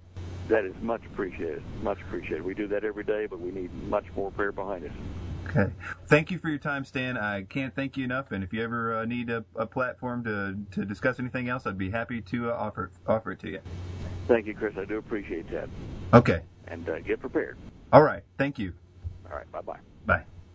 That 0.49 0.65
is 0.65 0.75
much 0.83 1.07
appreciated. 1.07 1.63
Much 1.85 2.01
appreciated. 2.01 2.43
We 2.43 2.55
do 2.55 2.67
that 2.67 2.83
every 2.83 3.05
day, 3.05 3.27
but 3.27 3.39
we 3.39 3.53
need 3.53 3.73
much 3.85 4.07
more 4.17 4.33
prayer 4.33 4.51
behind 4.51 4.85
us. 4.85 4.93
Okay. 5.49 5.73
Thank 6.07 6.31
you 6.31 6.39
for 6.39 6.49
your 6.49 6.59
time, 6.59 6.85
Stan. 6.85 7.17
I 7.17 7.43
can't 7.43 7.75
thank 7.75 7.97
you 7.97 8.05
enough. 8.05 8.33
And 8.33 8.43
if 8.43 8.53
you 8.53 8.63
ever 8.63 8.99
uh, 8.99 9.05
need 9.05 9.31
a, 9.31 9.45
a, 9.57 9.67
platform 9.67 10.25
to, 10.25 10.57
to 10.73 10.85
discuss 10.85 11.21
anything 11.21 11.49
else, 11.49 11.67
I'd 11.67 11.79
be 11.79 11.91
happy 11.91 12.21
to 12.23 12.51
uh, 12.51 12.55
offer 12.55 12.91
offer 13.07 13.33
it 13.33 13.41
to 13.41 13.51
you. 13.51 13.61
Thank 14.27 14.47
you, 14.47 14.55
Chris. 14.55 14.75
I 14.79 14.85
do 14.85 14.99
appreciate 14.99 15.51
that. 15.51 15.69
Okay. 16.13 16.43
And 16.69 16.89
uh, 16.89 17.01
get 17.01 17.21
prepared. 17.21 17.59
All 17.93 18.03
right. 18.03 18.23
Thank 18.39 18.59
you. 18.59 18.73
All 19.31 19.37
right. 19.37 19.51
Bye-bye. 19.53 19.79
Bye. 20.07 20.25